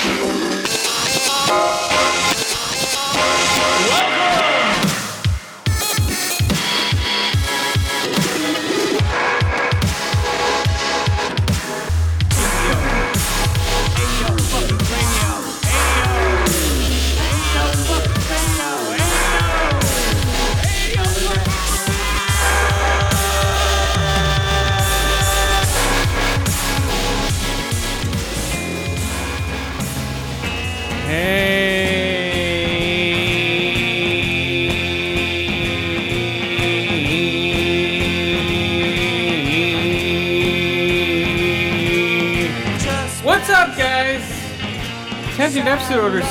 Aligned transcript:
Hey. 0.00 0.37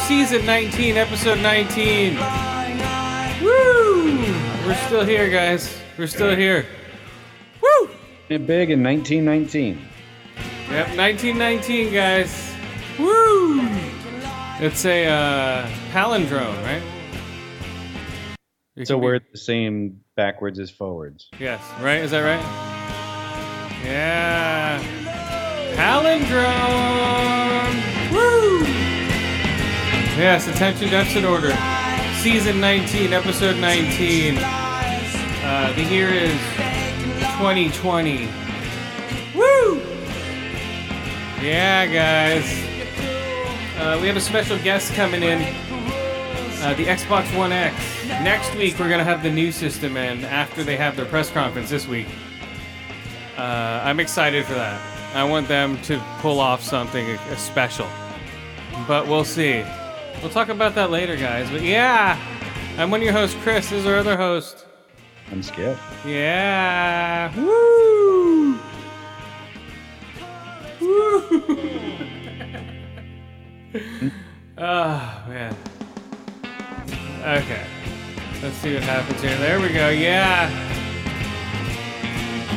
Season 0.07 0.45
19, 0.45 0.95
episode 0.95 1.39
19. 1.39 2.13
Woo! 3.43 4.21
We're 4.65 4.75
still 4.85 5.03
here, 5.03 5.29
guys. 5.29 5.77
We're 5.97 6.07
still 6.07 6.33
here. 6.33 6.65
Woo! 7.61 7.89
It 8.29 8.47
big 8.47 8.71
in 8.71 8.81
1919. 8.81 9.85
Yep, 10.69 10.95
1919, 10.95 11.93
guys. 11.93 12.53
Woo! 12.97 13.59
It's 14.61 14.85
a 14.85 15.07
uh, 15.07 15.67
palindrome, 15.91 16.55
right? 16.63 16.81
It 18.77 18.87
So 18.87 18.97
we're 18.97 19.19
the 19.19 19.37
same 19.37 19.99
backwards 20.15 20.57
as 20.57 20.71
forwards. 20.71 21.27
Yes, 21.37 21.61
right? 21.81 21.99
Is 21.99 22.11
that 22.11 22.21
right? 22.21 22.39
Yeah. 23.83 24.81
Palindrome! 25.75 27.26
Yes, 30.17 30.47
attention 30.47 30.89
deficit 30.89 31.25
order. 31.25 31.55
Season 32.23 32.59
19, 32.59 33.13
episode 33.13 33.55
19. 33.57 34.39
Uh, 34.39 35.73
the 35.75 35.83
year 35.83 36.09
is 36.09 36.31
2020. 37.37 38.27
Woo! 39.35 39.79
Yeah, 41.39 41.85
guys. 41.85 42.51
Uh, 43.77 43.99
we 44.01 44.07
have 44.07 44.17
a 44.17 44.19
special 44.19 44.57
guest 44.63 44.91
coming 44.95 45.21
in. 45.21 45.39
Uh, 46.63 46.73
the 46.75 46.85
Xbox 46.85 47.37
One 47.37 47.51
X. 47.51 47.75
Next 48.07 48.55
week, 48.55 48.79
we're 48.79 48.89
going 48.89 48.97
to 48.97 49.05
have 49.05 49.21
the 49.21 49.31
new 49.31 49.51
system 49.51 49.97
in 49.97 50.25
after 50.25 50.63
they 50.63 50.77
have 50.77 50.95
their 50.95 51.05
press 51.05 51.29
conference 51.29 51.69
this 51.69 51.87
week. 51.87 52.07
Uh, 53.37 53.81
I'm 53.83 53.99
excited 53.99 54.45
for 54.45 54.55
that. 54.55 54.81
I 55.15 55.23
want 55.25 55.47
them 55.47 55.79
to 55.83 55.99
pull 56.21 56.39
off 56.39 56.63
something 56.63 57.19
special. 57.37 57.87
But 58.87 59.07
we'll 59.07 59.23
see. 59.23 59.63
We'll 60.21 60.31
talk 60.31 60.49
about 60.49 60.73
that 60.75 60.89
later, 60.89 61.15
guys. 61.15 61.49
But 61.49 61.61
yeah, 61.61 62.19
I'm 62.77 62.89
one 62.89 63.01
of 63.01 63.03
your 63.03 63.13
hosts, 63.13 63.37
Chris. 63.43 63.69
This 63.69 63.81
is 63.81 63.85
our 63.85 63.97
other 63.97 64.17
host. 64.17 64.65
I'm 65.31 65.43
Skip. 65.43 65.77
Yeah. 66.05 67.35
Woo! 67.35 68.53
Woo! 70.81 71.41
oh, 74.57 75.23
man. 75.27 75.55
Okay. 77.21 77.65
Let's 78.41 78.55
see 78.57 78.73
what 78.73 78.83
happens 78.83 79.21
here. 79.21 79.37
There 79.37 79.59
we 79.59 79.67
go. 79.69 79.89
Yeah. 79.89 80.49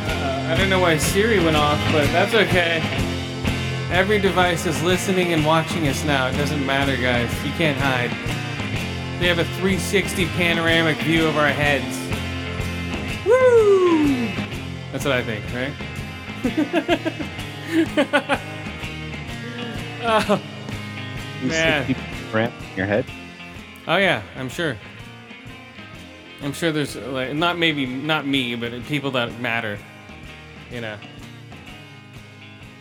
Uh, 0.07 0.53
I 0.53 0.57
don't 0.57 0.71
know 0.71 0.81
why 0.81 0.97
Siri 0.97 1.43
went 1.45 1.57
off, 1.57 1.79
but 1.93 2.07
that's 2.13 2.35
okay. 2.35 3.20
Every 3.91 4.21
device 4.21 4.67
is 4.67 4.81
listening 4.85 5.33
and 5.33 5.45
watching 5.45 5.89
us 5.89 6.05
now. 6.05 6.29
It 6.29 6.37
doesn't 6.37 6.65
matter, 6.65 6.97
guys. 6.97 7.29
You 7.45 7.51
can't 7.53 7.77
hide. 7.77 8.11
They 9.21 9.27
have 9.27 9.41
a 9.41 9.45
360 9.45 10.27
panoramic 10.27 10.97
view 10.99 11.27
of 11.27 11.37
our 11.37 11.49
heads. 11.49 11.99
Woo! 13.27 14.29
That's 14.93 15.05
what 15.05 15.13
I 15.13 15.23
think, 15.25 15.45
right? 15.53 15.75
oh, 20.05 20.43
Man. 21.43 21.87
Keep 21.87 21.97
ramp 22.33 22.55
in 22.71 22.77
your 22.77 22.87
head. 22.87 23.05
oh 23.89 23.97
yeah, 23.97 24.23
I'm 24.37 24.49
sure. 24.49 24.77
I'm 26.43 26.53
sure 26.53 26.71
there's 26.71 26.95
like 26.97 27.35
not 27.35 27.59
maybe 27.59 27.87
not 27.87 28.27
me, 28.27 28.55
but 28.55 28.85
people 28.85 29.11
that 29.11 29.41
matter. 29.41 29.79
You 30.71 30.81
know. 30.81 30.97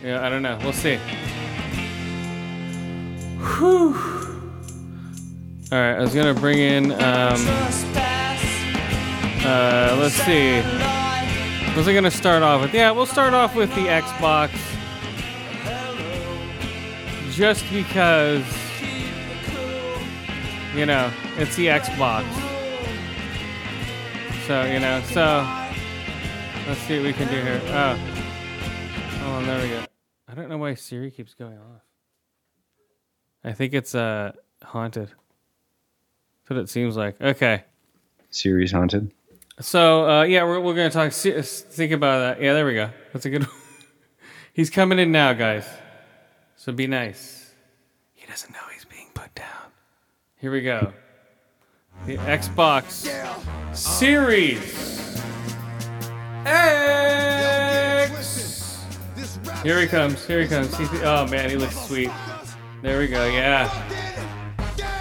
Yeah, 0.02 0.24
I 0.24 0.30
don't 0.30 0.42
know. 0.42 0.58
We'll 0.62 0.72
see. 0.72 0.98
Whew. 3.36 3.94
All 5.72 5.78
right, 5.78 5.96
I 5.96 6.00
was 6.00 6.14
gonna 6.14 6.34
bring 6.34 6.58
in. 6.58 6.92
Um, 6.92 7.46
uh, 9.44 9.96
let's 10.00 10.14
see. 10.14 10.56
Was 11.76 11.86
I 11.86 11.94
gonna 11.94 12.10
start 12.10 12.42
off 12.42 12.62
with? 12.62 12.74
Yeah, 12.74 12.90
we'll 12.90 13.06
start 13.06 13.34
off 13.34 13.54
with 13.54 13.74
the 13.74 13.86
Xbox. 13.86 14.50
Just 17.30 17.64
because, 17.70 18.44
you 20.74 20.86
know, 20.86 21.10
it's 21.36 21.56
the 21.56 21.66
Xbox. 21.66 22.24
So, 24.46 24.64
you 24.64 24.80
know, 24.80 25.00
so 25.04 25.46
let's 26.66 26.80
see 26.80 26.96
what 26.96 27.04
we 27.04 27.12
can 27.12 27.28
do 27.28 27.40
here. 27.40 27.60
Oh, 27.66 28.20
on, 29.24 29.46
there 29.46 29.62
we 29.62 29.68
go. 29.68 29.89
I 30.30 30.34
don't 30.34 30.48
know 30.48 30.58
why 30.58 30.74
Siri 30.74 31.10
keeps 31.10 31.34
going 31.34 31.58
off. 31.58 31.82
I 33.42 33.52
think 33.52 33.72
it's 33.74 33.94
uh 33.94 34.32
haunted. 34.62 35.08
That's 35.08 36.50
what 36.50 36.58
it 36.58 36.68
seems 36.68 36.96
like. 36.96 37.20
Okay. 37.20 37.64
Siri's 38.30 38.72
haunted. 38.72 39.12
So 39.60 40.08
uh, 40.08 40.22
yeah, 40.22 40.44
we're, 40.44 40.60
we're 40.60 40.74
gonna 40.74 40.90
talk. 40.90 41.12
se- 41.12 41.42
Think 41.42 41.92
about 41.92 42.20
that. 42.20 42.42
Yeah, 42.42 42.54
there 42.54 42.64
we 42.66 42.74
go. 42.74 42.90
That's 43.12 43.26
a 43.26 43.30
good. 43.30 43.42
one. 43.42 43.50
he's 44.52 44.70
coming 44.70 44.98
in 44.98 45.10
now, 45.12 45.32
guys. 45.32 45.66
So 46.56 46.72
be 46.72 46.86
nice. 46.86 47.50
He 48.14 48.26
doesn't 48.26 48.52
know 48.52 48.60
he's 48.72 48.84
being 48.84 49.08
put 49.14 49.34
down. 49.34 49.46
Here 50.36 50.52
we 50.52 50.60
go. 50.62 50.92
The 52.06 52.16
Xbox 52.18 53.08
Series 53.74 55.20
X. 56.46 57.39
Here 59.62 59.80
he 59.80 59.86
comes. 59.86 60.26
Here 60.26 60.40
he 60.40 60.48
comes. 60.48 60.76
He's, 60.76 60.88
oh 61.02 61.26
man, 61.26 61.50
he 61.50 61.56
looks 61.56 61.78
sweet. 61.86 62.10
There 62.82 62.98
we 62.98 63.08
go. 63.08 63.26
Yeah. 63.26 63.68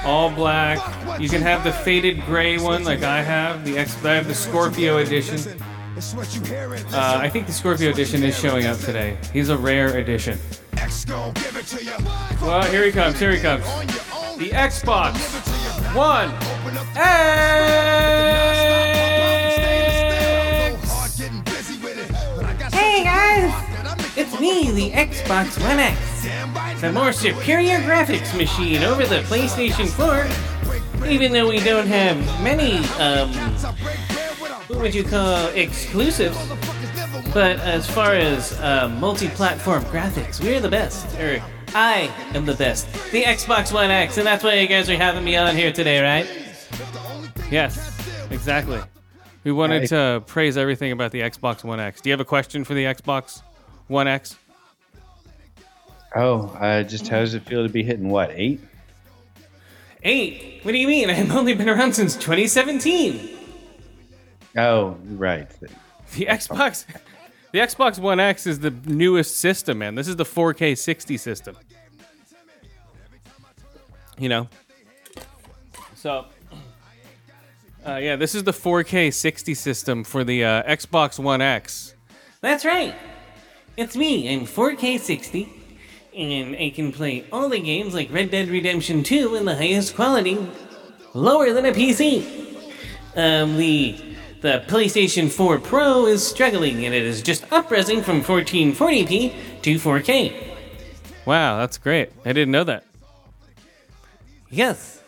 All 0.03 0.29
black. 0.29 0.79
You 1.19 1.29
can 1.29 1.41
have 1.41 1.63
the 1.63 1.71
faded 1.71 2.25
gray 2.25 2.57
one 2.57 2.83
like 2.83 3.03
I 3.03 3.21
have. 3.21 3.63
The 3.65 3.77
X 3.77 4.03
I 4.03 4.15
have 4.15 4.27
the 4.27 4.35
Scorpio 4.35 4.97
edition. 4.97 5.39
Uh, 6.93 7.19
I 7.21 7.29
think 7.29 7.47
the 7.47 7.53
Scorpio 7.53 7.89
edition 7.89 8.23
is 8.23 8.37
showing 8.37 8.65
up 8.65 8.77
today. 8.79 9.17
He's 9.33 9.49
a 9.49 9.57
rare 9.57 9.97
edition. 9.97 10.37
Well, 12.41 12.63
here 12.63 12.85
he 12.85 12.91
comes. 12.91 13.19
Here 13.19 13.31
he 13.31 13.39
comes. 13.39 13.63
The 14.37 14.49
Xbox 14.51 15.15
One 15.95 16.31
X. 16.95 18.68
It's 24.19 24.37
me, 24.37 24.69
the 24.71 24.91
Xbox 24.91 25.57
One 25.63 25.79
X. 25.79 26.81
The 26.81 26.91
more 26.91 27.13
superior 27.13 27.77
graphics 27.77 28.35
machine 28.37 28.83
over 28.83 29.05
the 29.05 29.21
PlayStation 29.21 29.87
4. 29.87 31.07
Even 31.07 31.31
though 31.31 31.47
we 31.47 31.61
don't 31.61 31.87
have 31.87 32.17
many, 32.43 32.79
um, 32.99 33.31
what 34.67 34.81
would 34.81 34.93
you 34.93 35.05
call 35.05 35.47
exclusives? 35.51 36.37
But 37.33 37.61
as 37.61 37.89
far 37.89 38.13
as 38.13 38.59
uh, 38.59 38.89
multi 38.99 39.29
platform 39.29 39.85
graphics, 39.85 40.43
we're 40.43 40.59
the 40.59 40.67
best. 40.67 41.17
Or 41.17 41.41
I 41.73 42.13
am 42.33 42.45
the 42.45 42.55
best. 42.55 42.91
The 43.13 43.23
Xbox 43.23 43.71
One 43.73 43.89
X, 43.89 44.17
and 44.17 44.27
that's 44.27 44.43
why 44.43 44.55
you 44.55 44.67
guys 44.67 44.89
are 44.89 44.97
having 44.97 45.23
me 45.23 45.37
on 45.37 45.55
here 45.55 45.71
today, 45.71 46.01
right? 46.01 46.29
Yes, 47.49 47.97
exactly. 48.29 48.81
We 49.45 49.53
wanted 49.53 49.87
to 49.87 50.21
praise 50.27 50.57
everything 50.57 50.91
about 50.91 51.13
the 51.13 51.21
Xbox 51.21 51.63
One 51.63 51.79
X. 51.79 52.01
Do 52.01 52.09
you 52.09 52.11
have 52.11 52.19
a 52.19 52.25
question 52.25 52.65
for 52.65 52.73
the 52.73 52.83
Xbox 52.83 53.43
One 53.89 54.07
X? 54.07 54.37
Oh, 56.15 56.47
uh, 56.59 56.83
just 56.83 57.07
how 57.07 57.19
does 57.19 57.33
it 57.33 57.43
feel 57.43 57.63
to 57.63 57.69
be 57.69 57.83
hitting 57.83 58.09
what 58.09 58.31
eight? 58.31 58.61
Eight? 60.03 60.59
What 60.63 60.71
do 60.71 60.77
you 60.77 60.87
mean? 60.87 61.09
I've 61.09 61.35
only 61.35 61.53
been 61.55 61.67
around 61.67 61.93
since 61.93 62.15
2017. 62.15 63.37
Oh, 64.57 64.95
right. 65.03 65.47
The 66.13 66.25
Xbox, 66.25 66.85
the 67.51 67.59
Xbox 67.59 67.97
One 67.99 68.19
X 68.19 68.45
is 68.45 68.59
the 68.59 68.71
newest 68.85 69.37
system, 69.37 69.79
man. 69.79 69.95
This 69.95 70.07
is 70.07 70.15
the 70.15 70.23
4K 70.23 70.77
60 70.77 71.17
system. 71.17 71.57
You 74.17 74.29
know. 74.29 74.49
So. 75.95 76.25
Uh, 77.87 77.95
yeah, 77.95 78.17
this 78.17 78.35
is 78.35 78.43
the 78.43 78.51
4K 78.51 79.11
60 79.11 79.53
system 79.53 80.03
for 80.03 80.25
the 80.25 80.43
uh, 80.43 80.63
Xbox 80.63 81.17
One 81.17 81.41
X. 81.41 81.95
That's 82.41 82.65
right. 82.65 82.93
It's 83.79 83.95
me. 83.95 84.29
I'm 84.33 84.41
4K 84.41 84.99
60, 84.99 85.49
and 86.13 86.53
I 86.53 86.69
can 86.69 86.91
play 86.91 87.23
all 87.31 87.47
the 87.47 87.61
games 87.61 87.93
like 87.93 88.11
Red 88.11 88.29
Dead 88.29 88.49
Redemption 88.49 89.03
2 89.03 89.35
in 89.35 89.45
the 89.45 89.55
highest 89.55 89.95
quality, 89.95 90.37
lower 91.13 91.53
than 91.53 91.65
a 91.65 91.71
PC. 91.71 92.57
Um, 93.15 93.55
the 93.55 93.95
the 94.41 94.65
PlayStation 94.67 95.31
4 95.31 95.59
Pro 95.59 96.07
is 96.07 96.27
struggling, 96.27 96.85
and 96.85 96.93
it 96.93 97.03
is 97.03 97.21
just 97.21 97.47
upresing 97.51 98.03
from 98.03 98.21
1440p 98.21 99.61
to 99.61 99.75
4K. 99.75 100.57
Wow, 101.25 101.59
that's 101.59 101.77
great. 101.77 102.11
I 102.25 102.33
didn't 102.33 102.51
know 102.51 102.65
that. 102.65 102.83
Yes, 104.49 105.01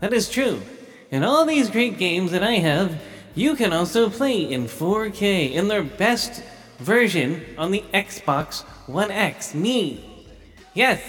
that 0.00 0.14
is 0.14 0.30
true. 0.30 0.62
And 1.10 1.22
all 1.22 1.44
these 1.44 1.68
great 1.68 1.98
games 1.98 2.30
that 2.30 2.42
I 2.42 2.52
have, 2.52 2.98
you 3.34 3.56
can 3.56 3.74
also 3.74 4.08
play 4.08 4.40
in 4.40 4.64
4K 4.64 5.52
in 5.52 5.68
their 5.68 5.84
best 5.84 6.42
version 6.78 7.44
on 7.58 7.70
the 7.70 7.84
Xbox 7.92 8.62
One 8.86 9.10
X. 9.10 9.54
Me. 9.54 10.26
Yes, 10.74 11.02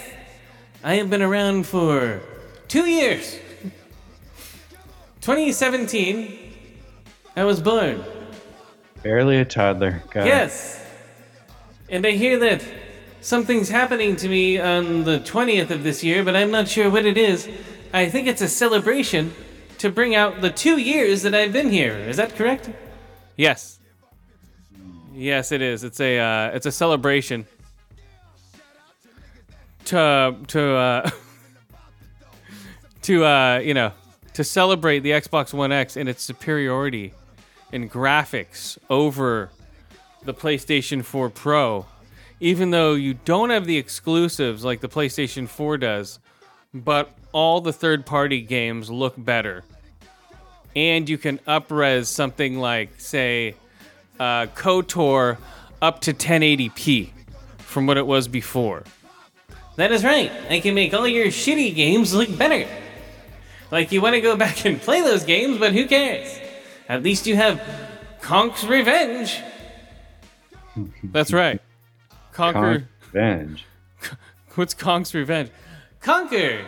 I 0.84 0.96
have 0.96 1.10
been 1.10 1.22
around 1.22 1.68
for 1.68 2.22
two 2.68 2.86
years. 2.86 3.40
2017, 5.22 6.54
I 7.36 7.44
was 7.44 7.60
born. 7.60 8.04
Barely 9.04 9.38
a 9.38 9.46
toddler. 9.46 10.04
Got. 10.10 10.26
Yes. 10.26 10.84
And 11.90 12.06
I 12.06 12.12
hear 12.12 12.40
that 12.40 12.64
something's 13.22 13.70
happening 13.70 14.16
to 14.18 14.30
me 14.30 14.60
on 14.60 15.04
the 15.04 15.20
20th 15.20 15.70
of 15.70 15.84
this 15.84 16.04
year, 16.04 16.24
but 16.24 16.36
I'm 16.36 16.52
not 16.52 16.68
sure 16.68 16.90
what 16.90 17.06
it 17.06 17.18
is. 17.18 17.50
I 17.94 18.10
think 18.10 18.28
it's 18.28 18.42
a 18.42 18.48
celebration 18.48 19.34
to 19.80 19.90
bring 19.90 20.16
out 20.16 20.42
the 20.42 20.50
two 20.50 20.78
years 20.78 21.22
that 21.24 21.36
I've 21.36 21.54
been 21.54 21.70
here. 21.70 21.94
Is 21.94 22.18
that 22.18 22.36
correct? 22.36 22.70
Yes. 23.36 23.77
Yes, 25.18 25.52
it 25.52 25.64
is. 25.64 25.84
It's 25.84 26.00
a 26.00 26.20
uh, 26.20 26.52
it's 26.54 26.68
a 26.68 26.72
celebration 26.72 27.48
to 29.86 30.36
to 30.48 30.76
uh, 30.76 31.10
to 33.02 33.26
uh, 33.26 33.58
you 33.58 33.74
know 33.74 33.94
to 34.36 34.44
celebrate 34.44 35.00
the 35.00 35.10
Xbox 35.10 35.56
One 35.56 35.72
X 35.72 35.98
and 35.98 36.08
its 36.08 36.22
superiority 36.22 37.16
in 37.72 37.90
graphics 37.90 38.78
over 38.92 39.50
the 40.24 40.36
PlayStation 40.36 41.04
4 41.04 41.32
Pro. 41.32 41.88
Even 42.40 42.70
though 42.70 42.94
you 42.94 43.16
don't 43.16 43.50
have 43.50 43.66
the 43.66 43.78
exclusives 43.78 44.64
like 44.64 44.82
the 44.82 44.88
PlayStation 44.88 45.48
4 45.48 45.80
does, 45.80 46.20
but 46.76 47.10
all 47.32 47.60
the 47.60 47.74
third 47.74 48.06
party 48.06 48.42
games 48.42 48.92
look 48.92 49.16
better. 49.18 49.64
And 50.76 51.10
you 51.10 51.18
can 51.18 51.40
upres 51.40 52.06
something 52.06 52.60
like, 52.60 53.00
say, 53.00 53.56
uh, 54.20 54.48
KOTOR 54.48 55.38
up 55.82 56.02
to 56.02 56.14
1080p 56.14 57.12
from 57.58 57.88
what 57.88 57.98
it 57.98 58.08
was 58.08 58.28
before. 58.28 58.84
That 59.76 59.92
is 59.92 60.04
right. 60.04 60.32
I 60.50 60.60
can 60.60 60.74
make 60.74 60.94
all 60.94 61.08
your 61.08 61.28
shitty 61.28 61.76
games 61.76 62.14
look 62.14 62.36
better. 62.38 62.68
Like 63.72 63.92
you 63.92 64.02
want 64.02 64.16
to 64.16 64.22
go 64.22 64.36
back 64.36 64.66
and 64.66 64.82
play 64.82 65.02
those 65.02 65.24
games, 65.24 65.58
but 65.58 65.74
who 65.74 65.86
cares? 65.86 66.40
At 66.90 67.04
least 67.04 67.28
you 67.28 67.36
have 67.36 67.62
Conk's 68.22 68.64
Revenge. 68.64 69.40
That's 71.04 71.34
right. 71.34 71.62
Conker. 72.34 72.54
Conk 72.54 72.84
Revenge. 73.14 73.66
What's 74.56 74.74
Conk's 74.74 75.14
Revenge? 75.14 75.50
Conker! 76.02 76.66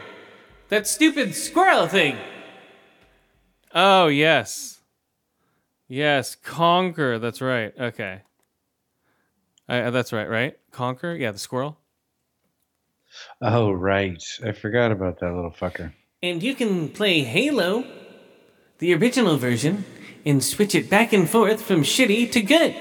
That 0.70 0.88
stupid 0.88 1.34
squirrel 1.36 1.88
thing. 1.88 2.18
Oh, 3.74 4.08
yes. 4.08 4.79
Yes, 5.90 6.36
Conker. 6.36 7.20
That's 7.20 7.42
right. 7.42 7.74
Okay. 7.78 8.22
Uh, 9.68 9.90
that's 9.90 10.14
right, 10.14 10.30
right? 10.30 10.58
Conker? 10.72 11.20
Yeah, 11.20 11.32
the 11.32 11.40
squirrel. 11.40 11.78
Oh, 13.42 13.72
right. 13.72 14.24
I 14.46 14.52
forgot 14.52 14.92
about 14.92 15.20
that 15.20 15.34
little 15.34 15.52
fucker. 15.52 15.92
And 16.22 16.44
you 16.44 16.54
can 16.54 16.90
play 16.90 17.22
Halo, 17.22 17.86
the 18.78 18.94
original 18.94 19.38
version, 19.38 19.84
and 20.26 20.44
switch 20.44 20.76
it 20.76 20.90
back 20.90 21.12
and 21.12 21.28
forth 21.28 21.62
from 21.62 21.82
shitty 21.82 22.32
to 22.34 22.42
good. 22.42 22.76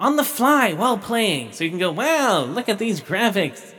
On 0.00 0.16
the 0.16 0.24
fly 0.24 0.72
while 0.72 0.96
playing. 0.96 1.52
So 1.52 1.64
you 1.64 1.70
can 1.70 1.78
go, 1.78 1.92
wow, 1.92 2.44
look 2.44 2.68
at 2.68 2.78
these 2.78 3.00
graphics. 3.00 3.74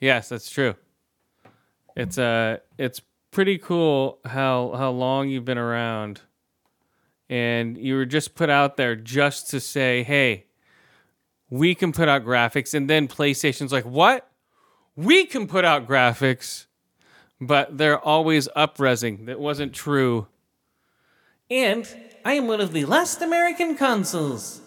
Yes, 0.00 0.28
that's 0.28 0.50
true. 0.50 0.76
It's 1.96 2.18
uh 2.18 2.58
it's 2.76 3.00
pretty 3.32 3.58
cool 3.58 4.20
how 4.24 4.72
how 4.76 4.90
long 4.90 5.28
you've 5.28 5.44
been 5.44 5.58
around. 5.58 6.20
And 7.30 7.76
you 7.76 7.94
were 7.94 8.06
just 8.06 8.34
put 8.34 8.48
out 8.48 8.76
there 8.76 8.96
just 8.96 9.50
to 9.50 9.60
say, 9.60 10.02
"Hey, 10.02 10.46
we 11.50 11.74
can 11.74 11.92
put 11.92 12.08
out 12.08 12.24
graphics." 12.24 12.74
And 12.74 12.88
then 12.88 13.06
PlayStation's 13.08 13.72
like, 13.72 13.84
"What? 13.84 14.30
We 14.96 15.26
can 15.26 15.46
put 15.46 15.64
out 15.64 15.86
graphics." 15.86 16.66
But 17.40 17.78
they're 17.78 18.00
always 18.00 18.48
upresing. 18.56 19.26
That 19.26 19.38
wasn't 19.38 19.72
true. 19.72 20.26
And 21.50 21.86
I 22.24 22.32
am 22.34 22.46
one 22.46 22.60
of 22.60 22.72
the 22.72 22.84
last 22.84 23.22
American 23.22 23.76
consoles. 23.76 24.60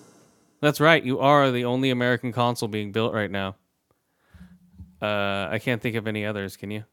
That's 0.61 0.79
right. 0.79 1.03
You 1.03 1.19
are 1.19 1.51
the 1.51 1.65
only 1.65 1.89
American 1.89 2.31
console 2.31 2.69
being 2.69 2.91
built 2.91 3.13
right 3.13 3.29
now. 3.29 3.55
Uh, 5.01 5.49
I 5.51 5.59
can't 5.59 5.81
think 5.81 5.95
of 5.95 6.07
any 6.07 6.25
others. 6.25 6.55
Can 6.55 6.69
you? 6.71 6.85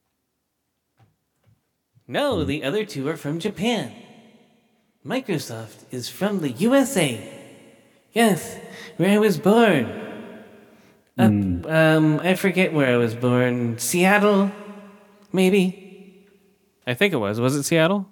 No, 2.06 2.42
the 2.42 2.64
other 2.64 2.84
two 2.86 3.06
are 3.08 3.18
from 3.18 3.38
Japan. 3.38 3.92
Microsoft 5.04 5.84
is 5.90 6.08
from 6.08 6.40
the 6.40 6.50
USA. 6.50 7.20
Yes, 8.12 8.58
where 8.96 9.10
I 9.10 9.18
was 9.18 9.38
born. 9.38 9.86
Up, 11.18 11.32
um, 11.70 12.20
I 12.20 12.34
forget 12.34 12.72
where 12.72 12.94
I 12.94 12.96
was 12.96 13.14
born. 13.14 13.78
Seattle, 13.78 14.52
maybe. 15.32 16.26
I 16.86 16.94
think 16.94 17.12
it 17.12 17.16
was. 17.16 17.40
Was 17.40 17.56
it 17.56 17.64
Seattle? 17.64 18.08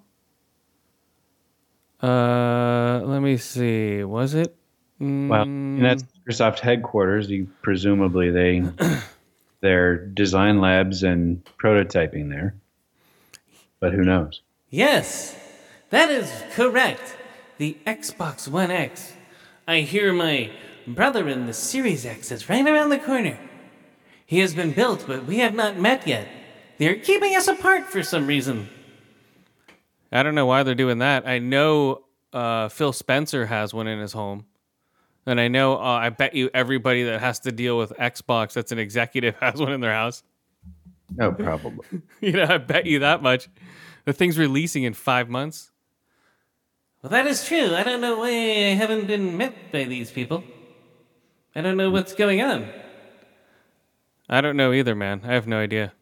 Uh, 2.03 3.01
let 3.05 3.21
me 3.21 3.37
see. 3.37 4.05
Was 4.05 4.35
it? 4.35 4.55
Well, 4.99 5.43
and 5.43 5.85
that's 5.85 6.05
Microsoft 6.29 6.61
headquarters. 6.61 7.31
You 7.31 7.49
presumably 7.63 8.31
they 8.31 8.63
their 9.61 9.97
design 9.97 10.61
labs 10.61 11.03
and 11.03 11.45
prototyping 11.59 12.29
there. 12.31 12.55
But 13.81 13.93
who 13.93 14.05
knows? 14.05 14.41
Yes, 14.71 15.37
that 15.91 16.11
is 16.11 16.33
correct. 16.53 17.17
The 17.59 17.77
Xbox 17.87 18.49
One 18.49 18.71
X. 18.71 19.15
I 19.67 19.81
hear 19.81 20.13
my 20.13 20.51
brother 20.87 21.29
in 21.29 21.47
the 21.47 21.53
Series 21.53 22.07
X 22.07 22.31
is 22.31 22.49
right 22.49 22.67
around 22.67 22.91
the 22.91 22.99
corner. 22.99 23.39
He 24.25 24.41
has 24.41 24.55
been 24.55 24.73
built, 24.73 25.05
but 25.07 25.25
we 25.25 25.39
have 25.39 25.55
not 25.55 25.79
met 25.79 26.07
yet. 26.07 26.29
They're 26.79 26.97
keeping 26.97 27.35
us 27.35 27.49
apart 27.49 27.87
for 27.87 28.03
some 28.03 28.27
reason. 28.27 28.69
I 30.13 30.23
don't 30.23 30.35
know 30.35 30.47
why 30.47 30.63
they're 30.63 30.75
doing 30.75 30.99
that. 30.99 31.27
I 31.27 31.39
know 31.39 32.05
uh, 32.33 32.69
Phil 32.69 32.93
Spencer 32.93 33.47
has 33.47 33.73
one 33.73 33.87
in 33.87 33.99
his 33.99 34.13
home. 34.13 34.47
And 35.27 35.41
I 35.41 35.49
know, 35.49 35.77
uh, 35.77 35.81
I 35.81 36.11
bet 36.11 36.35
you 36.35 36.51
everybody 36.55 37.05
that 37.05 37.21
has 37.21 37.41
to 37.41 37.53
deal 37.53 37.79
with 37.79 37.93
Xbox 37.99 38.53
that's 38.53 38.71
an 38.71 38.79
executive 38.79 39.35
has 39.41 39.61
one 39.61 39.73
in 39.73 39.81
their 39.81 39.93
house. 39.93 40.23
No, 41.15 41.33
probably. 41.33 41.85
you 42.21 42.33
know, 42.33 42.45
I 42.45 42.59
bet 42.59 42.87
you 42.87 43.01
that 43.01 43.23
much. 43.23 43.49
The 44.05 44.13
thing's 44.13 44.39
releasing 44.39 44.85
in 44.85 44.95
five 44.95 45.29
months. 45.29 45.73
Well, 47.07 47.23
that 47.23 47.29
is 47.29 47.47
true. 47.47 47.73
I 47.73 47.85
don't 47.85 48.01
know 48.01 48.19
why 48.19 48.31
I 48.31 48.75
haven't 48.75 49.07
been 49.07 49.37
met 49.37 49.71
by 49.71 49.85
these 49.85 50.11
people. 50.11 50.43
I 51.55 51.61
don't 51.61 51.77
know 51.77 51.89
what's 51.89 52.15
going 52.15 52.43
on. 52.43 52.69
I 54.29 54.41
don't 54.41 54.57
know 54.57 54.73
either, 54.73 54.97
man. 54.97 55.21
I 55.23 55.35
have 55.35 55.47
no 55.47 55.61
idea. 55.61 55.93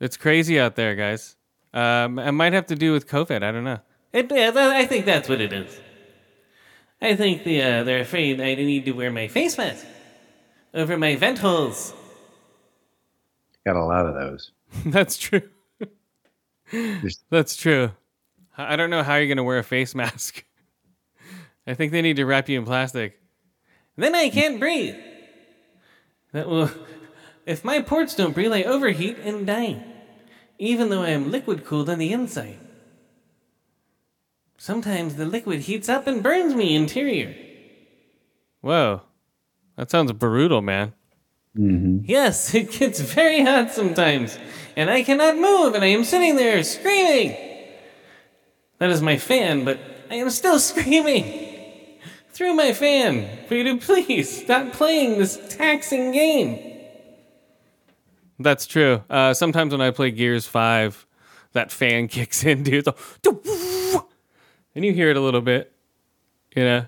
It's 0.00 0.16
crazy 0.16 0.58
out 0.58 0.76
there, 0.76 0.94
guys. 0.94 1.36
Um, 1.74 2.18
it 2.18 2.32
might 2.32 2.54
have 2.54 2.64
to 2.68 2.74
do 2.74 2.94
with 2.94 3.06
COVID. 3.06 3.42
I 3.42 3.52
don't 3.52 3.64
know. 3.64 3.80
It, 4.14 4.32
yeah, 4.32 4.50
that, 4.50 4.76
I 4.76 4.86
think 4.86 5.04
that's 5.04 5.28
what 5.28 5.42
it 5.42 5.52
is. 5.52 5.78
I 7.02 7.14
think 7.14 7.44
the, 7.44 7.60
uh, 7.60 7.84
they're 7.84 8.00
afraid 8.00 8.40
I 8.40 8.54
need 8.54 8.86
to 8.86 8.92
wear 8.92 9.12
my 9.12 9.28
face 9.28 9.58
mask 9.58 9.84
over 10.72 10.96
my 10.96 11.16
vent 11.16 11.40
holes. 11.40 11.92
Got 13.66 13.76
a 13.76 13.84
lot 13.84 14.06
of 14.06 14.14
those. 14.14 14.52
That's 14.86 15.18
true. 15.18 15.42
That's 17.28 17.56
true. 17.56 17.90
I 18.56 18.76
don't 18.76 18.90
know 18.90 19.02
how 19.02 19.16
you're 19.16 19.26
going 19.26 19.36
to 19.36 19.42
wear 19.42 19.58
a 19.58 19.64
face 19.64 19.94
mask. 20.02 20.44
I 21.66 21.74
think 21.74 21.92
they 21.92 22.02
need 22.02 22.16
to 22.16 22.24
wrap 22.24 22.48
you 22.48 22.58
in 22.58 22.64
plastic. 22.64 23.20
Then 23.96 24.14
I 24.14 24.28
can't 24.28 24.60
breathe. 24.60 24.96
That 26.32 26.48
will. 26.48 26.70
If 27.44 27.64
my 27.64 27.80
ports 27.80 28.14
don't 28.14 28.34
breathe, 28.34 28.52
I 28.52 28.62
overheat 28.62 29.18
and 29.18 29.46
die. 29.46 29.82
Even 30.58 30.88
though 30.88 31.02
I 31.02 31.10
am 31.10 31.30
liquid 31.30 31.64
cooled 31.64 31.88
on 31.88 31.98
the 31.98 32.12
inside. 32.12 32.58
Sometimes 34.58 35.16
the 35.16 35.26
liquid 35.26 35.60
heats 35.60 35.88
up 35.88 36.06
and 36.06 36.22
burns 36.22 36.54
me 36.54 36.74
interior. 36.74 37.34
Whoa. 38.60 39.02
That 39.76 39.90
sounds 39.90 40.12
brutal, 40.12 40.62
man. 40.62 40.94
Mm-hmm. 41.56 42.04
Yes, 42.04 42.54
it 42.54 42.72
gets 42.72 43.00
very 43.00 43.42
hot 43.42 43.70
sometimes, 43.72 44.38
and 44.76 44.90
I 44.90 45.02
cannot 45.02 45.36
move, 45.36 45.74
and 45.74 45.84
I 45.84 45.88
am 45.88 46.04
sitting 46.04 46.36
there 46.36 46.62
screaming. 46.62 47.55
That 48.78 48.90
is 48.90 49.00
my 49.00 49.16
fan, 49.16 49.64
but 49.64 49.78
I 50.10 50.16
am 50.16 50.30
still 50.30 50.58
screaming 50.70 51.98
through 52.30 52.54
my 52.54 52.72
fan 52.72 53.46
for 53.46 53.54
you 53.54 53.64
to 53.64 53.76
please 53.78 54.42
stop 54.44 54.72
playing 54.72 55.18
this 55.18 55.56
taxing 55.56 56.12
game. 56.12 56.74
That's 58.38 58.66
true. 58.66 59.02
Uh, 59.08 59.32
sometimes 59.32 59.72
when 59.72 59.80
I 59.80 59.90
play 59.90 60.10
Gears 60.10 60.46
5, 60.46 61.06
that 61.52 61.72
fan 61.72 62.08
kicks 62.08 62.44
in, 62.44 62.62
dude. 62.62 62.86
And 64.74 64.84
you 64.84 64.92
hear 64.92 65.08
it 65.08 65.16
a 65.16 65.20
little 65.20 65.40
bit, 65.40 65.72
you 66.54 66.62
know. 66.62 66.86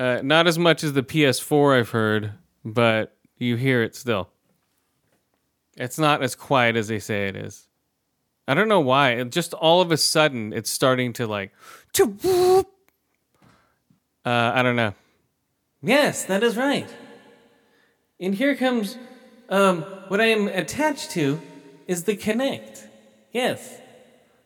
Uh, 0.00 0.18
not 0.20 0.48
as 0.48 0.58
much 0.58 0.82
as 0.82 0.94
the 0.94 1.02
PS4, 1.04 1.78
I've 1.78 1.90
heard, 1.90 2.32
but 2.64 3.16
you 3.38 3.54
hear 3.54 3.84
it 3.84 3.94
still. 3.94 4.30
It's 5.76 5.96
not 5.96 6.24
as 6.24 6.34
quiet 6.34 6.74
as 6.74 6.88
they 6.88 6.98
say 6.98 7.28
it 7.28 7.36
is. 7.36 7.68
I 8.46 8.54
don't 8.54 8.68
know 8.68 8.80
why. 8.80 9.12
It 9.12 9.30
just 9.30 9.54
all 9.54 9.80
of 9.80 9.92
a 9.92 9.96
sudden, 9.96 10.52
it's 10.52 10.70
starting 10.70 11.12
to 11.14 11.26
like. 11.26 11.52
Uh, 11.98 12.64
I 14.24 14.62
don't 14.62 14.76
know. 14.76 14.94
Yes, 15.82 16.24
that 16.26 16.42
is 16.42 16.56
right. 16.56 16.88
And 18.20 18.34
here 18.34 18.54
comes 18.54 18.96
um, 19.48 19.82
what 20.08 20.20
I 20.20 20.26
am 20.26 20.48
attached 20.48 21.10
to 21.12 21.40
is 21.86 22.04
the 22.04 22.16
Kinect. 22.16 22.86
Yes. 23.32 23.78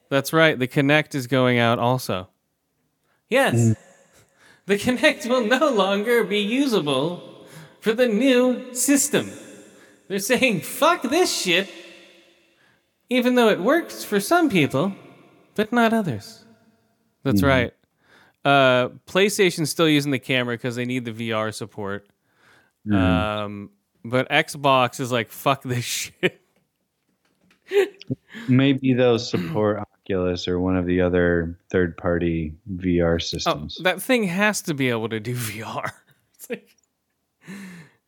That's 0.08 0.32
right. 0.32 0.58
The 0.58 0.68
Kinect 0.68 1.14
is 1.14 1.26
going 1.26 1.58
out 1.58 1.78
also. 1.78 2.28
Yes. 3.28 3.76
The 4.66 4.76
Kinect 4.76 5.28
will 5.28 5.46
no 5.46 5.70
longer 5.70 6.24
be 6.24 6.40
usable 6.40 7.46
for 7.80 7.92
the 7.92 8.06
new 8.06 8.74
system. 8.74 9.30
They're 10.08 10.18
saying, 10.18 10.62
fuck 10.62 11.02
this 11.02 11.32
shit, 11.34 11.68
even 13.10 13.34
though 13.34 13.48
it 13.48 13.60
works 13.60 14.04
for 14.04 14.20
some 14.20 14.48
people, 14.50 14.92
but 15.54 15.72
not 15.72 15.92
others. 15.92 16.44
That's 17.22 17.42
right. 17.42 17.72
Uh, 18.44 18.88
PlayStation's 19.06 19.70
still 19.70 19.88
using 19.88 20.12
the 20.12 20.18
camera 20.18 20.54
because 20.54 20.76
they 20.76 20.84
need 20.84 21.04
the 21.04 21.12
VR 21.12 21.52
support. 21.52 22.06
Um, 22.92 23.70
but 24.04 24.28
Xbox 24.30 25.00
is 25.00 25.10
like, 25.10 25.30
fuck 25.30 25.62
this 25.64 25.84
shit. 26.20 26.40
Maybe 28.48 28.94
they'll 28.94 29.18
support 29.18 29.78
Oculus 30.08 30.46
or 30.46 30.60
one 30.60 30.76
of 30.76 30.86
the 30.86 31.00
other 31.00 31.58
third 31.70 31.96
party 31.96 32.54
VR 32.76 33.14
Oh, 33.14 33.18
systems. 33.18 33.78
that 33.82 34.00
thing 34.00 34.22
has 34.24 34.62
to 34.62 34.74
be 34.74 34.88
able 34.88 35.08
to 35.08 35.18
do 35.18 35.34
VR. 35.34 35.90
It's 36.34 36.48
like, 36.48 36.68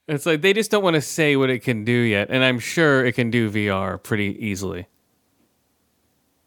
it's 0.09 0.25
like 0.25 0.41
they 0.41 0.55
just 0.55 0.71
don't 0.71 0.83
want 0.83 0.95
to 0.95 1.03
say 1.03 1.37
what 1.37 1.51
it 1.51 1.61
can 1.61 1.85
do 1.85 1.93
yet, 1.93 2.31
and 2.31 2.43
I'm 2.43 2.59
sure 2.59 3.05
it 3.05 3.13
can 3.13 3.31
do 3.31 3.51
VR 3.51 4.03
pretty 4.03 4.37
easily. 4.45 4.87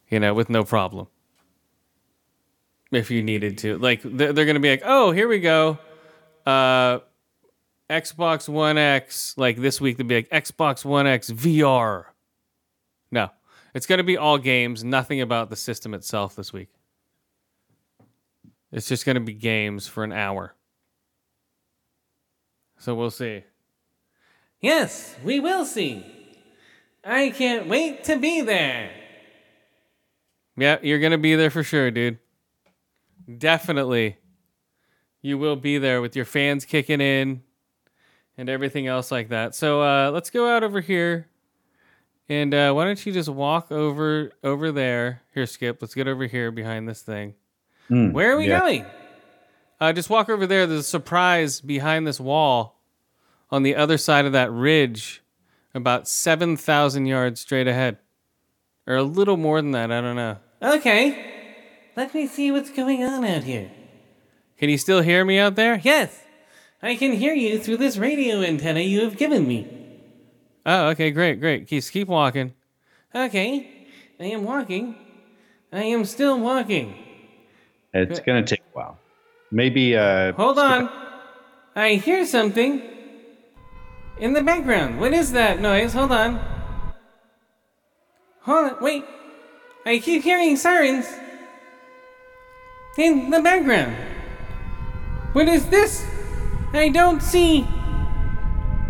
You 0.10 0.20
know, 0.20 0.34
with 0.34 0.50
no 0.50 0.64
problem. 0.64 1.08
If 2.92 3.10
you 3.10 3.24
needed 3.24 3.60
to, 3.60 3.78
like 3.78 4.02
they're, 4.04 4.34
going 4.34 4.56
to 4.56 4.60
be 4.60 4.72
like, 4.72 4.82
"Oh, 4.84 5.12
here 5.12 5.28
we 5.28 5.40
go." 5.40 5.78
Uh, 6.46 7.00
Xbox 7.90 8.50
One 8.50 8.78
X, 8.78 9.36
like 9.38 9.58
this 9.58 9.80
week, 9.80 9.98
they'll 9.98 10.08
be 10.08 10.16
like 10.16 10.30
Xbox 10.30 10.84
One 10.84 11.08
X 11.08 11.30
VR. 11.30 12.06
No, 13.12 13.30
it's 13.74 13.86
going 13.86 14.00
to 14.00 14.04
be 14.04 14.18
all 14.18 14.38
games, 14.38 14.84
nothing 14.84 15.22
about 15.22 15.50
the 15.50 15.56
system 15.56 15.94
itself 15.94 16.36
this 16.36 16.52
week. 16.52 16.70
It's 18.72 18.88
just 18.88 19.06
going 19.06 19.16
to 19.16 19.22
be 19.22 19.34
games 19.34 19.88
for 19.88 20.04
an 20.04 20.12
hour. 20.12 20.56
So 22.80 22.96
we'll 22.96 23.12
see. 23.12 23.44
Yes, 24.62 25.16
we 25.24 25.40
will 25.40 25.66
see. 25.66 26.06
I 27.04 27.32
can't 27.32 27.68
wait 27.68 28.04
to 28.06 28.18
be 28.18 28.42
there. 28.42 28.92
Yeah, 30.56 30.78
you're 30.84 31.00
going 31.00 31.14
to 31.14 31.18
be 31.18 31.36
there 31.36 31.50
for 31.50 31.64
sure, 31.64 31.90
dude. 31.90 32.20
Definitely. 33.38 34.18
You 35.22 35.38
will 35.38 35.56
be 35.56 35.80
there 35.80 36.02
with 36.02 36.16
your 36.16 36.26
fans 36.26 36.66
kicking 36.66 37.02
in 37.02 37.42
and 38.38 38.50
everything 38.50 38.88
else 38.88 39.12
like 39.12 39.30
that. 39.30 39.56
So 39.56 39.82
uh, 39.82 40.12
let's 40.12 40.30
go 40.30 40.48
out 40.48 40.64
over 40.64 40.80
here. 40.80 41.28
And 42.30 42.54
uh, 42.54 42.74
why 42.74 42.86
don't 42.86 43.04
you 43.06 43.12
just 43.12 43.30
walk 43.30 43.72
over 43.72 44.32
over 44.44 44.72
there? 44.72 45.22
Here, 45.34 45.46
Skip. 45.46 45.82
Let's 45.82 45.94
get 45.94 46.08
over 46.08 46.26
here 46.28 46.52
behind 46.52 46.88
this 46.88 47.02
thing. 47.02 47.34
Mm, 47.90 48.14
Where 48.14 48.34
are 48.34 48.38
we 48.38 48.48
yeah. 48.48 48.60
going? 48.60 48.86
Uh, 49.80 49.92
just 49.92 50.10
walk 50.10 50.30
over 50.30 50.46
there. 50.48 50.66
There's 50.66 50.82
a 50.82 50.84
surprise 50.84 51.60
behind 51.60 52.08
this 52.08 52.20
wall 52.20 52.81
on 53.52 53.64
the 53.64 53.76
other 53.76 53.98
side 53.98 54.26
of 54.26 54.32
that 54.32 54.52
ridge, 54.52 55.22
about 55.74 56.08
7,000 56.08 57.06
yards 57.06 57.42
straight 57.42 57.68
ahead. 57.68 57.98
Or 58.88 58.96
a 58.96 59.04
little 59.04 59.38
more 59.38 59.62
than 59.62 59.72
that. 59.72 59.92
I 59.92 60.02
don't 60.02 60.16
know. 60.16 60.38
Okay. 60.62 61.32
Let 61.96 62.14
me 62.14 62.28
see 62.28 62.52
what's 62.52 62.70
going 62.70 63.04
on 63.04 63.26
out 63.26 63.44
here. 63.44 63.70
Can 64.58 64.70
you 64.70 64.78
still 64.78 65.02
hear 65.02 65.26
me 65.26 65.40
out 65.40 65.56
there? 65.56 65.82
Yes, 65.84 66.22
I 66.82 66.96
can 66.96 67.14
hear 67.14 67.34
you 67.34 67.60
through 67.60 67.78
this 67.78 67.98
radio 67.98 68.42
antenna 68.42 68.80
you 68.80 69.02
have 69.02 69.18
given 69.18 69.48
me. 69.48 69.68
Oh, 70.66 70.90
okay, 70.90 71.12
great, 71.12 71.40
great. 71.40 71.68
Keep, 71.68 71.84
keep 71.86 72.08
walking. 72.08 72.54
Okay, 73.14 73.88
I 74.20 74.26
am 74.26 74.44
walking. 74.44 74.96
I 75.74 75.84
am 75.84 76.06
still 76.06 76.40
walking. 76.40 76.96
It's 77.94 78.20
going 78.20 78.46
to 78.46 78.56
take 78.56 78.64
a 78.74 78.78
while. 78.78 79.00
Maybe. 79.52 79.98
Uh, 79.98 80.34
Hold 80.34 80.60
on. 80.60 80.90
I 81.76 81.96
hear 81.96 82.26
something 82.26 82.82
in 84.22 84.34
the 84.34 84.42
background. 84.42 85.00
What 85.00 85.14
is 85.14 85.34
that 85.34 85.60
noise? 85.60 85.94
Hold 85.94 86.12
on. 86.12 86.40
Hold 88.42 88.72
on. 88.72 88.78
Wait. 88.80 89.04
I 89.84 89.98
keep 89.98 90.22
hearing 90.22 90.56
sirens 90.56 91.08
in 92.98 93.32
the 93.32 93.42
background. 93.42 93.96
What 95.34 95.48
is 95.48 95.68
this? 95.70 96.06
I 96.72 96.90
don't 96.90 97.22
see. 97.22 97.64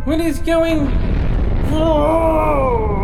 What 0.03 0.19
is 0.19 0.39
going? 0.39 0.85
Well, 1.71 3.00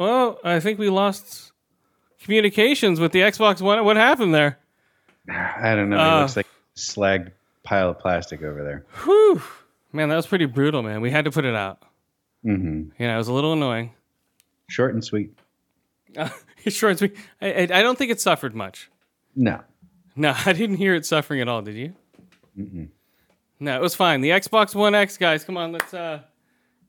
well, 0.00 0.38
I 0.42 0.60
think 0.60 0.78
we 0.78 0.88
lost 0.88 1.52
communications 2.22 2.98
with 2.98 3.12
the 3.12 3.20
Xbox 3.20 3.60
One. 3.60 3.84
What 3.84 3.98
happened 3.98 4.34
there? 4.34 4.58
I 5.28 5.74
don't 5.74 5.90
know. 5.90 6.00
Uh, 6.00 6.16
it 6.16 6.20
looks 6.22 6.36
like 6.36 6.46
a 6.46 6.78
slagged 6.78 7.32
pile 7.64 7.90
of 7.90 7.98
plastic 7.98 8.42
over 8.42 8.64
there. 8.64 8.86
Whew. 9.04 9.42
Man, 9.92 10.08
that 10.08 10.16
was 10.16 10.26
pretty 10.26 10.46
brutal, 10.46 10.82
man. 10.82 11.02
We 11.02 11.10
had 11.10 11.26
to 11.26 11.30
put 11.30 11.44
it 11.44 11.54
out. 11.54 11.82
Mm-hmm. 12.46 13.02
Yeah, 13.02 13.14
it 13.14 13.18
was 13.18 13.28
a 13.28 13.32
little 13.34 13.52
annoying. 13.52 13.92
Short 14.68 14.94
and 14.94 15.04
sweet. 15.04 15.38
sure, 16.66 16.88
it's, 16.88 17.02
I, 17.02 17.08
I, 17.42 17.60
I 17.60 17.82
don't 17.82 17.98
think 17.98 18.10
it 18.10 18.22
suffered 18.22 18.54
much. 18.54 18.90
No. 19.36 19.60
No, 20.16 20.34
I 20.46 20.54
didn't 20.54 20.76
hear 20.76 20.94
it 20.94 21.04
suffering 21.04 21.42
at 21.42 21.48
all. 21.48 21.60
Did 21.60 21.76
you? 21.76 22.88
No, 23.58 23.76
it 23.76 23.82
was 23.82 23.94
fine. 23.94 24.22
The 24.22 24.30
Xbox 24.30 24.74
One 24.74 24.94
X 24.94 25.18
guys, 25.18 25.44
come 25.44 25.58
on, 25.58 25.72
let's 25.72 25.92
uh, 25.92 26.20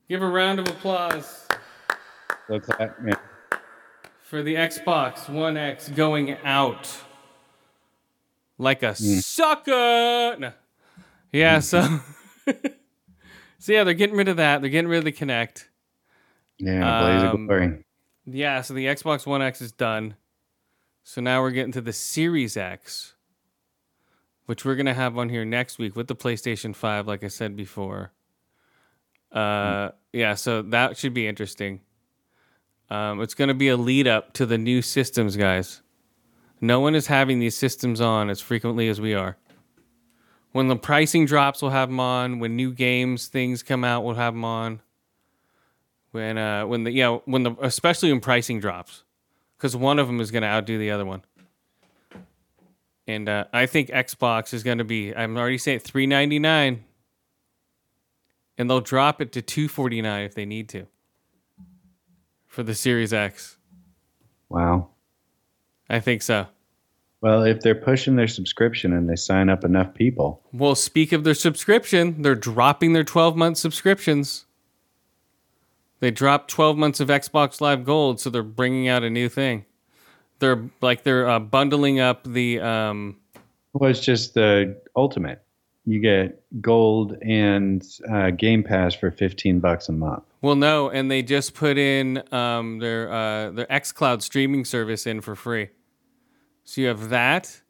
give 0.08 0.22
a 0.22 0.28
round 0.28 0.60
of 0.60 0.70
applause 0.70 1.41
Looks 2.50 2.70
like, 2.70 2.92
yeah. 3.06 3.14
for 4.22 4.44
the 4.44 4.56
Xbox 4.56 5.30
One 5.30 5.58
X 5.58 5.90
going 5.90 6.38
out 6.44 7.04
like 8.62 8.84
a 8.84 8.96
sucker. 8.96 10.36
No. 10.38 10.54
Yeah, 11.32 11.60
so 11.60 11.82
so 13.60 13.74
yeah, 13.74 13.84
they're 13.84 13.94
getting 13.94 14.16
rid 14.16 14.28
of 14.28 14.38
that. 14.38 14.62
They're 14.62 14.70
getting 14.70 14.90
rid 14.90 15.00
of 15.00 15.06
the 15.06 15.12
Kinect. 15.12 15.66
Yeah, 16.58 17.32
Um, 17.32 17.48
glory. 17.48 17.84
Yeah, 18.26 18.62
so 18.62 18.74
the 18.74 18.86
Xbox 18.86 19.26
One 19.26 19.42
X 19.42 19.62
is 19.62 19.72
done. 19.72 20.16
So 21.04 21.22
now 21.22 21.42
we're 21.42 21.52
getting 21.52 21.72
to 21.72 21.82
the 21.82 21.94
Series 21.94 22.56
X, 22.56 23.16
which 24.46 24.64
we're 24.64 24.76
gonna 24.76 24.94
have 24.94 25.18
on 25.18 25.30
here 25.30 25.44
next 25.44 25.80
week 25.80 25.96
with 25.96 26.08
the 26.08 26.16
PlayStation 26.16 26.76
Five, 26.76 27.08
like 27.08 27.24
I 27.24 27.30
said 27.30 27.56
before. 27.56 28.12
Uh, 29.32 29.92
yeah, 30.14 30.36
so 30.36 30.62
that 30.62 30.98
should 30.98 31.14
be 31.14 31.28
interesting. 31.28 31.82
Um, 32.92 33.22
it's 33.22 33.34
gonna 33.34 33.54
be 33.54 33.70
a 33.70 33.78
lead 33.78 34.08
up 34.08 34.34
to 34.34 34.46
the 34.46 34.58
new 34.58 34.82
systems, 34.82 35.38
guys. 35.38 35.82
No 36.60 36.80
one 36.80 36.94
is 36.94 37.08
having 37.08 37.40
these 37.40 37.58
systems 37.58 38.02
on 38.02 38.30
as 38.30 38.42
frequently 38.42 38.88
as 38.88 39.02
we 39.02 39.16
are. 39.16 39.38
When 40.52 40.68
the 40.68 40.76
pricing 40.76 41.26
drops, 41.26 41.62
we'll 41.62 41.72
have 41.72 41.90
them 41.90 42.00
on. 42.00 42.40
When 42.40 42.56
new 42.56 42.74
games 42.74 43.28
things 43.28 43.64
come 43.64 43.84
out, 43.84 44.04
we'll 44.04 44.16
have 44.16 44.34
them 44.34 44.46
on 44.46 44.82
when 46.12 46.38
uh 46.38 46.66
when 46.66 46.84
the 46.84 46.92
yeah 46.92 47.18
when 47.26 47.44
the 47.44 47.56
especially 47.62 48.12
when 48.12 48.20
pricing 48.20 48.60
drops 48.60 49.04
because 49.58 49.76
one 49.76 49.98
of 49.98 50.08
them 50.08 50.20
is 50.20 50.30
going 50.30 50.42
to 50.42 50.48
outdo 50.48 50.78
the 50.78 50.92
other 50.92 51.06
one 51.06 51.24
and 53.08 53.28
uh, 53.28 53.46
I 53.52 53.66
think 53.66 53.90
Xbox 53.90 54.54
is 54.54 54.64
going 54.64 54.78
to 54.78 54.84
be. 54.84 55.14
I'm 55.14 55.38
already 55.38 55.58
saying 55.58 55.80
three 55.80 56.06
ninety 56.06 56.40
nine, 56.40 56.84
and 58.58 58.70
they'll 58.70 58.82
drop 58.82 59.22
it 59.22 59.32
to 59.34 59.42
two 59.42 59.68
forty 59.68 60.02
nine 60.02 60.24
if 60.24 60.36
they 60.36 60.46
need 60.46 60.70
to 60.70 60.88
for 62.52 62.64
the 62.64 62.76
Series 62.76 63.14
X. 63.14 63.56
Wow. 64.50 64.90
I 65.90 66.02
think 66.02 66.22
so. 66.22 66.48
Well, 67.22 67.44
if 67.44 67.62
they're 67.62 67.76
pushing 67.76 68.18
their 68.18 68.28
subscription 68.28 68.92
and 68.92 69.10
they 69.10 69.16
sign 69.16 69.50
up 69.50 69.64
enough 69.64 69.94
people, 69.94 70.42
Well, 70.52 70.76
speak 70.76 71.14
of 71.14 71.24
their 71.24 71.34
subscription, 71.34 72.22
they're 72.24 72.36
dropping 72.36 72.92
their 72.92 73.06
12 73.06 73.38
month 73.38 73.58
subscriptions. 73.58 74.46
They 76.02 76.12
dropped 76.12 76.52
12 76.52 76.78
months 76.78 77.00
of 77.00 77.08
Xbox 77.08 77.62
Live 77.62 77.86
Gold, 77.86 78.20
so 78.20 78.30
they're 78.30 78.44
bringing 78.44 78.90
out 78.90 79.04
a 79.04 79.10
new 79.10 79.30
thing. 79.30 79.66
They're 80.40 80.70
like 80.82 81.04
they're 81.04 81.30
uh, 81.30 81.40
bundling 81.40 82.00
up 82.00 82.24
the 82.26 82.60
um 82.60 83.18
well, 83.74 83.90
it's 83.90 84.02
just 84.02 84.34
the 84.34 84.82
ultimate. 84.96 85.42
You 85.86 86.00
get 86.00 86.44
gold 86.62 87.18
and 87.24 87.84
uh, 88.12 88.30
Game 88.32 88.64
Pass 88.64 88.94
for 88.94 89.10
fifteen 89.12 89.60
bucks 89.60 89.90
a 89.90 89.92
month. 89.92 90.24
well 90.42 90.56
no, 90.56 90.90
and 90.90 91.10
they 91.10 91.24
just 91.24 91.54
put 91.56 91.78
in 91.78 92.22
um 92.34 92.78
their 92.80 93.12
uh 93.12 93.50
their 93.52 93.66
XCloud 93.66 94.22
streaming 94.22 94.64
service 94.66 95.08
in 95.08 95.22
for 95.22 95.36
free. 95.36 95.70
So 96.64 96.82
you 96.82 96.88
have 96.88 97.10
that. 97.10 97.62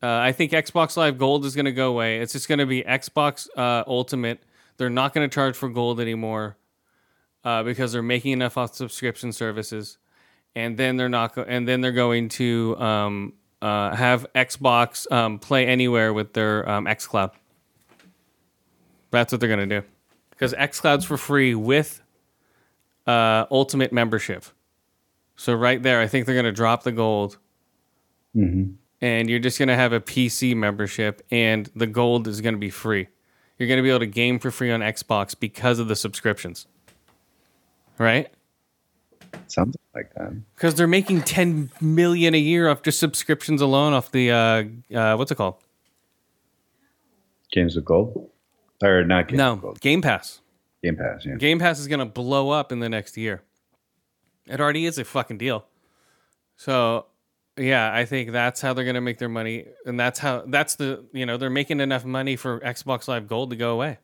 Uh, 0.00 0.06
I 0.06 0.30
think 0.30 0.52
Xbox 0.52 0.96
Live 0.96 1.18
Gold 1.18 1.44
is 1.44 1.56
going 1.56 1.64
to 1.64 1.72
go 1.72 1.88
away. 1.90 2.20
It's 2.20 2.32
just 2.32 2.48
going 2.48 2.60
to 2.60 2.66
be 2.66 2.82
Xbox 2.84 3.48
uh, 3.56 3.82
Ultimate. 3.88 4.40
They're 4.76 4.88
not 4.90 5.12
going 5.12 5.28
to 5.28 5.34
charge 5.34 5.56
for 5.56 5.68
gold 5.68 5.98
anymore 5.98 6.56
uh, 7.42 7.64
because 7.64 7.90
they're 7.92 8.00
making 8.02 8.30
enough 8.32 8.56
off 8.56 8.76
subscription 8.76 9.32
services, 9.32 9.98
and 10.54 10.76
then 10.76 10.96
they're 10.98 11.08
not. 11.08 11.34
Go- 11.34 11.42
and 11.42 11.66
then 11.66 11.80
they're 11.80 11.90
going 11.90 12.28
to 12.30 12.76
um, 12.78 13.32
uh, 13.62 13.94
have 13.94 14.26
Xbox 14.34 15.10
um, 15.12 15.38
play 15.38 15.66
anywhere 15.66 16.12
with 16.12 16.32
their 16.32 16.68
um, 16.68 16.84
XCloud. 16.86 17.32
That's 19.10 19.32
what 19.32 19.40
they're 19.40 19.48
going 19.54 19.68
to 19.68 19.80
do 19.80 19.86
because 20.30 20.52
XCloud's 20.54 21.04
for 21.04 21.16
free 21.16 21.54
with 21.54 22.02
uh, 23.06 23.46
Ultimate 23.50 23.92
membership. 23.92 24.44
So 25.36 25.54
right 25.54 25.82
there, 25.82 26.00
I 26.00 26.06
think 26.06 26.26
they're 26.26 26.34
going 26.34 26.44
to 26.44 26.52
drop 26.52 26.82
the 26.82 26.92
gold 26.92 27.38
Mm-hmm. 28.36 28.72
and 29.00 29.30
you're 29.30 29.38
just 29.38 29.58
going 29.58 29.68
to 29.68 29.74
have 29.74 29.92
a 29.94 30.00
PC 30.00 30.54
membership, 30.54 31.22
and 31.30 31.68
the 31.74 31.86
gold 31.86 32.28
is 32.28 32.40
going 32.42 32.54
to 32.54 32.58
be 32.58 32.70
free. 32.70 33.08
You're 33.58 33.66
going 33.66 33.78
to 33.78 33.82
be 33.82 33.88
able 33.88 34.00
to 34.00 34.06
game 34.06 34.38
for 34.38 34.50
free 34.50 34.70
on 34.70 34.80
Xbox 34.80 35.34
because 35.38 35.78
of 35.78 35.88
the 35.88 35.96
subscriptions, 35.96 36.66
right? 37.98 38.28
Something 39.46 39.80
like 39.94 40.12
that. 40.14 40.32
Because 40.54 40.74
they're 40.74 40.86
making 40.86 41.22
10 41.22 41.70
million 41.80 42.34
a 42.34 42.38
year 42.38 42.68
off 42.68 42.82
just 42.82 42.98
subscriptions 42.98 43.60
alone 43.60 43.92
off 43.92 44.10
the 44.10 44.30
uh, 44.30 44.64
uh, 44.94 45.16
what's 45.16 45.30
it 45.30 45.36
called? 45.36 45.56
Games 47.52 47.76
of 47.76 47.84
gold, 47.84 48.30
or 48.82 49.04
not 49.04 49.28
games 49.28 49.38
no? 49.38 49.74
Game 49.80 50.02
Pass. 50.02 50.40
Game 50.82 50.96
Pass. 50.96 51.24
Yeah. 51.24 51.36
Game 51.36 51.58
Pass 51.58 51.78
is 51.78 51.88
going 51.88 52.00
to 52.00 52.04
blow 52.04 52.50
up 52.50 52.72
in 52.72 52.80
the 52.80 52.88
next 52.88 53.16
year. 53.16 53.42
It 54.46 54.60
already 54.60 54.86
is 54.86 54.98
a 54.98 55.04
fucking 55.04 55.38
deal. 55.38 55.64
So, 56.56 57.06
yeah, 57.56 57.92
I 57.92 58.04
think 58.04 58.32
that's 58.32 58.60
how 58.60 58.74
they're 58.74 58.84
going 58.84 58.94
to 58.94 59.00
make 59.00 59.18
their 59.18 59.28
money 59.28 59.66
and 59.86 59.98
that's 59.98 60.18
how 60.18 60.44
that's 60.46 60.76
the, 60.76 61.04
you 61.12 61.26
know, 61.26 61.36
they're 61.36 61.50
making 61.50 61.80
enough 61.80 62.04
money 62.04 62.36
for 62.36 62.60
Xbox 62.60 63.08
Live 63.08 63.28
Gold 63.28 63.50
to 63.50 63.56
go 63.56 63.72
away. 63.72 63.98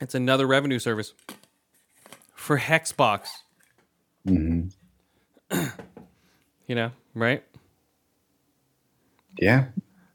It's 0.00 0.14
another 0.14 0.46
revenue 0.46 0.78
service 0.78 1.12
for 2.48 2.58
Hexbox, 2.58 3.28
hmm 4.24 4.68
you 6.66 6.74
know, 6.74 6.90
right? 7.14 7.44
Yeah. 9.38 9.66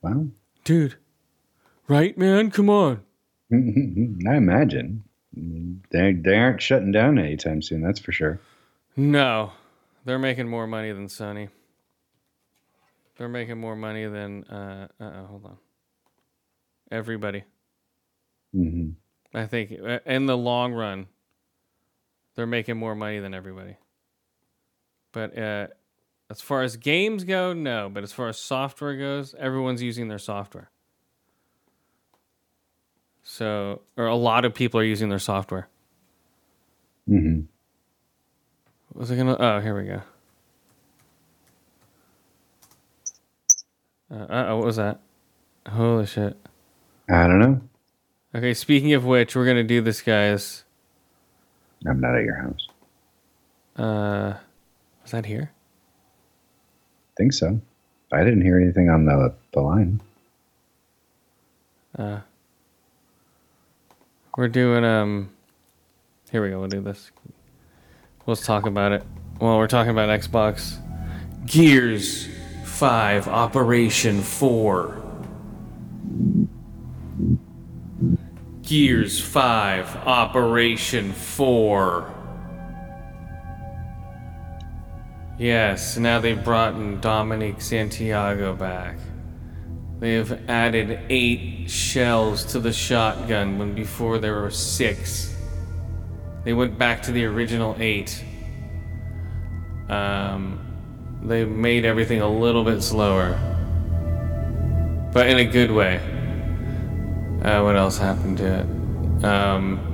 Well, 0.01 0.29
Dude. 0.63 0.95
Right, 1.87 2.17
man? 2.17 2.49
Come 2.49 2.71
on. 2.71 3.01
I 3.51 4.35
imagine 4.35 5.03
they 5.91 6.13
they 6.13 6.35
aren't 6.35 6.59
shutting 6.59 6.91
down 6.91 7.19
anytime 7.19 7.61
soon. 7.61 7.81
That's 7.83 7.99
for 7.99 8.11
sure. 8.11 8.39
No, 8.97 9.51
they're 10.03 10.17
making 10.17 10.47
more 10.47 10.65
money 10.65 10.91
than 10.91 11.05
Sony. 11.05 11.49
They're 13.19 13.29
making 13.29 13.59
more 13.59 13.75
money 13.75 14.07
than 14.07 14.43
uh 14.45 14.87
uh 14.99 15.25
hold 15.27 15.45
on. 15.45 15.57
Everybody. 16.91 17.43
hmm 18.51 18.89
I 19.35 19.45
think 19.45 19.71
uh, 19.79 19.99
in 20.07 20.25
the 20.25 20.37
long 20.37 20.73
run 20.73 21.07
they're 22.35 22.47
making 22.47 22.77
more 22.77 22.95
money 22.95 23.19
than 23.19 23.33
everybody. 23.33 23.77
But 25.11 25.37
uh 25.37 25.67
as 26.29 26.41
far 26.41 26.63
as 26.63 26.77
games 26.77 27.23
go, 27.25 27.53
no, 27.53 27.89
but 27.93 28.03
as 28.03 28.11
far 28.11 28.27
as 28.27 28.39
software 28.39 28.97
goes, 28.97 29.35
everyone's 29.37 29.83
using 29.83 30.07
their 30.07 30.17
software. 30.17 30.71
So, 33.23 33.81
or 33.97 34.05
a 34.07 34.15
lot 34.15 34.43
of 34.45 34.53
people 34.53 34.79
are 34.79 34.83
using 34.85 35.09
their 35.09 35.19
software. 35.19 35.67
hmm 37.07 37.41
Was 38.93 39.11
I 39.11 39.15
gonna? 39.15 39.37
Oh, 39.39 39.59
here 39.59 39.77
we 39.77 39.85
go. 39.87 40.01
Uh, 44.11 44.33
uh, 44.51 44.55
what 44.55 44.65
was 44.65 44.75
that? 44.75 44.99
Holy 45.67 46.05
shit. 46.05 46.37
I 47.09 47.27
don't 47.27 47.39
know. 47.39 47.61
Okay, 48.35 48.53
speaking 48.53 48.93
of 48.93 49.05
which, 49.05 49.35
we're 49.35 49.45
gonna 49.45 49.63
do 49.63 49.81
this, 49.81 50.01
guys. 50.01 50.62
I'm 51.87 51.99
not 51.99 52.15
at 52.15 52.23
your 52.23 52.35
house. 52.35 52.67
Uh, 53.75 54.33
was 55.01 55.11
that 55.11 55.25
here? 55.25 55.51
think 57.15 57.33
so. 57.33 57.61
I 58.11 58.23
didn't 58.23 58.41
hear 58.41 58.59
anything 58.59 58.89
on 58.89 59.05
the 59.05 59.33
the 59.53 59.61
line. 59.61 60.01
Uh, 61.97 62.19
we're 64.37 64.47
doing 64.47 64.83
um. 64.83 65.29
Here 66.31 66.41
we 66.43 66.49
go. 66.49 66.59
We'll 66.59 66.69
do 66.69 66.81
this. 66.81 67.11
Let's 68.25 68.45
talk 68.45 68.65
about 68.65 68.91
it. 68.93 69.03
Well, 69.39 69.57
we're 69.57 69.67
talking 69.67 69.91
about 69.91 70.09
Xbox. 70.09 70.77
Gears 71.45 72.27
Five 72.63 73.27
Operation 73.27 74.21
Four. 74.21 75.02
Gears 78.63 79.19
Five 79.19 79.93
Operation 80.07 81.11
Four. 81.11 82.13
Yes, 85.37 85.97
now 85.97 86.19
they've 86.19 86.41
brought 86.41 86.75
in 86.75 87.01
Dominic 87.01 87.59
Santiago 87.59 88.55
back. 88.55 88.97
They 89.99 90.13
have 90.13 90.49
added 90.49 91.01
eight 91.09 91.69
shells 91.69 92.45
to 92.53 92.59
the 92.59 92.71
shotgun 92.71 93.59
when 93.59 93.75
before 93.75 94.17
there 94.17 94.39
were 94.39 94.49
six. 94.49 95.35
They 96.45 96.53
went 96.53 96.77
back 96.77 97.01
to 97.03 97.11
the 97.11 97.25
original 97.25 97.75
eight. 97.79 98.23
Um, 99.89 101.19
they 101.21 101.43
made 101.43 101.83
everything 101.83 102.21
a 102.21 102.29
little 102.29 102.63
bit 102.63 102.81
slower, 102.81 103.37
but 105.11 105.27
in 105.27 105.37
a 105.39 105.45
good 105.45 105.71
way. 105.71 106.12
Uh, 107.43 107.61
what 107.61 107.75
else 107.75 107.97
happened 107.97 108.37
to 108.37 108.59
it? 108.59 109.25
Um, 109.25 109.93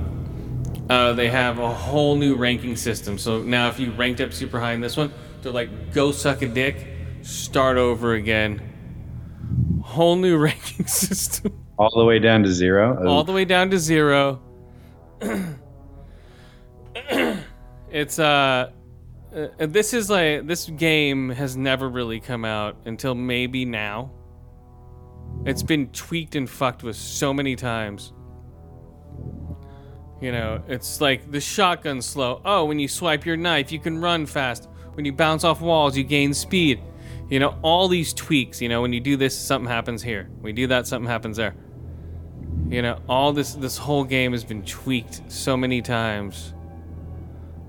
uh, 0.88 1.12
they 1.14 1.28
have 1.28 1.58
a 1.58 1.72
whole 1.72 2.14
new 2.16 2.36
ranking 2.36 2.76
system. 2.76 3.18
So 3.18 3.42
now, 3.42 3.68
if 3.68 3.80
you 3.80 3.90
ranked 3.92 4.20
up 4.20 4.32
super 4.32 4.60
high 4.60 4.72
in 4.72 4.80
this 4.80 4.96
one, 4.96 5.12
they're 5.42 5.52
like, 5.52 5.92
go 5.92 6.12
suck 6.12 6.42
a 6.42 6.48
dick, 6.48 6.86
start 7.22 7.76
over 7.76 8.14
again. 8.14 9.80
Whole 9.82 10.16
new 10.16 10.36
ranking 10.42 10.86
system. 10.86 11.64
All 11.76 11.90
the 11.96 12.04
way 12.04 12.20
down 12.20 12.44
to 12.44 12.52
zero. 12.52 13.06
All 13.08 13.24
the 13.24 13.32
way 13.32 13.44
down 13.44 13.70
to 13.70 13.78
zero. 13.78 14.40
it's, 17.90 18.18
uh, 18.18 18.70
uh, 19.34 19.48
this 19.58 19.92
is 19.92 20.08
like, 20.08 20.46
this 20.46 20.66
game 20.66 21.30
has 21.30 21.56
never 21.56 21.88
really 21.88 22.20
come 22.20 22.44
out 22.44 22.76
until 22.84 23.14
maybe 23.14 23.64
now. 23.64 24.12
It's 25.44 25.62
been 25.62 25.88
tweaked 25.88 26.36
and 26.36 26.48
fucked 26.48 26.82
with 26.82 26.96
so 26.96 27.32
many 27.32 27.56
times. 27.56 28.12
You 30.20 30.32
know, 30.32 30.62
it's 30.68 31.00
like 31.00 31.30
the 31.30 31.40
shotgun 31.40 32.02
slow. 32.02 32.42
Oh, 32.44 32.66
when 32.66 32.78
you 32.78 32.88
swipe 32.88 33.24
your 33.24 33.38
knife, 33.38 33.72
you 33.72 33.78
can 33.78 34.00
run 34.00 34.26
fast. 34.26 34.68
When 34.94 35.06
you 35.06 35.12
bounce 35.12 35.44
off 35.44 35.62
walls, 35.62 35.96
you 35.96 36.04
gain 36.04 36.34
speed. 36.34 36.82
You 37.30 37.38
know, 37.38 37.58
all 37.62 37.88
these 37.88 38.12
tweaks. 38.12 38.60
You 38.60 38.68
know, 38.68 38.82
when 38.82 38.92
you 38.92 39.00
do 39.00 39.16
this, 39.16 39.38
something 39.38 39.70
happens 39.70 40.02
here. 40.02 40.28
We 40.42 40.52
do 40.52 40.66
that, 40.66 40.86
something 40.86 41.08
happens 41.08 41.38
there. 41.38 41.54
You 42.68 42.82
know, 42.82 43.00
all 43.08 43.32
this 43.32 43.54
this 43.54 43.78
whole 43.78 44.04
game 44.04 44.32
has 44.32 44.44
been 44.44 44.62
tweaked 44.64 45.22
so 45.28 45.56
many 45.56 45.80
times. 45.80 46.54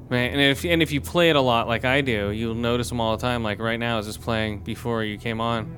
Man, 0.09 0.31
and 0.31 0.41
if 0.41 0.65
and 0.65 0.81
if 0.81 0.91
you 0.91 0.99
play 0.99 1.29
it 1.29 1.37
a 1.37 1.41
lot 1.41 1.69
like 1.69 1.85
I 1.85 2.01
do, 2.01 2.31
you'll 2.31 2.53
notice 2.53 2.89
them 2.89 2.99
all 2.99 3.15
the 3.15 3.21
time. 3.21 3.43
Like 3.43 3.59
right 3.59 3.79
now, 3.79 3.93
I 3.93 3.97
was 3.97 4.07
just 4.07 4.21
playing 4.21 4.59
before 4.59 5.03
you 5.03 5.17
came 5.17 5.39
on, 5.39 5.73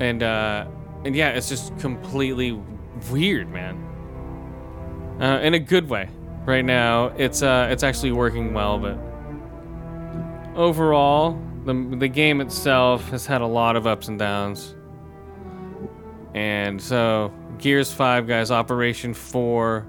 and 0.00 0.22
uh, 0.22 0.66
and 1.04 1.14
yeah, 1.14 1.30
it's 1.30 1.48
just 1.48 1.76
completely 1.78 2.58
weird, 3.10 3.50
man. 3.50 3.76
Uh, 5.20 5.40
in 5.42 5.54
a 5.54 5.58
good 5.58 5.88
way. 5.88 6.08
Right 6.44 6.64
now, 6.64 7.06
it's 7.16 7.42
uh, 7.42 7.68
it's 7.70 7.82
actually 7.82 8.12
working 8.12 8.54
well, 8.54 8.78
but 8.78 8.98
overall, 10.54 11.40
the 11.64 11.96
the 11.98 12.08
game 12.08 12.40
itself 12.40 13.08
has 13.10 13.26
had 13.26 13.40
a 13.40 13.46
lot 13.46 13.76
of 13.76 13.86
ups 13.86 14.08
and 14.08 14.18
downs. 14.18 14.74
And 16.34 16.80
so 16.80 17.32
Gears 17.58 17.92
5 17.92 18.26
guys 18.26 18.50
Operation 18.50 19.14
4 19.14 19.86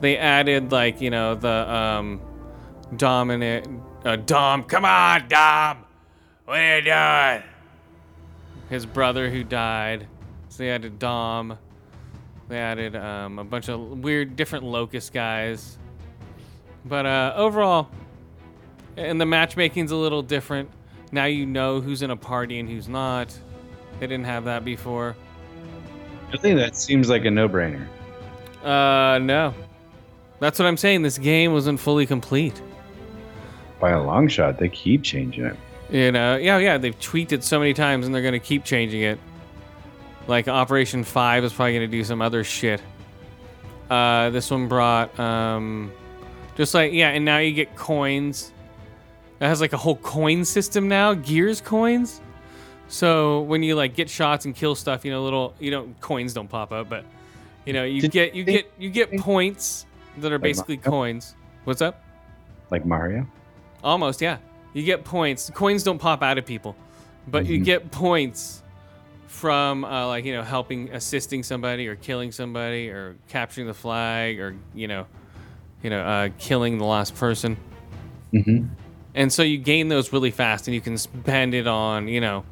they 0.00 0.16
added 0.16 0.72
like, 0.72 1.00
you 1.00 1.10
know, 1.10 1.34
the 1.34 1.48
um 1.48 2.20
dominant 2.96 3.82
uh, 4.04 4.16
Dom, 4.16 4.64
come 4.64 4.84
on, 4.84 5.28
Dom. 5.28 5.84
What 6.44 6.58
are 6.58 6.76
you 6.76 6.82
doing? 6.82 7.53
His 8.74 8.86
brother 8.86 9.30
who 9.30 9.44
died. 9.44 10.08
So 10.48 10.64
they 10.64 10.70
added 10.72 10.98
Dom. 10.98 11.56
They 12.48 12.58
added 12.58 12.96
um, 12.96 13.38
a 13.38 13.44
bunch 13.44 13.68
of 13.68 14.00
weird 14.00 14.34
different 14.34 14.64
locust 14.64 15.12
guys. 15.12 15.78
But 16.84 17.06
uh, 17.06 17.34
overall, 17.36 17.88
and 18.96 19.20
the 19.20 19.26
matchmaking's 19.26 19.92
a 19.92 19.96
little 19.96 20.22
different. 20.22 20.70
Now 21.12 21.26
you 21.26 21.46
know 21.46 21.80
who's 21.80 22.02
in 22.02 22.10
a 22.10 22.16
party 22.16 22.58
and 22.58 22.68
who's 22.68 22.88
not. 22.88 23.38
They 24.00 24.08
didn't 24.08 24.26
have 24.26 24.46
that 24.46 24.64
before. 24.64 25.14
I 26.32 26.36
think 26.36 26.58
that 26.58 26.74
seems 26.74 27.08
like 27.08 27.24
a 27.24 27.30
no-brainer. 27.30 27.86
Uh, 28.64 29.20
no. 29.20 29.54
That's 30.40 30.58
what 30.58 30.66
I'm 30.66 30.76
saying. 30.76 31.02
This 31.02 31.18
game 31.18 31.52
wasn't 31.52 31.78
fully 31.78 32.06
complete. 32.06 32.60
By 33.78 33.90
a 33.90 34.02
long 34.02 34.26
shot, 34.26 34.58
they 34.58 34.68
keep 34.68 35.04
changing 35.04 35.44
it. 35.44 35.56
You 35.94 36.10
know, 36.10 36.36
yeah, 36.36 36.58
yeah. 36.58 36.76
They've 36.76 36.98
tweaked 36.98 37.30
it 37.30 37.44
so 37.44 37.60
many 37.60 37.72
times, 37.72 38.04
and 38.04 38.12
they're 38.12 38.20
gonna 38.20 38.40
keep 38.40 38.64
changing 38.64 39.02
it. 39.02 39.16
Like 40.26 40.48
Operation 40.48 41.04
Five 41.04 41.44
is 41.44 41.52
probably 41.52 41.74
gonna 41.74 41.86
do 41.86 42.02
some 42.02 42.20
other 42.20 42.42
shit. 42.42 42.82
Uh, 43.88 44.30
this 44.30 44.50
one 44.50 44.66
brought 44.66 45.16
um, 45.20 45.92
just 46.56 46.74
like 46.74 46.92
yeah, 46.92 47.10
and 47.10 47.24
now 47.24 47.38
you 47.38 47.52
get 47.52 47.76
coins. 47.76 48.50
It 49.38 49.46
has 49.46 49.60
like 49.60 49.72
a 49.72 49.76
whole 49.76 49.94
coin 49.94 50.44
system 50.44 50.88
now, 50.88 51.14
Gears 51.14 51.60
coins. 51.60 52.20
So 52.88 53.42
when 53.42 53.62
you 53.62 53.76
like 53.76 53.94
get 53.94 54.10
shots 54.10 54.46
and 54.46 54.56
kill 54.56 54.74
stuff, 54.74 55.04
you 55.04 55.12
know, 55.12 55.22
little 55.22 55.54
you 55.60 55.70
know 55.70 55.94
coins 56.00 56.34
don't 56.34 56.48
pop 56.48 56.72
up, 56.72 56.88
but 56.88 57.04
you 57.66 57.72
know 57.72 57.84
you 57.84 58.00
Did 58.00 58.10
get 58.10 58.34
you 58.34 58.42
get 58.42 58.68
you 58.78 58.90
get 58.90 59.16
points 59.20 59.86
that 60.18 60.32
are 60.32 60.38
Like 60.38 60.42
basically 60.42 60.78
Mario? 60.78 60.90
coins. 60.90 61.36
What's 61.62 61.82
up? 61.82 62.02
Like 62.70 62.84
Mario. 62.84 63.28
Almost, 63.84 64.20
yeah. 64.20 64.38
You 64.74 64.82
get 64.82 65.04
points. 65.04 65.50
Coins 65.54 65.82
don't 65.82 65.98
pop 65.98 66.22
out 66.22 66.36
of 66.36 66.44
people, 66.44 66.76
but 67.28 67.46
you 67.46 67.60
Mhm. 67.60 67.64
get 67.64 67.90
points 67.90 68.62
from 69.28 69.84
uh, 69.84 70.06
like 70.08 70.24
you 70.24 70.32
know 70.34 70.42
helping, 70.42 70.90
assisting 70.90 71.42
somebody, 71.42 71.88
or 71.88 71.96
killing 71.96 72.30
somebody, 72.32 72.88
or 72.90 73.16
capturing 73.28 73.66
the 73.66 73.74
flag, 73.74 74.38
or 74.40 74.54
you 74.74 74.86
know, 74.88 75.06
you 75.82 75.90
know, 75.90 76.00
uh, 76.00 76.28
killing 76.38 76.78
the 76.78 76.84
last 76.84 77.14
person. 77.14 77.56
Mm-hmm. 78.32 78.66
And 79.14 79.32
so 79.32 79.42
you 79.42 79.58
gain 79.58 79.88
those 79.88 80.12
really 80.12 80.32
fast, 80.32 80.66
and 80.66 80.74
you 80.74 80.80
can 80.80 80.98
spend 80.98 81.54
it 81.54 81.66
on 81.68 82.08
you 82.08 82.20
know, 82.20 82.44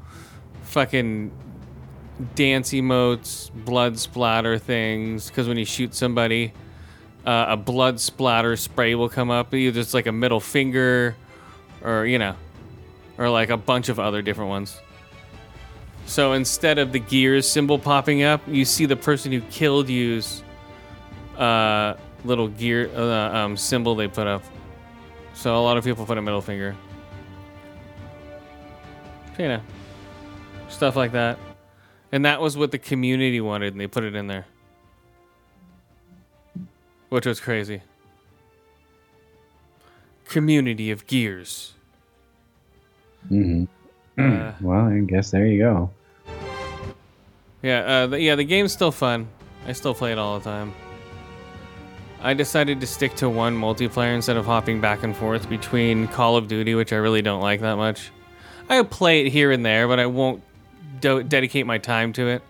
fucking 0.62 1.32
dance 2.37 2.70
emotes, 2.70 3.50
blood 3.52 3.98
splatter 3.98 4.58
things. 4.58 5.28
Because 5.28 5.48
when 5.48 5.58
you 5.58 5.64
shoot 5.64 5.92
somebody, 5.94 6.52
uh, 7.26 7.46
a 7.48 7.56
blood 7.56 7.98
splatter 8.00 8.56
spray 8.56 8.94
will 8.94 9.08
come 9.08 9.30
up. 9.30 9.52
Either 9.54 9.80
it's 9.80 9.94
like 9.94 10.06
a 10.06 10.12
middle 10.12 10.40
finger, 10.40 11.16
or 11.84 12.06
you 12.06 12.18
know, 12.18 12.34
or 13.18 13.28
like 13.30 13.50
a 13.50 13.56
bunch 13.56 13.88
of 13.88 13.98
other 13.98 14.22
different 14.22 14.50
ones. 14.50 14.80
So 16.06 16.32
instead 16.32 16.78
of 16.78 16.92
the 16.92 16.98
gears 16.98 17.48
symbol 17.48 17.78
popping 17.78 18.22
up, 18.22 18.40
you 18.46 18.64
see 18.64 18.86
the 18.86 18.96
person 18.96 19.32
who 19.32 19.40
killed 19.42 19.88
you's 19.88 20.42
uh, 21.38 21.94
little 22.24 22.48
gear 22.48 22.90
uh, 22.94 23.36
um, 23.36 23.56
symbol 23.56 23.94
they 23.94 24.08
put 24.08 24.26
up. 24.26 24.42
So 25.34 25.56
a 25.56 25.62
lot 25.62 25.76
of 25.76 25.84
people 25.84 26.04
put 26.04 26.18
a 26.18 26.22
middle 26.22 26.40
finger. 26.40 26.76
You 29.38 29.48
know, 29.48 29.60
stuff 30.68 30.94
like 30.94 31.12
that. 31.12 31.38
And 32.12 32.26
that 32.26 32.40
was 32.40 32.56
what 32.56 32.70
the 32.70 32.78
community 32.78 33.40
wanted, 33.40 33.72
and 33.72 33.80
they 33.80 33.86
put 33.86 34.04
it 34.04 34.14
in 34.14 34.26
there. 34.26 34.44
Which 37.08 37.24
was 37.26 37.40
crazy. 37.40 37.82
Community 40.32 40.90
of 40.90 41.06
Gears. 41.06 41.74
Mm-hmm. 43.30 43.64
Uh, 44.18 44.52
well, 44.62 44.86
I 44.86 45.00
guess 45.00 45.30
there 45.30 45.46
you 45.46 45.58
go. 45.58 45.90
Yeah, 47.62 47.80
uh, 47.80 48.06
the, 48.06 48.20
yeah, 48.20 48.34
the 48.34 48.44
game's 48.44 48.72
still 48.72 48.90
fun. 48.90 49.28
I 49.66 49.72
still 49.72 49.94
play 49.94 50.10
it 50.10 50.18
all 50.18 50.38
the 50.38 50.44
time. 50.44 50.72
I 52.22 52.32
decided 52.32 52.80
to 52.80 52.86
stick 52.86 53.14
to 53.16 53.28
one 53.28 53.56
multiplayer 53.56 54.14
instead 54.14 54.38
of 54.38 54.46
hopping 54.46 54.80
back 54.80 55.02
and 55.02 55.14
forth 55.14 55.50
between 55.50 56.08
Call 56.08 56.36
of 56.36 56.48
Duty, 56.48 56.74
which 56.74 56.94
I 56.94 56.96
really 56.96 57.20
don't 57.20 57.42
like 57.42 57.60
that 57.60 57.76
much. 57.76 58.10
I 58.70 58.82
play 58.84 59.26
it 59.26 59.30
here 59.30 59.52
and 59.52 59.66
there, 59.66 59.86
but 59.86 60.00
I 60.00 60.06
won't 60.06 60.42
do- 61.00 61.22
dedicate 61.22 61.66
my 61.66 61.76
time 61.76 62.14
to 62.14 62.28
it 62.28 62.42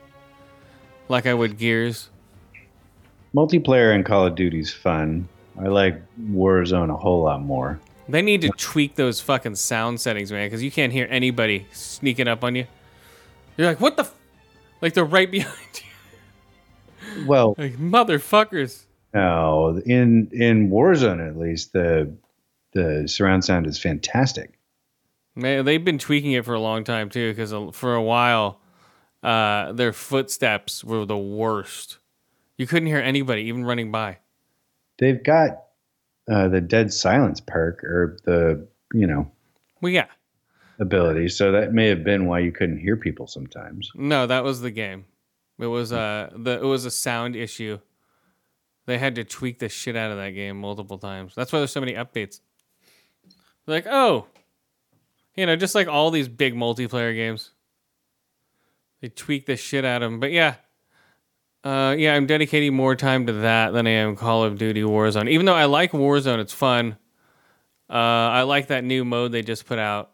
like 1.08 1.26
I 1.26 1.34
would 1.34 1.58
Gears. 1.58 2.10
Multiplayer 3.34 3.92
in 3.92 4.04
Call 4.04 4.26
of 4.26 4.36
Duty's 4.36 4.72
fun. 4.72 5.28
I 5.58 5.68
like 5.68 6.00
Warzone 6.20 6.90
a 6.92 6.96
whole 6.96 7.22
lot 7.24 7.42
more. 7.42 7.80
They 8.08 8.22
need 8.22 8.40
to 8.42 8.48
tweak 8.50 8.96
those 8.96 9.20
fucking 9.20 9.54
sound 9.54 10.00
settings, 10.00 10.32
man, 10.32 10.46
because 10.46 10.62
you 10.62 10.70
can't 10.70 10.92
hear 10.92 11.06
anybody 11.08 11.66
sneaking 11.72 12.26
up 12.28 12.42
on 12.44 12.54
you. 12.56 12.66
You're 13.56 13.68
like, 13.68 13.80
what 13.80 13.96
the? 13.96 14.02
F-? 14.02 14.14
Like 14.80 14.94
they're 14.94 15.04
right 15.04 15.30
behind 15.30 15.56
you. 15.74 17.26
Well, 17.26 17.54
Like 17.58 17.74
motherfuckers. 17.76 18.84
no, 19.14 19.80
in 19.84 20.28
in 20.32 20.70
Warzone 20.70 21.26
at 21.26 21.36
least 21.38 21.72
the 21.72 22.12
the 22.72 23.06
surround 23.06 23.44
sound 23.44 23.66
is 23.66 23.78
fantastic. 23.78 24.58
Man, 25.34 25.64
they've 25.64 25.84
been 25.84 25.98
tweaking 25.98 26.32
it 26.32 26.44
for 26.44 26.54
a 26.54 26.60
long 26.60 26.84
time 26.84 27.08
too, 27.10 27.30
because 27.32 27.54
for 27.76 27.94
a 27.94 28.02
while, 28.02 28.60
uh, 29.22 29.72
their 29.72 29.92
footsteps 29.92 30.82
were 30.82 31.04
the 31.04 31.16
worst. 31.18 31.98
You 32.58 32.66
couldn't 32.66 32.88
hear 32.88 32.98
anybody 32.98 33.42
even 33.42 33.64
running 33.64 33.90
by. 33.90 34.18
They've 34.98 35.22
got 35.22 35.64
uh, 36.30 36.48
the 36.48 36.60
dead 36.60 36.92
silence 36.92 37.40
perk 37.40 37.82
or 37.84 38.18
the 38.24 38.66
you 38.94 39.06
know 39.06 39.30
Well, 39.80 39.92
yeah, 39.92 40.06
ability, 40.78 41.28
so 41.28 41.52
that 41.52 41.72
may 41.72 41.88
have 41.88 42.04
been 42.04 42.26
why 42.26 42.40
you 42.40 42.52
couldn't 42.52 42.78
hear 42.78 42.96
people 42.96 43.26
sometimes. 43.26 43.90
no, 43.94 44.26
that 44.26 44.44
was 44.44 44.60
the 44.60 44.70
game. 44.70 45.04
It 45.58 45.66
was 45.66 45.92
uh, 45.92 46.30
the 46.36 46.58
it 46.60 46.64
was 46.64 46.84
a 46.84 46.90
sound 46.90 47.36
issue. 47.36 47.78
They 48.86 48.98
had 48.98 49.14
to 49.14 49.24
tweak 49.24 49.60
the 49.60 49.68
shit 49.68 49.94
out 49.94 50.10
of 50.10 50.16
that 50.16 50.30
game 50.30 50.60
multiple 50.60 50.98
times. 50.98 51.34
That's 51.36 51.52
why 51.52 51.60
there's 51.60 51.70
so 51.70 51.80
many 51.80 51.92
updates. 51.94 52.40
Like, 53.66 53.86
oh, 53.86 54.26
you 55.36 55.46
know, 55.46 55.54
just 55.54 55.76
like 55.76 55.86
all 55.86 56.10
these 56.10 56.26
big 56.26 56.54
multiplayer 56.54 57.14
games, 57.14 57.50
they 59.00 59.08
tweak 59.08 59.46
the 59.46 59.56
shit 59.56 59.84
out 59.84 60.02
of 60.02 60.10
them. 60.10 60.18
But 60.18 60.32
yeah, 60.32 60.56
uh, 61.64 61.94
yeah, 61.98 62.14
I'm 62.14 62.26
dedicating 62.26 62.74
more 62.74 62.96
time 62.96 63.26
to 63.26 63.32
that 63.34 63.72
than 63.72 63.86
I 63.86 63.90
am 63.90 64.16
Call 64.16 64.44
of 64.44 64.58
Duty 64.58 64.82
Warzone. 64.82 65.28
Even 65.30 65.46
though 65.46 65.54
I 65.54 65.66
like 65.66 65.92
Warzone, 65.92 66.38
it's 66.38 66.52
fun. 66.52 66.96
Uh, 67.88 67.92
I 67.94 68.42
like 68.42 68.68
that 68.68 68.84
new 68.84 69.04
mode 69.04 69.32
they 69.32 69.42
just 69.42 69.66
put 69.66 69.78
out. 69.78 70.10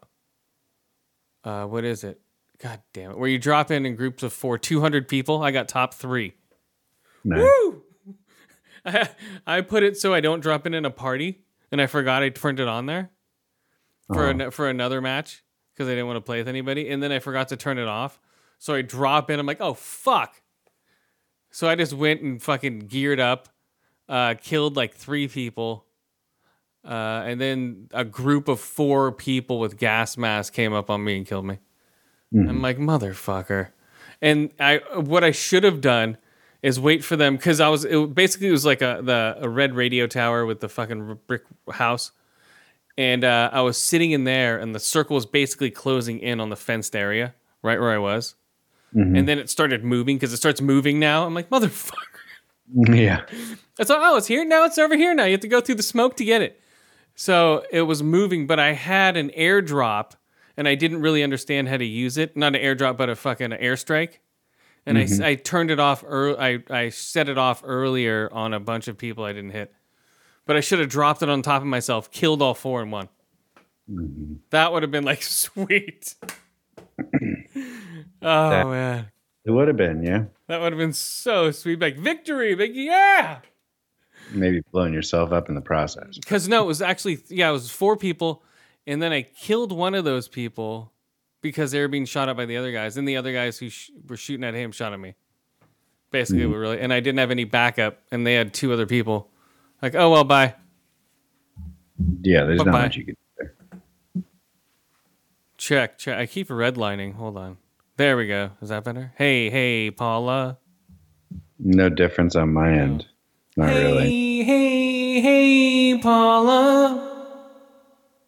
Uh, 1.43 1.65
what 1.65 1.85
is 1.85 2.03
it? 2.03 2.19
God 2.61 2.81
damn 2.93 3.11
it! 3.11 3.17
Where 3.17 3.29
you 3.29 3.37
drop 3.39 3.71
in 3.71 3.85
in 3.85 3.95
groups 3.95 4.21
of 4.21 4.33
four, 4.33 4.57
200 4.57 5.07
people. 5.07 5.41
I 5.41 5.51
got 5.51 5.69
top 5.69 5.93
three. 5.93 6.33
Nice. 7.23 7.39
Woo! 7.41 7.83
I, 8.85 9.09
I 9.47 9.61
put 9.61 9.83
it 9.83 9.97
so 9.97 10.13
I 10.13 10.19
don't 10.19 10.41
drop 10.41 10.67
in 10.67 10.73
in 10.73 10.83
a 10.85 10.91
party, 10.91 11.41
and 11.71 11.81
I 11.81 11.87
forgot 11.87 12.21
I 12.21 12.29
turned 12.29 12.59
it 12.59 12.67
on 12.67 12.85
there 12.85 13.11
for 14.13 14.25
Oh. 14.25 14.29
an, 14.29 14.51
for 14.51 14.67
another 14.69 14.99
match 14.99 15.41
because 15.73 15.87
I 15.87 15.91
didn't 15.91 16.07
want 16.07 16.17
to 16.17 16.21
play 16.21 16.39
with 16.39 16.49
anybody, 16.49 16.89
and 16.89 17.01
then 17.01 17.11
I 17.13 17.19
forgot 17.19 17.47
to 17.49 17.55
turn 17.57 17.77
it 17.77 17.87
off. 17.87 18.19
So 18.57 18.73
I 18.75 18.81
drop 18.81 19.29
in. 19.31 19.39
I'm 19.39 19.45
like, 19.45 19.61
oh 19.61 19.73
fuck. 19.73 20.41
So 21.59 21.67
I 21.67 21.75
just 21.75 21.91
went 21.91 22.21
and 22.21 22.41
fucking 22.41 22.87
geared 22.87 23.19
up, 23.19 23.49
uh, 24.07 24.35
killed 24.41 24.77
like 24.77 24.93
three 24.95 25.27
people, 25.27 25.83
uh, 26.85 27.23
and 27.25 27.41
then 27.41 27.89
a 27.93 28.05
group 28.05 28.47
of 28.47 28.61
four 28.61 29.11
people 29.11 29.59
with 29.59 29.75
gas 29.75 30.15
masks 30.15 30.55
came 30.55 30.71
up 30.71 30.89
on 30.89 31.03
me 31.03 31.17
and 31.17 31.25
killed 31.25 31.43
me. 31.43 31.59
I'm 32.47 32.61
like, 32.61 32.77
motherfucker. 32.77 33.71
And 34.21 34.51
I, 34.57 34.77
what 34.95 35.25
I 35.25 35.31
should 35.31 35.65
have 35.65 35.81
done 35.81 36.17
is 36.63 36.79
wait 36.79 37.03
for 37.03 37.17
them 37.17 37.35
because 37.35 37.59
I 37.59 37.67
was 37.67 37.83
it, 37.83 38.15
basically 38.15 38.47
it 38.47 38.51
was 38.51 38.65
like 38.65 38.81
a 38.81 39.01
the 39.03 39.35
a 39.41 39.49
red 39.49 39.75
radio 39.75 40.07
tower 40.07 40.45
with 40.45 40.61
the 40.61 40.69
fucking 40.69 41.19
brick 41.27 41.43
house, 41.69 42.13
and 42.97 43.25
uh, 43.25 43.49
I 43.51 43.63
was 43.63 43.77
sitting 43.77 44.11
in 44.11 44.23
there, 44.23 44.57
and 44.57 44.73
the 44.73 44.79
circle 44.79 45.15
was 45.15 45.25
basically 45.25 45.71
closing 45.71 46.19
in 46.19 46.39
on 46.39 46.47
the 46.47 46.55
fenced 46.55 46.95
area 46.95 47.35
right 47.61 47.81
where 47.81 47.91
I 47.91 47.97
was, 47.97 48.35
and 48.93 49.27
then 49.27 49.37
it 49.39 49.49
started 49.49 49.83
moving 49.83 50.15
because 50.17 50.33
it 50.33 50.37
starts 50.37 50.61
moving 50.61 50.99
now. 50.99 51.25
I'm 51.25 51.33
like, 51.33 51.49
motherfucker. 51.49 51.93
Yeah. 52.71 53.25
It's 53.79 53.89
like, 53.89 53.97
oh, 53.99 54.17
it's 54.17 54.27
here 54.27 54.45
now. 54.45 54.63
It's 54.65 54.77
over 54.77 54.95
here 54.95 55.15
now. 55.15 55.23
You 55.25 55.31
have 55.31 55.39
to 55.39 55.47
go 55.47 55.59
through 55.59 55.73
the 55.75 55.81
smoke 55.83 56.15
to 56.17 56.23
get 56.23 56.43
it. 56.43 56.61
So 57.15 57.63
it 57.71 57.81
was 57.81 58.03
moving, 58.03 58.45
but 58.45 58.59
I 58.59 58.73
had 58.73 59.17
an 59.17 59.31
airdrop, 59.35 60.11
and 60.55 60.67
I 60.67 60.75
didn't 60.75 61.01
really 61.01 61.23
understand 61.23 61.67
how 61.67 61.77
to 61.77 61.85
use 61.85 62.17
it. 62.19 62.37
Not 62.37 62.55
an 62.55 62.61
airdrop, 62.61 62.95
but 62.95 63.09
a 63.09 63.15
fucking 63.15 63.49
airstrike. 63.51 64.19
And 64.85 64.97
I 64.99 65.07
I 65.23 65.33
turned 65.35 65.71
it 65.71 65.79
off. 65.79 66.03
Ear- 66.03 66.39
I 66.39 66.59
I 66.69 66.89
set 66.89 67.27
it 67.27 67.39
off 67.39 67.63
earlier 67.65 68.29
on 68.31 68.53
a 68.53 68.59
bunch 68.59 68.87
of 68.87 68.97
people 68.99 69.23
I 69.23 69.33
didn't 69.33 69.51
hit, 69.51 69.73
but 70.45 70.55
I 70.55 70.59
should 70.59 70.77
have 70.79 70.89
dropped 70.89 71.23
it 71.23 71.29
on 71.29 71.41
top 71.41 71.63
of 71.63 71.67
myself, 71.67 72.11
killed 72.11 72.41
all 72.43 72.53
four 72.53 72.83
in 72.83 72.91
one. 72.91 73.09
Mhm. 73.91 74.37
That 74.51 74.71
would 74.73 74.83
have 74.83 74.91
been 74.91 75.03
like 75.05 75.23
sweet. 75.43 76.13
Oh 78.21 78.49
That- 78.49 78.67
man. 78.67 79.07
It 79.45 79.51
would 79.51 79.67
have 79.69 79.77
been, 79.77 80.03
yeah. 80.03 80.25
That 80.47 80.59
would 80.61 80.73
have 80.73 80.77
been 80.77 80.93
so 80.93 81.49
sweet. 81.51 81.79
Like 81.79 81.97
victory, 81.97 82.55
like 82.55 82.71
yeah. 82.73 83.39
Maybe 84.31 84.61
blowing 84.71 84.93
yourself 84.93 85.31
up 85.31 85.49
in 85.49 85.55
the 85.55 85.61
process. 85.61 86.17
Because 86.19 86.47
no, 86.47 86.61
it 86.63 86.67
was 86.67 86.81
actually 86.81 87.19
yeah, 87.29 87.49
it 87.49 87.53
was 87.53 87.71
four 87.71 87.95
people, 87.97 88.43
and 88.85 89.01
then 89.01 89.11
I 89.11 89.21
killed 89.23 89.71
one 89.71 89.95
of 89.95 90.03
those 90.03 90.27
people 90.27 90.91
because 91.41 91.71
they 91.71 91.79
were 91.79 91.87
being 91.87 92.05
shot 92.05 92.27
at 92.29 92.35
by 92.37 92.45
the 92.45 92.57
other 92.57 92.71
guys, 92.71 92.97
and 92.97 93.07
the 93.07 93.15
other 93.17 93.31
guys 93.33 93.57
who 93.57 93.69
sh- 93.69 93.89
were 94.07 94.17
shooting 94.17 94.43
at 94.43 94.53
him 94.53 94.71
shot 94.71 94.91
at 94.93 94.99
me. 94.99 95.15
Basically, 96.11 96.43
Mhm. 96.43 96.49
we 96.51 96.57
really, 96.57 96.79
and 96.79 96.91
I 96.93 96.99
didn't 96.99 97.19
have 97.19 97.31
any 97.31 97.45
backup, 97.45 98.01
and 98.11 98.27
they 98.27 98.33
had 98.33 98.53
two 98.53 98.71
other 98.73 98.85
people. 98.85 99.31
Like, 99.81 99.95
oh 99.95 100.11
well, 100.11 100.25
bye. 100.25 100.53
Yeah, 102.21 102.43
there's 102.43 102.57
not 102.57 102.65
Bye-bye. 102.67 102.81
much 102.81 102.97
you 102.97 103.05
can. 103.05 103.15
Check, 105.69 105.99
check. 105.99 106.17
I 106.17 106.25
keep 106.25 106.47
redlining. 106.47 107.13
Hold 107.13 107.37
on. 107.37 107.57
There 107.95 108.17
we 108.17 108.25
go. 108.25 108.49
Is 108.59 108.69
that 108.69 108.83
better? 108.83 109.13
Hey, 109.19 109.51
hey, 109.51 109.91
Paula. 109.91 110.57
No 111.59 111.89
difference 111.89 112.35
on 112.35 112.53
my 112.53 112.73
end. 112.73 113.05
Not 113.55 113.69
hey, 113.69 113.83
really. 113.83 114.43
hey, 114.43 115.21
hey, 115.21 115.99
Paula. 116.01 117.45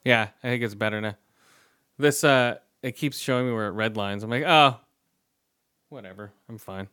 Yeah, 0.06 0.28
I 0.44 0.50
think 0.50 0.62
it's 0.62 0.76
better 0.76 1.02
now. 1.02 1.16
This 1.98 2.24
uh 2.24 2.60
it 2.84 2.92
keeps 2.92 3.18
showing 3.18 3.48
me 3.48 3.54
where 3.54 3.70
it 3.70 3.72
red 3.72 3.98
lines. 3.98 4.22
I'm 4.22 4.30
like, 4.30 4.44
oh 4.46 4.80
whatever. 5.90 6.34
I'm 6.48 6.60
fine. 6.60 6.90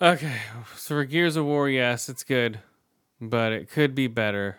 Okay. 0.00 0.38
So 0.74 0.94
for 0.94 1.04
Gears 1.04 1.36
of 1.36 1.44
War, 1.44 1.68
yes, 1.68 2.08
it's 2.08 2.24
good. 2.24 2.60
But 3.20 3.52
it 3.52 3.68
could 3.68 3.94
be 3.94 4.06
better. 4.06 4.56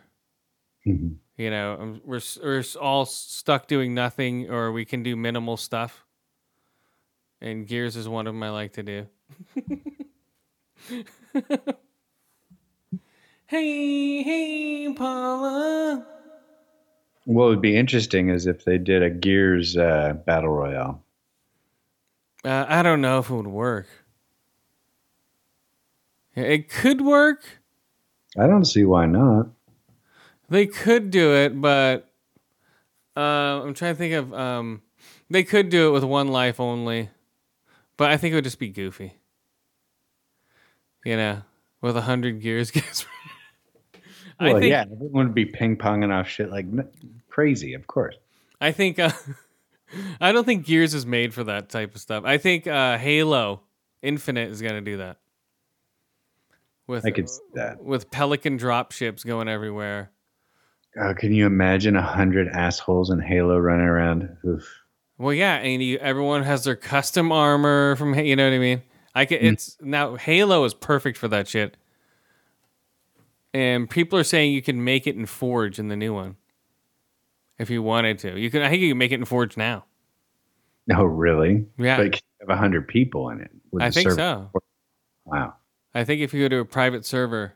Mhm. 0.86 1.16
You 1.38 1.50
know, 1.50 1.78
um, 1.80 2.02
we're 2.06 2.22
we're 2.44 2.64
all 2.80 3.06
stuck 3.06 3.68
doing 3.68 3.94
nothing, 3.94 4.50
or 4.50 4.72
we 4.72 4.86
can 4.86 5.04
do 5.04 5.16
minimal 5.16 5.58
stuff. 5.58 6.04
And 7.40 7.68
Gears 7.68 7.96
is 7.96 8.08
one 8.08 8.28
of 8.28 8.34
them 8.34 8.44
I 8.44 8.50
like 8.52 8.74
to 8.74 8.84
do. 8.84 9.08
hey, 13.48 14.24
hey, 14.24 14.94
Paula. 14.94 16.06
What 17.26 17.48
would 17.48 17.62
be 17.62 17.76
interesting 17.76 18.30
is 18.30 18.46
if 18.46 18.66
they 18.66 18.78
did 18.78 19.02
a 19.02 19.10
Gears 19.10 19.78
uh, 19.78 20.14
battle 20.26 20.50
royale. 20.50 21.04
Uh, 22.44 22.66
I 22.68 22.82
don't 22.82 23.02
know 23.02 23.20
if 23.20 23.30
it 23.30 23.36
would 23.36 23.48
work. 23.48 23.88
It 26.36 26.70
could 26.70 27.02
work. 27.02 27.44
I 28.38 28.48
don't 28.48 28.66
see 28.66 28.86
why 28.86 29.06
not. 29.06 29.50
They 30.52 30.68
could 30.68 31.12
do 31.12 31.34
it, 31.34 31.60
but 31.62 32.12
uh, 33.16 33.20
I'm 33.22 33.74
trying 33.74 33.94
to 33.94 33.98
think 33.98 34.14
of. 34.14 34.34
Um, 34.34 34.82
they 35.30 35.44
could 35.44 35.70
do 35.70 35.88
it 35.88 35.92
with 35.92 36.04
one 36.04 36.28
life 36.28 36.60
only, 36.60 37.10
but 37.96 38.12
I 38.12 38.18
think 38.18 38.34
it 38.34 38.36
would 38.36 38.44
just 38.44 38.60
be 38.60 38.68
goofy. 38.68 39.16
You 41.06 41.16
know, 41.16 41.42
with 41.80 41.96
a 41.96 42.02
hundred 42.02 42.42
gears. 42.42 42.70
Guess. 42.72 43.06
I 44.42 44.52
Well, 44.52 44.60
think. 44.60 44.72
yeah, 44.72 44.82
everyone 44.92 45.28
would 45.28 45.36
be 45.36 45.46
ping 45.46 45.78
ponging 45.78 46.12
off 46.14 46.28
shit 46.28 46.52
like 46.52 46.66
crazy, 47.30 47.74
of 47.74 47.88
course. 47.88 48.16
I 48.60 48.74
think. 48.74 49.00
Uh, 49.00 49.12
I 50.22 50.32
don't 50.34 50.46
think 50.46 50.66
Gears 50.66 50.94
is 50.94 51.06
made 51.06 51.34
for 51.34 51.44
that 51.46 51.70
type 51.70 51.96
of 51.96 52.02
stuff. 52.02 52.24
I 52.26 52.38
think 52.38 52.66
uh, 52.68 52.98
Halo 52.98 53.62
Infinite 54.02 54.50
is 54.50 54.62
gonna 54.62 54.82
do 54.82 54.98
that. 54.98 55.18
With 56.88 57.06
I 57.06 57.12
could 57.12 57.30
see 57.30 57.40
that. 57.54 57.82
with 57.84 58.12
Pelican 58.12 58.58
dropships 58.58 59.26
going 59.26 59.48
everywhere. 59.48 60.12
Oh, 61.00 61.14
can 61.14 61.34
you 61.34 61.46
imagine 61.46 61.96
a 61.96 62.02
hundred 62.02 62.48
assholes 62.50 63.10
in 63.10 63.20
Halo 63.20 63.58
running 63.58 63.86
around? 63.86 64.38
Oof. 64.46 64.68
Well, 65.18 65.34
yeah, 65.34 65.56
and 65.58 65.82
you, 65.82 65.98
everyone 66.00 66.44
has 66.44 66.64
their 66.64 66.76
custom 66.76 67.32
armor 67.32 67.96
from 67.96 68.14
you 68.16 68.36
know 68.36 68.50
what 68.50 68.56
I 68.56 68.60
mean. 68.60 68.82
I 69.16 69.26
can. 69.26 69.40
Hmm. 69.40 69.46
It's 69.48 69.78
now 69.82 70.16
Halo 70.16 70.64
is 70.66 70.74
perfect 70.74 71.18
for 71.18 71.28
that 71.30 71.48
shit. 71.48 71.78
And 73.54 73.90
people 73.90 74.18
are 74.18 74.24
saying 74.24 74.54
you 74.54 74.62
can 74.62 74.84
make 74.84 75.08
it 75.08 75.16
in 75.16 75.26
Forge 75.26 75.78
in 75.78 75.90
the 75.90 75.98
new 75.98 76.14
one, 76.14 76.38
if 77.60 77.70
you 77.70 77.84
wanted 77.84 78.20
to. 78.20 78.40
You 78.40 78.50
can. 78.50 78.62
I 78.62 78.70
think 78.70 78.82
you 78.82 78.90
can 78.90 78.98
make 78.98 79.12
it 79.12 79.20
in 79.20 79.26
Forge 79.26 79.58
now. 79.58 79.86
No, 80.88 81.04
really? 81.04 81.66
Yeah. 81.78 81.98
But 81.98 82.16
you 82.16 82.22
have 82.42 82.50
a 82.50 82.58
hundred 82.58 82.88
people 82.88 83.30
in 83.30 83.42
it. 83.42 83.52
with 83.72 83.84
I 83.84 83.92
think 83.92 84.10
server. 84.10 84.16
so. 84.16 84.62
Wow. 85.26 85.56
I 85.94 86.04
think 86.04 86.22
if 86.22 86.34
you 86.34 86.46
go 86.46 86.50
to 86.50 86.60
a 86.60 86.66
private 86.66 87.06
server, 87.06 87.54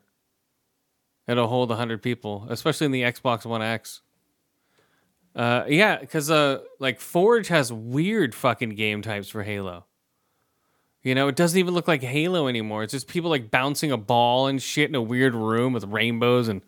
it'll 1.27 1.47
hold 1.47 1.71
hundred 1.71 2.01
people, 2.01 2.47
especially 2.49 2.85
in 2.85 2.91
the 2.91 3.03
Xbox 3.03 3.45
One 3.45 3.61
X. 3.61 4.01
Uh, 5.35 5.65
yeah, 5.67 5.97
because 5.97 6.31
uh, 6.31 6.59
like 6.79 6.99
Forge 6.99 7.49
has 7.49 7.71
weird 7.71 8.33
fucking 8.33 8.71
game 8.71 9.01
types 9.01 9.29
for 9.29 9.43
Halo. 9.43 9.85
You 11.03 11.13
know, 11.13 11.27
it 11.27 11.35
doesn't 11.35 11.59
even 11.59 11.73
look 11.73 11.87
like 11.87 12.01
Halo 12.01 12.47
anymore. 12.47 12.83
It's 12.83 12.91
just 12.91 13.07
people 13.07 13.29
like 13.29 13.51
bouncing 13.51 13.91
a 13.91 13.97
ball 13.97 14.47
and 14.47 14.61
shit 14.61 14.89
in 14.89 14.95
a 14.95 15.01
weird 15.01 15.35
room 15.35 15.73
with 15.73 15.83
rainbows, 15.83 16.47
and 16.47 16.61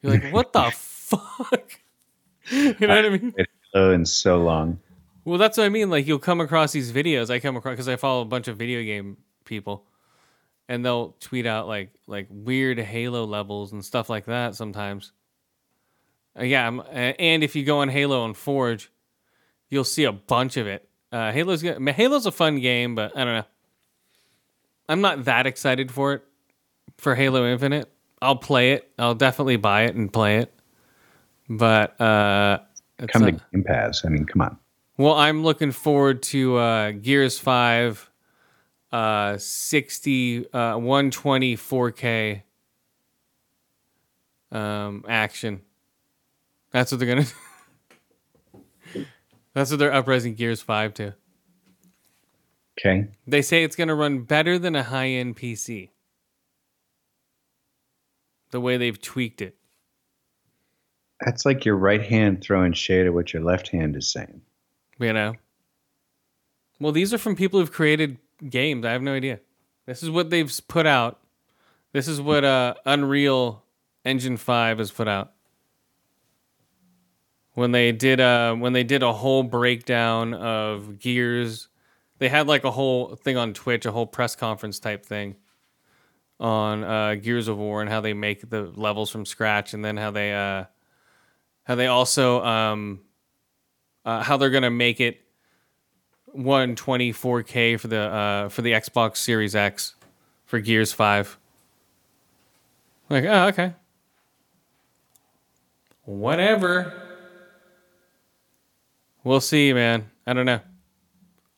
you're 0.00 0.12
like, 0.12 0.32
what 0.32 0.52
the 0.52 0.70
fuck? 0.74 1.80
you 2.50 2.74
know 2.80 2.88
what 2.88 3.04
I 3.04 3.08
mean? 3.10 3.34
Halo 3.74 3.92
in 3.92 4.06
so 4.06 4.42
long. 4.42 4.78
Well, 5.24 5.38
that's 5.38 5.58
what 5.58 5.64
I 5.64 5.68
mean. 5.68 5.90
Like 5.90 6.06
you'll 6.06 6.18
come 6.18 6.40
across 6.40 6.72
these 6.72 6.92
videos. 6.92 7.28
I 7.30 7.40
come 7.40 7.56
across 7.56 7.72
because 7.72 7.88
I 7.88 7.96
follow 7.96 8.22
a 8.22 8.24
bunch 8.24 8.48
of 8.48 8.56
video 8.56 8.82
game 8.82 9.18
people, 9.44 9.84
and 10.68 10.84
they'll 10.84 11.16
tweet 11.20 11.46
out 11.46 11.66
like 11.68 11.90
like 12.06 12.26
weird 12.30 12.78
Halo 12.78 13.24
levels 13.24 13.72
and 13.72 13.84
stuff 13.84 14.08
like 14.10 14.26
that 14.26 14.54
sometimes. 14.54 15.12
Uh, 16.38 16.44
yeah, 16.44 16.66
I'm, 16.66 16.80
a- 16.80 17.20
and 17.20 17.42
if 17.42 17.56
you 17.56 17.64
go 17.64 17.78
on 17.80 17.88
Halo 17.88 18.24
and 18.24 18.36
Forge, 18.36 18.90
you'll 19.70 19.84
see 19.84 20.04
a 20.04 20.12
bunch 20.12 20.56
of 20.56 20.66
it. 20.66 20.88
Uh, 21.10 21.32
Halo's 21.32 21.62
Halo's 21.62 22.26
a 22.26 22.30
fun 22.32 22.60
game, 22.60 22.94
but 22.94 23.16
I 23.16 23.24
don't 23.24 23.34
know. 23.34 23.44
I'm 24.88 25.00
not 25.00 25.24
that 25.24 25.46
excited 25.46 25.90
for 25.90 26.14
it 26.14 26.22
for 26.96 27.14
Halo 27.14 27.46
Infinite. 27.50 27.90
I'll 28.20 28.36
play 28.36 28.72
it. 28.72 28.90
I'll 28.98 29.14
definitely 29.14 29.56
buy 29.56 29.82
it 29.84 29.94
and 29.94 30.12
play 30.12 30.38
it. 30.38 30.52
But 31.48 32.00
uh, 32.00 32.58
it's 32.98 33.12
Come 33.12 33.22
not- 33.22 33.38
to 33.38 33.44
Game 33.52 33.64
Pass. 33.64 34.04
I 34.04 34.08
mean, 34.08 34.24
come 34.24 34.42
on. 34.42 34.58
well, 34.96 35.14
I'm 35.14 35.42
looking 35.44 35.72
forward 35.72 36.22
to 36.24 36.56
uh, 36.56 36.90
Gears 36.92 37.38
5 37.38 38.07
uh, 38.92 39.36
60, 39.38 40.52
uh, 40.52 40.76
120 40.78 41.56
4K 41.56 42.42
um, 44.50 45.04
action. 45.08 45.62
That's 46.70 46.92
what 46.92 46.98
they're 46.98 47.14
going 47.14 47.24
to 48.94 49.06
That's 49.54 49.70
what 49.70 49.78
they're 49.78 49.90
upresing 49.90 50.36
Gears 50.36 50.62
5 50.62 50.94
to. 50.94 51.14
Okay. 52.78 53.08
They 53.26 53.42
say 53.42 53.64
it's 53.64 53.76
going 53.76 53.88
to 53.88 53.94
run 53.94 54.20
better 54.20 54.58
than 54.58 54.76
a 54.76 54.84
high 54.84 55.08
end 55.08 55.36
PC. 55.36 55.90
The 58.50 58.60
way 58.60 58.76
they've 58.76 59.00
tweaked 59.00 59.42
it. 59.42 59.56
That's 61.20 61.44
like 61.44 61.64
your 61.64 61.76
right 61.76 62.02
hand 62.02 62.40
throwing 62.40 62.72
shade 62.72 63.06
at 63.06 63.12
what 63.12 63.32
your 63.32 63.42
left 63.42 63.68
hand 63.68 63.96
is 63.96 64.10
saying. 64.10 64.40
You 65.00 65.12
know? 65.12 65.34
Well, 66.78 66.92
these 66.92 67.12
are 67.12 67.18
from 67.18 67.34
people 67.34 67.58
who've 67.58 67.72
created 67.72 68.18
games. 68.46 68.84
I 68.84 68.92
have 68.92 69.02
no 69.02 69.14
idea. 69.14 69.40
This 69.86 70.02
is 70.02 70.10
what 70.10 70.30
they've 70.30 70.52
put 70.68 70.86
out. 70.86 71.20
This 71.92 72.08
is 72.08 72.20
what 72.20 72.44
uh, 72.44 72.74
Unreal 72.84 73.64
Engine 74.04 74.36
5 74.36 74.78
has 74.78 74.90
put 74.90 75.08
out. 75.08 75.32
When 77.54 77.72
they 77.72 77.90
did 77.90 78.20
uh, 78.20 78.54
when 78.54 78.72
they 78.72 78.84
did 78.84 79.02
a 79.02 79.12
whole 79.12 79.42
breakdown 79.42 80.32
of 80.32 81.00
Gears, 81.00 81.66
they 82.18 82.28
had 82.28 82.46
like 82.46 82.62
a 82.62 82.70
whole 82.70 83.16
thing 83.16 83.36
on 83.36 83.52
Twitch, 83.52 83.84
a 83.84 83.90
whole 83.90 84.06
press 84.06 84.36
conference 84.36 84.78
type 84.78 85.04
thing 85.04 85.34
on 86.38 86.84
uh, 86.84 87.14
Gears 87.16 87.48
of 87.48 87.58
War 87.58 87.80
and 87.80 87.90
how 87.90 88.00
they 88.00 88.14
make 88.14 88.48
the 88.48 88.62
levels 88.76 89.10
from 89.10 89.26
scratch, 89.26 89.74
and 89.74 89.84
then 89.84 89.96
how 89.96 90.12
they 90.12 90.32
uh, 90.32 90.64
how 91.64 91.74
they 91.74 91.88
also 91.88 92.44
um, 92.44 93.00
uh, 94.04 94.22
how 94.22 94.36
they're 94.36 94.50
gonna 94.50 94.70
make 94.70 95.00
it 95.00 95.20
124k 96.38 97.80
for 97.80 97.88
the 97.88 98.00
uh, 98.00 98.48
for 98.48 98.62
the 98.62 98.72
Xbox 98.72 99.16
Series 99.16 99.56
X 99.56 99.94
for 100.46 100.60
Gears 100.60 100.92
Five. 100.92 101.38
Like, 103.10 103.24
oh, 103.24 103.46
okay, 103.48 103.74
whatever. 106.04 106.92
We'll 109.24 109.40
see, 109.40 109.72
man. 109.72 110.10
I 110.26 110.32
don't 110.32 110.46
know. 110.46 110.60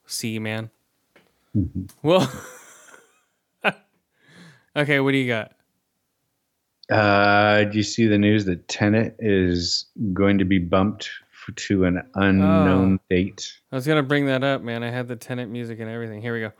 See, 0.07 0.39
man. 0.39 0.71
well, 2.03 2.31
okay. 4.77 5.01
What 5.01 5.13
do 5.13 5.19
you 5.19 5.29
got? 5.29 5.53
Uh, 6.91 7.65
do 7.65 7.77
you 7.77 7.85
see 7.85 8.07
the 8.07 8.19
news 8.19 8.47
that 8.47 8.67
Tenet 8.67 9.15
is 9.21 9.87
going 10.13 10.39
to 10.39 10.45
be 10.45 10.59
bumped 10.59 11.11
to 11.57 11.85
an 11.85 12.03
unknown 12.15 12.95
Oh. 12.95 13.05
date? 13.11 13.53
I 13.73 13.77
was 13.77 13.87
gonna 13.87 14.03
bring 14.03 14.27
that 14.27 14.43
up, 14.45 14.63
man. 14.63 14.83
I 14.83 14.91
had 14.91 15.09
the 15.09 15.17
Tenet 15.17 15.49
music 15.49 15.81
and 15.81 15.91
everything. 15.91 16.21
Here 16.23 16.35
we 16.35 16.41
go. 16.41 16.53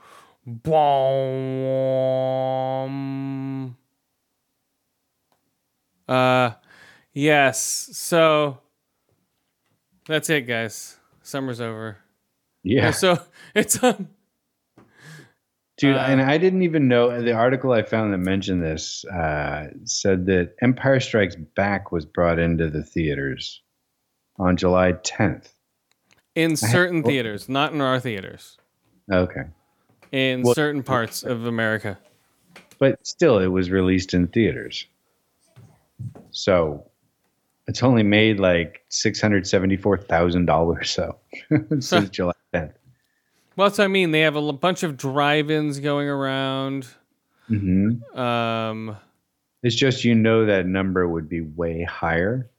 Boom. 2.81 3.77
Uh, 6.07 6.51
Yes. 7.13 7.89
So 7.93 8.59
that's 10.07 10.29
it, 10.29 10.41
guys. 10.47 10.97
Summer's 11.21 11.59
over. 11.59 11.97
Yeah. 12.63 12.91
So 12.91 13.19
it's 13.55 13.83
um 13.83 14.07
Dude, 15.77 15.95
Uh, 15.95 15.99
and 16.07 16.21
I 16.21 16.37
didn't 16.37 16.61
even 16.61 16.87
know 16.87 17.21
the 17.21 17.33
article 17.33 17.71
I 17.73 17.81
found 17.81 18.13
that 18.13 18.19
mentioned 18.19 18.61
this 18.63 19.03
uh, 19.05 19.67
said 19.83 20.25
that 20.27 20.53
Empire 20.61 20.99
Strikes 20.99 21.35
Back 21.55 21.91
was 21.91 22.05
brought 22.05 22.37
into 22.39 22.69
the 22.69 22.83
theaters 22.83 23.61
on 24.39 24.57
July 24.57 24.93
10th. 24.93 25.49
in 26.35 26.55
certain 26.55 27.01
well- 27.01 27.11
theaters, 27.11 27.49
not 27.49 27.73
in 27.73 27.81
our 27.81 27.99
theaters. 27.99 28.57
Okay. 29.11 29.43
In 30.11 30.43
Well- 30.43 30.53
certain 30.55 30.83
parts 30.83 31.23
of 31.23 31.45
America. 31.45 31.97
But 32.79 33.05
still, 33.05 33.37
it 33.39 33.47
was 33.47 33.69
released 33.69 34.13
in 34.13 34.27
theaters. 34.27 34.85
So 36.31 36.85
it's 37.67 37.83
only 37.83 38.01
made 38.03 38.39
like 38.39 38.83
$674,000 38.89 40.85
so 40.87 41.17
since 41.79 42.09
July 42.17 42.33
10th. 42.53 42.73
Well, 43.55 43.67
that's 43.67 43.77
what 43.77 43.83
I 43.85 43.87
mean. 43.87 44.11
They 44.11 44.21
have 44.21 44.35
a 44.37 44.53
bunch 44.53 44.83
of 44.83 44.97
drive-ins 44.97 45.79
going 45.79 46.07
around. 46.07 46.87
hmm 47.47 48.01
Um, 48.17 48.95
It's 49.61 49.75
just 49.75 50.03
you 50.05 50.15
know 50.15 50.45
that 50.45 50.65
number 50.65 51.07
would 51.07 51.27
be 51.29 51.41
way 51.41 51.83
higher 51.83 52.49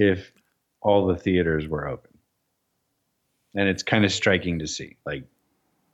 if 0.00 0.32
all 0.80 1.06
the 1.06 1.16
theaters 1.16 1.68
were 1.68 1.86
open. 1.86 2.10
And 3.54 3.68
it's 3.68 3.82
kind 3.82 4.04
of 4.04 4.12
striking 4.12 4.60
to 4.60 4.66
see. 4.66 4.96
Like, 5.04 5.24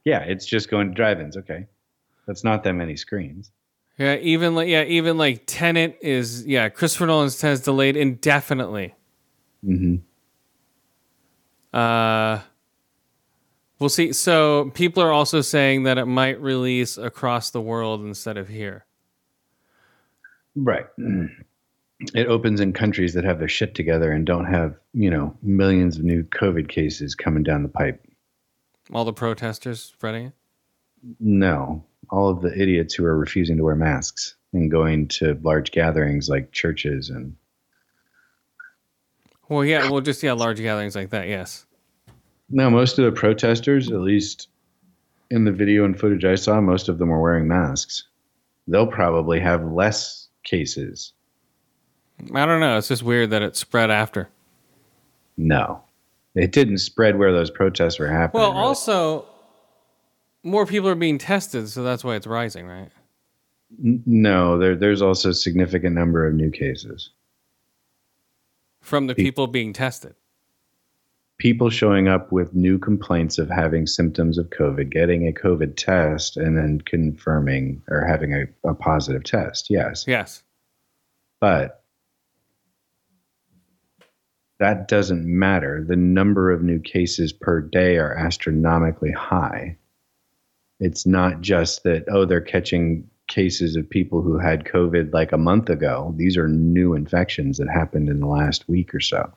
yeah, 0.05 0.21
it's 0.21 0.47
just 0.47 0.71
going 0.71 0.89
to 0.89 0.95
drive-ins. 0.95 1.37
Okay, 1.37 1.67
that's 2.27 2.45
not 2.45 2.63
that 2.65 2.75
many 2.75 2.97
screens. 2.97 3.51
yeah, 3.99 4.17
even 4.17 4.55
like 4.55 4.69
yeah, 4.69 4.85
even 4.85 5.17
like 5.19 5.43
Tenet 5.47 5.99
is 6.03 6.47
yeah. 6.47 6.69
Christopher 6.69 7.07
Nolan's 7.07 7.41
has 7.41 7.61
delayed 7.63 7.97
indefinitely. 7.97 8.95
hmm 9.65 9.97
Uh, 11.73 12.41
we'll 13.79 13.89
see. 13.89 14.13
So 14.13 14.71
people 14.75 15.03
are 15.03 15.13
also 15.13 15.41
saying 15.41 15.83
that 15.85 15.99
it 15.99 16.07
might 16.07 16.41
release 16.41 16.97
across 16.99 17.51
the 17.51 17.61
world 17.61 18.03
instead 18.03 18.37
of 18.37 18.49
here. 18.49 18.85
Right. 20.55 20.87
It 22.15 22.27
opens 22.27 22.61
in 22.61 22.73
countries 22.73 23.15
that 23.15 23.25
have 23.25 23.39
their 23.39 23.49
shit 23.49 23.75
together 23.75 24.13
and 24.13 24.27
don't 24.27 24.45
have, 24.45 24.77
you 24.93 25.11
know, 25.11 25.35
millions 25.43 25.97
of 25.97 26.05
new 26.05 26.25
COVID 26.25 26.69
cases 26.69 27.15
coming 27.15 27.43
down 27.43 27.63
the 27.63 27.69
pipe. 27.69 28.05
All 28.93 29.05
the 29.05 29.13
protesters 29.13 29.83
spreading 29.83 30.27
it. 30.27 30.33
No, 31.21 31.85
all 32.11 32.29
of 32.29 32.43
the 32.43 32.55
idiots 32.61 32.95
who 32.95 33.05
are 33.05 33.17
refusing 33.17 33.57
to 33.57 33.65
wear 33.65 33.75
masks 33.77 34.35
and 34.53 34.71
going 34.71 35.09
to 35.09 35.39
large 35.43 35.71
gatherings 35.71 36.29
like 36.29 36.53
churches 36.53 37.09
and 37.11 37.37
Well, 39.49 39.65
yeah, 39.65 39.91
well, 39.91 40.01
just 40.01 40.23
yeah, 40.23 40.33
large 40.33 40.59
gatherings 40.59 40.97
like 40.97 41.11
that. 41.11 41.29
Yes. 41.29 41.67
No, 42.51 42.71
most 42.71 42.99
of 42.99 43.05
the 43.05 43.13
protesters, 43.13 43.91
at 43.91 44.01
least 44.01 44.49
in 45.31 45.45
the 45.45 45.53
video 45.53 45.85
and 45.85 45.99
footage 45.99 46.25
I 46.25 46.35
saw, 46.35 46.61
most 46.61 46.89
of 46.89 46.99
them 46.99 47.09
were 47.09 47.21
wearing 47.21 47.49
masks. 47.49 48.05
They'll 48.69 48.87
probably 48.87 49.41
have 49.41 49.65
less 49.65 50.29
cases. 50.45 51.13
I 52.35 52.47
don't 52.47 52.61
know. 52.61 52.79
It's 52.79 52.89
just 52.89 53.03
weird 53.03 53.31
that 53.31 53.43
it 53.43 53.57
spread 53.57 53.91
after. 53.91 54.29
No, 55.37 55.83
it 56.35 56.53
didn't 56.53 56.79
spread 56.79 57.19
where 57.19 57.33
those 57.33 57.51
protests 57.51 57.99
were 57.99 58.09
happening. 58.09 58.41
Well, 58.41 58.53
really. 58.53 58.65
also, 58.65 59.27
more 60.43 60.67
people 60.67 60.89
are 60.89 60.95
being 60.95 61.19
tested, 61.19 61.69
so 61.69 61.83
that's 61.83 62.05
why 62.05 62.17
it's 62.17 62.27
rising, 62.27 62.67
right? 62.67 62.91
N- 63.83 64.03
no, 64.07 64.59
there, 64.59 64.77
there's 64.77 65.03
also 65.03 65.31
a 65.31 65.35
significant 65.35 65.95
number 65.95 66.27
of 66.27 66.35
new 66.35 66.51
cases. 66.51 67.11
From 68.81 69.09
the 69.09 69.15
people 69.15 69.47
being 69.47 69.73
tested. 69.73 70.15
People 71.39 71.69
showing 71.69 72.09
up 72.09 72.33
with 72.33 72.55
new 72.55 72.79
complaints 72.79 73.37
of 73.37 73.51
having 73.51 73.87
symptoms 73.87 74.39
of 74.39 74.49
COVID, 74.51 74.89
getting 74.91 75.29
a 75.29 75.33
COVID 75.33 75.77
test, 75.77 76.39
and 76.39 76.57
then 76.57 76.81
confirming 76.81 77.83
or 77.89 78.07
having 78.07 78.33
a, 78.33 78.47
a 78.69 78.75
positive 78.75 79.23
test. 79.25 79.69
Yes. 79.69 80.05
Yes. 80.07 80.43
But 81.41 81.83
that 84.59 84.89
doesn't 84.89 85.27
matter. 85.27 85.85
The 85.87 85.97
number 85.97 86.51
of 86.51 86.63
new 86.63 86.79
cases 86.79 87.33
per 87.33 87.61
day 87.61 87.97
are 87.99 88.15
astronomically 88.17 89.13
high. 89.13 89.77
It's 90.81 91.07
not 91.07 91.41
just 91.41 91.85
that, 91.85 92.05
oh, 92.11 92.25
they're 92.25 92.41
catching 92.41 93.09
cases 93.29 93.77
of 93.77 93.89
people 93.89 94.23
who 94.23 94.39
had 94.39 94.65
COVID 94.65 95.13
like 95.13 95.33
a 95.33 95.39
month 95.39 95.69
ago. 95.69 96.15
These 96.17 96.37
are 96.37 96.49
new 96.49 96.95
infections 96.95 97.59
that 97.59 97.69
happened 97.69 98.09
in 98.09 98.21
the 98.21 98.27
last 98.27 98.69
week 98.69 98.95
or 98.95 99.01
so. 99.01 99.33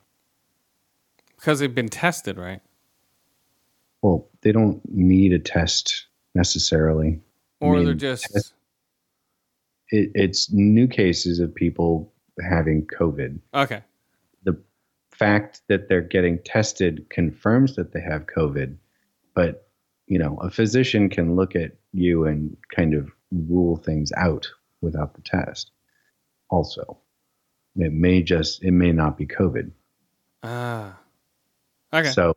Because 1.35 1.59
they've 1.59 1.73
been 1.73 1.89
tested, 1.89 2.37
right? 2.37 2.61
Well, 4.01 4.27
they 4.41 4.51
don't 4.51 4.81
need 4.89 5.33
a 5.33 5.39
test 5.39 6.07
necessarily. 6.35 7.19
I 7.61 7.65
Or 7.65 7.75
mean, 7.75 7.85
they're 7.85 7.93
just. 7.93 8.53
It, 9.89 10.11
it's 10.13 10.51
new 10.51 10.87
cases 10.87 11.39
of 11.39 11.53
people 11.53 12.13
having 12.47 12.85
COVID. 12.85 13.39
Okay. 13.53 13.81
Fact 15.19 15.61
that 15.67 15.89
they're 15.89 16.01
getting 16.01 16.39
tested 16.39 17.09
confirms 17.09 17.75
that 17.75 17.91
they 17.91 18.01
have 18.01 18.25
COVID, 18.25 18.77
but 19.35 19.67
you 20.07 20.17
know, 20.17 20.37
a 20.41 20.49
physician 20.49 21.09
can 21.09 21.35
look 21.35 21.55
at 21.55 21.73
you 21.93 22.25
and 22.25 22.57
kind 22.75 22.95
of 22.95 23.11
rule 23.31 23.77
things 23.77 24.11
out 24.17 24.49
without 24.81 25.13
the 25.13 25.21
test. 25.21 25.71
Also, 26.49 26.97
it 27.75 27.93
may 27.93 28.23
just 28.23 28.63
it 28.63 28.71
may 28.71 28.91
not 28.91 29.17
be 29.17 29.27
COVID. 29.27 29.71
Ah. 30.41 30.97
Okay. 31.93 32.09
So 32.09 32.35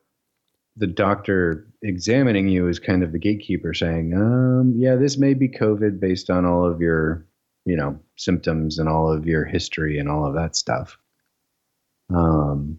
the 0.76 0.86
doctor 0.86 1.66
examining 1.82 2.48
you 2.48 2.68
is 2.68 2.78
kind 2.78 3.02
of 3.02 3.12
the 3.12 3.18
gatekeeper 3.18 3.74
saying, 3.74 4.14
um, 4.14 4.74
yeah, 4.76 4.96
this 4.96 5.18
may 5.18 5.34
be 5.34 5.48
COVID 5.48 6.00
based 6.00 6.30
on 6.30 6.44
all 6.44 6.64
of 6.64 6.80
your, 6.80 7.26
you 7.64 7.76
know, 7.76 7.98
symptoms 8.16 8.78
and 8.78 8.88
all 8.88 9.12
of 9.12 9.26
your 9.26 9.44
history 9.44 9.98
and 9.98 10.08
all 10.08 10.26
of 10.26 10.34
that 10.34 10.56
stuff. 10.56 10.98
Um, 12.14 12.78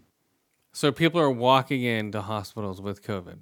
so 0.72 0.92
people 0.92 1.20
are 1.20 1.30
walking 1.30 1.82
into 1.82 2.20
hospitals 2.20 2.80
with 2.80 3.02
COVID. 3.02 3.38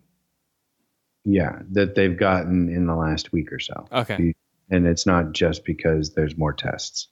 yeah, 1.25 1.61
that 1.71 1.95
they've 1.95 2.17
gotten 2.17 2.69
in 2.69 2.87
the 2.87 2.95
last 2.97 3.33
week 3.33 3.53
or 3.53 3.59
so. 3.61 3.87
Okay. 3.93 4.35
And 4.71 4.87
it's 4.87 5.07
not 5.07 5.33
just 5.33 5.65
because 5.65 6.15
there's 6.15 6.37
more 6.37 6.53
tests. 6.53 7.09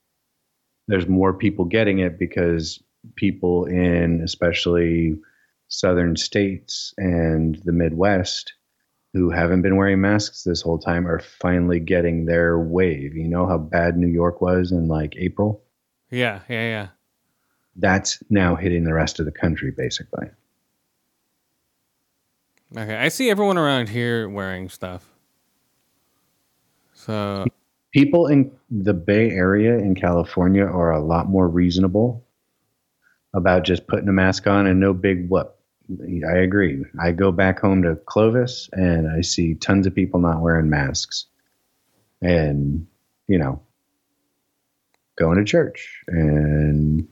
There's 0.88 1.06
more 1.06 1.32
people 1.34 1.64
getting 1.66 1.98
it 2.00 2.18
because 2.18 2.82
people 3.16 3.66
in 3.66 4.20
especially 4.22 5.16
southern 5.68 6.16
states 6.16 6.92
and 6.98 7.60
the 7.64 7.72
Midwest 7.72 8.54
who 9.12 9.30
haven't 9.30 9.62
been 9.62 9.76
wearing 9.76 10.00
masks 10.00 10.42
this 10.42 10.62
whole 10.62 10.78
time 10.78 11.06
are 11.06 11.20
finally 11.20 11.80
getting 11.80 12.24
their 12.26 12.58
wave. 12.58 13.14
You 13.14 13.28
know 13.28 13.46
how 13.46 13.58
bad 13.58 13.96
New 13.96 14.08
York 14.08 14.40
was 14.40 14.72
in 14.72 14.88
like 14.88 15.14
April? 15.16 15.62
Yeah. 16.10 16.40
Yeah. 16.48 16.68
Yeah. 16.68 16.86
That's 17.76 18.22
now 18.30 18.56
hitting 18.56 18.84
the 18.84 18.94
rest 18.94 19.20
of 19.20 19.26
the 19.26 19.32
country 19.32 19.70
basically. 19.70 20.28
Okay. 22.76 22.96
I 22.96 23.08
see 23.08 23.30
everyone 23.30 23.58
around 23.58 23.88
here 23.88 24.28
wearing 24.28 24.68
stuff. 24.68 25.04
So 26.94 27.46
people 27.92 28.26
in 28.26 28.52
the 28.70 28.94
Bay 28.94 29.30
Area 29.30 29.76
in 29.78 29.94
California 29.94 30.64
are 30.64 30.92
a 30.92 31.00
lot 31.00 31.28
more 31.28 31.48
reasonable 31.48 32.24
about 33.34 33.64
just 33.64 33.86
putting 33.86 34.08
a 34.08 34.12
mask 34.12 34.46
on 34.46 34.66
and 34.66 34.78
no 34.78 34.92
big 34.92 35.28
whoop. 35.28 35.56
I 36.28 36.36
agree. 36.38 36.84
I 37.00 37.10
go 37.10 37.32
back 37.32 37.58
home 37.58 37.82
to 37.82 37.96
Clovis 38.06 38.68
and 38.72 39.10
I 39.10 39.22
see 39.22 39.54
tons 39.54 39.86
of 39.86 39.94
people 39.94 40.20
not 40.20 40.40
wearing 40.40 40.70
masks 40.70 41.26
and, 42.22 42.86
you 43.26 43.38
know, 43.38 43.60
going 45.16 45.38
to 45.38 45.44
church 45.44 46.02
and 46.06 47.08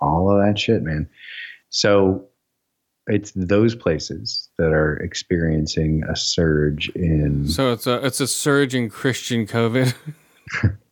all 0.00 0.30
of 0.30 0.44
that 0.44 0.58
shit, 0.58 0.82
man. 0.82 1.08
So 1.68 2.26
it's 3.06 3.32
those 3.34 3.74
places 3.74 4.48
that 4.58 4.72
are 4.72 4.96
experiencing 4.96 6.02
a 6.08 6.14
surge 6.14 6.88
in 6.90 7.48
so 7.48 7.72
it's 7.72 7.86
a 7.86 8.04
it's 8.06 8.20
a 8.20 8.26
surge 8.26 8.74
in 8.74 8.90
Christian 8.90 9.46
COVID. 9.46 9.94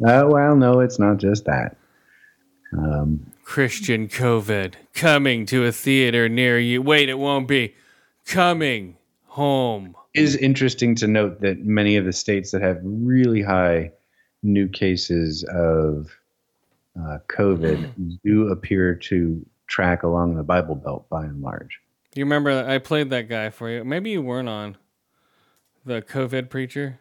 Uh, 0.06 0.22
well, 0.24 0.54
no, 0.54 0.78
it's 0.78 1.00
not 1.00 1.16
just 1.16 1.44
that. 1.46 1.76
Um, 2.72 3.32
Christian 3.42 4.06
COVID 4.06 4.74
coming 4.94 5.46
to 5.46 5.64
a 5.64 5.72
theater 5.72 6.28
near 6.28 6.60
you. 6.60 6.80
Wait, 6.80 7.08
it 7.08 7.18
won't 7.18 7.48
be 7.48 7.74
coming 8.24 8.96
home. 9.24 9.96
Is 10.14 10.36
interesting 10.36 10.94
to 10.96 11.08
note 11.08 11.40
that 11.40 11.64
many 11.64 11.96
of 11.96 12.04
the 12.04 12.12
states 12.12 12.52
that 12.52 12.62
have 12.62 12.78
really 12.84 13.42
high 13.42 13.90
new 14.42 14.68
cases 14.68 15.44
of 15.52 16.08
uh, 16.98 17.18
COVID 17.28 18.18
do 18.24 18.48
appear 18.48 18.94
to 18.94 19.44
track 19.66 20.02
along 20.02 20.36
the 20.36 20.42
Bible 20.42 20.74
Belt 20.74 21.08
by 21.08 21.24
and 21.24 21.40
large. 21.40 21.80
You 22.14 22.24
remember 22.24 22.50
I 22.50 22.78
played 22.78 23.10
that 23.10 23.28
guy 23.28 23.50
for 23.50 23.68
you. 23.70 23.84
Maybe 23.84 24.10
you 24.10 24.22
weren't 24.22 24.48
on 24.48 24.76
the 25.84 26.02
COVID 26.02 26.50
preacher. 26.50 26.98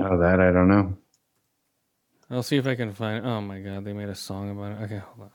Oh, 0.00 0.18
that 0.18 0.40
I 0.40 0.52
don't 0.52 0.68
know. 0.68 0.96
I'll 2.30 2.42
see 2.42 2.56
if 2.56 2.66
I 2.66 2.74
can 2.74 2.92
find. 2.92 3.24
It. 3.24 3.28
Oh 3.28 3.40
my 3.40 3.60
god, 3.60 3.84
they 3.84 3.92
made 3.92 4.08
a 4.08 4.14
song 4.14 4.50
about 4.50 4.72
it. 4.72 4.84
Okay, 4.84 4.98
hold 4.98 5.30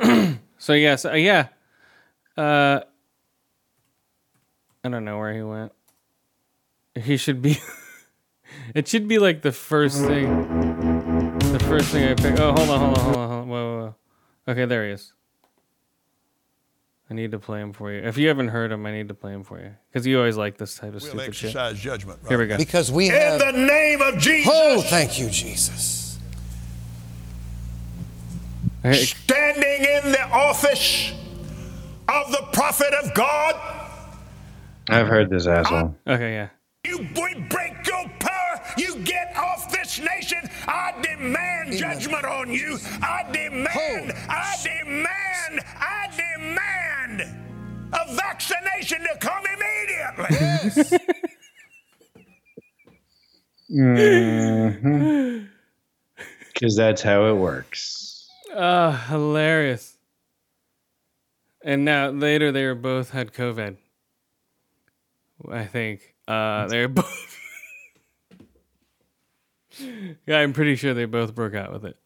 on. 0.00 0.38
so 0.58 0.72
yes, 0.74 1.04
uh, 1.04 1.12
yeah. 1.12 1.48
Uh, 2.36 2.80
I 4.84 4.88
don't 4.88 5.04
know 5.04 5.18
where 5.18 5.34
he 5.34 5.42
went. 5.42 5.72
He 6.94 7.16
should 7.16 7.42
be. 7.42 7.58
it 8.74 8.88
should 8.88 9.08
be 9.08 9.18
like 9.18 9.42
the 9.42 9.52
first 9.52 10.00
thing. 10.04 11.38
The 11.52 11.60
first 11.60 11.88
thing 11.88 12.04
I 12.08 12.14
pick. 12.14 12.38
Oh, 12.38 12.52
hold 12.52 12.68
on, 12.70 12.78
hold 12.80 12.98
on, 12.98 13.04
hold 13.04 13.16
on, 13.16 13.28
hold 13.28 13.40
on. 13.42 13.48
Whoa, 13.48 13.76
whoa, 13.78 13.78
whoa. 14.46 14.52
Okay, 14.52 14.64
there 14.64 14.86
he 14.86 14.92
is. 14.92 15.12
I 17.10 17.14
need 17.14 17.30
to 17.32 17.38
play 17.38 17.60
him 17.62 17.72
for 17.72 17.90
you. 17.90 18.02
If 18.02 18.18
you 18.18 18.28
haven't 18.28 18.48
heard 18.48 18.70
him, 18.70 18.84
I 18.84 18.92
need 18.92 19.08
to 19.08 19.14
play 19.14 19.32
him 19.32 19.42
for 19.42 19.58
you 19.58 19.70
because 19.90 20.06
you 20.06 20.18
always 20.18 20.36
like 20.36 20.58
this 20.58 20.74
type 20.74 20.88
of 20.94 21.02
We'll 21.02 21.10
stupid 21.12 21.34
shit. 21.34 21.52
judgment. 21.76 22.18
Right 22.22 22.28
Here 22.28 22.38
we 22.38 22.46
go. 22.46 22.56
Because 22.58 22.92
we 22.92 23.06
In 23.06 23.14
have. 23.14 23.38
the 23.40 23.52
name 23.52 24.02
of 24.02 24.18
Jesus, 24.18 24.52
Oh, 24.54 24.82
thank 24.82 25.18
you, 25.18 25.30
Jesus. 25.30 26.18
Standing 28.92 29.84
in 29.84 30.12
the 30.12 30.22
office 30.30 31.12
of 32.08 32.30
the 32.30 32.46
prophet 32.52 32.92
of 33.02 33.12
God, 33.14 33.54
I've 34.88 35.08
heard 35.08 35.28
this 35.30 35.46
asshole. 35.46 35.94
Okay, 36.06 36.32
yeah. 36.32 36.48
you 36.86 36.98
we 36.98 37.04
break 37.04 37.32
your 37.32 37.44
power. 37.44 37.74
You 37.74 37.77
get 39.28 39.36
off 39.42 39.70
this 39.70 39.98
nation. 40.00 40.38
I 40.66 40.94
demand 41.02 41.72
judgment 41.72 42.24
on 42.24 42.50
you. 42.50 42.78
I 43.02 43.24
demand. 43.32 44.12
I 44.28 44.56
demand. 44.62 45.60
I 45.76 46.08
demand 46.16 47.22
a 47.92 48.14
vaccination 48.14 49.02
to 49.02 49.16
come 49.20 49.44
immediately. 49.56 50.98
Because 56.52 56.76
that's 56.76 57.02
how 57.02 57.26
it 57.26 57.34
works. 57.34 58.28
Oh, 58.54 58.90
hilarious. 58.90 59.96
And 61.64 61.84
now 61.84 62.08
later 62.08 62.50
they 62.52 62.64
were 62.64 62.74
both 62.74 63.10
had 63.10 63.32
COVID. 63.32 63.76
I 65.50 65.64
think. 65.66 66.14
Uh 66.26 66.66
they're 66.66 66.88
both 66.88 67.37
Yeah, 70.26 70.38
I'm 70.38 70.52
pretty 70.52 70.76
sure 70.76 70.94
they 70.94 71.04
both 71.04 71.34
broke 71.34 71.54
out 71.54 71.72
with 71.72 71.84
it. 71.84 71.96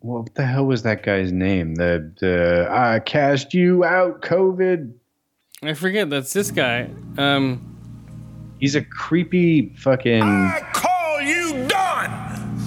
What 0.00 0.34
the 0.34 0.46
hell 0.46 0.64
was 0.66 0.82
that 0.84 1.02
guy's 1.02 1.30
name? 1.32 1.74
The 1.74 2.12
the 2.20 2.68
I 2.70 3.00
cast 3.00 3.52
you 3.54 3.84
out, 3.84 4.22
COVID. 4.22 4.92
I 5.62 5.74
forget 5.74 6.08
that's 6.08 6.32
this 6.32 6.50
guy. 6.50 6.88
Um 7.18 7.66
He's 8.58 8.74
a 8.74 8.82
creepy 8.82 9.74
fucking 9.76 10.22
I 10.22 10.60
call 10.72 11.20
you 11.22 11.66
done. 11.68 12.58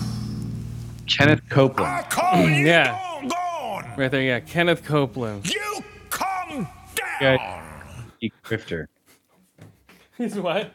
Kenneth 1.07 1.41
I 1.45 1.53
Copeland. 1.53 2.09
call 2.09 2.47
you 2.49 2.65
Yeah. 2.67 2.91
gone, 3.21 3.27
gone. 3.29 3.93
right 3.97 4.09
there, 4.11 4.21
yeah, 4.21 4.39
Kenneth 4.39 4.83
Copeland. 4.85 5.49
You 5.51 5.83
come 6.09 6.67
down. 6.95 7.07
Yeah. 7.21 7.61
He 8.19 8.31
grifter. 8.43 8.87
He's 10.17 10.35
what? 10.35 10.71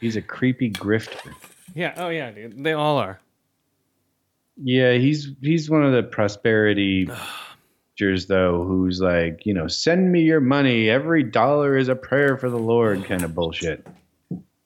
He's 0.00 0.16
a 0.16 0.22
creepy 0.22 0.70
grifter. 0.70 1.32
Yeah, 1.74 1.94
oh 1.96 2.08
yeah, 2.08 2.30
dude. 2.30 2.62
They 2.62 2.72
all 2.72 2.98
are. 2.98 3.20
Yeah, 4.62 4.94
he's 4.94 5.28
he's 5.40 5.70
one 5.70 5.84
of 5.84 5.92
the 5.92 6.02
prosperity 6.02 7.06
preachers 7.96 8.26
though, 8.26 8.64
who's 8.64 9.00
like, 9.00 9.44
you 9.46 9.54
know, 9.54 9.66
send 9.68 10.10
me 10.12 10.22
your 10.22 10.40
money. 10.40 10.88
Every 10.90 11.22
dollar 11.22 11.76
is 11.76 11.88
a 11.88 11.96
prayer 11.96 12.36
for 12.36 12.50
the 12.50 12.58
Lord, 12.58 13.04
kind 13.04 13.22
of 13.22 13.34
bullshit. 13.34 13.86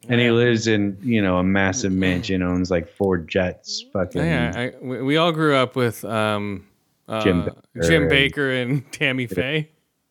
And 0.07 0.21
he 0.21 0.31
lives 0.31 0.67
in, 0.67 0.99
you 1.03 1.23
know, 1.23 1.39
a 1.39 1.43
massive 1.43 1.93
mansion, 1.93 2.43
owns 2.43 2.71
like 2.71 2.89
four 2.91 3.17
jets. 3.19 3.85
Fucking 3.93 4.21
Yeah, 4.23 4.53
I, 4.55 4.85
we, 4.85 5.01
we 5.03 5.17
all 5.17 5.33
grew 5.33 5.55
up 5.57 5.77
with 5.77 6.05
um 6.05 6.67
uh, 7.09 7.23
Jim 7.23 7.49
Jim, 7.83 8.09
Bakker 8.09 8.31
Bakker, 8.33 8.63
and- 8.63 8.93
Tammy 8.93 9.27
Faye. 9.27 9.71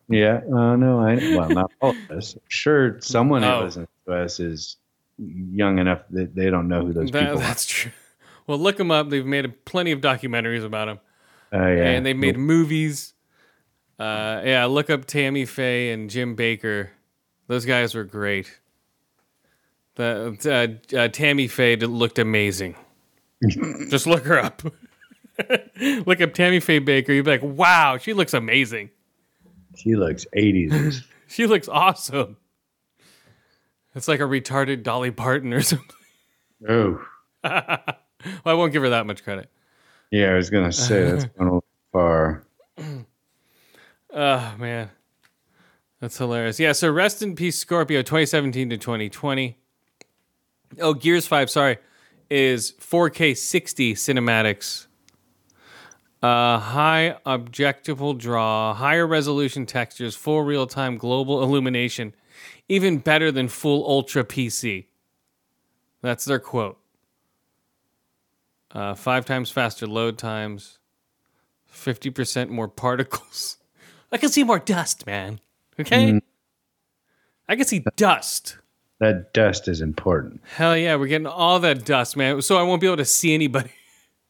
Yeah. 0.09 0.41
Oh 0.47 0.75
no, 0.75 0.99
I 0.99 1.15
well 1.35 1.49
not 1.49 1.71
all 1.81 1.91
of 1.91 2.11
us. 2.11 2.37
Sure, 2.47 2.97
someone 3.01 3.43
Oh. 3.43 3.59
who 3.59 3.65
listens 3.65 3.87
to 4.07 4.13
us 4.13 4.39
is 4.39 4.77
young 5.51 5.80
enough 5.80 6.01
that 6.11 6.36
they 6.36 6.49
don't 6.49 6.67
know 6.67 6.86
who 6.86 6.93
those 6.93 7.11
That, 7.11 7.26
people 7.28 7.39
that's 7.39 7.65
true. 7.65 7.91
Well, 8.47 8.57
look 8.57 8.78
them 8.78 8.91
up. 8.91 9.09
They've 9.09 9.26
made 9.26 9.65
plenty 9.65 9.91
of 9.91 10.01
documentaries 10.01 10.65
about 10.65 10.86
them. 10.86 10.99
Uh, 11.53 11.67
yeah. 11.67 11.84
and 11.91 12.05
they've 12.05 12.17
made 12.17 12.38
movies. 12.38 13.13
Uh, 13.99 14.41
yeah, 14.43 14.65
look 14.65 14.89
up 14.89 15.05
Tammy 15.05 15.45
Faye 15.45 15.91
and 15.91 16.09
Jim 16.09 16.36
Bakker. 16.36 16.89
Those 17.47 17.65
guys 17.65 17.93
were 17.93 18.03
great. 18.03 18.59
The 19.95 20.80
uh, 20.93 20.97
uh, 20.97 21.07
Tammy 21.09 21.47
Faye 21.47 21.76
looked 21.76 22.17
amazing. 22.17 22.76
Just 23.89 24.07
look 24.07 24.24
her 24.26 24.39
up. 24.39 24.63
look 26.05 26.21
up 26.21 26.34
Tammy 26.34 26.59
Faye 26.59 26.80
Bakker. 26.80 27.09
You'd 27.09 27.26
be 27.26 27.32
like, 27.32 27.43
wow, 27.43 27.97
she 27.97 28.13
looks 28.13 28.34
amazing. 28.34 28.89
She 29.76 29.95
looks 29.95 30.26
80s. 30.36 31.03
She 31.26 31.47
looks 31.47 31.67
awesome. 31.67 32.38
It's 33.95 34.07
like 34.07 34.19
a 34.19 34.23
retarded 34.23 34.83
Dolly 34.83 35.11
Parton 35.11 35.53
or 35.53 35.61
something. 35.63 35.95
oh. 36.67 37.05
Well, 38.45 38.55
I 38.55 38.57
won't 38.57 38.71
give 38.71 38.81
her 38.83 38.89
that 38.91 39.05
much 39.05 39.21
credit. 39.25 39.51
Yeah, 40.09 40.31
I 40.31 40.35
was 40.35 40.49
gonna 40.49 40.71
say 40.71 41.11
that's 41.11 41.25
going 41.37 41.49
a 41.49 41.53
little 41.55 41.65
far. 41.91 42.45
Oh 44.13 44.55
man, 44.57 44.89
that's 45.99 46.17
hilarious. 46.17 46.57
Yeah. 46.57 46.71
So 46.71 46.89
rest 46.89 47.21
in 47.21 47.35
peace, 47.35 47.59
Scorpio, 47.59 48.01
2017 48.01 48.69
to 48.69 48.77
2020. 48.77 49.57
Oh, 50.79 50.93
Gears 50.93 51.27
5, 51.27 51.49
sorry, 51.49 51.79
is 52.29 52.71
4K 52.79 53.35
60 53.35 53.93
cinematics. 53.95 54.87
Uh, 56.21 56.59
high 56.59 57.17
objectable 57.25 58.17
draw, 58.17 58.73
higher 58.73 59.05
resolution 59.05 59.65
textures, 59.65 60.15
full 60.15 60.43
real 60.43 60.65
time 60.65 60.95
global 60.97 61.43
illumination, 61.43 62.15
even 62.74 62.97
better 62.97 63.32
than 63.32 63.47
full 63.47 63.88
ultra 63.88 64.24
PC. 64.24 64.88
That's 66.01 66.26
their 66.26 66.39
quote. 66.39 66.80
Uh, 68.71 68.95
five 68.95 69.26
times 69.26 69.51
faster 69.51 69.86
load 69.86 70.17
times, 70.17 70.80
50% 71.71 72.49
more 72.49 72.67
particles. 72.84 73.57
I 74.11 74.17
can 74.17 74.30
see 74.30 74.43
more 74.43 74.57
dust, 74.57 75.05
man. 75.05 75.39
Okay? 75.80 76.19
I 77.47 77.55
can 77.55 77.65
see 77.65 77.86
dust. 77.95 78.57
That 78.99 79.34
dust 79.34 79.67
is 79.67 79.80
important. 79.80 80.41
Hell 80.55 80.76
yeah, 80.76 80.95
we're 80.95 81.07
getting 81.07 81.28
all 81.28 81.59
that 81.59 81.86
dust, 81.86 82.17
man. 82.17 82.41
So 82.41 82.57
I 82.57 82.63
won't 82.63 82.82
be 82.82 82.88
able 82.88 82.97
to 82.97 83.05
see 83.05 83.36
anybody. 83.36 83.71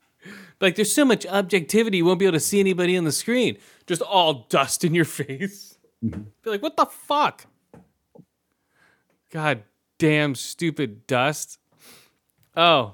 like, 0.60 0.76
there's 0.76 0.92
so 0.92 1.06
much 1.06 1.26
objectivity, 1.28 1.98
you 1.98 2.06
won't 2.06 2.20
be 2.20 2.26
able 2.26 2.34
to 2.34 2.42
see 2.42 2.60
anybody 2.60 2.98
on 2.98 3.06
the 3.06 3.12
screen. 3.14 3.58
Just 3.88 4.02
all 4.02 4.48
dust 4.50 4.84
in 4.84 4.94
your 4.94 5.06
face. 5.22 5.78
Be 6.02 6.20
like, 6.44 6.62
what 6.62 6.76
the 6.76 6.86
fuck? 6.86 7.46
God 9.34 9.64
damn 9.98 10.36
stupid 10.36 11.08
dust. 11.08 11.58
Oh. 12.56 12.94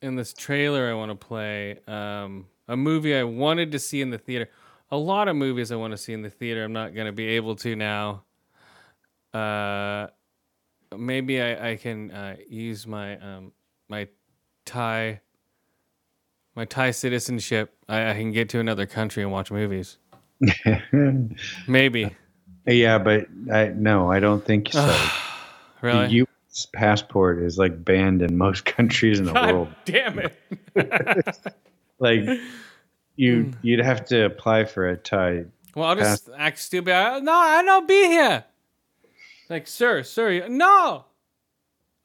In 0.00 0.16
this 0.16 0.32
trailer, 0.32 0.90
I 0.90 0.94
want 0.94 1.10
to 1.10 1.26
play 1.26 1.78
um, 1.86 2.46
a 2.68 2.76
movie 2.76 3.14
I 3.14 3.24
wanted 3.24 3.72
to 3.72 3.78
see 3.78 4.00
in 4.00 4.08
the 4.08 4.16
theater. 4.16 4.48
A 4.90 4.96
lot 4.96 5.28
of 5.28 5.36
movies 5.36 5.70
I 5.70 5.76
want 5.76 5.90
to 5.90 5.98
see 5.98 6.14
in 6.14 6.22
the 6.22 6.30
theater. 6.30 6.64
I'm 6.64 6.72
not 6.72 6.94
going 6.94 7.06
to 7.06 7.12
be 7.12 7.26
able 7.28 7.54
to 7.56 7.76
now 7.76 8.22
uh 9.34 10.06
maybe 10.96 11.42
I, 11.42 11.72
I 11.72 11.76
can 11.76 12.10
uh, 12.10 12.36
use 12.48 12.86
my 12.86 13.18
um 13.18 13.52
my 13.90 14.08
Thai 14.64 15.20
my 16.54 16.64
Thai 16.64 16.92
citizenship. 16.92 17.76
I, 17.90 18.10
I 18.10 18.14
can 18.14 18.32
get 18.32 18.48
to 18.50 18.58
another 18.58 18.86
country 18.86 19.22
and 19.22 19.30
watch 19.30 19.50
movies. 19.50 19.98
Maybe. 21.68 22.16
Yeah, 22.74 22.98
but 22.98 23.26
I 23.52 23.68
no, 23.68 24.10
I 24.10 24.20
don't 24.20 24.44
think 24.44 24.72
so. 24.72 24.94
Really? 25.80 26.06
The 26.06 26.12
U.S. 26.14 26.66
passport 26.72 27.42
is 27.42 27.56
like 27.58 27.84
banned 27.84 28.22
in 28.22 28.36
most 28.36 28.64
countries 28.76 29.18
in 29.20 29.26
the 29.26 29.32
God 29.32 29.52
world. 29.52 29.68
damn 29.84 30.18
it. 30.18 30.34
Like 32.00 32.24
Hmm. 32.24 32.34
you, 33.16 33.52
you'd 33.62 33.80
have 33.80 34.04
to 34.06 34.24
apply 34.26 34.64
for 34.66 34.88
a 34.88 34.96
Thai. 34.96 35.46
Well, 35.74 35.88
I'll 35.88 35.96
just 35.96 36.28
act 36.36 36.58
stupid. 36.60 36.94
I, 36.94 37.18
no, 37.18 37.32
I 37.32 37.62
don't 37.64 37.88
be 37.88 38.04
here. 38.06 38.44
Like, 39.50 39.66
sir, 39.66 40.04
sir, 40.04 40.46
no. 40.48 41.06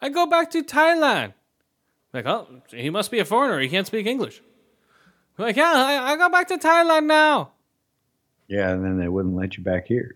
I 0.02 0.10
go 0.10 0.26
back 0.26 0.50
to 0.52 0.64
Thailand. 0.64 1.34
Like, 2.14 2.26
oh, 2.26 2.48
he 2.72 2.90
must 2.90 3.12
be 3.12 3.20
a 3.20 3.26
foreigner. 3.26 3.60
He 3.60 3.70
can't 3.70 3.86
speak 3.86 4.08
English. 4.08 4.42
Like, 5.38 5.56
yeah, 5.58 5.72
I, 5.76 6.14
I 6.14 6.16
go 6.18 6.30
back 6.30 6.48
to 6.48 6.58
Thailand 6.58 7.06
now. 7.06 7.52
Yeah, 8.54 8.70
and 8.70 8.86
then 8.86 9.00
they 9.00 9.08
wouldn't 9.08 9.36
let 9.36 9.58
you 9.58 9.64
back 9.64 9.88
here. 9.88 10.16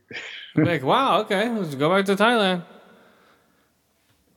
like, 0.56 0.84
wow, 0.92 1.22
okay, 1.22 1.50
let's 1.50 1.74
go 1.74 1.90
back 1.90 2.06
to 2.06 2.16
Thailand. 2.16 2.62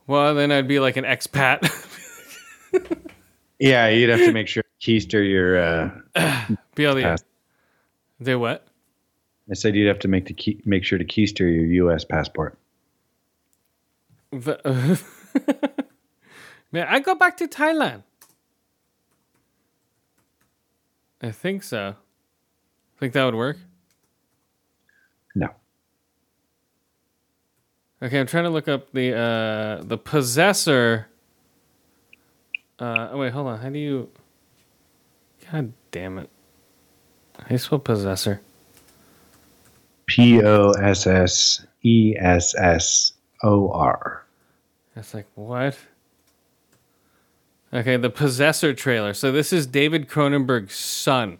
Well, 0.06 0.34
then 0.34 0.50
I'd 0.50 0.66
be 0.66 0.80
like 0.80 0.96
an 0.96 1.04
expat. 1.04 1.68
Yeah, 3.58 3.88
you'd 3.88 4.08
have 4.08 4.20
to 4.20 4.32
make 4.40 4.48
sure 4.48 4.62
to 4.62 4.90
keister 4.90 5.28
your. 5.28 5.58
Uh, 5.58 5.90
to 6.76 6.94
Pass. 7.02 7.22
do 8.22 8.38
what? 8.38 8.66
I 9.50 9.54
said 9.54 9.74
you'd 9.74 9.88
have 9.88 9.98
to 9.98 10.08
make 10.08 10.24
to 10.26 10.32
key, 10.32 10.62
make 10.64 10.82
sure 10.82 10.96
to 10.96 11.04
keister 11.04 11.40
your 11.40 11.66
U.S. 11.66 12.04
passport. 12.04 12.58
The- 14.30 15.02
Man, 16.72 16.86
I 16.88 17.00
go 17.00 17.14
back 17.14 17.36
to 17.36 17.46
Thailand. 17.46 18.02
I 21.20 21.32
think 21.32 21.62
so. 21.62 21.96
Think 22.98 23.12
that 23.12 23.24
would 23.24 23.34
work? 23.34 23.58
No. 25.34 25.48
Okay, 28.02 28.18
I'm 28.18 28.26
trying 28.26 28.44
to 28.44 28.50
look 28.50 28.68
up 28.68 28.92
the 28.92 29.14
uh 29.14 29.82
the 29.82 29.98
possessor. 29.98 31.08
Uh 32.78 33.08
oh 33.12 33.18
wait, 33.18 33.32
hold 33.32 33.46
on. 33.46 33.58
How 33.58 33.68
do 33.68 33.78
you 33.78 34.08
God 35.50 35.72
damn 35.90 36.18
it. 36.18 36.30
How 37.38 37.48
do 37.48 37.54
you 37.54 37.58
spell 37.58 37.78
possessor? 37.78 38.40
P 40.06 40.42
O 40.42 40.70
S 40.72 41.06
S 41.06 41.66
E 41.82 42.16
S 42.18 42.54
S 42.56 43.12
O 43.42 43.70
R. 43.70 44.24
That's 44.94 45.14
like 45.14 45.26
what? 45.34 45.78
Okay, 47.72 47.96
the 47.96 48.10
Possessor 48.10 48.74
trailer. 48.74 49.14
So 49.14 49.30
this 49.30 49.52
is 49.52 49.66
David 49.66 50.08
Cronenberg's 50.08 50.74
son. 50.74 51.38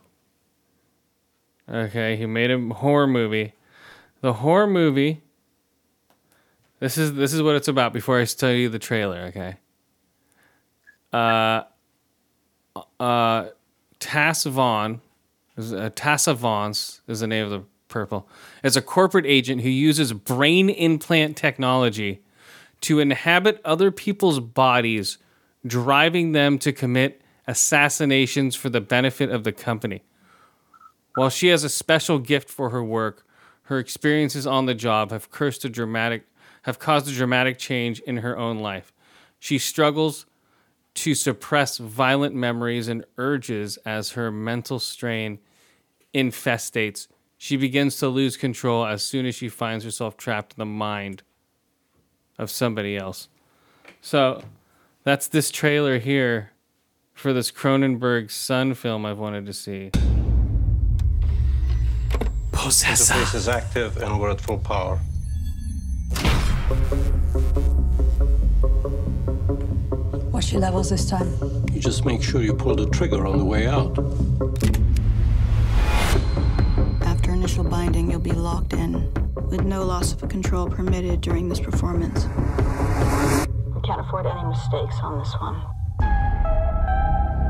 Okay, 1.69 2.17
he 2.17 2.27
made 2.27 2.51
a 2.51 2.75
horror 2.75 3.09
movie. 3.09 3.55
The 4.21 4.35
horror 4.35 4.69
movie. 4.69 5.23
This 6.81 6.97
is 6.97 7.15
this 7.15 7.35
is 7.35 7.43
what 7.43 7.57
it's 7.57 7.69
about. 7.69 7.93
Before 7.93 8.19
I 8.19 8.25
tell 8.25 8.51
you 8.51 8.71
the 8.71 8.79
trailer, 8.79 9.19
okay. 9.29 9.57
Uh, 11.13 11.63
uh, 12.99 13.49
Tass 13.99 14.45
Vaughn, 14.45 15.03
uh, 15.59 15.91
Tassa 15.91 16.35
Vaughns 16.35 17.01
is 17.07 17.21
the 17.21 17.27
name 17.27 17.45
of 17.45 17.51
the 17.51 17.63
purple. 17.89 18.27
Is 18.65 18.77
a 18.77 18.83
corporate 18.83 19.27
agent 19.27 19.61
who 19.61 19.69
uses 19.69 20.15
brain 20.15 20.71
implant 20.71 21.37
technology 21.37 22.23
to 22.83 22.99
inhabit 22.99 23.61
other 23.63 23.91
people's 23.91 24.41
bodies, 24.41 25.19
driving 25.67 26.33
them 26.33 26.59
to 26.61 26.73
commit 26.73 27.21
assassinations 27.47 28.57
for 28.57 28.71
the 28.71 28.81
benefit 28.81 29.29
of 29.29 29.45
the 29.45 29.53
company. 29.53 30.03
While 31.15 31.29
she 31.29 31.49
has 31.49 31.63
a 31.63 31.69
special 31.69 32.19
gift 32.19 32.49
for 32.49 32.71
her 32.71 32.83
work, 32.83 33.27
her 33.65 33.79
experiences 33.79 34.47
on 34.47 34.65
the 34.65 34.75
job 34.75 35.11
have 35.11 35.31
cursed 35.31 35.65
a 35.65 35.69
dramatic 35.69 36.25
have 36.63 36.79
caused 36.79 37.09
a 37.09 37.13
dramatic 37.13 37.59
change 37.59 38.01
in 38.01 38.19
her 38.19 38.37
own 38.37 38.59
life. 38.59 38.93
She 39.39 39.59
struggles 39.59 40.27
to 40.95 41.15
suppress 41.15 41.79
violent 41.79 42.35
memories 42.35 42.89
and 42.89 43.05
urges 43.17 43.79
as 43.87 44.11
her 44.13 44.31
mental 44.31 44.79
strain 44.79 45.39
infestates. 46.15 47.09
She 47.39 47.57
begins 47.57 47.97
to 47.99 48.09
lose 48.09 48.37
control 48.37 48.85
as 48.85 49.05
soon 49.05 49.25
as 49.25 49.35
she 49.35 49.49
finds 49.49 49.85
herself 49.85 50.17
trapped 50.17 50.55
in 50.55 50.59
the 50.59 50.67
mind 50.67 51.23
of 52.39 52.51
somebody 52.51 52.97
else. 52.97 53.29
So 54.01 54.43
that's 55.05 55.29
this 55.29 55.51
trailer 55.51 55.99
here 55.99 56.53
for 57.15 57.33
this 57.33 57.51
Cronenberg 57.51 58.31
son 58.31 58.75
film 58.75 59.07
I've 59.07 59.19
wanted 59.19 59.47
to 59.47 59.53
see. 59.53 59.91
Possessor. 62.53 63.15
Interface 63.15 63.35
is 63.35 63.49
active 63.49 63.97
and 63.99 64.21
we're 64.21 64.31
at 64.31 64.41
full 64.41 64.59
power. 64.59 65.01
What's 70.31 70.53
your 70.53 70.61
levels 70.61 70.91
this 70.91 71.11
time? 71.11 71.29
You 71.73 71.81
just 71.81 72.05
make 72.05 72.23
sure 72.23 72.43
you 72.43 72.55
pull 72.55 72.77
the 72.77 72.89
trigger 72.91 73.27
on 73.27 73.39
the 73.39 73.45
way 73.45 73.67
out. 73.67 73.99
After 77.03 77.33
initial 77.33 77.65
binding, 77.65 78.09
you'll 78.09 78.21
be 78.21 78.31
locked 78.31 78.73
in, 78.75 79.13
with 79.49 79.63
no 79.63 79.85
loss 79.85 80.13
of 80.13 80.29
control 80.29 80.69
permitted 80.69 81.21
during 81.21 81.49
this 81.49 81.59
performance. 81.59 82.27
We 83.75 83.81
can't 83.83 84.01
afford 84.01 84.27
any 84.27 84.45
mistakes 84.45 84.95
on 85.03 85.19
this 85.19 85.35
one. 85.41 85.61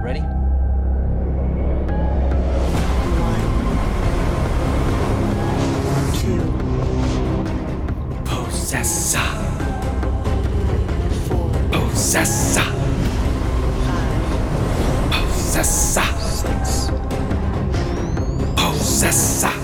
Ready? 0.02 0.39
Possessor. 8.70 9.18
four, 11.26 11.50
Possessor. 11.72 12.60
five, 15.10 15.26
Possessor. 15.26 16.06
six, 16.30 16.90
Possessor. 18.54 19.54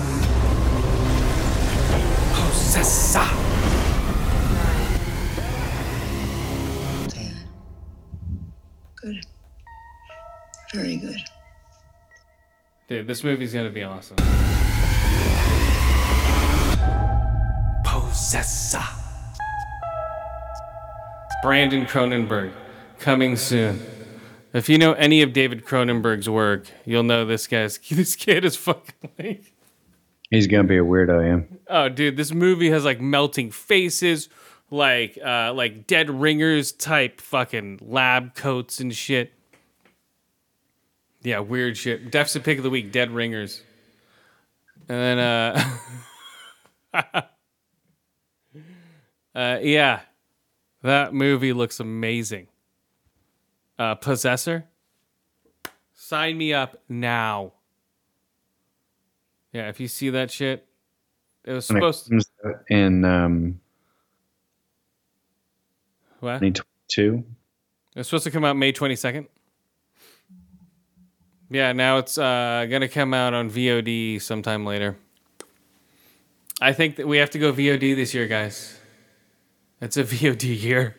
Possessor. 2.33 3.29
ten. 7.07 7.33
Good. 8.97 9.25
Very 10.73 10.97
good. 10.97 11.21
Dude, 12.89 13.07
this 13.07 13.23
movie's 13.23 13.53
gonna 13.53 13.69
be 13.69 13.83
awesome. 13.83 14.17
Brandon 21.41 21.85
Cronenberg, 21.85 22.51
coming 22.99 23.37
soon. 23.37 23.81
If 24.51 24.67
you 24.67 24.77
know 24.77 24.91
any 24.93 25.21
of 25.21 25.31
David 25.31 25.63
Cronenberg's 25.63 26.27
work, 26.27 26.67
you'll 26.83 27.03
know 27.03 27.25
this 27.25 27.47
guy's 27.47 27.77
this 27.89 28.17
kid 28.17 28.43
is 28.43 28.57
fucking 28.57 29.11
like 29.17 29.53
He's 30.29 30.45
gonna 30.47 30.65
be 30.65 30.77
a 30.77 30.83
weirdo, 30.83 31.25
Ian. 31.25 31.59
Oh, 31.69 31.87
dude, 31.87 32.17
this 32.17 32.33
movie 32.33 32.69
has 32.69 32.83
like 32.83 32.99
melting 32.99 33.49
faces, 33.49 34.27
like 34.69 35.17
uh 35.25 35.53
like 35.53 35.87
dead 35.87 36.09
ringers 36.09 36.73
type 36.73 37.21
fucking 37.21 37.79
lab 37.81 38.35
coats 38.35 38.81
and 38.81 38.93
shit. 38.93 39.31
Yeah, 41.21 41.39
weird 41.39 41.77
shit. 41.77 42.11
Deficit 42.11 42.43
pick 42.43 42.57
of 42.57 42.65
the 42.65 42.69
week, 42.69 42.91
dead 42.91 43.11
ringers. 43.11 43.61
And 44.89 44.99
then 44.99 45.19
uh 46.93 47.21
Uh 49.37 49.59
yeah. 49.61 50.01
That 50.81 51.13
movie 51.13 51.53
looks 51.53 51.79
amazing. 51.79 52.47
Uh 53.77 53.95
Possessor? 53.95 54.65
Sign 55.93 56.37
me 56.37 56.53
up 56.53 56.81
now. 56.89 57.53
Yeah, 59.53 59.69
if 59.69 59.79
you 59.79 59.87
see 59.87 60.09
that 60.11 60.31
shit, 60.31 60.67
it 61.43 61.53
was 61.53 61.69
When 61.69 61.81
supposed 61.81 62.11
out 62.45 62.63
in 62.69 63.03
um, 63.05 63.59
what? 66.19 66.39
2022. 66.39 67.23
It's 67.95 68.09
supposed 68.09 68.25
to 68.25 68.31
come 68.31 68.45
out 68.45 68.55
May 68.55 68.71
22nd. 68.71 69.27
Yeah, 71.49 71.71
now 71.73 71.97
it's 71.97 72.17
uh, 72.17 72.67
going 72.69 72.81
to 72.81 72.87
come 72.87 73.13
out 73.13 73.33
on 73.33 73.49
VOD 73.49 74.21
sometime 74.21 74.65
later. 74.65 74.97
I 76.61 76.73
think 76.73 76.97
that 76.97 77.07
we 77.07 77.17
have 77.17 77.29
to 77.31 77.39
go 77.39 77.51
VOD 77.53 77.95
this 77.95 78.13
year, 78.13 78.27
guys. 78.27 78.76
It's 79.81 79.97
a 79.97 80.03
VOD 80.05 80.61
year. 80.61 80.95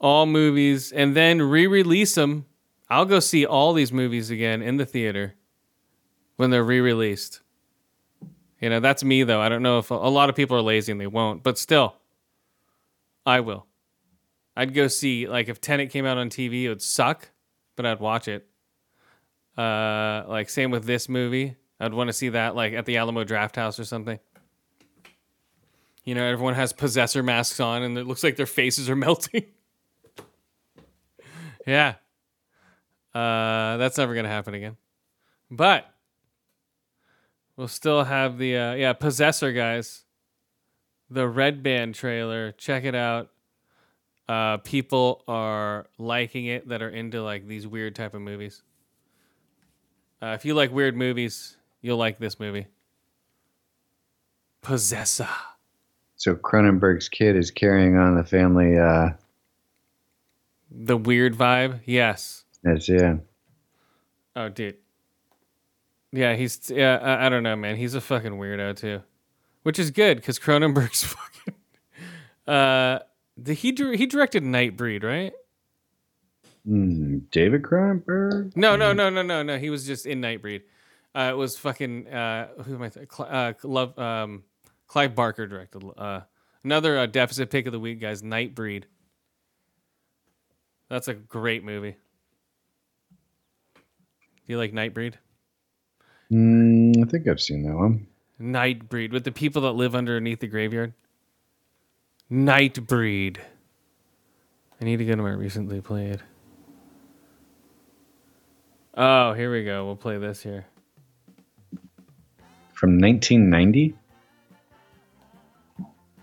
all 0.00 0.26
movies, 0.26 0.92
and 0.92 1.16
then 1.16 1.42
re 1.42 1.66
release 1.66 2.14
them. 2.14 2.46
I'll 2.88 3.04
go 3.04 3.20
see 3.20 3.44
all 3.44 3.72
these 3.72 3.92
movies 3.92 4.30
again 4.30 4.62
in 4.62 4.76
the 4.76 4.86
theater 4.86 5.34
when 6.36 6.50
they're 6.50 6.64
re 6.64 6.80
released. 6.80 7.40
You 8.60 8.70
know, 8.70 8.80
that's 8.80 9.04
me, 9.04 9.22
though. 9.22 9.40
I 9.40 9.48
don't 9.48 9.62
know 9.62 9.78
if 9.78 9.90
a, 9.90 9.94
a 9.94 10.10
lot 10.10 10.28
of 10.28 10.36
people 10.36 10.56
are 10.56 10.62
lazy 10.62 10.90
and 10.92 11.00
they 11.00 11.06
won't, 11.06 11.42
but 11.42 11.58
still, 11.58 11.94
I 13.24 13.40
will. 13.40 13.66
I'd 14.56 14.74
go 14.74 14.88
see 14.88 15.28
like 15.28 15.48
if 15.48 15.60
Tenet 15.60 15.90
came 15.90 16.04
out 16.04 16.18
on 16.18 16.30
TV, 16.30 16.64
it 16.64 16.68
would 16.68 16.82
suck, 16.82 17.30
but 17.76 17.86
I'd 17.86 18.00
watch 18.00 18.26
it. 18.26 18.46
Uh, 19.56 20.24
like 20.28 20.48
same 20.48 20.70
with 20.70 20.84
this 20.84 21.08
movie, 21.08 21.56
I'd 21.78 21.94
want 21.94 22.08
to 22.08 22.12
see 22.12 22.30
that 22.30 22.56
like 22.56 22.72
at 22.72 22.84
the 22.86 22.96
Alamo 22.96 23.24
Drafthouse 23.24 23.78
or 23.78 23.84
something. 23.84 24.18
You 26.04 26.14
know, 26.14 26.24
everyone 26.24 26.54
has 26.54 26.72
possessor 26.72 27.22
masks 27.22 27.60
on, 27.60 27.82
and 27.82 27.98
it 27.98 28.06
looks 28.06 28.24
like 28.24 28.36
their 28.36 28.46
faces 28.46 28.88
are 28.88 28.96
melting. 29.06 29.44
yeah, 31.66 31.94
uh, 33.14 33.76
that's 33.76 33.98
never 33.98 34.14
gonna 34.14 34.28
happen 34.28 34.54
again. 34.54 34.76
But 35.50 35.86
we'll 37.56 37.68
still 37.68 38.04
have 38.04 38.38
the 38.38 38.56
uh, 38.56 38.74
yeah 38.74 38.92
possessor 38.92 39.52
guys. 39.52 40.04
The 41.10 41.26
Red 41.26 41.62
Band 41.62 41.94
trailer, 41.94 42.52
check 42.52 42.84
it 42.84 42.94
out 42.94 43.30
uh, 44.28 44.58
people 44.58 45.24
are 45.26 45.86
liking 45.96 46.46
it 46.46 46.68
that 46.68 46.82
are 46.82 46.90
into 46.90 47.22
like 47.22 47.46
these 47.46 47.66
weird 47.66 47.94
type 47.94 48.14
of 48.14 48.20
movies. 48.20 48.62
Uh, 50.20 50.28
if 50.28 50.44
you 50.44 50.54
like 50.54 50.70
weird 50.70 50.96
movies, 50.96 51.56
you'll 51.80 51.96
like 51.96 52.18
this 52.18 52.38
movie. 52.38 52.66
Possessor. 54.60 55.28
So 56.18 56.34
Cronenberg's 56.34 57.08
kid 57.08 57.36
is 57.36 57.50
carrying 57.50 57.96
on 57.96 58.14
the 58.16 58.24
family. 58.24 58.76
Uh, 58.78 59.10
The 60.70 60.96
weird 60.96 61.34
vibe, 61.36 61.80
yes. 61.86 62.44
that's 62.62 62.88
yeah. 62.88 63.16
Oh, 64.36 64.48
dude. 64.48 64.76
Yeah, 66.12 66.34
he's 66.36 66.70
yeah. 66.70 66.98
I, 67.00 67.26
I 67.26 67.28
don't 67.28 67.42
know, 67.42 67.56
man. 67.56 67.76
He's 67.76 67.94
a 67.94 68.00
fucking 68.00 68.32
weirdo 68.32 68.76
too, 68.76 69.02
which 69.62 69.78
is 69.78 69.90
good 69.90 70.16
because 70.18 70.38
Cronenberg's 70.38 71.04
fucking. 71.14 71.54
Uh, 72.46 72.98
The, 73.36 73.54
he 73.54 73.72
he 73.96 74.06
directed 74.06 74.42
Nightbreed, 74.42 75.02
right? 75.04 75.32
Mm, 76.68 77.30
David 77.30 77.62
Cronenberg. 77.62 78.56
No, 78.56 78.74
no, 78.76 78.92
no, 78.92 79.08
no, 79.10 79.22
no, 79.22 79.42
no. 79.42 79.58
He 79.58 79.70
was 79.70 79.86
just 79.86 80.06
in 80.06 80.20
Nightbreed. 80.20 80.62
Uh, 81.14 81.28
it 81.32 81.36
was 81.36 81.56
fucking 81.58 82.08
uh, 82.08 82.48
who 82.64 82.74
am 82.74 82.82
I? 82.82 82.88
Th- 82.88 83.06
uh, 83.18 83.52
love 83.62 83.98
um, 83.98 84.44
Clive 84.88 85.14
Barker 85.14 85.46
directed. 85.46 85.84
Uh, 85.96 86.22
another 86.64 86.98
uh, 86.98 87.06
deficit 87.06 87.50
pick 87.50 87.66
of 87.66 87.72
the 87.72 87.78
week, 87.80 88.00
guys. 88.00 88.22
Nightbreed. 88.22 88.84
That's 90.88 91.08
a 91.08 91.14
great 91.14 91.62
movie. 91.62 91.96
Do 93.74 93.82
you 94.46 94.58
like 94.58 94.72
Nightbreed? 94.72 95.14
Mm, 96.32 97.04
I 97.04 97.08
think 97.08 97.28
I've 97.28 97.40
seen 97.40 97.62
that 97.64 97.76
one. 97.76 98.06
Nightbreed 98.40 99.12
with 99.12 99.24
the 99.24 99.32
people 99.32 99.62
that 99.62 99.72
live 99.72 99.94
underneath 99.94 100.40
the 100.40 100.46
graveyard. 100.46 100.94
Nightbreed. 102.30 103.38
I 104.80 104.84
need 104.84 104.98
to 104.98 105.04
go 105.04 105.16
to 105.16 105.22
my 105.22 105.30
recently 105.30 105.80
played. 105.80 106.20
Oh, 108.94 109.32
here 109.32 109.52
we 109.52 109.64
go. 109.64 109.84
We'll 109.84 109.96
play 109.96 110.18
this 110.18 110.42
here. 110.42 110.66
From 112.72 112.98
1990. 112.98 113.94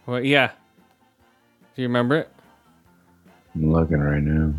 Well, 0.06 0.24
yeah. 0.24 0.51
Do 1.76 1.82
you 1.82 1.88
remember 1.88 2.18
it? 2.18 2.30
I'm 3.56 3.72
looking 3.72 3.99
right 3.99 4.22
now. 4.22 4.53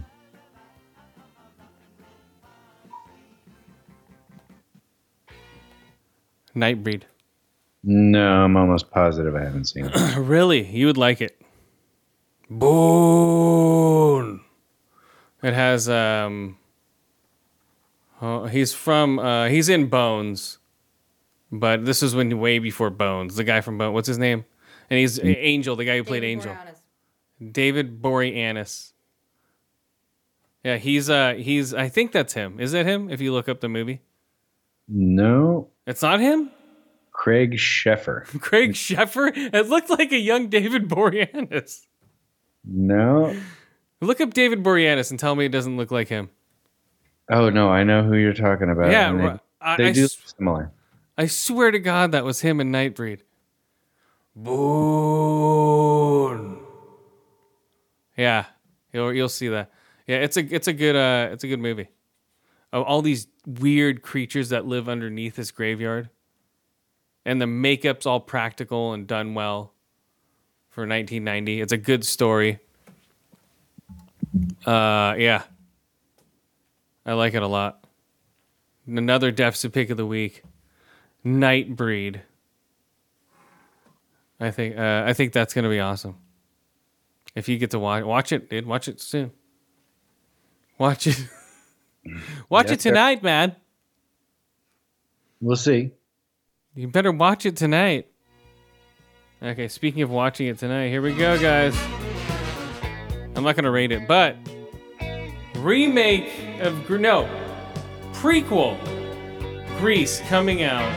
Nightbreed. 6.55 7.03
No, 7.84 8.44
I'm 8.44 8.57
almost 8.57 8.90
positive 8.90 9.36
I 9.36 9.44
haven't 9.44 9.66
seen 9.66 9.86
it. 9.86 10.16
really? 10.18 10.66
You 10.66 10.86
would 10.86 10.97
like 10.97 11.20
it. 11.20 11.40
Boone. 12.51 14.40
It 15.42 15.55
has 15.55 15.88
um 15.88 16.57
oh, 18.20 18.47
he's 18.47 18.72
from 18.72 19.18
uh 19.18 19.49
he's 19.49 19.68
in 19.68 19.86
Bones. 19.86 20.59
But 21.53 21.84
this 21.84 22.03
is 22.03 22.14
when 22.16 22.36
way 22.40 22.59
before 22.59 22.90
Bones. 22.90 23.36
The 23.36 23.44
guy 23.44 23.61
from 23.61 23.78
Bones, 23.78 23.94
what's 23.94 24.09
his 24.09 24.18
name? 24.18 24.44
And 24.89 24.99
he's 24.99 25.18
Angel, 25.22 25.74
the 25.76 25.84
guy 25.84 25.97
who 25.97 26.05
played 26.05 26.24
Angel. 26.24 26.57
David 27.53 28.01
Boreanaz. 28.01 28.93
Yeah, 30.64 30.76
he's 30.78 31.09
uh 31.11 31.34
he's 31.34 31.72
I 31.74 31.89
think 31.89 32.12
that's 32.12 32.32
him. 32.34 32.59
Is 32.61 32.72
that 32.72 32.87
him 32.87 33.11
if 33.11 33.20
you 33.20 33.32
look 33.32 33.49
up 33.49 33.61
the 33.61 33.68
movie? 33.68 34.01
no, 34.89 35.68
It's 35.87 36.03
not 36.03 36.20
him? 36.20 36.51
Craig 37.12 37.55
Sheffer. 37.55 38.24
Craig 38.41 38.72
Sheffer? 38.72 39.32
It 39.34 39.68
looked 39.68 39.91
like 39.91 40.12
a 40.12 40.18
young 40.18 40.49
David 40.49 40.89
Boreanaz. 40.89 41.87
No. 42.64 43.34
Look 44.01 44.20
up 44.20 44.34
David 44.34 44.62
Boreanaz 44.62 45.11
and 45.11 45.18
tell 45.18 45.34
me 45.34 45.45
it 45.47 45.53
doesn't 45.53 45.76
look 45.76 45.91
like 45.91 46.09
him. 46.09 46.30
Oh 47.30 47.49
no, 47.51 47.68
I 47.70 47.82
know 47.84 48.03
who 48.05 48.14
you're 48.16 48.34
talking 48.34 48.70
about. 48.70 48.91
Yeah, 48.91 49.11
and 49.11 49.18
ri- 49.20 49.39
I- 49.61 49.76
they, 49.76 49.82
they 49.84 49.89
I 49.89 49.93
do 49.93 50.03
look 50.03 50.11
similar. 50.39 50.72
I 51.18 51.26
swear 51.26 51.70
to 51.70 51.78
God 51.78 52.12
that 52.12 52.24
was 52.24 52.41
him 52.43 52.61
in 52.61 52.70
Nightbreed. 52.70 53.20
Boone. 54.37 56.26
Yeah, 58.16 58.45
you'll 58.93 59.12
you'll 59.12 59.28
see 59.28 59.49
that. 59.49 59.72
Yeah, 60.07 60.16
it's 60.18 60.37
a 60.37 60.55
it's 60.55 60.68
a 60.68 60.72
good 60.74 60.95
uh 60.95 61.30
it's 61.32 61.43
a 61.45 61.49
good 61.49 61.59
movie. 61.61 61.89
Of 62.72 62.84
all 62.84 63.01
these 63.01 63.28
weird 63.47 64.03
creatures 64.03 64.51
that 64.51 64.66
live 64.66 64.89
underneath 64.89 65.37
this 65.37 65.51
graveyard, 65.51 66.11
and 67.24 67.41
the 67.41 67.47
makeup's 67.47 68.05
all 68.05 68.20
practical 68.20 68.93
and 68.93 69.07
done 69.07 69.34
well 69.34 69.72
for 70.68 70.82
1990. 70.82 71.62
It's 71.62 71.72
a 71.72 71.78
good 71.78 72.05
story. 72.05 72.59
Uh, 74.66 75.14
yeah, 75.16 75.45
I 77.07 77.14
like 77.14 77.32
it 77.32 77.43
a 77.43 77.47
lot. 77.47 77.84
Another 78.87 79.30
deficit 79.30 79.72
pick 79.72 79.89
of 79.89 79.97
the 79.97 80.05
week. 80.05 80.43
Nightbreed. 81.24 82.20
I 84.39 84.51
think 84.51 84.76
uh, 84.76 85.05
I 85.07 85.12
think 85.12 85.32
that's 85.32 85.55
gonna 85.55 85.68
be 85.68 85.80
awesome. 85.80 86.16
If 87.34 87.49
you 87.49 87.59
get 87.59 87.70
to 87.72 87.78
watch 87.78 88.05
watch 88.05 88.32
it, 88.32 88.51
dude, 88.51 88.66
watch 88.66 88.89
it 88.89 89.01
soon. 89.01 89.32
Watch 90.78 91.07
it. 91.07 91.26
watch 92.49 92.70
it 92.70 92.80
tonight, 92.80 93.22
man. 93.22 93.57
We'll 95.41 95.57
see. 95.57 95.93
You 96.74 96.89
better 96.89 97.12
watch 97.12 97.47
it 97.47 97.57
tonight. 97.57 98.09
Okay, 99.43 99.68
speaking 99.68 100.03
of 100.03 100.11
watching 100.11 100.47
it 100.47 100.59
tonight, 100.59 100.89
here 100.89 101.03
we 101.03 101.14
go, 101.14 101.39
guys. 101.39 101.76
I'm 103.34 103.45
not 103.45 103.57
gonna 103.57 103.70
rate 103.70 103.93
it, 103.93 104.07
but 104.09 104.37
remake 105.57 106.30
of 106.61 106.89
no 106.91 107.28
prequel 108.12 108.78
Grease 109.78 110.20
coming 110.20 110.62
out. 110.62 110.91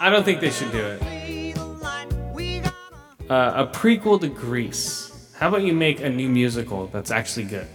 I 0.00 0.10
don't 0.10 0.22
think 0.22 0.40
they 0.40 0.50
should 0.50 0.70
do 0.70 0.84
it. 0.84 1.09
Uh, 3.30 3.64
a 3.64 3.66
prequel 3.66 4.20
to 4.20 4.28
Grease. 4.28 5.32
How 5.38 5.48
about 5.48 5.62
you 5.62 5.72
make 5.72 6.00
a 6.00 6.08
new 6.10 6.28
musical 6.28 6.88
that's 6.88 7.12
actually 7.12 7.44
good? 7.44 7.66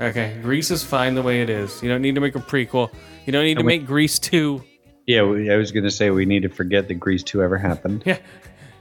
Okay, 0.00 0.36
Grease 0.42 0.72
is 0.72 0.82
fine 0.82 1.14
the 1.14 1.22
way 1.22 1.40
it 1.40 1.48
is. 1.48 1.80
You 1.82 1.88
don't 1.88 2.02
need 2.02 2.16
to 2.16 2.20
make 2.20 2.34
a 2.34 2.40
prequel. 2.40 2.92
You 3.26 3.32
don't 3.32 3.44
need 3.44 3.58
to 3.58 3.62
we- 3.62 3.78
make 3.78 3.86
Grease 3.86 4.18
2. 4.18 4.62
Yeah, 5.06 5.22
we- 5.22 5.50
I 5.50 5.56
was 5.56 5.70
going 5.70 5.84
to 5.84 5.90
say 5.90 6.10
we 6.10 6.26
need 6.26 6.42
to 6.42 6.48
forget 6.48 6.88
that 6.88 6.94
Grease 6.94 7.22
2 7.22 7.42
ever 7.42 7.56
happened. 7.56 8.02
Yeah. 8.04 8.18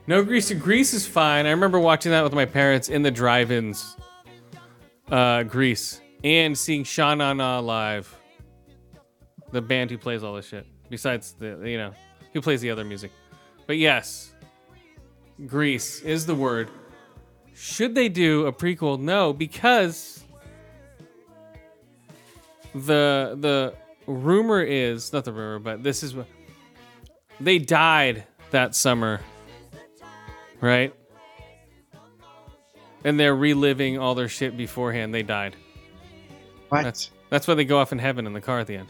No 0.07 0.23
Grease. 0.23 0.51
Grease 0.53 0.93
is 0.93 1.05
fine. 1.05 1.45
I 1.45 1.51
remember 1.51 1.79
watching 1.79 2.11
that 2.11 2.23
with 2.23 2.33
my 2.33 2.45
parents 2.45 2.89
in 2.89 3.03
the 3.03 3.11
drive-ins. 3.11 3.95
Uh, 5.11 5.43
Grease 5.43 6.01
and 6.23 6.57
seeing 6.57 6.83
Sha 6.83 7.13
Na 7.13 7.33
Na 7.33 7.59
live. 7.59 8.13
The 9.51 9.61
band 9.61 9.91
who 9.91 9.97
plays 9.97 10.23
all 10.23 10.33
this 10.35 10.47
shit. 10.47 10.65
Besides 10.89 11.35
the 11.37 11.61
you 11.63 11.77
know 11.77 11.93
who 12.33 12.41
plays 12.41 12.59
the 12.61 12.69
other 12.71 12.83
music. 12.83 13.11
But 13.67 13.77
yes, 13.77 14.33
Grease 15.45 16.01
is 16.01 16.25
the 16.25 16.35
word. 16.35 16.69
Should 17.53 17.95
they 17.95 18.09
do 18.09 18.45
a 18.47 18.53
prequel? 18.53 18.99
No, 18.99 19.33
because 19.33 20.23
the 22.73 23.35
the 23.39 23.73
rumor 24.05 24.61
is 24.61 25.13
not 25.13 25.25
the 25.25 25.33
rumor, 25.33 25.59
but 25.59 25.83
this 25.83 26.03
is 26.03 26.15
what 26.15 26.27
they 27.39 27.59
died 27.59 28.23
that 28.51 28.75
summer, 28.75 29.21
right? 30.61 30.93
And 33.03 33.19
they're 33.19 33.35
reliving 33.35 33.99
all 33.99 34.15
their 34.15 34.27
shit 34.27 34.57
beforehand. 34.57 35.13
They 35.13 35.23
died. 35.23 35.55
What? 36.69 36.83
That's 36.83 37.11
that's 37.29 37.47
why 37.47 37.53
they 37.53 37.65
go 37.65 37.79
off 37.79 37.91
in 37.91 37.99
heaven 37.99 38.25
in 38.25 38.33
the 38.33 38.41
car 38.41 38.59
at 38.59 38.67
the 38.67 38.77
end. 38.77 38.87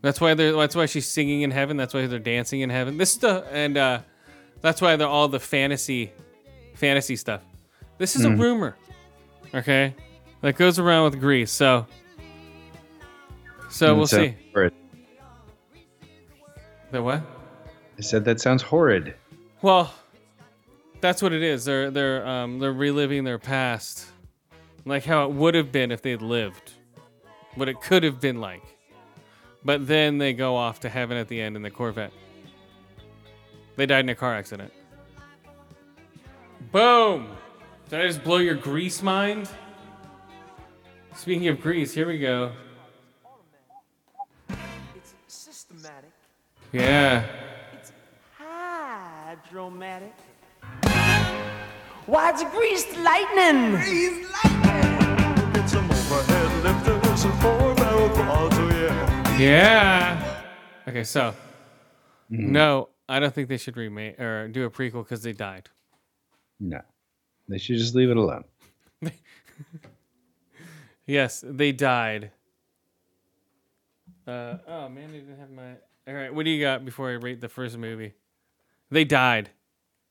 That's 0.00 0.20
why 0.20 0.34
they're. 0.34 0.52
That's 0.52 0.76
why 0.76 0.86
she's 0.86 1.06
singing 1.06 1.42
in 1.42 1.50
heaven. 1.50 1.76
That's 1.76 1.92
why 1.92 2.06
they're 2.06 2.18
dancing 2.18 2.60
in 2.60 2.70
heaven. 2.70 2.98
This 2.98 3.14
is 3.14 3.18
the 3.18 3.44
and 3.50 3.76
uh, 3.76 4.00
that's 4.60 4.80
why 4.80 4.96
they're 4.96 5.06
all 5.08 5.28
the 5.28 5.40
fantasy, 5.40 6.12
fantasy 6.74 7.16
stuff. 7.16 7.42
This 7.98 8.14
is 8.14 8.24
a 8.24 8.30
rumor, 8.30 8.76
okay, 9.54 9.94
that 10.40 10.56
goes 10.56 10.78
around 10.78 11.10
with 11.10 11.20
Grease. 11.20 11.50
So, 11.50 11.86
so 13.70 13.94
we'll 13.94 14.06
see. 14.06 14.36
horrid. 14.52 14.72
The 16.90 17.02
what? 17.02 17.22
I 17.98 18.02
said 18.02 18.24
that 18.24 18.40
sounds 18.40 18.62
horrid. 18.62 19.14
Well, 19.62 19.92
that's 21.00 21.20
what 21.20 21.32
it 21.32 21.42
is. 21.42 21.64
They're 21.64 21.90
they're 21.90 22.26
um 22.26 22.60
they're 22.60 22.72
reliving 22.72 23.24
their 23.24 23.38
past, 23.38 24.06
like 24.84 25.04
how 25.04 25.24
it 25.24 25.32
would 25.32 25.54
have 25.54 25.72
been 25.72 25.90
if 25.90 26.02
they'd 26.02 26.22
lived, 26.22 26.72
what 27.56 27.68
it 27.68 27.80
could 27.80 28.04
have 28.04 28.20
been 28.20 28.40
like. 28.40 28.62
But 29.64 29.86
then 29.88 30.18
they 30.18 30.32
go 30.32 30.54
off 30.56 30.80
to 30.80 30.88
heaven 30.88 31.16
at 31.16 31.28
the 31.28 31.40
end 31.40 31.56
in 31.56 31.62
the 31.62 31.70
Corvette. 31.70 32.12
They 33.78 33.86
died 33.86 34.00
in 34.00 34.08
a 34.08 34.14
car 34.16 34.34
accident. 34.34 34.72
Boom! 36.72 37.28
Did 37.88 38.00
I 38.00 38.08
just 38.08 38.24
blow 38.24 38.38
your 38.38 38.56
grease 38.56 39.02
mind? 39.04 39.48
Speaking 41.14 41.46
of 41.46 41.60
grease, 41.60 41.94
here 41.94 42.08
we 42.08 42.18
go. 42.18 42.50
It's 44.96 45.14
systematic, 45.28 46.10
Yeah. 46.72 47.24
hydromatic. 48.36 50.12
Why, 52.06 52.30
it's 52.30 52.42
greased 52.50 52.96
lightning! 52.98 53.76
Get 55.52 55.70
some 55.70 55.88
overhead 55.88 56.64
lifters 56.64 57.24
and 57.26 57.34
four 57.34 57.76
barrel 57.76 58.08
quads, 58.08 58.56
oh 58.58 58.70
yeah. 58.72 59.38
Yeah. 59.38 60.42
Okay, 60.88 61.04
so 61.04 61.32
no, 62.28 62.88
I 63.08 63.20
don't 63.20 63.34
think 63.34 63.48
they 63.48 63.56
should 63.56 63.76
remake 63.76 64.20
or 64.20 64.48
do 64.48 64.64
a 64.64 64.70
prequel 64.70 65.04
because 65.04 65.22
they 65.22 65.32
died. 65.32 65.68
No. 66.60 66.80
They 67.48 67.58
should 67.58 67.78
just 67.78 67.94
leave 67.94 68.10
it 68.10 68.16
alone. 68.16 68.44
Yes, 71.08 71.42
they 71.44 71.72
died. 71.72 72.32
Uh, 74.26 74.58
oh 74.68 74.90
man, 74.90 75.08
I 75.08 75.12
didn't 75.12 75.38
have 75.38 75.50
my. 75.50 75.70
All 76.06 76.14
right, 76.14 76.32
what 76.32 76.44
do 76.44 76.50
you 76.50 76.62
got 76.62 76.84
before 76.84 77.08
I 77.08 77.14
rate 77.14 77.40
the 77.40 77.48
first 77.48 77.78
movie? 77.78 78.12
They 78.90 79.04
died. 79.04 79.48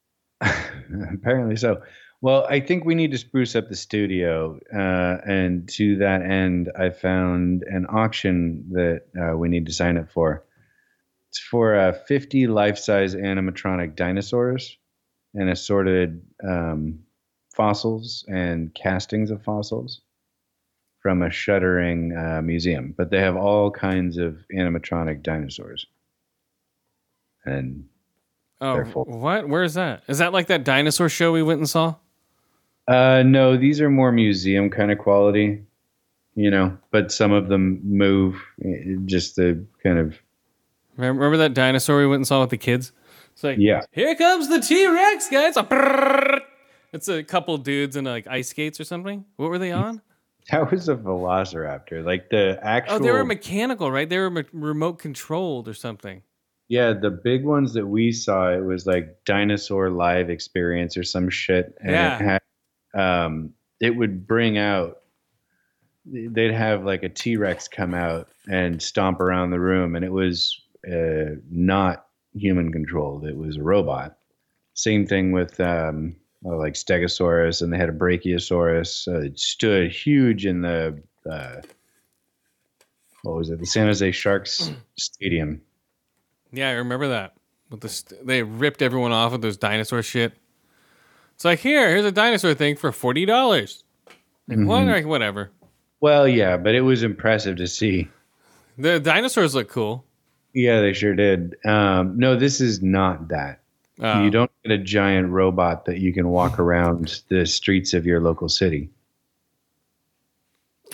apparently 0.42 1.56
so. 1.56 1.84
Well, 2.20 2.48
I 2.50 2.62
think 2.62 2.84
we 2.84 2.96
need 2.96 3.12
to 3.12 3.20
spruce 3.20 3.56
up 3.56 3.70
the 3.70 3.76
studio, 3.76 4.60
uh, 4.74 5.18
and 5.24 5.70
to 5.74 5.98
that 5.98 6.24
end, 6.24 6.72
I 6.76 6.90
found 6.90 7.62
an 7.62 7.86
auction 7.88 8.66
that 8.72 9.04
uh, 9.16 9.38
we 9.38 9.50
need 9.50 9.68
to 9.68 9.74
sign 9.74 9.98
up 9.98 10.10
for. 10.10 10.46
It's 11.30 11.40
for 11.40 11.76
uh, 11.76 11.94
50 12.08 12.48
life-size 12.48 13.16
animatronic 13.16 13.96
dinosaurs 13.96 14.78
and 15.34 15.50
assorted 15.50 16.22
um, 16.48 17.00
fossils 17.56 18.26
and 18.28 18.74
castings 18.74 19.30
of 19.30 19.44
fossils 19.44 20.02
from 21.02 21.22
a 21.22 21.30
shuttering 21.30 22.16
uh, 22.16 22.42
museum. 22.42 22.94
But 22.98 23.12
they 23.12 23.20
have 23.20 23.36
all 23.36 23.72
kinds 23.72 24.18
of 24.18 24.38
animatronic 24.54 25.22
dinosaurs, 25.24 25.86
and 27.46 27.86
Oh, 28.60 28.82
what? 28.84 29.48
Where 29.48 29.64
is 29.64 29.76
that? 29.76 30.04
Is 30.08 30.18
that 30.18 30.34
like 30.34 30.48
that 30.48 30.64
dinosaur 30.64 31.10
show 31.10 31.32
we 31.32 31.44
went 31.44 31.60
and 31.60 31.70
saw? 31.70 31.96
Uh, 32.88 33.22
no, 33.24 33.56
these 33.58 33.82
are 33.82 33.90
more 33.90 34.12
museum 34.12 34.70
kind 34.70 34.92
of 34.92 34.98
quality, 34.98 35.64
you 36.36 36.50
know. 36.50 36.76
But 36.92 37.12
some 37.12 37.32
of 37.32 37.50
them 37.50 37.82
move, 37.84 38.42
eh, 38.66 38.96
just 39.06 39.36
the 39.36 39.64
kind 39.84 40.00
of 40.00 40.16
Remember 40.98 41.38
that 41.38 41.54
dinosaur 41.54 41.98
we 42.00 42.08
went 42.08 42.18
and 42.20 42.28
saw 42.28 42.42
with 42.42 42.50
the 42.50 42.58
kids? 42.58 42.92
It's 43.34 43.44
like, 43.44 43.58
yeah. 43.60 43.82
here 43.92 44.16
comes 44.16 44.50
the 44.50 44.60
T 44.60 44.88
Rex, 44.88 45.30
guys. 45.30 45.56
A 45.58 45.64
brrrr. 45.64 46.40
It's 46.94 47.08
a 47.08 47.24
couple 47.24 47.58
dudes 47.58 47.96
in 47.96 48.06
like 48.06 48.26
ice 48.28 48.50
skates 48.50 48.80
or 48.80 48.84
something. 48.84 49.26
What 49.36 49.50
were 49.50 49.60
they 49.60 49.72
on? 49.72 50.02
That 50.52 50.72
was 50.72 50.88
a 50.90 50.96
Velociraptor, 50.96 52.04
like 52.06 52.30
the 52.30 52.58
actual. 52.64 52.96
Oh, 52.96 53.00
they 53.00 53.12
were 53.12 53.26
mechanical, 53.26 53.92
right? 53.92 54.10
They 54.10 54.18
were 54.18 54.30
me- 54.30 54.44
remote 54.54 54.98
controlled 54.98 55.68
or 55.68 55.74
something. 55.74 56.24
yeah, 56.70 56.94
the 56.94 57.10
big 57.12 57.44
ones 57.46 57.74
that 57.74 57.86
we 57.86 58.12
saw. 58.12 58.50
It 58.52 58.64
was 58.64 58.86
like 58.88 59.24
dinosaur 59.26 59.90
live 59.90 60.30
experience 60.30 60.98
or 60.98 61.04
some 61.04 61.30
shit, 61.30 61.76
and 61.82 61.92
Yeah. 61.92 62.16
it 62.16 62.22
had, 62.22 62.42
um, 63.26 63.54
it 63.82 63.92
would 63.96 64.26
bring 64.26 64.58
out. 64.58 65.00
They'd 66.06 66.54
have 66.54 66.86
like 66.86 67.04
a 67.04 67.10
T 67.10 67.36
Rex 67.36 67.68
come 67.68 67.94
out 67.94 68.30
and 68.50 68.82
stomp 68.82 69.20
around 69.20 69.52
the 69.52 69.60
room, 69.60 69.96
and 69.98 70.06
it 70.06 70.12
was 70.12 70.58
uh, 70.92 71.36
not 71.50 72.06
human 72.34 72.72
controlled. 72.72 73.26
It 73.26 73.36
was 73.36 73.58
a 73.58 73.64
robot. 73.64 74.18
Same 74.74 75.06
thing 75.08 75.32
with 75.32 75.60
um, 75.60 76.16
uh, 76.46 76.56
like 76.56 76.74
Stegosaurus, 76.74 77.62
and 77.62 77.72
they 77.74 77.78
had 77.78 77.90
a 77.90 77.94
Brachiosaurus. 77.94 79.08
Uh, 79.08 79.22
it 79.22 79.40
stood 79.40 79.92
huge 79.92 80.46
in 80.46 80.62
the 80.62 81.02
uh, 81.30 81.62
what 83.24 83.36
was 83.36 83.50
it? 83.50 83.60
The 83.60 83.66
San 83.66 83.88
Jose 83.88 84.12
Sharks 84.12 84.72
Stadium. 84.98 85.62
Yeah, 86.52 86.70
I 86.70 86.74
remember 86.74 87.10
that. 87.10 87.34
With 87.70 87.82
the 87.82 87.90
st- 87.90 88.26
they 88.26 88.44
ripped 88.44 88.82
everyone 88.82 89.12
off 89.12 89.34
with 89.34 89.42
those 89.42 89.58
dinosaur 89.58 90.02
shit. 90.02 90.34
It's 91.36 91.44
like 91.44 91.60
here, 91.60 91.90
here's 91.90 92.06
a 92.06 92.12
dinosaur 92.12 92.54
thing 92.54 92.76
for 92.78 92.92
forty 92.92 93.26
dollars. 93.26 93.84
Like 94.48 94.60
what? 94.60 94.84
Mhm. 94.84 94.92
Like, 94.92 95.06
whatever. 95.06 95.52
Well, 96.00 96.28
yeah, 96.28 96.56
but 96.58 96.76
it 96.76 96.82
was 96.82 97.04
impressive 97.04 97.58
to 97.58 97.68
see. 97.68 98.08
The 98.78 99.00
dinosaurs 99.00 99.56
look 99.56 99.68
cool. 99.70 100.06
Yeah, 100.58 100.82
they 100.82 100.94
sure 100.94 101.14
did. 101.14 101.56
Um, 101.66 102.18
no, 102.18 102.36
this 102.36 102.62
is 102.62 102.82
not 102.82 103.28
that. 103.28 103.60
Oh. 104.00 104.24
You 104.24 104.32
don't 104.32 104.50
get 104.64 104.72
a 104.72 104.80
giant 104.80 105.30
robot 105.30 105.86
that 105.86 106.00
you 106.00 106.12
can 106.12 106.30
walk 106.30 106.58
around 106.58 107.22
the 107.28 107.46
streets 107.46 107.94
of 107.94 108.08
your 108.08 108.20
local 108.20 108.50
city. 108.50 108.90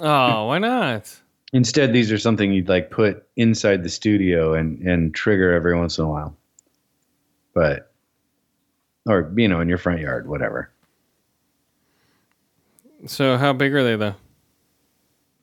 Oh, 0.02 0.48
why 0.48 0.58
not? 0.58 1.18
Instead, 1.54 1.94
these 1.94 2.12
are 2.12 2.18
something 2.18 2.52
you'd 2.52 2.68
like 2.68 2.92
put 2.92 3.26
inside 3.38 3.84
the 3.84 3.90
studio 3.90 4.54
and 4.54 4.82
and 4.82 5.16
trigger 5.16 5.54
every 5.54 5.78
once 5.78 5.98
in 5.98 6.04
a 6.04 6.10
while. 6.10 6.36
But 7.54 7.90
or 9.06 9.32
you 9.38 9.48
know, 9.48 9.62
in 9.62 9.70
your 9.70 9.78
front 9.78 10.02
yard, 10.02 10.28
whatever. 10.28 10.70
So 13.06 13.38
how 13.38 13.54
big 13.54 13.74
are 13.74 13.84
they 13.86 13.96
though? 13.96 14.16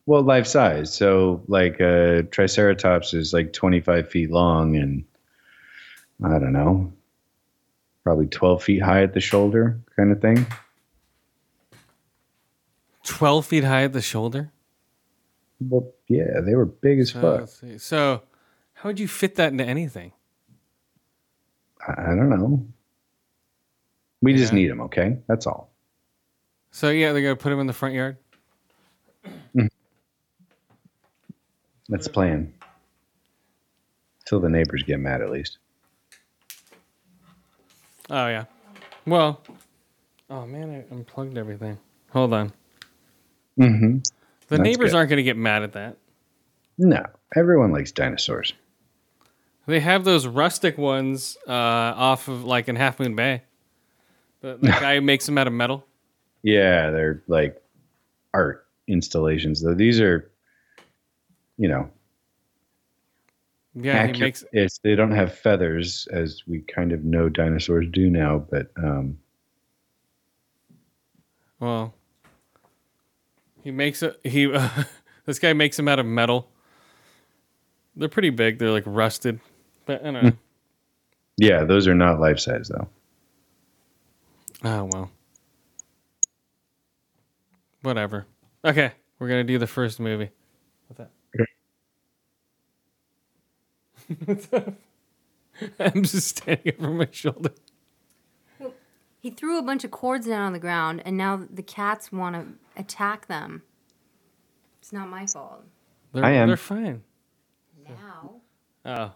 Well, 0.07 0.23
life 0.23 0.47
size. 0.47 0.93
So 0.93 1.43
like 1.47 1.79
a 1.81 2.25
Triceratops 2.31 3.15
is 3.15 3.33
like 3.33 3.53
25 3.53 4.09
feet 4.09 4.31
long 4.31 4.77
and 4.77 5.05
I 6.25 6.39
don't 6.39 6.53
know, 6.53 6.93
probably 8.05 8.27
12 8.27 8.63
feet 8.63 8.83
high 8.83 9.03
at 9.03 9.15
the 9.15 9.21
shoulder 9.21 9.79
kind 9.97 10.11
of 10.13 10.21
thing. 10.21 10.47
Twelve 13.03 13.47
feet 13.47 13.65
high 13.65 13.85
at 13.85 13.93
the 13.93 14.03
shoulder. 14.03 14.53
Well, 15.61 15.91
yeah, 16.07 16.41
they 16.43 16.55
were 16.55 16.67
big 16.67 17.01
as 17.01 17.11
So, 17.11 17.47
fuck. 17.47 17.81
so 17.81 18.23
how 18.75 18.89
would 18.89 19.01
you 19.01 19.09
fit 19.09 19.37
that 19.37 19.53
into 19.53 19.65
anything? 19.65 20.13
I, 21.87 22.13
I 22.13 22.15
don't 22.15 22.29
know. 22.29 22.67
We 24.23 24.35
just 24.35 24.53
need 24.53 24.71
them, 24.71 24.83
okay? 24.83 25.19
That's 25.27 25.47
all. 25.47 25.71
So 26.71 26.91
yeah, 26.91 27.13
they're 27.13 27.23
gonna 27.23 27.37
put 27.37 27.51
them 27.51 27.61
in 27.61 27.67
the 27.67 27.73
front 27.73 27.95
yard. 27.95 28.19
That's 31.91 32.07
the 32.07 32.13
plan. 32.13 32.55
Till 34.25 34.41
the 34.41 34.49
neighbors 34.49 34.83
get 34.85 35.01
mad, 35.01 35.21
at 35.21 35.31
least. 35.31 35.59
Oh 38.09 38.27
yeah. 38.29 38.45
Well. 39.07 39.43
Oh 40.31 40.47
man, 40.47 40.71
I 40.71 40.95
unplugged 40.95 41.37
everything. 41.37 41.77
Hold 42.13 42.33
on. 42.33 42.53
Mm-hmm. 43.59 43.99
The 43.99 44.03
That's 44.49 44.63
neighbors 44.63 44.93
good. 44.93 44.97
aren't 44.97 45.11
gonna 45.11 45.23
get 45.23 45.37
mad 45.37 45.63
at 45.63 45.73
that. 45.73 45.97
No, 46.79 47.05
everyone 47.37 47.73
likes 47.73 47.93
dinosaurs. 47.93 48.55
They 49.67 49.81
have 49.81 50.05
those 50.05 50.27
rustic 50.27 50.79
ones 50.79 51.37
uh, 51.47 51.53
off 51.53 52.29
of 52.29 52.45
like 52.45 52.69
in 52.69 52.77
Half 52.77 52.99
Moon 53.01 53.15
Bay. 53.15 53.43
The, 54.41 54.57
the 54.61 54.69
guy 54.81 54.95
who 54.95 55.01
makes 55.01 55.27
them 55.27 55.37
out 55.39 55.47
of 55.47 55.53
metal. 55.53 55.85
Yeah, 56.43 56.91
they're 56.91 57.23
like 57.29 57.61
art 58.33 58.67
installations, 58.89 59.61
though. 59.61 59.75
These 59.75 60.01
are, 60.01 60.31
you 61.61 61.69
know, 61.69 61.91
Yeah, 63.75 64.07
he 64.07 64.13
accurate. 64.13 64.43
makes. 64.53 64.79
They 64.83 64.95
don't 64.95 65.11
have 65.13 65.39
feathers, 65.39 66.09
as 66.11 66.43
we 66.47 66.61
kind 66.63 66.91
of 66.93 67.05
know 67.05 67.29
dinosaurs 67.29 67.87
do 67.93 68.09
now, 68.09 68.39
but 68.51 68.71
um, 68.83 69.19
Well, 71.61 71.93
he 73.63 73.71
makes 73.71 74.03
it. 74.03 74.19
He 74.25 74.47
this 75.27 75.39
guy 75.39 75.53
makes 75.53 75.77
them 75.77 75.87
out 75.87 75.99
of 75.99 76.07
metal. 76.07 76.51
They're 77.95 78.09
pretty 78.09 78.31
big. 78.31 78.59
They're 78.59 78.71
like 78.71 78.85
rusted, 78.87 79.39
but 79.85 80.01
I 80.01 80.11
don't 80.11 80.15
know. 80.25 80.37
yeah, 81.37 81.65
those 81.65 81.87
are 81.87 81.95
not 81.95 82.21
life 82.21 82.41
size, 82.41 82.69
though. 82.69 82.89
oh 84.65 84.85
well. 84.85 85.11
Whatever. 87.83 88.27
Okay, 88.65 88.93
we're 89.19 89.29
gonna 89.29 89.45
do 89.45 89.59
the 89.59 89.67
first 89.67 90.01
movie. 90.01 90.31
What's 90.89 90.99
that? 90.99 91.11
What's 94.25 94.53
up? 94.53 94.75
I'm 95.79 96.03
just 96.03 96.39
standing 96.39 96.75
over 96.79 96.91
my 96.91 97.09
shoulder. 97.11 97.51
He 99.19 99.31
threw 99.31 99.59
a 99.59 99.63
bunch 99.63 99.85
of 99.85 99.91
cords 99.91 100.27
down 100.27 100.43
on 100.43 100.53
the 100.55 100.59
ground, 100.59 101.03
and 101.05 101.17
now 101.19 101.47
the 101.51 101.63
cats 101.63 102.11
want 102.11 102.35
to 102.37 102.81
attack 102.81 103.27
them. 103.27 103.63
It's 104.81 104.93
not 104.93 105.09
my 105.09 105.27
fault. 105.27 105.65
They're, 106.13 106.25
I 106.25 106.31
am. 106.31 106.49
They're 106.49 106.57
fine. 106.57 107.03
Now 107.87 108.41
Oh, 108.85 109.13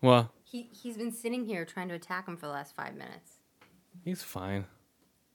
well, 0.00 0.30
he 0.44 0.68
he's 0.70 0.96
been 0.96 1.10
sitting 1.12 1.44
here 1.44 1.64
trying 1.64 1.88
to 1.88 1.94
attack 1.94 2.28
him 2.28 2.36
for 2.36 2.46
the 2.46 2.52
last 2.52 2.76
five 2.76 2.94
minutes. 2.94 3.32
he's 4.04 4.22
fine. 4.22 4.64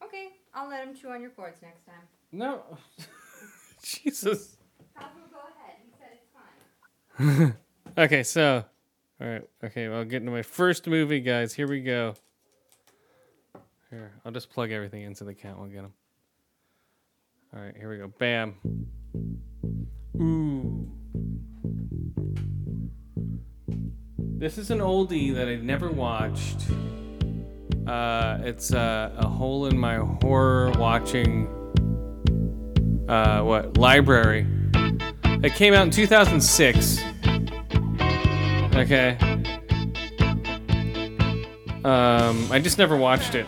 Okay, 0.01 0.30
I'll 0.53 0.70
let 0.70 0.88
him 0.88 0.95
chew 0.95 1.09
on 1.09 1.22
your 1.22 1.32
cords 1.32 1.61
next 1.61 1.86
time. 1.86 2.07
No. 2.32 2.61
Jesus. 3.84 4.55
Have 4.95 5.09
go 5.32 5.39
ahead. 5.39 5.76
He 5.84 5.91
said 5.99 6.09
it's 6.14 7.18
fine. 7.18 7.53
Okay, 7.95 8.24
so, 8.24 8.64
all 9.24 9.30
right. 9.30 9.41
Okay, 9.63 9.88
well, 9.88 10.03
get 10.03 10.17
into 10.17 10.32
my 10.32 10.41
first 10.41 10.86
movie, 10.86 11.21
guys. 11.21 11.53
Here 11.53 11.67
we 11.67 11.82
go. 11.82 12.15
Here, 13.89 14.11
I'll 14.26 14.32
just 14.34 14.49
plug 14.49 14.71
everything 14.71 15.03
into 15.03 15.24
the 15.24 15.34
count. 15.34 15.59
We'll 15.59 15.69
get 15.69 15.84
them. 15.84 15.93
All 17.55 17.61
right, 17.63 17.76
here 17.78 17.89
we 17.89 17.97
go. 17.97 18.07
Bam. 18.17 18.55
Ooh. 20.19 20.91
This 24.17 24.57
is 24.57 24.71
an 24.71 24.80
oldie 24.80 25.34
that 25.36 25.47
I 25.47 25.55
never 25.55 25.89
watched. 25.89 26.65
Uh, 27.88 28.39
it's 28.41 28.74
uh, 28.74 29.13
a 29.15 29.28
hole 29.28 29.67
in 29.67 29.78
my 29.78 29.97
horror 29.97 30.71
watching. 30.71 31.47
Uh, 33.07 33.41
what 33.43 33.78
library? 33.78 34.45
It 34.74 35.53
came 35.53 35.74
out 35.74 35.84
in 35.84 35.91
2006. 35.91 37.12
Okay. 38.76 39.17
Um, 41.84 42.51
I 42.51 42.59
just 42.63 42.78
never 42.78 42.95
watched 42.97 43.36
it. 43.36 43.45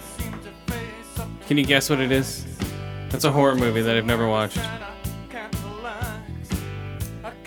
Can 1.48 1.58
you 1.58 1.66
guess 1.66 1.90
what 1.90 2.00
it 2.00 2.12
is? 2.12 2.46
That's 3.10 3.24
a 3.24 3.32
horror 3.32 3.56
movie 3.56 3.82
that 3.82 3.96
I've 3.96 4.06
never 4.06 4.28
watched. 4.28 4.60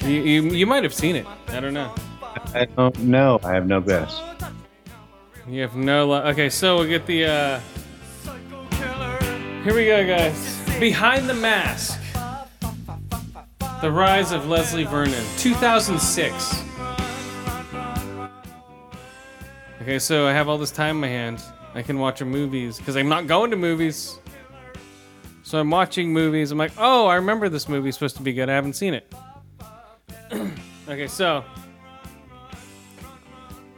You, 0.02 0.08
you, 0.08 0.42
you 0.50 0.66
might 0.66 0.82
have 0.84 0.94
seen 0.94 1.16
it. 1.16 1.26
I 1.48 1.60
don't 1.60 1.74
know. 1.74 1.94
I 2.54 2.64
don't 2.64 2.98
know. 3.00 3.38
I 3.44 3.52
have 3.54 3.66
no 3.66 3.80
guess. 3.80 4.20
You 5.46 5.62
have 5.62 5.76
no. 5.76 6.06
Li- 6.08 6.30
okay, 6.30 6.48
so 6.48 6.76
we'll 6.76 6.88
get 6.88 7.06
the. 7.06 7.26
Uh, 7.26 7.60
Here 9.64 9.74
we 9.74 9.86
go, 9.86 10.06
guys. 10.06 10.58
Behind 10.78 11.28
the 11.28 11.34
Mask. 11.34 12.00
The 13.82 13.90
Rise 13.90 14.32
of 14.32 14.48
Leslie 14.48 14.84
Vernon, 14.84 15.24
2006. 15.36 16.67
Okay, 19.88 19.98
so 19.98 20.26
I 20.26 20.34
have 20.34 20.50
all 20.50 20.58
this 20.58 20.70
time 20.70 20.96
in 20.96 21.00
my 21.00 21.08
hands. 21.08 21.50
I 21.72 21.80
can 21.80 21.98
watch 21.98 22.22
movies 22.22 22.76
because 22.76 22.94
I'm 22.94 23.08
not 23.08 23.26
going 23.26 23.50
to 23.52 23.56
movies. 23.56 24.18
So 25.42 25.58
I'm 25.58 25.70
watching 25.70 26.12
movies. 26.12 26.50
I'm 26.50 26.58
like, 26.58 26.72
oh, 26.76 27.06
I 27.06 27.14
remember 27.14 27.48
this 27.48 27.70
movie 27.70 27.88
is 27.88 27.94
supposed 27.94 28.14
to 28.16 28.22
be 28.22 28.34
good. 28.34 28.50
I 28.50 28.52
haven't 28.52 28.74
seen 28.74 28.92
it. 28.92 29.10
okay, 30.90 31.06
so 31.06 31.42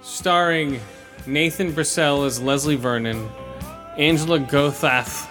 starring 0.03 0.81
Nathan 1.29 1.73
Brissell 1.73 2.27
as 2.27 2.43
Leslie 2.43 2.75
Vernon, 2.75 3.31
Angela 3.97 4.41
Goethals 4.41 5.31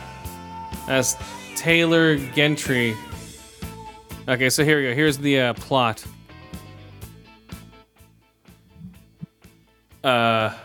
as 0.87 1.17
Taylor 1.57 2.15
Gentry. 2.15 2.95
Okay, 4.29 4.49
so 4.49 4.63
here 4.63 4.77
we 4.77 4.83
go. 4.87 4.95
Here's 4.95 5.17
the 5.17 5.41
uh, 5.41 5.53
plot. 5.55 6.05
Uh, 10.05 10.55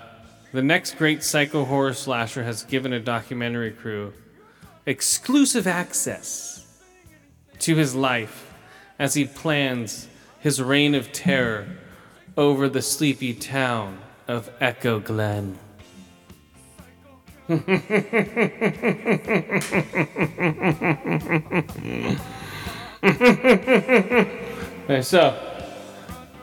the 0.54 0.62
next 0.62 0.96
great 0.96 1.22
psycho 1.24 1.64
horror 1.64 1.92
slasher 1.92 2.44
has 2.44 2.62
given 2.62 2.92
a 2.92 3.00
documentary 3.00 3.72
crew 3.72 4.12
exclusive 4.86 5.66
access 5.66 6.64
to 7.58 7.74
his 7.74 7.96
life 7.96 8.54
as 8.96 9.14
he 9.14 9.24
plans 9.24 10.06
his 10.38 10.62
reign 10.62 10.94
of 10.94 11.10
terror 11.10 11.66
over 12.36 12.68
the 12.68 12.80
sleepy 12.80 13.34
town 13.34 13.98
of 14.28 14.48
Echo 14.60 15.00
Glen. 15.00 15.58
okay, 17.50 17.66
so, 25.02 25.36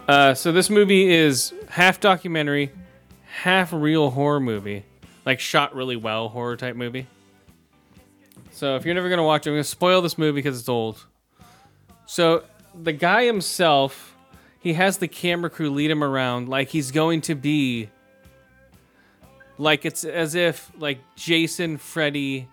uh, 0.10 0.34
so 0.34 0.52
this 0.52 0.70
movie 0.70 1.10
is 1.10 1.54
half 1.70 2.02
documentary, 2.02 2.72
half 3.42 3.74
real 3.74 4.12
horror 4.12 4.40
movie, 4.40 4.86
like 5.26 5.40
shot 5.40 5.74
really 5.74 5.96
well 5.96 6.30
horror 6.30 6.56
type 6.56 6.76
movie. 6.76 7.08
So 8.52 8.76
if 8.76 8.86
you're 8.86 8.94
never 8.94 9.10
gonna 9.10 9.24
watch 9.24 9.48
it, 9.48 9.50
I'm 9.50 9.56
gonna 9.56 9.64
spoil 9.64 10.04
this 10.04 10.16
movie 10.16 10.36
because 10.36 10.60
it's 10.60 10.70
old. 10.70 11.04
So 12.06 12.44
the 12.80 12.94
guy 12.94 13.26
himself, 13.26 14.16
he 14.60 14.74
has 14.74 15.00
the 15.00 15.08
camera 15.08 15.50
crew 15.50 15.72
lead 15.72 15.90
him 15.90 16.04
around 16.04 16.50
like 16.50 16.70
he's 16.70 16.92
going 16.92 17.22
to 17.22 17.34
be 17.34 17.90
like 19.58 19.86
it's 19.86 20.04
as 20.04 20.36
if 20.36 20.72
like 20.78 21.00
Jason, 21.16 21.78
Freddy, 21.78 22.48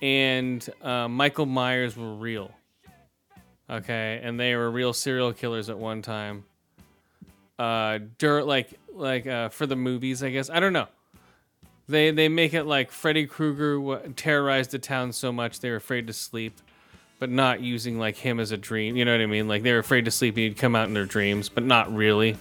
and 0.00 0.66
uh, 0.80 1.06
Michael 1.06 1.44
Myers 1.44 1.98
were 1.98 2.14
real. 2.14 2.50
Okay, 3.68 4.20
and 4.22 4.40
they 4.40 4.54
were 4.54 4.70
real 4.70 4.94
serial 4.94 5.34
killers 5.34 5.68
at 5.68 5.76
one 5.76 6.00
time. 6.00 6.44
Uh, 7.58 8.00
dirt 8.18 8.46
like 8.46 8.74
like 8.92 9.26
uh, 9.26 9.48
for 9.48 9.66
the 9.66 9.76
movies, 9.76 10.22
I 10.22 10.30
guess. 10.30 10.50
I 10.50 10.60
don't 10.60 10.72
know. 10.72 10.88
They 11.88 12.10
they 12.10 12.28
make 12.28 12.54
it 12.54 12.64
like 12.64 12.90
Freddy 12.90 13.26
Krueger 13.26 14.00
terrorized 14.16 14.70
the 14.70 14.78
town 14.78 15.12
so 15.12 15.30
much 15.30 15.60
they 15.60 15.70
were 15.70 15.76
afraid 15.76 16.06
to 16.06 16.12
sleep, 16.12 16.60
but 17.18 17.30
not 17.30 17.60
using 17.60 17.98
like 17.98 18.16
him 18.16 18.40
as 18.40 18.50
a 18.50 18.56
dream. 18.56 18.96
You 18.96 19.04
know 19.04 19.12
what 19.12 19.20
I 19.20 19.26
mean? 19.26 19.46
Like 19.46 19.62
they 19.62 19.72
were 19.72 19.78
afraid 19.78 20.06
to 20.06 20.10
sleep 20.10 20.34
and 20.34 20.44
he'd 20.44 20.56
come 20.56 20.74
out 20.74 20.88
in 20.88 20.94
their 20.94 21.04
dreams, 21.04 21.48
but 21.48 21.64
not 21.64 21.94
really. 21.94 22.36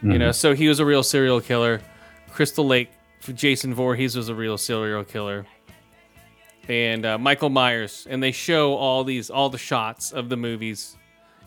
You 0.00 0.16
know, 0.16 0.30
so 0.30 0.54
he 0.54 0.68
was 0.68 0.78
a 0.78 0.86
real 0.86 1.02
serial 1.02 1.40
killer. 1.40 1.80
Crystal 2.30 2.64
Lake, 2.64 2.88
Jason 3.34 3.74
Voorhees 3.74 4.14
was 4.14 4.28
a 4.28 4.34
real 4.34 4.56
serial 4.56 5.02
killer. 5.02 5.44
And 6.68 7.04
uh, 7.04 7.18
Michael 7.18 7.50
Myers, 7.50 8.06
and 8.08 8.22
they 8.22 8.30
show 8.30 8.76
all 8.76 9.02
these, 9.02 9.28
all 9.28 9.50
the 9.50 9.58
shots 9.58 10.12
of 10.12 10.28
the 10.28 10.36
movies 10.36 10.96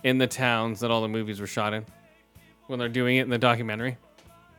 in 0.04 0.18
the 0.18 0.28
towns 0.28 0.82
that 0.82 0.92
all 0.92 1.02
the 1.02 1.08
movies 1.08 1.40
were 1.40 1.48
shot 1.48 1.74
in 1.74 1.86
when 2.72 2.80
they're 2.80 2.90
doing 2.90 3.18
it 3.18 3.22
in 3.22 3.30
the 3.30 3.38
documentary. 3.38 3.98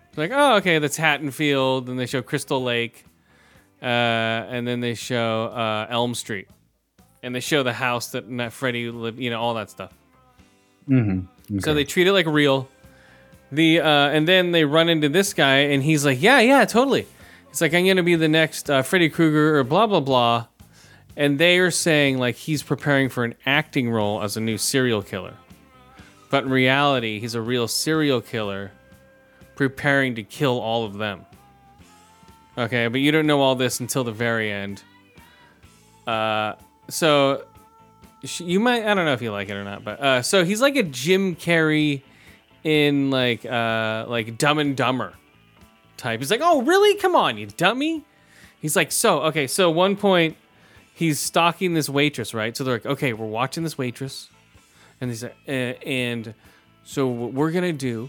It's 0.08 0.18
like, 0.18 0.30
oh, 0.32 0.56
okay, 0.56 0.78
that's 0.78 0.96
Haddonfield, 0.96 1.88
and 1.88 1.98
they 1.98 2.06
show 2.06 2.20
Crystal 2.22 2.62
Lake, 2.62 3.04
uh, 3.80 3.86
and 3.86 4.68
then 4.68 4.80
they 4.80 4.94
show 4.94 5.46
uh, 5.46 5.86
Elm 5.88 6.14
Street, 6.14 6.48
and 7.22 7.34
they 7.34 7.40
show 7.40 7.62
the 7.62 7.72
house 7.72 8.10
that 8.10 8.52
Freddy 8.52 8.90
lived, 8.90 9.18
you 9.18 9.30
know, 9.30 9.40
all 9.40 9.54
that 9.54 9.70
stuff. 9.70 9.92
Mm-hmm. 10.88 11.58
So 11.60 11.74
they 11.74 11.84
treat 11.84 12.06
it 12.06 12.12
like 12.12 12.26
real. 12.26 12.68
The 13.50 13.80
uh, 13.80 14.08
and 14.08 14.26
then 14.26 14.52
they 14.52 14.64
run 14.64 14.88
into 14.88 15.08
this 15.08 15.34
guy, 15.34 15.56
and 15.56 15.82
he's 15.82 16.04
like, 16.04 16.20
"Yeah, 16.22 16.40
yeah, 16.40 16.64
totally." 16.64 17.06
It's 17.50 17.60
like 17.60 17.74
I'm 17.74 17.86
gonna 17.86 18.02
be 18.02 18.14
the 18.14 18.28
next 18.28 18.70
uh, 18.70 18.82
Freddy 18.82 19.10
Krueger 19.10 19.58
or 19.58 19.64
blah 19.64 19.86
blah 19.86 20.00
blah, 20.00 20.46
and 21.16 21.38
they 21.38 21.58
are 21.58 21.70
saying 21.70 22.18
like 22.18 22.36
he's 22.36 22.62
preparing 22.62 23.10
for 23.10 23.24
an 23.24 23.34
acting 23.44 23.90
role 23.90 24.22
as 24.22 24.36
a 24.36 24.40
new 24.40 24.56
serial 24.56 25.02
killer, 25.02 25.34
but 26.32 26.44
in 26.44 26.50
reality, 26.50 27.20
he's 27.20 27.34
a 27.34 27.42
real 27.42 27.68
serial 27.68 28.22
killer, 28.22 28.72
preparing 29.54 30.14
to 30.14 30.22
kill 30.22 30.58
all 30.58 30.86
of 30.86 30.94
them. 30.94 31.26
Okay, 32.56 32.88
but 32.88 33.02
you 33.02 33.12
don't 33.12 33.26
know 33.26 33.42
all 33.42 33.54
this 33.54 33.80
until 33.80 34.02
the 34.02 34.12
very 34.12 34.50
end. 34.50 34.82
Uh, 36.06 36.54
so 36.88 37.44
you 38.22 38.60
might 38.60 38.86
I 38.86 38.94
don't 38.94 39.04
know 39.04 39.12
if 39.12 39.20
you 39.20 39.30
like 39.30 39.50
it 39.50 39.52
or 39.52 39.62
not, 39.62 39.84
but 39.84 40.00
uh, 40.00 40.22
so 40.22 40.42
he's 40.42 40.62
like 40.62 40.74
a 40.76 40.82
Jim 40.82 41.36
Carrey 41.36 42.00
in 42.64 43.10
like 43.10 43.44
uh 43.44 44.06
like 44.08 44.38
Dumb 44.38 44.58
and 44.58 44.74
Dumber 44.74 45.12
type. 45.98 46.20
He's 46.20 46.30
like, 46.30 46.40
"Oh, 46.42 46.62
really? 46.62 46.94
Come 46.98 47.14
on, 47.14 47.36
you 47.36 47.46
dummy." 47.46 48.04
He's 48.58 48.74
like, 48.74 48.90
"So, 48.90 49.20
okay, 49.24 49.46
so 49.46 49.70
one 49.70 49.96
point 49.96 50.38
he's 50.94 51.20
stalking 51.20 51.74
this 51.74 51.90
waitress, 51.90 52.32
right? 52.32 52.56
So 52.56 52.64
they're 52.64 52.76
like, 52.76 52.86
"Okay, 52.86 53.12
we're 53.12 53.26
watching 53.26 53.64
this 53.64 53.76
waitress." 53.76 54.30
And 55.02 55.10
he's 55.10 55.22
like, 55.22 55.36
uh, 55.46 55.50
and 55.50 56.32
so 56.84 57.08
what 57.08 57.34
we're 57.34 57.50
to 57.50 57.72
do 57.72 58.08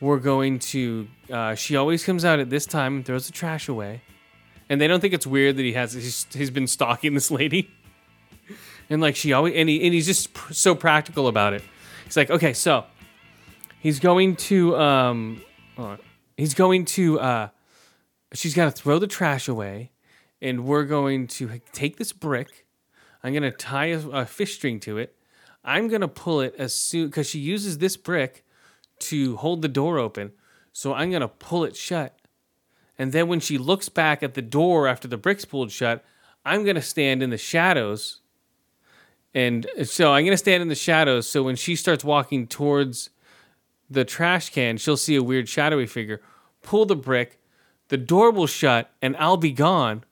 we're 0.00 0.18
going 0.18 0.58
to 0.58 1.08
uh, 1.30 1.54
she 1.54 1.76
always 1.76 2.04
comes 2.04 2.24
out 2.24 2.38
at 2.38 2.50
this 2.50 2.66
time 2.66 2.96
and 2.96 3.06
throws 3.06 3.26
the 3.26 3.32
trash 3.32 3.68
away. 3.68 4.02
And 4.68 4.78
they 4.78 4.86
don't 4.86 5.00
think 5.00 5.14
it's 5.14 5.26
weird 5.26 5.56
that 5.56 5.62
he 5.62 5.72
has 5.72 5.94
he's, 5.94 6.26
he's 6.32 6.50
been 6.50 6.66
stalking 6.66 7.14
this 7.14 7.30
lady. 7.30 7.70
And 8.90 9.00
like 9.00 9.16
she 9.16 9.32
always 9.32 9.54
and 9.56 9.66
he 9.66 9.82
and 9.82 9.94
he's 9.94 10.04
just 10.04 10.34
pr- 10.34 10.52
so 10.52 10.74
practical 10.74 11.26
about 11.26 11.54
it. 11.54 11.62
He's 12.04 12.18
like, 12.18 12.28
okay, 12.28 12.52
so 12.52 12.84
he's 13.80 13.98
going 13.98 14.36
to 14.36 14.76
um 14.76 15.42
he's 16.36 16.52
going 16.52 16.84
to 16.84 17.18
uh 17.18 17.48
she's 18.34 18.54
got 18.54 18.64
to 18.66 18.70
throw 18.70 18.98
the 18.98 19.06
trash 19.06 19.48
away 19.48 19.90
and 20.42 20.66
we're 20.66 20.84
going 20.84 21.26
to 21.26 21.60
take 21.72 21.96
this 21.96 22.12
brick 22.12 22.66
i'm 23.22 23.32
to 23.42 23.50
tie 23.50 23.86
a, 23.86 23.98
a 24.08 24.26
fish 24.26 24.54
string 24.54 24.80
to 24.80 24.98
it 24.98 25.16
i'm 25.64 25.88
to 26.00 26.08
pull 26.08 26.40
it 26.40 26.54
as 26.58 26.74
soon 26.74 27.06
because 27.06 27.28
she 27.28 27.38
uses 27.38 27.78
this 27.78 27.96
brick 27.96 28.44
to 28.98 29.36
hold 29.36 29.62
the 29.62 29.68
door 29.68 29.98
open 29.98 30.32
so 30.72 30.94
i'm 30.94 31.10
to 31.20 31.28
pull 31.28 31.64
it 31.64 31.76
shut 31.76 32.18
and 32.98 33.12
then 33.12 33.26
when 33.26 33.40
she 33.40 33.58
looks 33.58 33.88
back 33.88 34.22
at 34.22 34.34
the 34.34 34.42
door 34.42 34.86
after 34.86 35.08
the 35.08 35.16
brick's 35.16 35.44
pulled 35.44 35.70
shut 35.70 36.04
i'm 36.44 36.64
to 36.76 36.82
stand 36.82 37.22
in 37.22 37.30
the 37.30 37.38
shadows 37.38 38.20
and 39.34 39.66
so 39.84 40.12
i'm 40.12 40.24
to 40.32 40.36
stand 40.36 40.62
in 40.62 40.68
the 40.68 40.74
shadows 40.74 41.26
so 41.28 41.42
when 41.42 41.56
she 41.56 41.74
starts 41.74 42.04
walking 42.04 42.46
towards 42.46 43.10
the 43.90 44.04
trash 44.04 44.50
can, 44.50 44.76
she'll 44.76 44.96
see 44.96 45.16
a 45.16 45.22
weird 45.22 45.48
shadowy 45.48 45.86
figure. 45.86 46.20
Pull 46.62 46.86
the 46.86 46.96
brick, 46.96 47.40
the 47.88 47.96
door 47.96 48.30
will 48.30 48.46
shut, 48.46 48.90
and 49.02 49.16
I'll 49.16 49.36
be 49.36 49.52
gone. 49.52 50.04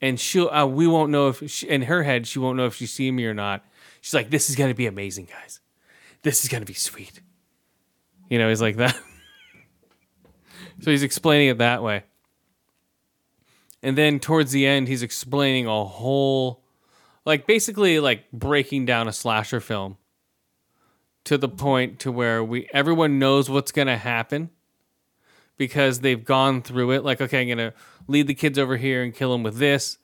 And 0.00 0.18
she'll, 0.20 0.48
uh, 0.48 0.66
we 0.66 0.86
won't 0.86 1.10
know 1.10 1.28
if, 1.28 1.50
she, 1.50 1.68
in 1.68 1.82
her 1.82 2.04
head, 2.04 2.26
she 2.26 2.38
won't 2.38 2.56
know 2.56 2.66
if 2.66 2.76
she 2.76 2.86
see 2.86 3.10
me 3.10 3.26
or 3.26 3.34
not. 3.34 3.64
She's 4.08 4.14
like, 4.14 4.30
"This 4.30 4.48
is 4.48 4.56
gonna 4.56 4.72
be 4.72 4.86
amazing, 4.86 5.26
guys. 5.26 5.60
This 6.22 6.42
is 6.42 6.48
gonna 6.48 6.64
be 6.64 6.72
sweet." 6.72 7.20
You 8.30 8.38
know, 8.38 8.48
he's 8.48 8.62
like 8.62 8.76
that. 8.76 8.96
so 10.80 10.90
he's 10.90 11.02
explaining 11.02 11.48
it 11.48 11.58
that 11.58 11.82
way. 11.82 12.04
And 13.82 13.98
then 13.98 14.18
towards 14.18 14.50
the 14.50 14.66
end, 14.66 14.88
he's 14.88 15.02
explaining 15.02 15.66
a 15.66 15.84
whole, 15.84 16.62
like 17.26 17.46
basically 17.46 18.00
like 18.00 18.32
breaking 18.32 18.86
down 18.86 19.08
a 19.08 19.12
slasher 19.12 19.60
film 19.60 19.98
to 21.24 21.36
the 21.36 21.48
point 21.50 21.98
to 21.98 22.10
where 22.10 22.42
we 22.42 22.66
everyone 22.72 23.18
knows 23.18 23.50
what's 23.50 23.72
going 23.72 23.88
to 23.88 23.98
happen 23.98 24.48
because 25.58 26.00
they've 26.00 26.24
gone 26.24 26.62
through 26.62 26.92
it 26.92 27.04
like 27.04 27.20
okay 27.20 27.42
i'm 27.42 27.46
going 27.48 27.58
to 27.58 27.74
lead 28.06 28.26
the 28.26 28.32
kids 28.32 28.58
over 28.58 28.78
here 28.78 29.02
and 29.02 29.14
kill 29.14 29.32
them 29.32 29.42
with 29.42 29.58
this 29.58 29.98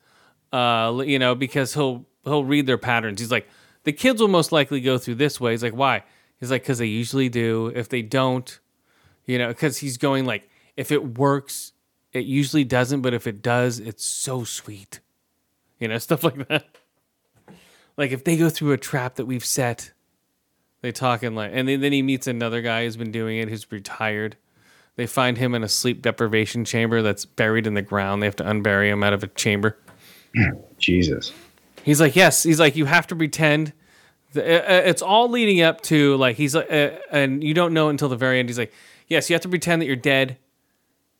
uh 0.52 1.02
you 1.07 1.18
know 1.18 1.34
because 1.34 1.72
he'll 1.72 2.05
he'll 2.24 2.44
read 2.44 2.66
their 2.66 2.76
patterns 2.76 3.20
he's 3.20 3.30
like 3.30 3.48
the 3.85 3.93
kids 3.93 4.20
will 4.20 4.28
most 4.28 4.53
likely 4.53 4.80
go 4.80 4.99
through 4.99 5.14
this 5.14 5.41
way 5.41 5.53
he's 5.53 5.62
like 5.62 5.74
why 5.74 6.03
he's 6.41 6.51
like 6.51 6.62
because 6.62 6.78
they 6.78 6.87
usually 6.87 7.28
do 7.28 7.72
if 7.74 7.89
they 7.89 8.03
don't 8.03 8.61
you 9.26 9.39
know 9.39 9.49
because 9.49 9.78
he's 9.78 9.97
going 9.97 10.24
like 10.24 10.49
if 10.76 10.91
it 10.93 11.18
works 11.18 11.72
it 12.12 12.24
usually 12.24 12.64
doesn't 12.64 13.01
but 13.01 13.14
if 13.14 13.26
it 13.26 13.43
does 13.43 13.78
it's 13.78 14.05
so 14.05 14.45
sweet 14.45 15.01
you 15.78 15.89
know 15.89 15.99
stuff 15.99 16.24
like 16.24 16.49
that 16.49 16.66
like 17.97 18.11
if 18.11 18.24
they 18.24 18.37
go 18.37 18.51
through 18.51 18.72
a 18.72 18.78
trap 18.78 19.14
that 19.14 19.26
we've 19.26 19.45
set 19.45 19.93
they 20.85 20.93
talking 20.93 21.35
like, 21.35 21.51
and 21.55 21.66
then, 21.66 21.80
then 21.80 21.93
he 21.93 22.03
meets 22.03 22.26
another 22.26 22.61
guy 22.61 22.85
who's 22.85 22.99
been 22.99 23.11
doing 23.11 23.39
it, 23.39 23.49
who's 23.49 23.72
retired. 23.72 24.37
They 24.97 25.07
find 25.07 25.39
him 25.39 25.55
in 25.55 25.64
a 25.64 25.68
sleep 25.68 26.03
deprivation 26.03 26.66
chamber 26.66 27.01
that's 27.01 27.24
buried 27.24 27.66
in 27.66 27.72
the 27.72 27.80
ground. 27.80 28.20
They 28.20 28.26
have 28.26 28.37
to 28.37 28.45
unbury 28.45 28.91
him 28.91 29.03
out 29.03 29.14
of 29.14 29.22
a 29.22 29.28
chamber. 29.28 29.78
Jesus. 30.78 31.32
He's 31.85 32.01
like, 32.01 32.16
yes. 32.16 32.43
He's 32.43 32.59
like, 32.59 32.76
you 32.76 32.87
have 32.87 33.07
to 33.09 33.16
pretend. 33.16 33.72
uh, 34.37 34.41
uh, 34.41 34.82
It's 34.87 35.03
all 35.03 35.28
leading 35.28 35.61
up 35.61 35.80
to 35.82 36.16
like 36.16 36.37
he's 36.37 36.55
like, 36.55 36.70
uh, 36.72 36.91
and 37.11 37.45
you 37.45 37.55
don't 37.55 37.72
know 37.74 37.89
until 37.89 38.09
the 38.09 38.16
very 38.16 38.39
end. 38.39 38.49
He's 38.49 38.59
like, 38.59 38.72
yes, 39.07 39.28
you 39.28 39.35
have 39.35 39.43
to 39.43 39.49
pretend 39.49 39.82
that 39.82 39.87
you're 39.87 39.97
dead. 39.97 40.39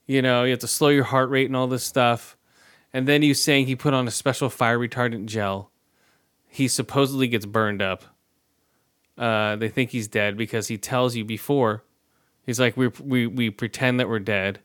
You 0.07 0.23
know, 0.23 0.45
you 0.45 0.51
have 0.51 0.61
to 0.61 0.67
slow 0.69 0.89
your 0.89 1.05
heart 1.05 1.31
rate 1.31 1.47
and 1.47 1.57
all 1.57 1.67
this 1.67 1.85
stuff. 1.85 2.37
And 2.93 3.07
then 3.09 3.23
he's 3.23 3.43
saying 3.43 3.67
he 3.67 3.77
put 3.77 3.95
on 3.95 4.07
a 4.07 4.11
special 4.11 4.49
fire 4.51 4.79
retardant 4.79 5.27
gel. 5.27 5.71
He 6.49 6.69
supposedly 6.69 7.27
gets 7.29 7.47
burned 7.47 7.83
up. 7.83 8.05
Uh, 9.19 9.57
they 9.57 9.69
think 9.69 9.91
he's 9.91 10.09
dead 10.09 10.37
because 10.37 10.69
he 10.69 10.79
tells 10.79 11.15
you 11.17 11.25
before. 11.25 11.85
He's 12.47 12.61
like, 12.61 12.77
we 12.77 12.89
we 12.89 13.27
we 13.27 13.51
pretend 13.51 13.99
that 14.01 14.09
we're 14.09 14.19
dead. 14.19 14.61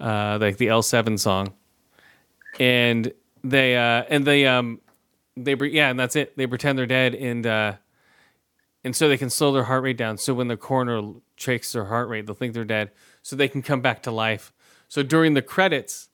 Uh, 0.00 0.38
like 0.40 0.56
the 0.56 0.68
L 0.68 0.82
seven 0.82 1.16
song, 1.18 1.52
and 2.58 3.12
they 3.44 3.76
uh 3.76 4.04
and 4.08 4.26
they 4.26 4.46
um 4.46 4.80
they 5.36 5.54
yeah 5.54 5.90
and 5.90 6.00
that's 6.00 6.16
it. 6.16 6.36
They 6.36 6.46
pretend 6.46 6.78
they're 6.78 6.86
dead 6.86 7.14
and 7.14 7.46
uh 7.46 7.74
and 8.82 8.94
so 8.94 9.08
they 9.08 9.16
can 9.16 9.30
slow 9.30 9.52
their 9.52 9.64
heart 9.64 9.82
rate 9.82 9.96
down. 9.96 10.18
So 10.18 10.34
when 10.34 10.48
the 10.48 10.56
coroner 10.56 11.14
checks 11.36 11.72
their 11.72 11.86
heart 11.86 12.08
rate, 12.08 12.26
they'll 12.26 12.34
think 12.34 12.54
they're 12.54 12.64
dead, 12.64 12.90
so 13.22 13.34
they 13.36 13.48
can 13.48 13.62
come 13.62 13.80
back 13.80 14.02
to 14.02 14.10
life. 14.10 14.52
So 14.88 15.02
during 15.02 15.34
the 15.34 15.42
credits, 15.42 16.08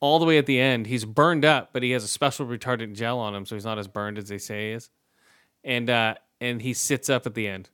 all 0.00 0.18
the 0.18 0.24
way 0.24 0.36
at 0.36 0.46
the 0.46 0.58
end, 0.58 0.86
he's 0.86 1.04
burned 1.04 1.44
up, 1.44 1.70
but 1.72 1.82
he 1.82 1.92
has 1.92 2.04
a 2.04 2.08
special 2.08 2.46
retardant 2.46 2.94
gel 2.94 3.18
on 3.18 3.34
him, 3.34 3.46
so 3.46 3.54
he's 3.54 3.64
not 3.64 3.78
as 3.78 3.86
burned 3.86 4.18
as 4.18 4.28
they 4.28 4.38
say 4.38 4.68
he 4.68 4.72
is. 4.72 4.90
And 5.62 5.88
uh, 5.88 6.14
and 6.40 6.60
he 6.62 6.74
sits 6.74 7.08
up 7.08 7.26
at 7.26 7.34
the 7.34 7.46
end 7.46 7.70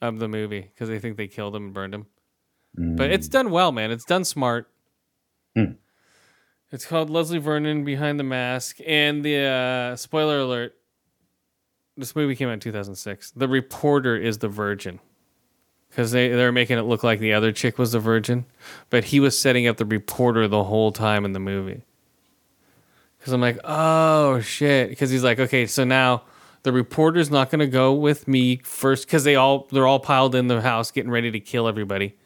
of 0.00 0.18
the 0.18 0.28
movie 0.28 0.62
because 0.62 0.88
they 0.88 0.98
think 0.98 1.16
they 1.16 1.28
killed 1.28 1.54
him 1.54 1.66
and 1.66 1.74
burned 1.74 1.94
him. 1.94 2.06
But 2.96 3.10
it's 3.10 3.28
done 3.28 3.50
well, 3.50 3.70
man. 3.70 3.90
It's 3.90 4.04
done 4.06 4.24
smart. 4.24 4.70
Hmm. 5.54 5.72
It's 6.72 6.86
called 6.86 7.10
Leslie 7.10 7.38
Vernon 7.38 7.84
Behind 7.84 8.18
the 8.18 8.24
Mask, 8.24 8.78
and 8.86 9.22
the 9.22 9.36
uh, 9.38 9.96
spoiler 9.96 10.38
alert: 10.38 10.74
this 11.96 12.16
movie 12.16 12.34
came 12.34 12.48
out 12.48 12.54
in 12.54 12.60
2006. 12.60 13.32
The 13.32 13.46
reporter 13.46 14.16
is 14.16 14.38
the 14.38 14.48
virgin 14.48 14.98
because 15.90 16.12
they 16.12 16.28
they're 16.28 16.50
making 16.50 16.78
it 16.78 16.82
look 16.82 17.02
like 17.04 17.20
the 17.20 17.34
other 17.34 17.52
chick 17.52 17.78
was 17.78 17.92
the 17.92 18.00
virgin, 18.00 18.46
but 18.88 19.04
he 19.04 19.20
was 19.20 19.38
setting 19.38 19.66
up 19.66 19.76
the 19.76 19.84
reporter 19.84 20.48
the 20.48 20.64
whole 20.64 20.90
time 20.90 21.26
in 21.26 21.32
the 21.32 21.40
movie. 21.40 21.82
Because 23.18 23.34
I'm 23.34 23.42
like, 23.42 23.58
oh 23.64 24.40
shit. 24.40 24.88
Because 24.88 25.10
he's 25.10 25.22
like, 25.22 25.38
okay, 25.38 25.66
so 25.66 25.84
now 25.84 26.22
the 26.62 26.72
reporter's 26.72 27.30
not 27.30 27.50
going 27.50 27.60
to 27.60 27.66
go 27.66 27.92
with 27.92 28.26
me 28.26 28.56
first 28.64 29.06
because 29.06 29.24
they 29.24 29.36
all 29.36 29.68
they're 29.70 29.86
all 29.86 30.00
piled 30.00 30.34
in 30.34 30.48
the 30.48 30.62
house 30.62 30.90
getting 30.90 31.10
ready 31.10 31.30
to 31.30 31.38
kill 31.38 31.68
everybody. 31.68 32.16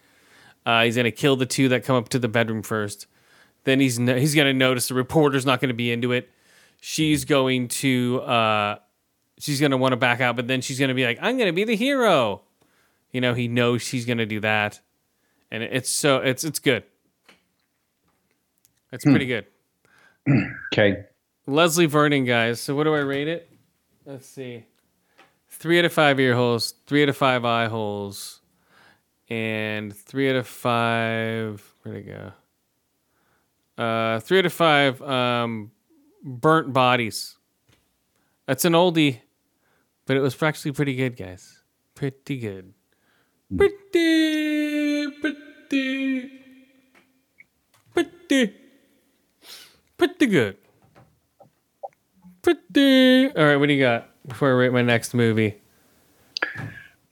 Uh, 0.64 0.84
he's 0.84 0.94
going 0.94 1.04
to 1.04 1.10
kill 1.10 1.36
the 1.36 1.46
two 1.46 1.68
that 1.68 1.84
come 1.84 1.96
up 1.96 2.08
to 2.10 2.18
the 2.20 2.28
bedroom 2.28 2.62
first. 2.62 3.08
Then 3.66 3.80
he's 3.80 3.98
no, 3.98 4.16
he's 4.16 4.34
going 4.34 4.46
to 4.46 4.54
notice 4.54 4.88
the 4.88 4.94
reporter's 4.94 5.44
not 5.44 5.60
going 5.60 5.68
to 5.68 5.74
be 5.74 5.90
into 5.92 6.12
it. 6.12 6.30
She's 6.80 7.24
going 7.24 7.66
to 7.68 8.20
uh, 8.22 8.76
she's 9.38 9.58
going 9.60 9.72
to 9.72 9.76
want 9.76 9.92
to 9.92 9.96
back 9.96 10.20
out, 10.20 10.36
but 10.36 10.46
then 10.48 10.60
she's 10.60 10.78
going 10.78 10.88
to 10.88 10.94
be 10.94 11.04
like, 11.04 11.18
I'm 11.20 11.36
going 11.36 11.48
to 11.48 11.52
be 11.52 11.64
the 11.64 11.74
hero. 11.76 12.42
You 13.12 13.20
know, 13.20 13.34
he 13.34 13.48
knows 13.48 13.82
she's 13.82 14.06
going 14.06 14.18
to 14.18 14.26
do 14.26 14.38
that, 14.40 14.80
and 15.50 15.62
it's 15.64 15.90
so 15.90 16.18
it's 16.18 16.44
it's 16.44 16.58
good. 16.60 16.84
It's 18.92 19.04
Hmm. 19.04 19.10
pretty 19.10 19.26
good. 19.26 19.46
Okay. 20.72 21.04
Leslie 21.46 21.86
Vernon, 21.86 22.24
guys. 22.24 22.60
So 22.60 22.74
what 22.74 22.84
do 22.84 22.94
I 22.94 22.98
rate 22.98 23.28
it? 23.28 23.48
Let's 24.04 24.26
see. 24.26 24.64
Three 25.48 25.78
out 25.78 25.84
of 25.84 25.92
five 25.92 26.18
ear 26.20 26.34
holes, 26.34 26.74
three 26.86 27.02
out 27.04 27.08
of 27.08 27.16
five 27.16 27.44
eye 27.44 27.66
holes, 27.66 28.40
and 29.30 29.94
three 29.96 30.28
out 30.28 30.36
of 30.36 30.46
five. 30.46 31.74
Where'd 31.82 31.98
it 31.98 32.06
go? 32.06 32.32
Uh, 33.76 34.20
three 34.20 34.38
out 34.38 34.46
of 34.46 34.52
five 34.52 35.02
um, 35.02 35.70
burnt 36.22 36.72
bodies. 36.72 37.36
That's 38.46 38.64
an 38.64 38.72
oldie, 38.72 39.20
but 40.06 40.16
it 40.16 40.20
was 40.20 40.40
actually 40.42 40.72
pretty 40.72 40.94
good, 40.94 41.16
guys. 41.16 41.62
Pretty 41.94 42.38
good. 42.38 42.72
Pretty, 43.56 45.06
pretty, 45.20 46.30
pretty, 47.92 48.54
pretty 49.98 50.26
good. 50.26 50.56
Pretty. 52.42 53.26
All 53.36 53.44
right, 53.44 53.56
what 53.56 53.66
do 53.66 53.72
you 53.74 53.82
got 53.82 54.08
before 54.26 54.48
I 54.48 54.52
rate 54.52 54.72
my 54.72 54.82
next 54.82 55.14
movie? 55.14 55.60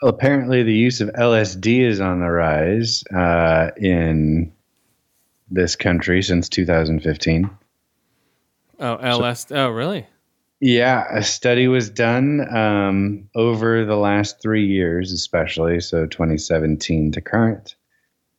Well, 0.02 0.12
apparently, 0.12 0.62
the 0.62 0.74
use 0.74 1.00
of 1.00 1.08
LSD 1.10 1.80
is 1.80 2.00
on 2.00 2.20
the 2.20 2.30
rise 2.30 3.02
uh, 3.14 3.70
in 3.76 4.52
this 5.54 5.76
country 5.76 6.22
since 6.22 6.48
2015. 6.48 7.50
Oh, 8.80 8.96
LS. 8.96 9.50
oh, 9.52 9.68
really? 9.70 10.06
Yeah, 10.60 11.04
a 11.10 11.22
study 11.22 11.68
was 11.68 11.90
done 11.90 12.40
um, 12.54 13.28
over 13.34 13.84
the 13.84 13.96
last 13.96 14.40
three 14.40 14.66
years, 14.66 15.12
especially, 15.12 15.80
so 15.80 16.06
2017 16.06 17.12
to 17.12 17.20
current. 17.20 17.76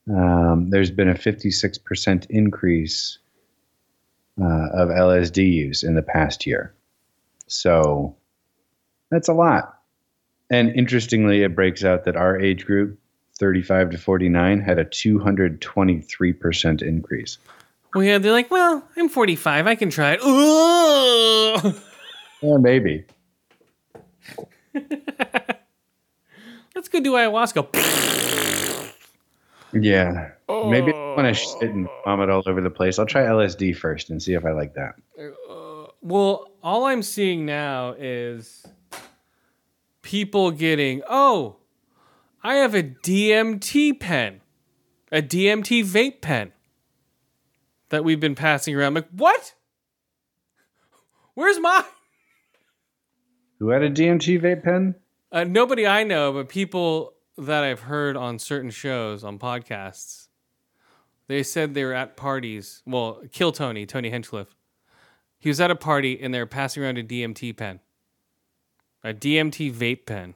Um, 0.09 0.70
there's 0.70 0.91
been 0.91 1.09
a 1.09 1.16
56% 1.16 2.28
increase 2.30 3.18
uh, 4.41 4.68
of 4.74 4.89
LSD 4.89 5.51
use 5.51 5.84
in 5.84 5.95
the 5.95 6.01
past 6.01 6.45
year. 6.45 6.74
So 7.47 8.16
that's 9.09 9.28
a 9.28 9.34
lot. 9.34 9.80
And 10.49 10.70
interestingly, 10.70 11.43
it 11.43 11.55
breaks 11.55 11.84
out 11.84 12.05
that 12.05 12.16
our 12.16 12.39
age 12.39 12.66
group, 12.66 12.99
35 13.40 13.92
to 13.92 13.98
49, 13.98 14.62
had 14.62 14.80
a 14.80 14.86
223% 14.86 16.82
increase. 16.82 17.38
Well, 17.94 18.04
yeah, 18.04 18.18
they're 18.18 18.32
like, 18.32 18.52
well, 18.52 18.88
I'm 18.98 19.10
45. 19.10 19.68
I 19.68 19.76
can 19.76 19.90
try 19.90 20.18
it. 20.20 20.22
Ooh! 20.26 21.74
Yeah, 22.42 22.58
maybe. 22.58 23.06
Let's 26.76 26.90
go 26.90 27.00
do 27.00 27.14
ayahuasca. 27.14 28.92
Yeah. 29.74 30.32
Maybe 30.48 30.94
I 30.94 31.16
want 31.16 31.20
to 31.22 31.30
oh. 31.30 31.34
shit 31.34 31.72
and 31.72 31.88
vomit 32.04 32.30
all 32.30 32.44
over 32.46 32.62
the 32.62 32.70
place. 32.70 33.00
I'll 33.00 33.06
try 33.06 33.24
LSD 33.24 33.76
first 33.76 34.10
and 34.10 34.22
see 34.22 34.34
if 34.34 34.46
I 34.46 34.52
like 34.52 34.74
that. 34.76 34.96
Uh, 35.18 35.88
well, 36.02 36.52
all 36.62 36.86
I'm 36.86 37.02
seeing 37.02 37.46
now 37.46 37.96
is 37.98 38.66
people 40.02 40.52
getting, 40.52 41.02
oh, 41.10 41.56
I 42.46 42.58
have 42.58 42.76
a 42.76 42.84
DMT 42.84 44.00
pen, 44.00 44.41
a 45.12 45.20
DMT 45.20 45.84
vape 45.84 46.22
pen 46.22 46.52
that 47.89 48.04
we've 48.04 48.20
been 48.20 48.36
passing 48.36 48.76
around. 48.76 48.89
I'm 48.89 48.93
like, 48.93 49.10
what? 49.10 49.56
Where's 51.34 51.60
mine? 51.60 51.86
Who 53.58 53.70
had 53.70 53.82
a 53.82 53.89
DMT 53.89 54.39
vape 54.39 54.64
pen? 54.64 54.93
Uh, 55.32 55.46
nobody 55.46 55.88
I 55.88 56.04
know, 56.04 56.34
but 56.34 56.48
people 56.48 57.16
that 57.36 57.64
I've 57.64 57.80
heard 57.80 58.16
on 58.16 58.38
certain 58.38 58.70
shows, 58.70 59.24
on 59.24 59.39
podcasts, 59.39 60.28
they 61.28 61.41
said 61.41 61.74
they 61.74 61.84
were 61.84 61.93
at 61.93 62.16
parties. 62.16 62.84
Well, 62.86 63.24
Kill 63.32 63.54
Tony, 63.54 63.88
Tony 63.88 64.12
Hinchcliffe. 64.12 64.54
He 65.39 65.50
was 65.50 65.60
at 65.60 65.72
a 65.72 65.76
party 65.76 66.22
and 66.22 66.32
they 66.32 66.38
were 66.38 66.46
passing 66.46 66.84
around 66.84 67.00
a 67.00 67.04
DMT 67.04 67.58
pen, 67.58 67.80
a 69.04 69.16
DMT 69.16 69.74
vape 69.74 70.06
pen. 70.06 70.36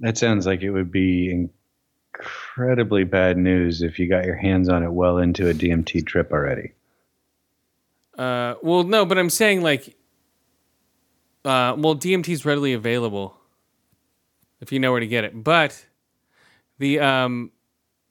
That 0.00 0.18
sounds 0.18 0.46
like 0.46 0.62
it 0.62 0.70
would 0.70 0.92
be 0.92 1.48
incredibly 2.18 3.04
bad 3.04 3.38
news 3.38 3.82
if 3.82 3.98
you 3.98 4.08
got 4.08 4.24
your 4.24 4.36
hands 4.36 4.68
on 4.68 4.82
it 4.82 4.92
well 4.92 5.18
into 5.18 5.48
a 5.48 5.54
DMT 5.54 6.06
trip 6.06 6.32
already. 6.32 6.72
Uh, 8.16 8.54
well, 8.62 8.82
no, 8.82 9.04
but 9.04 9.18
I'm 9.18 9.30
saying 9.30 9.62
like, 9.62 9.96
uh, 11.44 11.74
well, 11.78 11.94
DMT 11.94 12.28
is 12.28 12.44
readily 12.44 12.72
available 12.72 13.36
if 14.60 14.72
you 14.72 14.78
know 14.78 14.90
where 14.90 15.00
to 15.00 15.06
get 15.06 15.24
it. 15.24 15.44
But 15.44 15.86
the 16.78 17.00
um, 17.00 17.52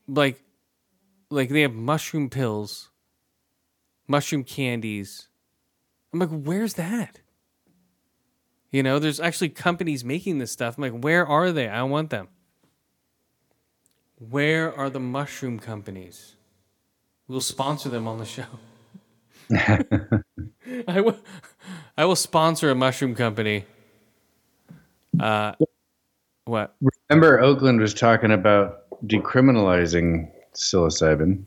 like, 0.08 0.42
like 1.30 1.50
they 1.50 1.62
have 1.62 1.74
mushroom 1.74 2.30
pills, 2.30 2.90
mushroom 4.08 4.44
candies. 4.44 5.28
I'm 6.14 6.20
like, 6.20 6.30
where's 6.30 6.76
that? 6.76 7.20
You 8.76 8.84
know, 8.84 9.00
there's 9.00 9.22
actually 9.22 9.48
companies 9.52 10.04
making 10.04 10.40
this 10.40 10.52
stuff. 10.52 10.78
I'm 10.78 10.82
like, 10.82 11.02
where 11.02 11.26
are 11.26 11.54
they? 11.54 11.70
I 11.70 11.84
want 11.84 12.10
them. 12.10 12.28
Where 14.18 14.78
are 14.78 14.90
the 14.90 15.00
mushroom 15.00 15.60
companies? 15.60 16.36
We'll 17.30 17.40
sponsor 17.40 17.88
them 17.88 18.06
on 18.06 18.18
the 18.18 18.26
show. 18.26 18.44
I 20.90 21.00
will, 21.00 21.18
I 21.98 22.04
will 22.04 22.18
sponsor 22.18 22.70
a 22.70 22.76
mushroom 22.76 23.16
company. 23.16 23.64
Uh, 25.22 25.54
what? 26.44 26.76
Remember, 27.10 27.40
Oakland 27.40 27.80
was 27.80 27.94
talking 27.94 28.32
about 28.32 28.90
decriminalizing 29.08 30.30
psilocybin. 30.54 31.46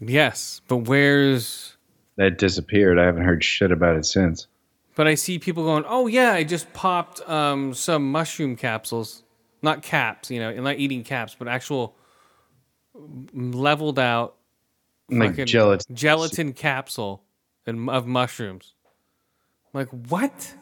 Yes, 0.00 0.62
but 0.68 0.88
where's 0.88 1.76
that 2.16 2.38
disappeared? 2.38 2.98
I 2.98 3.04
haven't 3.04 3.24
heard 3.24 3.44
shit 3.44 3.72
about 3.72 3.96
it 3.96 4.06
since. 4.06 4.46
But 5.00 5.06
I 5.08 5.14
see 5.14 5.38
people 5.38 5.64
going, 5.64 5.84
"Oh 5.88 6.08
yeah, 6.08 6.32
I 6.34 6.44
just 6.44 6.70
popped 6.74 7.26
um, 7.26 7.72
some 7.72 8.12
mushroom 8.12 8.54
capsules, 8.54 9.22
not 9.62 9.80
caps, 9.82 10.30
you 10.30 10.38
know, 10.38 10.52
not 10.60 10.76
eating 10.76 11.04
caps, 11.04 11.34
but 11.38 11.48
actual 11.48 11.96
leveled 13.32 13.98
out 13.98 14.36
Like 15.08 15.42
gelatin. 15.46 15.96
gelatin 15.96 16.52
capsule." 16.52 17.22
and 17.66 17.88
of 17.88 18.06
mushrooms. 18.06 18.74
I'm 19.72 19.80
like, 19.80 19.88
what? 20.10 20.54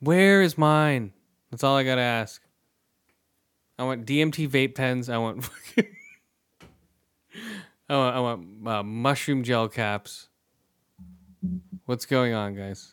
Where 0.00 0.40
is 0.40 0.56
mine? 0.56 1.12
That's 1.50 1.62
all 1.62 1.76
I 1.76 1.84
gotta 1.84 2.00
ask. 2.00 2.40
I 3.78 3.84
want 3.84 4.06
DMT 4.06 4.48
vape 4.48 4.74
pens. 4.74 5.10
I 5.10 5.18
want. 5.18 5.46
I 7.90 7.96
want, 7.98 8.16
I 8.16 8.20
want 8.20 8.66
uh, 8.66 8.82
mushroom 8.82 9.42
gel 9.42 9.68
caps. 9.68 10.27
What's 11.86 12.06
going 12.06 12.34
on, 12.34 12.54
guys? 12.54 12.92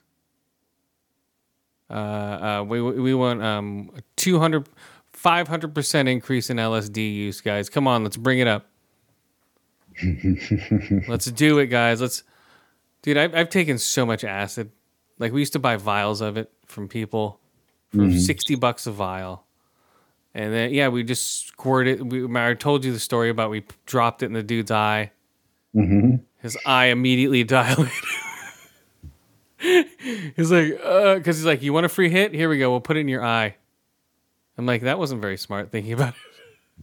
Uh, 1.90 1.94
uh, 1.94 2.66
we 2.68 2.82
we 2.82 3.14
want 3.14 3.44
um 3.44 3.92
200 4.16 4.68
500% 5.14 6.10
increase 6.10 6.50
in 6.50 6.58
LSD 6.58 7.16
use, 7.16 7.40
guys. 7.42 7.70
Come 7.70 7.88
on, 7.88 8.04
let's 8.04 8.18
bring 8.18 8.40
it 8.40 8.48
up. 8.48 8.66
let's 11.08 11.26
do 11.26 11.58
it, 11.60 11.68
guys. 11.68 12.02
Let's 12.02 12.24
Dude, 13.02 13.18
I've 13.18 13.34
I've 13.36 13.50
taken 13.50 13.78
so 13.78 14.06
much 14.06 14.24
acid. 14.24 14.72
Like 15.20 15.32
we 15.32 15.40
used 15.42 15.54
to 15.54 15.60
buy 15.60 15.78
vials 15.78 16.22
of 16.22 16.38
it 16.38 16.52
from 16.66 16.88
people 16.90 17.40
for 17.92 18.00
Mhm. 18.00 18.20
60 18.20 18.56
bucks 18.56 18.88
a 18.88 18.92
vial. 18.92 19.46
And 20.34 20.52
then 20.54 20.74
yeah, 20.74 20.90
we 20.90 21.04
just 21.04 21.48
squirted 21.48 22.00
it. 22.02 22.06
We, 22.06 22.38
I 22.38 22.54
told 22.56 22.84
you 22.84 22.92
the 22.92 23.00
story 23.00 23.30
about 23.30 23.50
we 23.52 23.64
dropped 23.86 24.22
it 24.24 24.26
in 24.26 24.34
the 24.34 24.44
dude's 24.44 24.72
eye. 24.72 25.12
hmm 25.74 26.16
His 26.42 26.58
eye 26.66 26.88
immediately 26.88 27.44
dilated. 27.56 27.92
he's 30.36 30.52
like, 30.52 30.80
uh, 30.84 31.16
because 31.16 31.38
he's 31.38 31.46
like, 31.46 31.62
you 31.62 31.74
want 31.74 31.86
a 31.86 31.90
free 31.90 32.10
hit? 32.10 32.34
Here 32.34 32.50
we 32.50 32.58
go. 32.58 32.72
We'll 32.72 32.82
put 32.82 32.98
it 32.98 33.02
in 33.02 33.08
your 33.08 33.24
eye. 33.24 33.56
I'm 34.58 34.66
like, 34.66 34.82
that 34.84 35.00
wasn't 35.00 35.22
very 35.22 35.38
smart 35.38 35.72
thinking 35.72 35.94
about 35.94 36.14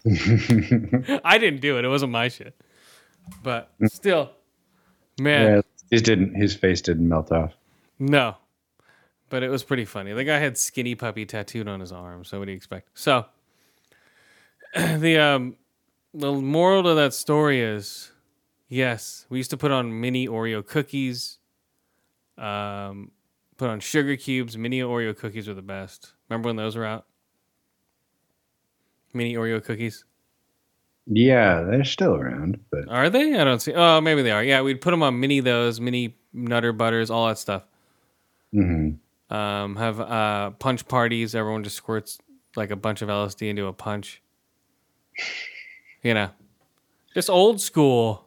it. 0.05 1.21
I 1.25 1.39
didn't 1.39 1.61
do 1.61 1.79
it. 1.79 1.85
It 1.85 1.89
wasn't 1.89 2.13
my 2.13 2.29
shit. 2.29 2.55
But 3.43 3.71
still, 3.87 4.31
man, 5.21 5.47
Yeah, 5.57 5.61
his 5.91 6.03
didn't. 6.03 6.35
His 6.35 6.55
face 6.55 6.81
didn't 6.81 7.09
melt 7.09 7.31
off. 7.33 7.55
no. 7.99 8.37
But 9.29 9.43
it 9.43 9.49
was 9.49 9.63
pretty 9.65 9.87
funny. 9.87 10.13
The 10.13 10.25
guy 10.25 10.37
had 10.39 10.59
skinny 10.59 10.95
puppy 10.95 11.25
tattooed 11.25 11.67
on 11.67 11.81
his 11.81 11.91
arm. 11.91 12.23
So 12.23 12.39
what 12.39 12.45
do 12.45 12.51
you 12.51 12.57
expect? 12.57 12.91
So 12.93 13.25
the 14.75 15.19
um 15.19 15.57
the 16.13 16.31
moral 16.33 16.83
to 16.83 16.95
that 16.95 17.15
story 17.15 17.61
is 17.63 18.13
yes, 18.69 19.25
we 19.31 19.39
used 19.39 19.49
to 19.51 19.57
put 19.57 19.71
on 19.71 19.99
mini 20.03 20.29
Oreo 20.29 20.67
cookies. 20.67 21.39
Um 22.39 23.11
put 23.57 23.71
on 23.71 23.81
sugar 23.81 24.17
cubes. 24.17 24.57
Mini 24.57 24.81
Oreo 24.81 25.17
cookies 25.17 25.49
are 25.49 25.55
the 25.55 25.63
best. 25.63 26.13
Remember 26.29 26.49
when 26.49 26.57
those 26.57 26.77
were 26.77 26.85
out? 26.85 27.07
Mini 29.15 29.35
Oreo 29.35 29.63
cookies. 29.63 30.05
Yeah, 31.07 31.63
they're 31.63 31.85
still 31.85 32.15
around, 32.15 32.61
but 32.71 32.89
Are 32.89 33.11
they? 33.11 33.39
I 33.39 33.45
don't 33.45 33.61
see. 33.61 33.73
Oh, 33.75 34.01
maybe 34.01 34.23
they 34.23 34.31
are. 34.31 34.43
Yeah, 34.43 34.63
we'd 34.63 34.81
put 34.81 34.93
them 34.93 35.03
on 35.03 35.19
mini 35.19 35.41
those, 35.41 35.81
mini 35.81 36.17
Nutter 36.33 36.73
Butters, 36.73 37.11
all 37.11 37.27
that 37.29 37.39
stuff. 37.39 37.65
mhm. 38.55 38.99
Um, 39.31 39.77
have 39.77 39.99
uh, 39.99 40.51
punch 40.51 40.87
parties. 40.87 41.35
Everyone 41.35 41.65
just 41.65 41.77
squirts 41.77 42.19
like 42.55 42.71
a 42.71 42.77
bunch 42.77 43.01
of 43.03 43.09
LSD 43.09 43.49
into 43.49 43.67
a 43.67 43.73
punch. 43.73 44.23
You 46.03 46.15
know, 46.15 46.31
just 47.15 47.31
old 47.31 47.61
school, 47.61 48.27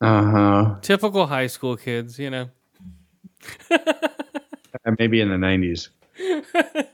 uh 0.00 0.30
huh. 0.30 0.74
typical 0.82 1.26
high 1.26 1.46
school 1.46 1.76
kids. 1.76 2.18
You 2.18 2.30
know. 2.30 2.50
Uh, 4.84 4.90
Maybe 4.98 5.20
in 5.20 5.28
the 5.28 5.36
nineties. 5.36 5.90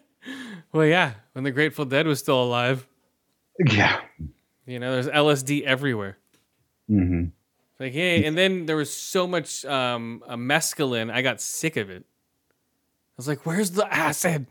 Well, 0.72 0.86
yeah, 0.86 1.14
when 1.32 1.44
the 1.44 1.50
Grateful 1.50 1.84
Dead 1.84 2.06
was 2.06 2.18
still 2.18 2.42
alive. 2.42 2.86
Yeah. 3.58 4.00
You 4.66 4.78
know, 4.78 4.92
there's 4.92 5.08
LSD 5.08 5.62
everywhere. 5.62 6.18
Mm-hmm. 6.90 7.24
Like, 7.80 7.92
hey, 7.92 8.24
and 8.24 8.36
then 8.36 8.66
there 8.66 8.76
was 8.76 8.92
so 8.92 9.26
much 9.26 9.64
um, 9.64 10.22
uh, 10.26 10.36
mescaline, 10.36 11.10
I 11.12 11.22
got 11.22 11.40
sick 11.40 11.76
of 11.76 11.90
it. 11.90 12.02
I 12.02 13.14
was 13.16 13.28
like, 13.28 13.46
where's 13.46 13.70
the 13.70 13.92
acid? 13.92 14.46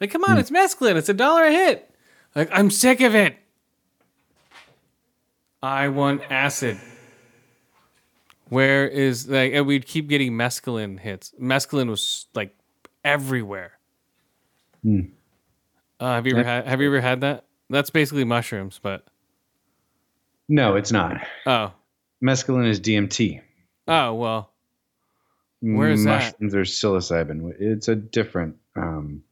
Like, 0.00 0.10
come 0.10 0.24
on, 0.24 0.38
it's 0.38 0.50
mescaline. 0.50 0.96
It's 0.96 1.08
a 1.08 1.14
dollar 1.14 1.44
a 1.44 1.52
hit. 1.52 1.90
Like, 2.34 2.50
I'm 2.52 2.70
sick 2.70 3.00
of 3.00 3.14
it. 3.14 3.36
I 5.62 5.88
want 5.88 6.22
acid. 6.30 6.78
Where 8.48 8.86
is 8.88 9.28
like 9.28 9.52
and 9.52 9.66
we'd 9.66 9.86
keep 9.86 10.08
getting 10.08 10.32
mescaline 10.32 10.98
hits. 10.98 11.34
Mescaline 11.40 11.88
was 11.88 12.26
like 12.34 12.54
everywhere. 13.04 13.72
Hmm. 14.82 15.00
Uh, 16.00 16.14
have 16.14 16.26
you 16.26 16.32
ever 16.36 16.44
had 16.44 16.66
Have 16.66 16.80
you 16.80 16.86
ever 16.88 17.00
had 17.00 17.20
that? 17.22 17.44
That's 17.70 17.90
basically 17.90 18.24
mushrooms, 18.24 18.78
but 18.82 19.06
No, 20.48 20.76
it's 20.76 20.92
not. 20.92 21.20
oh 21.46 21.72
Mescaline 22.24 22.68
is 22.68 22.80
DMT. 22.80 23.40
oh 23.88 24.14
well. 24.14 24.52
Where 25.60 25.90
is 25.90 26.04
that? 26.04 26.40
Mushrooms 26.40 26.54
are 26.54 26.62
psilocybin. 26.62 27.52
It's 27.58 27.88
a 27.88 27.96
different. 27.96 28.56
Um, 28.76 29.22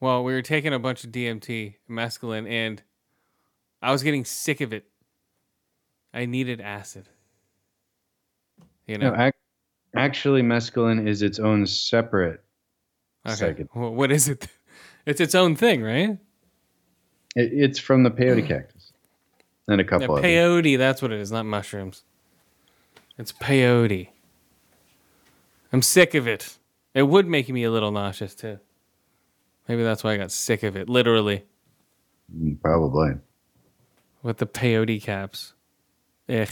Well, 0.00 0.22
we 0.22 0.32
were 0.32 0.42
taking 0.42 0.72
a 0.72 0.78
bunch 0.78 1.02
of 1.04 1.10
DMT, 1.10 1.74
mescaline, 1.90 2.48
and 2.48 2.82
I 3.82 3.90
was 3.90 4.02
getting 4.02 4.24
sick 4.24 4.60
of 4.60 4.72
it. 4.72 4.84
I 6.12 6.26
needed 6.26 6.60
acid. 6.60 7.08
You 8.86 8.98
know. 8.98 9.10
no, 9.10 9.22
ac- 9.22 9.36
actually, 9.94 10.42
mescaline 10.42 11.06
is 11.06 11.22
its 11.22 11.38
own 11.38 11.66
separate. 11.66 12.42
okay. 13.26 13.52
psychedelic. 13.52 13.68
Well, 13.74 13.94
what 13.94 14.10
is 14.10 14.28
it? 14.28 14.48
It's 15.06 15.22
its 15.22 15.34
own 15.34 15.56
thing, 15.56 15.82
right? 15.82 16.18
It, 17.34 17.50
it's 17.52 17.78
from 17.78 18.02
the 18.02 18.10
peyote 18.10 18.42
mm. 18.42 18.48
cactus, 18.48 18.92
and 19.66 19.80
a 19.80 19.84
couple 19.84 20.16
of 20.16 20.22
peyote. 20.22 20.76
That's 20.76 21.00
what 21.00 21.12
it 21.12 21.20
is, 21.20 21.32
not 21.32 21.46
mushrooms. 21.46 22.02
It's 23.16 23.32
peyote. 23.32 24.08
I'm 25.72 25.82
sick 25.82 26.14
of 26.14 26.26
it. 26.26 26.58
It 26.94 27.02
would 27.02 27.26
make 27.26 27.48
me 27.48 27.64
a 27.64 27.70
little 27.70 27.90
nauseous 27.90 28.34
too. 28.34 28.58
Maybe 29.68 29.82
that's 29.82 30.02
why 30.02 30.14
I 30.14 30.16
got 30.16 30.32
sick 30.32 30.62
of 30.62 30.76
it, 30.76 30.88
literally, 30.88 31.44
mm, 32.34 32.60
Probably. 32.60 33.12
with 34.22 34.38
the 34.38 34.46
peyote 34.46 35.02
caps. 35.02 35.52
Ugh. 36.28 36.48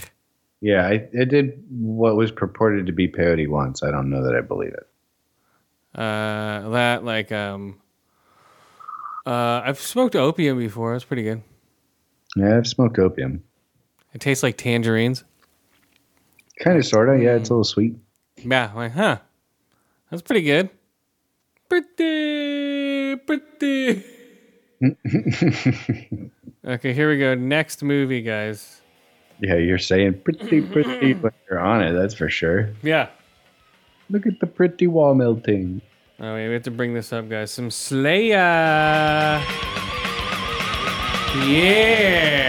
Yeah, 0.61 0.87
I, 0.87 1.09
I 1.19 1.25
did 1.25 1.63
what 1.71 2.17
was 2.17 2.31
purported 2.33 2.87
to 2.87 2.93
be 2.93 3.09
peyote 3.09 3.49
once. 3.49 3.83
I 3.83 3.91
don't 3.91 4.09
know 4.11 4.25
that 4.25 4.35
I 4.35 4.41
believe 4.41 4.73
it. 4.73 4.89
Uh, 5.95 6.69
that 6.71 7.05
like 7.05 7.31
um. 7.33 7.81
Uh, 9.25 9.63
I've 9.65 9.81
smoked 9.81 10.15
opium 10.15 10.59
before. 10.59 10.95
It's 10.95 11.05
pretty 11.05 11.25
good. 11.25 11.43
Yeah, 12.37 12.57
I've 12.57 12.67
smoked 12.67 12.99
opium. 12.99 13.43
It 14.15 14.21
tastes 14.21 14.43
like 14.43 14.57
tangerines. 14.57 15.25
Kind 16.61 16.79
of, 16.79 16.87
sort 16.87 17.09
of. 17.09 17.21
Yeah, 17.21 17.35
it's 17.35 17.51
a 17.51 17.53
little 17.53 17.65
sweet. 17.65 17.97
Yeah, 18.39 18.71
like 18.75 18.93
huh, 18.93 19.19
that's 20.11 20.23
pretty 20.23 20.43
good. 20.43 20.71
Pretty, 21.69 23.17
pretty. 23.17 24.05
Okay, 26.67 26.93
here 26.93 27.09
we 27.09 27.17
go. 27.17 27.37
Next 27.37 27.81
movie, 27.85 28.23
guys. 28.23 28.81
Yeah, 29.41 29.57
you're 29.57 29.79
saying 29.79 30.21
pretty, 30.23 30.63
mm-hmm. 30.63 30.73
pretty 30.73 31.15
when 31.15 31.33
you're 31.51 31.61
on 31.61 31.83
it. 31.83 31.93
That's 31.93 32.15
for 32.15 32.29
sure. 32.29 32.71
Yeah. 32.83 33.09
Look 34.09 34.27
at 34.27 34.41
the 34.41 34.47
pretty 34.47 34.87
wall 34.87 35.15
melting. 35.15 35.83
Oh, 36.19 36.35
wait, 36.35 36.49
we 36.49 36.55
have 36.55 36.63
to 36.63 36.71
bring 36.71 36.95
this 36.95 37.13
up, 37.13 37.29
guys. 37.29 37.51
Some 37.51 37.71
Slayer. 37.71 39.43
Yeah. 41.45 42.47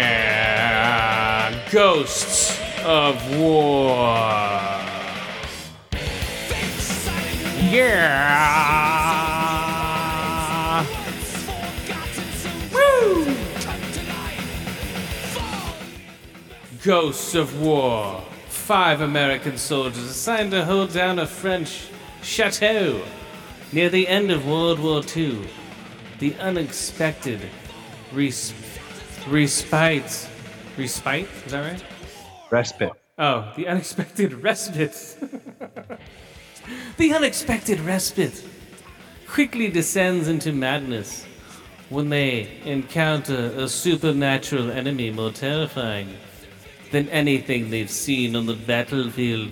Ghosts 1.72 2.58
of 2.86 3.38
War. 3.38 4.38
Yeah. 7.70 9.07
Ghosts 16.88 17.36
of 17.36 17.60
War. 17.60 18.24
Five 18.48 19.02
American 19.02 19.58
soldiers 19.58 20.06
assigned 20.06 20.52
to 20.52 20.64
hold 20.64 20.94
down 20.94 21.20
a 21.20 21.28
French 21.28 21.90
chateau 22.24 23.02
near 23.74 23.90
the 23.90 24.08
end 24.08 24.32
of 24.32 24.48
World 24.48 24.80
War 24.80 25.04
II. 25.14 25.50
The 26.20 26.34
unexpected 26.36 27.42
res- 28.14 28.54
respite. 29.28 30.30
Respite? 30.78 31.28
Is 31.46 31.52
that 31.52 31.74
right? 31.74 31.84
Respite. 32.52 32.94
Oh, 33.18 33.52
the 33.58 33.68
unexpected 33.68 34.36
respite. 34.36 34.94
the 36.96 37.14
unexpected 37.14 37.82
respite 37.82 38.46
quickly 39.28 39.68
descends 39.68 40.30
into 40.30 40.54
madness 40.54 41.26
when 41.90 42.08
they 42.08 42.62
encounter 42.64 43.52
a 43.58 43.68
supernatural 43.68 44.72
enemy 44.72 45.12
more 45.12 45.34
terrifying 45.34 46.16
than 46.92 47.10
anything 47.10 47.70
they've 47.70 47.90
seen 47.90 48.36
on 48.36 48.46
the 48.46 48.56
battlefield. 48.56 49.52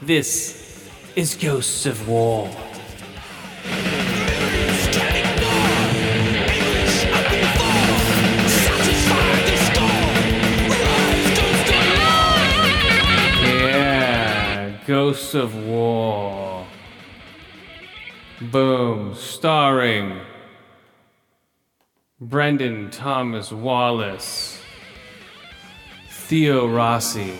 This 0.00 0.88
is 1.16 1.34
Ghosts 1.34 1.86
of 1.86 2.08
War. 2.08 2.50
Ghosts 14.86 15.34
of 15.34 15.54
War. 15.54 16.66
Boom. 18.40 19.14
Starring 19.14 20.20
Brendan 22.20 22.90
Thomas 22.90 23.52
Wallace, 23.52 24.61
Theo 26.32 26.66
Rossi. 26.66 27.34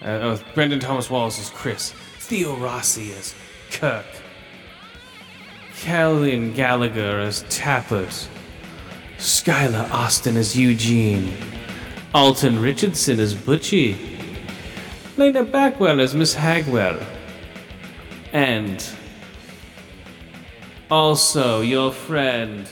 Uh, 0.00 0.06
oh, 0.22 0.40
Brendan 0.54 0.78
Thomas 0.78 1.10
Wallace 1.10 1.40
is 1.40 1.50
Chris. 1.50 1.90
Theo 2.20 2.54
Rossi 2.54 3.10
is 3.10 3.34
Kirk. 3.72 4.06
Calvin 5.74 6.54
Gallagher 6.54 7.18
as 7.18 7.42
Tappert. 7.46 8.28
Skylar 9.16 9.90
Austin 9.90 10.36
as 10.36 10.56
Eugene. 10.56 11.36
Alton 12.14 12.62
Richardson 12.62 13.18
as 13.18 13.34
Butchie. 13.34 13.96
Lena 15.16 15.44
Backwell 15.44 16.00
as 16.00 16.14
Miss 16.14 16.36
Hagwell. 16.36 17.04
And 18.32 18.88
also 20.88 21.62
your 21.62 21.90
friend 21.90 22.68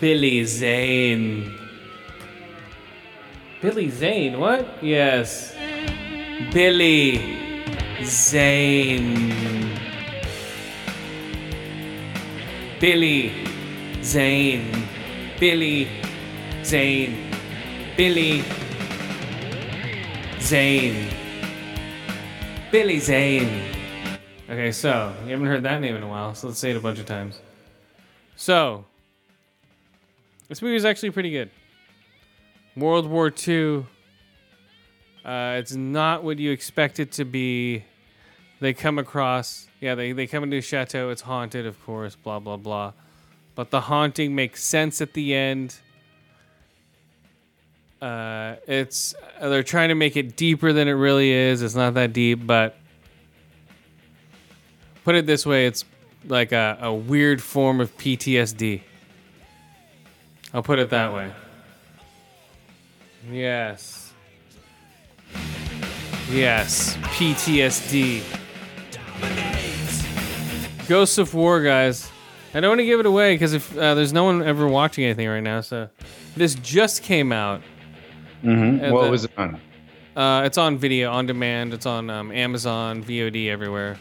Billy 0.00 0.46
Zane. 0.46 1.63
Billy 3.64 3.88
Zane, 3.88 4.38
what? 4.38 4.84
Yes. 4.84 5.54
Billy 6.52 7.64
Zane. 8.04 9.80
Billy 12.78 13.32
Zane. 14.02 14.86
Billy 15.40 15.88
Zane. 16.62 17.32
Billy 17.96 18.44
Zane. 20.40 21.08
Billy 22.70 22.98
Zane. 22.98 23.62
Okay, 24.50 24.72
so 24.72 25.16
you 25.24 25.30
haven't 25.30 25.46
heard 25.46 25.62
that 25.62 25.80
name 25.80 25.96
in 25.96 26.02
a 26.02 26.08
while, 26.08 26.34
so 26.34 26.48
let's 26.48 26.58
say 26.58 26.72
it 26.72 26.76
a 26.76 26.80
bunch 26.80 26.98
of 26.98 27.06
times. 27.06 27.38
So, 28.36 28.84
this 30.50 30.60
movie 30.60 30.76
is 30.76 30.84
actually 30.84 31.12
pretty 31.12 31.30
good. 31.30 31.48
World 32.76 33.06
War 33.06 33.32
II. 33.46 33.86
Uh, 35.24 35.56
it's 35.58 35.74
not 35.74 36.22
what 36.24 36.38
you 36.38 36.50
expect 36.50 37.00
it 37.00 37.12
to 37.12 37.24
be. 37.24 37.84
They 38.60 38.72
come 38.72 38.98
across, 38.98 39.68
yeah, 39.80 39.94
they, 39.94 40.12
they 40.12 40.26
come 40.26 40.44
into 40.44 40.58
a 40.58 40.62
chateau. 40.62 41.10
It's 41.10 41.22
haunted, 41.22 41.66
of 41.66 41.82
course, 41.84 42.16
blah, 42.16 42.38
blah, 42.38 42.56
blah. 42.56 42.92
But 43.54 43.70
the 43.70 43.82
haunting 43.82 44.34
makes 44.34 44.64
sense 44.64 45.00
at 45.00 45.12
the 45.12 45.34
end. 45.34 45.76
Uh, 48.02 48.56
it's 48.66 49.14
uh, 49.40 49.48
they're 49.48 49.62
trying 49.62 49.88
to 49.88 49.94
make 49.94 50.16
it 50.16 50.36
deeper 50.36 50.72
than 50.72 50.88
it 50.88 50.92
really 50.92 51.30
is. 51.30 51.62
It's 51.62 51.74
not 51.74 51.94
that 51.94 52.12
deep, 52.12 52.46
but 52.46 52.76
put 55.04 55.14
it 55.14 55.26
this 55.26 55.46
way, 55.46 55.66
it's 55.66 55.84
like 56.26 56.52
a, 56.52 56.78
a 56.80 56.92
weird 56.92 57.42
form 57.42 57.80
of 57.80 57.96
PTSD. 57.96 58.82
I'll 60.52 60.62
put 60.62 60.78
it 60.78 60.90
that 60.90 61.12
way. 61.12 61.32
Yes. 63.30 64.12
Yes, 66.30 66.96
PTSD. 67.16 68.22
Ghosts 70.88 71.18
of 71.18 71.32
War, 71.34 71.62
guys. 71.62 72.10
I 72.54 72.60
don't 72.60 72.70
want 72.70 72.80
to 72.80 72.84
give 72.86 73.00
it 73.00 73.06
away 73.06 73.34
because 73.34 73.52
if 73.52 73.76
uh, 73.76 73.94
there's 73.94 74.12
no 74.12 74.24
one 74.24 74.42
ever 74.42 74.66
watching 74.68 75.04
anything 75.04 75.28
right 75.28 75.42
now, 75.42 75.60
so 75.60 75.88
this 76.36 76.54
just 76.56 77.02
came 77.02 77.32
out. 77.32 77.60
Mm-hmm. 78.42 78.90
What 78.92 79.04
the- 79.04 79.10
was 79.10 79.24
it 79.24 79.32
on? 79.36 79.60
Uh, 80.16 80.42
it's 80.46 80.58
on 80.58 80.78
video 80.78 81.10
on 81.10 81.26
demand. 81.26 81.74
It's 81.74 81.86
on 81.86 82.08
um, 82.08 82.30
Amazon, 82.30 83.02
VOD, 83.02 83.48
everywhere. 83.48 83.98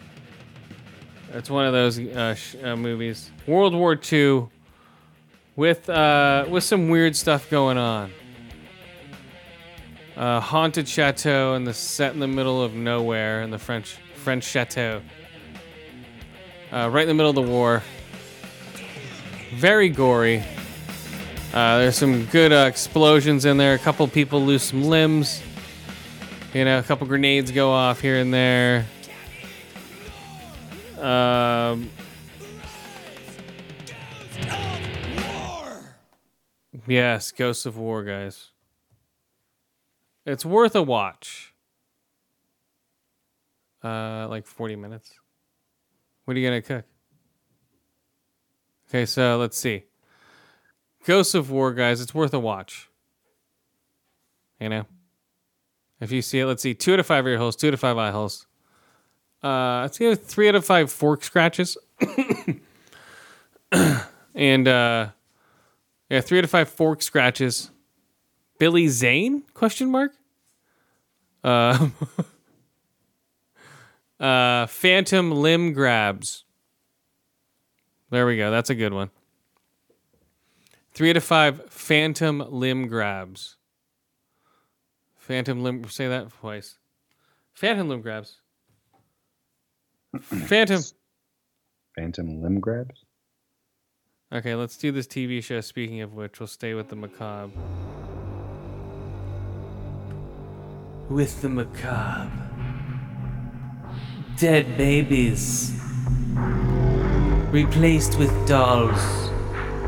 It's 1.34 1.50
one 1.50 1.66
of 1.66 1.74
those 1.74 1.98
uh, 2.00 2.36
sh- 2.36 2.56
uh, 2.64 2.76
movies. 2.76 3.32
World 3.48 3.74
War 3.74 4.00
II, 4.12 4.48
with 5.56 5.90
uh, 5.90 6.46
with 6.48 6.64
some 6.64 6.90
weird 6.90 7.16
stuff 7.16 7.50
going 7.50 7.80
on. 7.80 8.12
Uh, 10.16 10.40
haunted 10.40 10.88
chateau 10.88 11.56
and 11.56 11.66
the 11.66 11.74
set 11.74 12.14
in 12.14 12.20
the 12.20 12.28
middle 12.28 12.62
of 12.62 12.76
nowhere 12.76 13.42
in 13.42 13.50
the 13.50 13.58
French 13.58 13.98
French 14.16 14.44
chateau. 14.44 15.02
Uh, 16.72 16.90
right 16.92 17.04
in 17.04 17.08
the 17.08 17.14
middle 17.14 17.30
of 17.30 17.36
the 17.36 17.42
war. 17.42 17.82
Very 19.56 19.90
gory. 19.90 20.44
Uh, 21.54 21.80
there's 21.80 21.96
some 21.96 22.26
good 22.28 22.52
uh, 22.52 22.66
explosions 22.68 23.46
in 23.46 23.58
there. 23.58 23.74
A 23.74 23.80
couple 23.80 24.08
people 24.08 24.44
lose 24.44 24.64
some 24.64 24.84
limbs. 24.84 25.42
You 26.54 26.66
know, 26.66 26.80
a 26.80 26.84
couple 26.84 27.06
grenades 27.08 27.52
go 27.52 27.72
off 27.72 28.00
here 28.00 28.18
and 28.18 28.34
there. 28.34 28.86
Um, 31.00 31.90
yes, 36.88 37.32
Ghosts 37.32 37.66
of 37.66 37.78
War, 37.78 38.04
guys. 38.04 38.53
It's 40.26 40.46
worth 40.46 40.76
a 40.76 40.82
watch. 40.82 41.54
Uh, 43.84 44.28
like 44.30 44.46
40 44.46 44.78
minutes. 44.78 45.12
What 46.26 46.38
are 46.38 46.40
you 46.40 46.48
gonna 46.48 46.62
cook? 46.62 46.86
Okay, 48.90 49.06
so 49.06 49.38
let's 49.38 49.58
see. 49.58 49.84
Ghosts 51.06 51.34
of 51.34 51.52
War, 51.52 51.74
guys, 51.74 52.00
it's 52.00 52.14
worth 52.14 52.34
a 52.34 52.40
watch. 52.40 52.90
You 54.60 54.70
know? 54.70 54.86
If 56.00 56.12
you 56.12 56.22
see 56.22 56.40
it, 56.40 56.46
let's 56.46 56.62
see. 56.62 56.74
Two 56.74 56.94
out 56.94 57.00
of 57.00 57.06
five 57.06 57.26
ear 57.28 57.38
holes, 57.38 57.56
two 57.56 57.68
out 57.68 57.74
of 57.74 57.80
five 57.80 57.98
eye 57.98 58.12
holes. 58.12 58.46
Uh, 59.44 59.82
let's 59.82 59.98
give 59.98 60.24
three 60.24 60.48
out 60.48 60.56
of 60.56 60.66
five 60.66 60.92
fork 60.92 61.24
scratches. 61.24 61.78
and 64.36 64.68
uh, 64.68 65.10
yeah, 66.10 66.22
three 66.22 66.38
out 66.38 66.44
of 66.46 66.50
five 66.50 66.70
fork 66.70 67.02
scratches. 67.02 67.72
Billy 68.64 68.88
Zane? 68.88 69.44
Question 69.54 69.92
mark. 69.92 70.14
Uh, 71.44 71.90
uh, 74.22 74.68
phantom 74.68 75.32
limb 75.32 75.74
grabs. 75.74 76.46
There 78.10 78.26
we 78.26 78.38
go. 78.38 78.52
That's 78.52 78.70
a 78.70 78.76
good 78.76 78.94
one. 78.94 79.10
Three 80.94 81.10
out 81.10 81.18
of 81.18 81.26
five 81.26 81.70
phantom 81.70 82.42
limb 82.52 82.88
grabs. 82.88 83.58
Phantom 85.18 85.62
limb. 85.62 85.84
Say 85.90 86.08
that 86.08 86.32
twice. 86.32 86.78
Phantom 87.54 87.90
limb 87.90 88.00
grabs. 88.00 88.40
Phantom. 90.22 90.82
Phantom 91.98 92.42
limb 92.42 92.62
grabs. 92.62 93.04
Okay, 94.32 94.56
let's 94.56 94.78
do 94.78 94.94
this 94.94 95.06
TV 95.06 95.44
show. 95.44 95.60
Speaking 95.60 96.00
of 96.00 96.14
which, 96.14 96.40
we'll 96.40 96.48
stay 96.48 96.74
with 96.74 96.88
the 96.88 96.96
macabre. 96.96 97.52
With 101.10 101.42
the 101.42 101.50
macabre. 101.50 102.32
Dead 104.38 104.78
babies. 104.78 105.80
Replaced 107.52 108.18
with 108.18 108.32
dolls. 108.48 109.30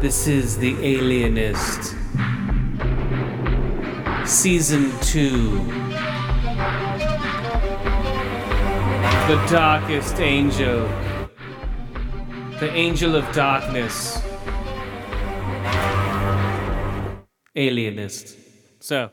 This 0.01 0.27
is 0.27 0.57
The 0.57 0.75
Alienist. 0.83 1.95
Season 4.25 4.91
2. 5.01 5.63
The 9.27 9.47
Darkest 9.49 10.19
Angel. 10.19 10.87
The 12.59 12.69
Angel 12.73 13.15
of 13.15 13.25
Darkness. 13.33 14.21
Alienist. 17.55 18.37
So, 18.79 19.11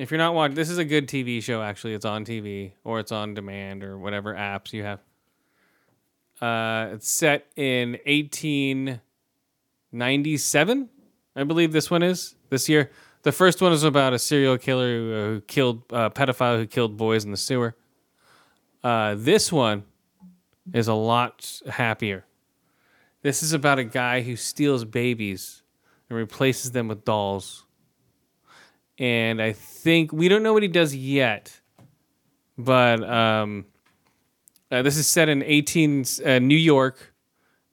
if 0.00 0.10
you're 0.10 0.18
not 0.18 0.34
watching, 0.34 0.54
this 0.54 0.70
is 0.70 0.78
a 0.78 0.84
good 0.84 1.06
TV 1.06 1.42
show. 1.42 1.60
Actually, 1.60 1.92
it's 1.92 2.06
on 2.06 2.24
TV 2.24 2.72
or 2.84 3.00
it's 3.00 3.12
on 3.12 3.34
demand 3.34 3.84
or 3.84 3.98
whatever 3.98 4.34
apps 4.34 4.72
you 4.72 4.82
have. 4.82 5.00
Uh, 6.40 6.94
it's 6.94 7.06
set 7.06 7.48
in 7.54 7.98
1897, 8.06 10.88
I 11.36 11.44
believe 11.44 11.72
this 11.72 11.90
one 11.90 12.02
is 12.02 12.34
this 12.48 12.66
year. 12.66 12.90
The 13.24 13.32
first 13.32 13.60
one 13.60 13.74
is 13.74 13.84
about 13.84 14.14
a 14.14 14.18
serial 14.18 14.56
killer 14.56 14.96
who, 14.96 15.12
who 15.12 15.42
killed 15.42 15.82
uh, 15.92 16.08
pedophile 16.08 16.56
who 16.56 16.66
killed 16.66 16.96
boys 16.96 17.26
in 17.26 17.30
the 17.30 17.36
sewer. 17.36 17.76
Uh, 18.82 19.16
this 19.18 19.52
one 19.52 19.84
is 20.72 20.88
a 20.88 20.94
lot 20.94 21.60
happier. 21.68 22.24
This 23.20 23.42
is 23.42 23.52
about 23.52 23.78
a 23.78 23.84
guy 23.84 24.22
who 24.22 24.34
steals 24.34 24.86
babies 24.86 25.62
and 26.08 26.16
replaces 26.16 26.72
them 26.72 26.88
with 26.88 27.04
dolls. 27.04 27.66
And 29.00 29.40
I 29.40 29.52
think 29.52 30.12
we 30.12 30.28
don't 30.28 30.42
know 30.42 30.52
what 30.52 30.62
he 30.62 30.68
does 30.68 30.94
yet, 30.94 31.58
but 32.58 33.02
um, 33.02 33.64
uh, 34.70 34.82
this 34.82 34.98
is 34.98 35.06
set 35.06 35.30
in 35.30 35.42
18 35.42 36.04
uh, 36.24 36.38
New 36.38 36.54
York 36.54 37.14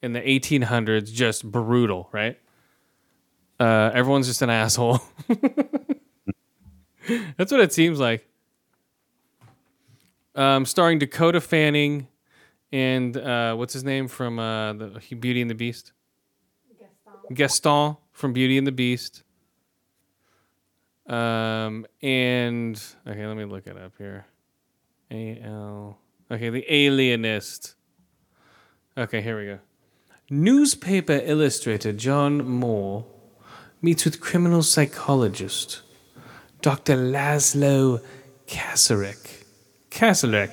in 0.02 0.14
the 0.14 0.22
1800s. 0.22 1.12
Just 1.12 1.44
brutal, 1.44 2.08
right? 2.14 2.40
Uh, 3.60 3.91
everyone's 3.94 4.28
just 4.28 4.41
an 4.41 4.49
asshole. 4.49 5.02
That's 7.38 7.52
what 7.52 7.60
it 7.60 7.74
seems 7.74 7.99
like. 7.99 8.26
um, 10.36 10.66
starring 10.66 10.99
Dakota 10.99 11.41
Fanning 11.41 12.08
and 12.72 13.18
uh, 13.18 13.56
what's 13.56 13.74
his 13.74 13.84
name 13.84 14.08
from 14.08 14.40
uh, 14.40 14.74
the 14.74 15.02
Beauty 15.20 15.41
and 15.41 15.49
the 15.49 15.56
Beast? 15.56 15.91
Gaston. 16.80 17.34
Gaston 17.34 17.98
from 18.12 18.34
Beauty 18.34 18.58
and 18.58 18.66
the 18.68 18.72
Beast. 18.72 19.24
Um, 21.07 21.85
and 22.01 22.81
okay, 23.07 23.25
let 23.25 23.38
me 23.38 23.45
look 23.45 23.67
it 23.67 23.77
up 23.77 23.93
here. 23.97 24.25
A 25.11 25.41
L. 25.43 25.99
Okay, 26.29 26.49
the 26.49 26.65
Alienist. 26.67 27.75
Okay, 28.97 29.21
here 29.21 29.39
we 29.39 29.45
go. 29.45 29.59
Newspaper 30.29 31.21
illustrator 31.23 31.93
John 31.93 32.45
Moore 32.45 33.05
meets 33.81 34.03
with 34.03 34.19
criminal 34.19 34.63
psychologist 34.63 35.81
Dr. 36.61 36.97
Laszlo 36.97 38.03
Kasarek. 38.47 39.43
Kasarek 39.89 40.51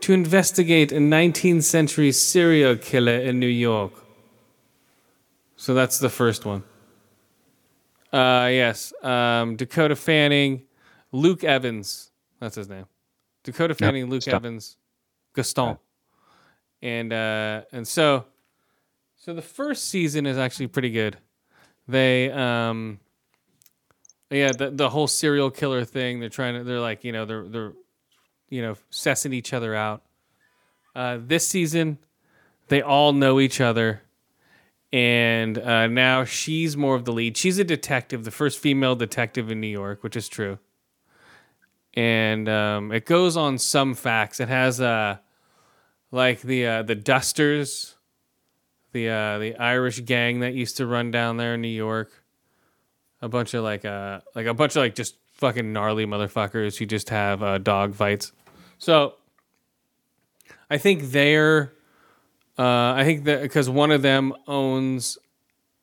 to 0.00 0.12
investigate 0.12 0.90
a 0.92 0.96
19th 0.96 1.62
century 1.62 2.10
serial 2.12 2.76
killer 2.76 3.18
in 3.18 3.38
New 3.38 3.46
York. 3.46 3.92
So 5.56 5.74
that's 5.74 6.00
the 6.00 6.10
first 6.10 6.44
one. 6.44 6.64
Uh, 8.12 8.48
yes. 8.50 8.92
Um, 9.02 9.56
Dakota 9.56 9.96
Fanning, 9.96 10.62
Luke 11.12 11.44
Evans. 11.44 12.10
That's 12.40 12.56
his 12.56 12.68
name. 12.68 12.86
Dakota 13.44 13.74
Fanning, 13.74 14.06
Luke 14.06 14.24
Gaston. 14.24 14.34
Evans, 14.34 14.76
Gaston, 15.34 15.78
and 16.80 17.12
uh, 17.12 17.62
and 17.72 17.86
so, 17.86 18.26
so 19.16 19.34
the 19.34 19.42
first 19.42 19.88
season 19.88 20.26
is 20.26 20.38
actually 20.38 20.68
pretty 20.68 20.90
good. 20.90 21.16
They 21.88 22.30
um, 22.30 23.00
yeah, 24.30 24.52
the 24.52 24.70
the 24.70 24.90
whole 24.90 25.06
serial 25.06 25.50
killer 25.50 25.84
thing. 25.84 26.20
They're 26.20 26.28
trying 26.28 26.54
to. 26.54 26.64
They're 26.64 26.80
like 26.80 27.04
you 27.04 27.12
know 27.12 27.24
they're 27.24 27.48
they're, 27.48 27.72
you 28.48 28.62
know, 28.62 28.76
sussing 28.90 29.34
each 29.34 29.52
other 29.52 29.74
out. 29.74 30.02
Uh, 30.94 31.18
this 31.20 31.46
season, 31.46 31.98
they 32.68 32.82
all 32.82 33.12
know 33.12 33.40
each 33.40 33.60
other 33.60 34.02
and 34.92 35.58
uh, 35.58 35.86
now 35.86 36.24
she's 36.24 36.76
more 36.76 36.94
of 36.94 37.04
the 37.04 37.12
lead. 37.12 37.36
She's 37.36 37.58
a 37.58 37.64
detective, 37.64 38.24
the 38.24 38.30
first 38.30 38.58
female 38.58 38.94
detective 38.94 39.50
in 39.50 39.60
New 39.60 39.68
York, 39.68 40.02
which 40.02 40.16
is 40.16 40.28
true. 40.28 40.58
And 41.94 42.48
um, 42.48 42.92
it 42.92 43.06
goes 43.06 43.36
on 43.36 43.58
some 43.58 43.94
facts. 43.94 44.40
It 44.40 44.48
has 44.48 44.80
uh, 44.80 45.18
like 46.10 46.42
the 46.42 46.66
uh, 46.66 46.82
the 46.82 46.94
Dusters, 46.94 47.96
the 48.92 49.08
uh, 49.08 49.38
the 49.38 49.56
Irish 49.56 50.04
gang 50.04 50.40
that 50.40 50.54
used 50.54 50.76
to 50.78 50.86
run 50.86 51.10
down 51.10 51.36
there 51.36 51.54
in 51.54 51.62
New 51.62 51.68
York. 51.68 52.10
A 53.20 53.28
bunch 53.28 53.54
of 53.54 53.62
like 53.62 53.84
uh 53.84 54.20
like 54.34 54.46
a 54.46 54.54
bunch 54.54 54.74
of 54.74 54.80
like 54.80 54.94
just 54.94 55.16
fucking 55.34 55.72
gnarly 55.72 56.06
motherfuckers 56.06 56.76
who 56.76 56.86
just 56.86 57.10
have 57.10 57.42
uh, 57.42 57.58
dog 57.58 57.94
fights. 57.94 58.32
So 58.78 59.14
I 60.70 60.78
think 60.78 61.10
they're 61.10 61.72
uh, 62.58 62.92
I 62.94 63.04
think 63.04 63.24
that 63.24 63.42
because 63.42 63.70
one 63.70 63.90
of 63.90 64.02
them 64.02 64.34
owns 64.46 65.18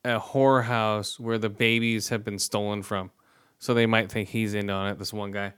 a 0.06 0.20
whorehouse 0.20 1.20
where 1.20 1.38
the 1.38 1.50
babies 1.50 2.10
have 2.10 2.24
been 2.24 2.40
stolen 2.40 2.84
from, 2.84 3.12
so 3.58 3.74
they 3.74 3.86
might 3.86 4.12
think 4.12 4.30
he's 4.30 4.54
in 4.54 4.70
on 4.70 4.92
it. 4.92 5.00
This 5.00 5.12
one 5.12 5.32
guy. 5.32 5.54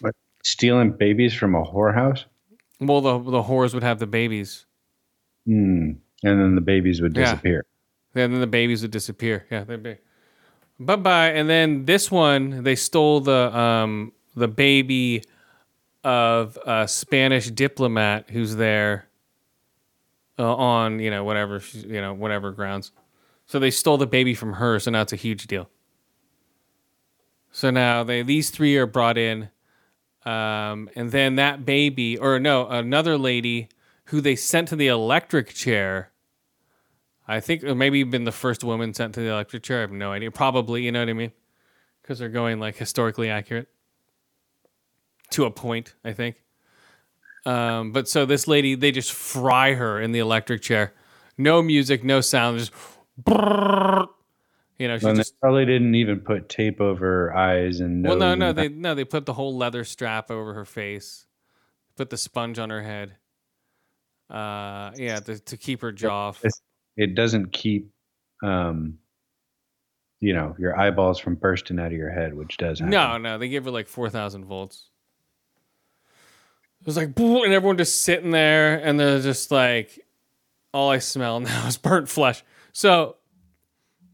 What, 0.00 0.14
stealing 0.42 0.92
babies 0.92 1.34
from 1.34 1.54
a 1.54 1.62
whorehouse? 1.62 2.24
Well, 2.80 3.00
the 3.00 3.18
the 3.18 3.42
whores 3.42 3.74
would 3.74 3.82
have 3.82 3.98
the 3.98 4.06
babies. 4.06 4.66
Hmm. 5.46 5.92
And 6.22 6.40
then 6.40 6.54
the 6.54 6.60
babies 6.60 7.00
would 7.00 7.14
disappear. 7.14 7.30
Yeah. 7.30 7.32
disappear. 7.32 7.64
Then 8.14 8.40
the 8.40 8.46
babies 8.46 8.82
would 8.82 8.90
disappear. 8.90 9.46
Yeah, 9.50 9.64
they'd 9.64 9.82
be. 9.82 9.96
Bye 10.78 10.96
bye. 10.96 11.28
And 11.28 11.48
then 11.48 11.84
this 11.84 12.10
one, 12.10 12.62
they 12.64 12.76
stole 12.76 13.20
the 13.20 13.56
um 13.56 14.12
the 14.34 14.48
baby 14.48 15.24
of 16.02 16.58
a 16.64 16.88
Spanish 16.88 17.50
diplomat 17.50 18.30
who's 18.30 18.56
there 18.56 19.09
uh, 20.40 20.54
on 20.56 20.98
you 20.98 21.10
know 21.10 21.22
whatever 21.24 21.60
she's- 21.60 21.84
you 21.84 22.00
know 22.00 22.14
whatever 22.14 22.50
grounds. 22.52 22.92
So 23.46 23.58
they 23.58 23.70
stole 23.70 23.98
the 23.98 24.06
baby 24.06 24.34
from 24.34 24.54
her. 24.54 24.78
So 24.78 24.90
now 24.90 25.02
it's 25.02 25.12
a 25.12 25.16
huge 25.16 25.46
deal. 25.46 25.68
So 27.52 27.70
now 27.70 28.04
they 28.04 28.22
these 28.22 28.50
three 28.50 28.76
are 28.76 28.86
brought 28.86 29.18
in, 29.18 29.50
um, 30.24 30.88
and 30.94 31.10
then 31.10 31.36
that 31.36 31.64
baby 31.64 32.16
or 32.16 32.38
no 32.38 32.66
another 32.68 33.18
lady 33.18 33.68
who 34.06 34.20
they 34.20 34.36
sent 34.36 34.68
to 34.68 34.76
the 34.76 34.88
electric 34.88 35.48
chair. 35.54 36.10
I 37.28 37.38
think 37.40 37.62
maybe 37.62 38.02
been 38.02 38.24
the 38.24 38.32
first 38.32 38.64
woman 38.64 38.92
sent 38.92 39.14
to 39.14 39.20
the 39.20 39.28
electric 39.28 39.62
chair. 39.62 39.78
I 39.78 39.80
have 39.82 39.92
no 39.92 40.10
idea. 40.10 40.32
Probably, 40.32 40.82
you 40.82 40.90
know 40.90 40.98
what 41.00 41.08
I 41.08 41.12
mean? 41.12 41.30
Because 42.02 42.18
they're 42.18 42.28
going 42.28 42.58
like 42.58 42.76
historically 42.76 43.30
accurate 43.30 43.68
to 45.30 45.44
a 45.44 45.50
point, 45.50 45.94
I 46.04 46.12
think. 46.12 46.42
Um, 47.46 47.92
but 47.92 48.08
so 48.08 48.26
this 48.26 48.46
lady, 48.46 48.74
they 48.74 48.90
just 48.92 49.12
fry 49.12 49.74
her 49.74 50.00
in 50.00 50.12
the 50.12 50.18
electric 50.18 50.60
chair. 50.62 50.92
No 51.38 51.62
music, 51.62 52.04
no 52.04 52.20
sound, 52.20 52.58
just 52.58 52.72
brrrr. 53.22 54.06
you 54.78 54.88
know. 54.88 54.98
She 54.98 55.06
And 55.06 55.16
just 55.16 55.32
they 55.32 55.38
probably 55.40 55.64
didn't 55.64 55.94
even 55.94 56.20
put 56.20 56.48
tape 56.50 56.80
over 56.80 57.06
her 57.30 57.36
eyes 57.36 57.80
and 57.80 58.04
well, 58.06 58.16
no, 58.16 58.34
no, 58.34 58.52
they 58.52 58.68
no, 58.68 58.94
they 58.94 59.04
put 59.04 59.24
the 59.26 59.32
whole 59.32 59.56
leather 59.56 59.84
strap 59.84 60.30
over 60.30 60.52
her 60.54 60.66
face, 60.66 61.26
put 61.96 62.10
the 62.10 62.18
sponge 62.18 62.58
on 62.58 62.68
her 62.70 62.82
head. 62.82 63.16
Uh, 64.28 64.92
yeah, 64.96 65.18
to, 65.20 65.38
to 65.40 65.56
keep 65.56 65.80
her 65.80 65.92
jaw. 65.92 66.28
f- 66.28 66.38
It's- 66.44 66.60
it 66.96 67.14
doesn't 67.14 67.52
keep 67.52 67.90
um 68.42 68.98
you 70.20 70.34
know 70.34 70.54
your 70.58 70.78
eyeballs 70.78 71.18
from 71.18 71.36
bursting 71.36 71.78
out 71.78 71.86
of 71.86 71.92
your 71.92 72.10
head 72.10 72.34
which 72.34 72.56
does 72.58 72.80
happen. 72.80 72.90
No, 72.90 73.16
no, 73.16 73.38
they 73.38 73.48
give 73.48 73.64
her 73.64 73.70
like 73.70 73.88
four 73.88 74.10
thousand 74.10 74.44
volts. 74.44 74.89
It 76.80 76.86
was 76.86 76.96
like, 76.96 77.18
and 77.18 77.52
everyone 77.52 77.76
just 77.76 78.02
sitting 78.02 78.30
there, 78.30 78.76
and 78.76 78.98
they're 78.98 79.20
just 79.20 79.50
like, 79.50 80.00
all 80.72 80.90
I 80.90 80.98
smell 80.98 81.40
now 81.40 81.66
is 81.66 81.76
burnt 81.76 82.08
flesh. 82.08 82.42
So, 82.72 83.16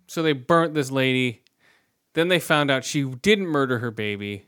so 0.09 0.23
they 0.23 0.33
burnt 0.33 0.75
this 0.75 0.91
lady. 0.91 1.43
Then 2.15 2.29
they 2.29 2.39
found 2.39 2.71
out 2.71 2.85
she 2.85 3.05
didn't 3.05 3.47
murder 3.47 3.79
her 3.79 3.91
baby, 3.91 4.47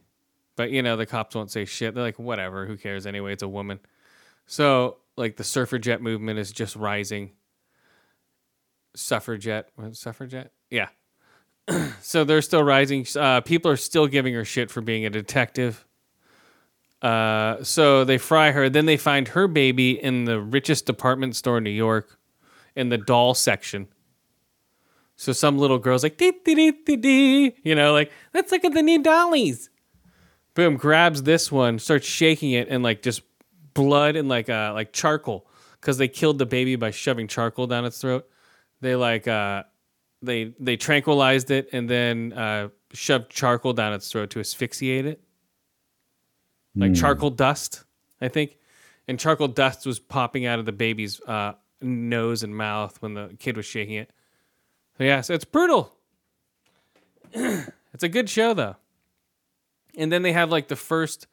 but 0.56 0.70
you 0.70 0.82
know 0.82 0.96
the 0.96 1.06
cops 1.06 1.34
won't 1.34 1.50
say 1.50 1.64
shit. 1.64 1.94
They're 1.94 2.02
like, 2.02 2.18
whatever, 2.18 2.66
who 2.66 2.76
cares 2.76 3.06
anyway? 3.06 3.34
It's 3.34 3.42
a 3.42 3.48
woman. 3.48 3.78
So, 4.46 4.96
like 5.16 5.36
the 5.36 5.44
suffragette 5.44 6.00
movement 6.00 6.38
is 6.38 6.50
just 6.50 6.74
rising. 6.76 7.32
Suffragette, 8.96 9.68
suffragette, 9.92 10.50
yeah 10.70 10.88
so 12.00 12.24
they're 12.24 12.42
still 12.42 12.62
rising. 12.62 13.06
Uh, 13.16 13.40
people 13.40 13.70
are 13.70 13.76
still 13.76 14.06
giving 14.06 14.34
her 14.34 14.44
shit 14.44 14.70
for 14.70 14.80
being 14.80 15.04
a 15.04 15.10
detective. 15.10 15.84
Uh, 17.02 17.62
so 17.62 18.04
they 18.04 18.18
fry 18.18 18.50
her. 18.50 18.68
Then 18.68 18.86
they 18.86 18.96
find 18.96 19.28
her 19.28 19.46
baby 19.46 19.92
in 19.92 20.24
the 20.24 20.40
richest 20.40 20.86
department 20.86 21.36
store 21.36 21.58
in 21.58 21.64
New 21.64 21.70
York, 21.70 22.18
in 22.74 22.88
the 22.88 22.98
doll 22.98 23.34
section. 23.34 23.88
So 25.16 25.32
some 25.32 25.58
little 25.58 25.78
girl's 25.78 26.02
like, 26.02 26.16
dee, 26.16 26.32
dee, 26.44 26.54
dee, 26.54 26.72
dee, 26.84 26.96
dee. 26.96 27.54
you 27.62 27.74
know, 27.74 27.92
like, 27.92 28.12
let's 28.34 28.52
look 28.52 28.64
at 28.64 28.72
the 28.72 28.82
new 28.82 29.02
dollies. 29.02 29.70
Boom, 30.54 30.76
grabs 30.76 31.22
this 31.22 31.52
one, 31.52 31.78
starts 31.78 32.06
shaking 32.06 32.52
it, 32.52 32.68
and 32.68 32.82
like 32.82 33.02
just 33.02 33.22
blood 33.74 34.16
and 34.16 34.28
like 34.28 34.48
uh 34.48 34.72
like 34.74 34.92
charcoal 34.92 35.46
because 35.80 35.98
they 35.98 36.08
killed 36.08 36.38
the 36.38 36.46
baby 36.46 36.74
by 36.74 36.90
shoving 36.90 37.28
charcoal 37.28 37.68
down 37.68 37.84
its 37.84 38.00
throat. 38.00 38.28
They 38.80 38.96
like 38.96 39.28
uh 39.28 39.62
they 40.22 40.54
they 40.58 40.76
tranquilized 40.76 41.50
it 41.50 41.68
and 41.72 41.88
then 41.88 42.32
uh, 42.32 42.68
shoved 42.92 43.30
charcoal 43.30 43.72
down 43.72 43.92
its 43.92 44.10
throat 44.10 44.30
to 44.30 44.40
asphyxiate 44.40 45.06
it, 45.06 45.22
like 46.78 46.90
Hmm. 46.90 46.94
charcoal 46.94 47.30
dust, 47.30 47.84
I 48.20 48.28
think. 48.28 48.56
And 49.06 49.18
charcoal 49.18 49.48
dust 49.48 49.86
was 49.86 49.98
popping 49.98 50.46
out 50.46 50.58
of 50.58 50.66
the 50.66 50.72
baby's 50.72 51.20
uh, 51.22 51.54
nose 51.80 52.42
and 52.42 52.56
mouth 52.56 53.00
when 53.00 53.14
the 53.14 53.34
kid 53.38 53.56
was 53.56 53.66
shaking 53.66 53.94
it. 53.96 54.10
So 54.98 55.04
yeah, 55.04 55.20
so 55.20 55.34
it's 55.34 55.44
brutal. 55.44 55.96
it's 57.32 58.02
a 58.02 58.08
good 58.08 58.28
show 58.28 58.54
though. 58.54 58.76
And 59.96 60.12
then 60.12 60.22
they 60.22 60.32
have 60.32 60.50
like 60.50 60.68
the 60.68 60.76
first, 60.76 61.26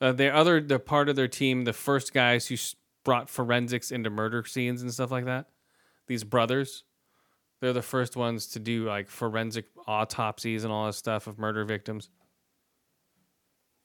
uh, 0.00 0.12
their 0.12 0.34
other 0.34 0.60
the 0.60 0.78
part 0.78 1.08
of 1.08 1.16
their 1.16 1.28
team, 1.28 1.64
the 1.64 1.72
first 1.72 2.12
guys 2.12 2.46
who 2.46 2.56
brought 3.04 3.28
forensics 3.28 3.90
into 3.90 4.10
murder 4.10 4.44
scenes 4.44 4.82
and 4.82 4.92
stuff 4.92 5.10
like 5.10 5.24
that. 5.24 5.48
These 6.06 6.24
brothers 6.24 6.84
they're 7.62 7.72
the 7.72 7.80
first 7.80 8.16
ones 8.16 8.48
to 8.48 8.58
do 8.58 8.86
like 8.86 9.08
forensic 9.08 9.66
autopsies 9.86 10.64
and 10.64 10.72
all 10.72 10.86
this 10.86 10.96
stuff 10.96 11.28
of 11.28 11.38
murder 11.38 11.64
victims. 11.64 12.10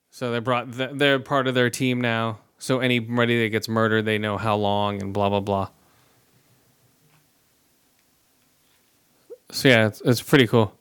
So 0.10 0.32
they 0.32 0.40
brought 0.40 0.74
th- 0.74 0.92
they're 0.94 1.20
part 1.20 1.48
of 1.48 1.56
their 1.56 1.70
team 1.70 2.02
now. 2.02 2.40
So 2.60 2.80
anybody 2.80 3.44
that 3.44 3.50
gets 3.50 3.70
murdered, 3.70 4.06
they 4.06 4.18
know 4.18 4.38
how 4.38 4.56
long 4.56 5.02
and 5.02 5.14
blah 5.14 5.30
blah 5.30 5.42
blah. 5.42 5.70
So 9.52 9.70
yeah, 9.70 9.88
it's, 9.88 10.02
it's 10.02 10.22
pretty 10.22 10.48
cool. 10.48 10.74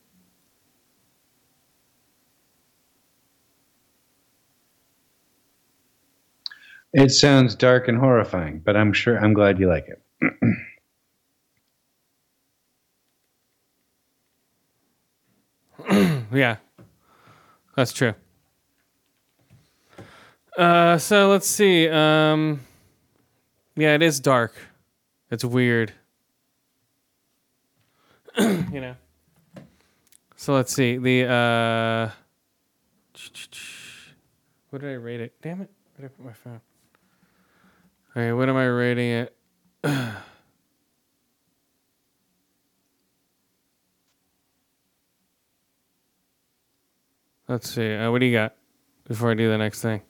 It 6.93 7.11
sounds 7.11 7.55
dark 7.55 7.89
and 7.89 7.99
horrifying, 7.99 8.61
but 8.61 8.77
I'm 8.77 8.93
sure 8.93 9.19
I'm 9.23 9.35
glad 9.35 9.59
you 9.61 9.69
like 9.69 9.87
it. 9.89 10.03
yeah, 16.33 16.57
that's 17.77 17.93
true. 17.93 18.15
Uh, 20.57 20.97
so 20.97 21.29
let's 21.29 21.47
see. 21.47 21.89
Um, 21.89 22.61
yeah, 23.77 23.95
it 23.95 24.03
is 24.03 24.21
dark. 24.21 24.55
It's 25.31 25.45
weird. 25.45 25.93
you 28.39 28.81
know. 28.81 28.97
So 30.37 30.55
let's 30.55 30.75
see. 30.75 30.97
The 30.97 31.25
uh, 31.27 32.11
what 34.71 34.81
did 34.81 34.91
I 34.91 34.95
rate 34.95 35.21
it? 35.21 35.35
Damn 35.43 35.61
it! 35.61 35.71
Where 35.97 36.09
did 36.09 36.15
I 36.15 36.17
put 36.17 36.25
my 36.25 36.33
phone? 36.33 36.61
Okay, 38.11 38.33
what 38.33 38.49
am 38.49 38.57
I 38.57 38.65
rating 38.67 39.11
it? 39.11 39.37
Let's 47.49 47.71
see. 47.71 47.95
Uh, 47.95 48.11
what 48.11 48.19
do 48.19 48.27
you 48.27 48.33
got 48.33 48.55
before 49.07 49.31
I 49.31 49.35
do 49.35 49.49
the 49.49 49.59
next 49.59 49.81
thing? 49.81 50.01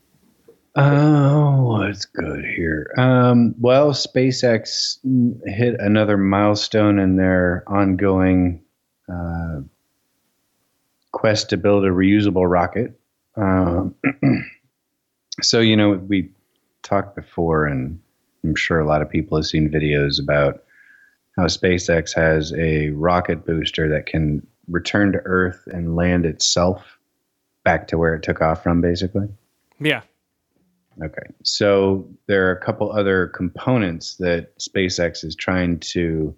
Oh, 0.78 1.62
what's 1.62 2.04
good 2.04 2.44
here? 2.44 2.92
Um, 2.98 3.54
well, 3.58 3.92
SpaceX 3.92 4.98
hit 5.46 5.80
another 5.80 6.18
milestone 6.18 6.98
in 6.98 7.16
their 7.16 7.64
ongoing 7.66 8.62
uh, 9.10 9.60
quest 11.12 11.48
to 11.48 11.56
build 11.56 11.86
a 11.86 11.88
reusable 11.88 12.48
rocket. 12.50 13.00
Um, 13.36 13.94
so, 15.40 15.60
you 15.60 15.76
know, 15.76 15.92
we 15.92 16.30
talked 16.82 17.16
before, 17.16 17.64
and 17.64 17.98
I'm 18.44 18.54
sure 18.54 18.78
a 18.78 18.86
lot 18.86 19.00
of 19.00 19.08
people 19.08 19.38
have 19.38 19.46
seen 19.46 19.70
videos 19.70 20.22
about 20.22 20.62
how 21.38 21.44
SpaceX 21.44 22.14
has 22.14 22.52
a 22.52 22.90
rocket 22.90 23.46
booster 23.46 23.88
that 23.88 24.04
can 24.04 24.46
return 24.68 25.12
to 25.12 25.18
Earth 25.24 25.66
and 25.72 25.96
land 25.96 26.26
itself 26.26 26.98
back 27.64 27.88
to 27.88 27.96
where 27.96 28.14
it 28.14 28.22
took 28.22 28.42
off 28.42 28.62
from, 28.62 28.82
basically. 28.82 29.28
Yeah. 29.80 30.02
Okay. 31.02 31.26
So 31.42 32.08
there 32.26 32.48
are 32.48 32.52
a 32.52 32.60
couple 32.60 32.90
other 32.90 33.26
components 33.28 34.16
that 34.16 34.58
SpaceX 34.58 35.24
is 35.24 35.34
trying 35.34 35.78
to 35.80 36.34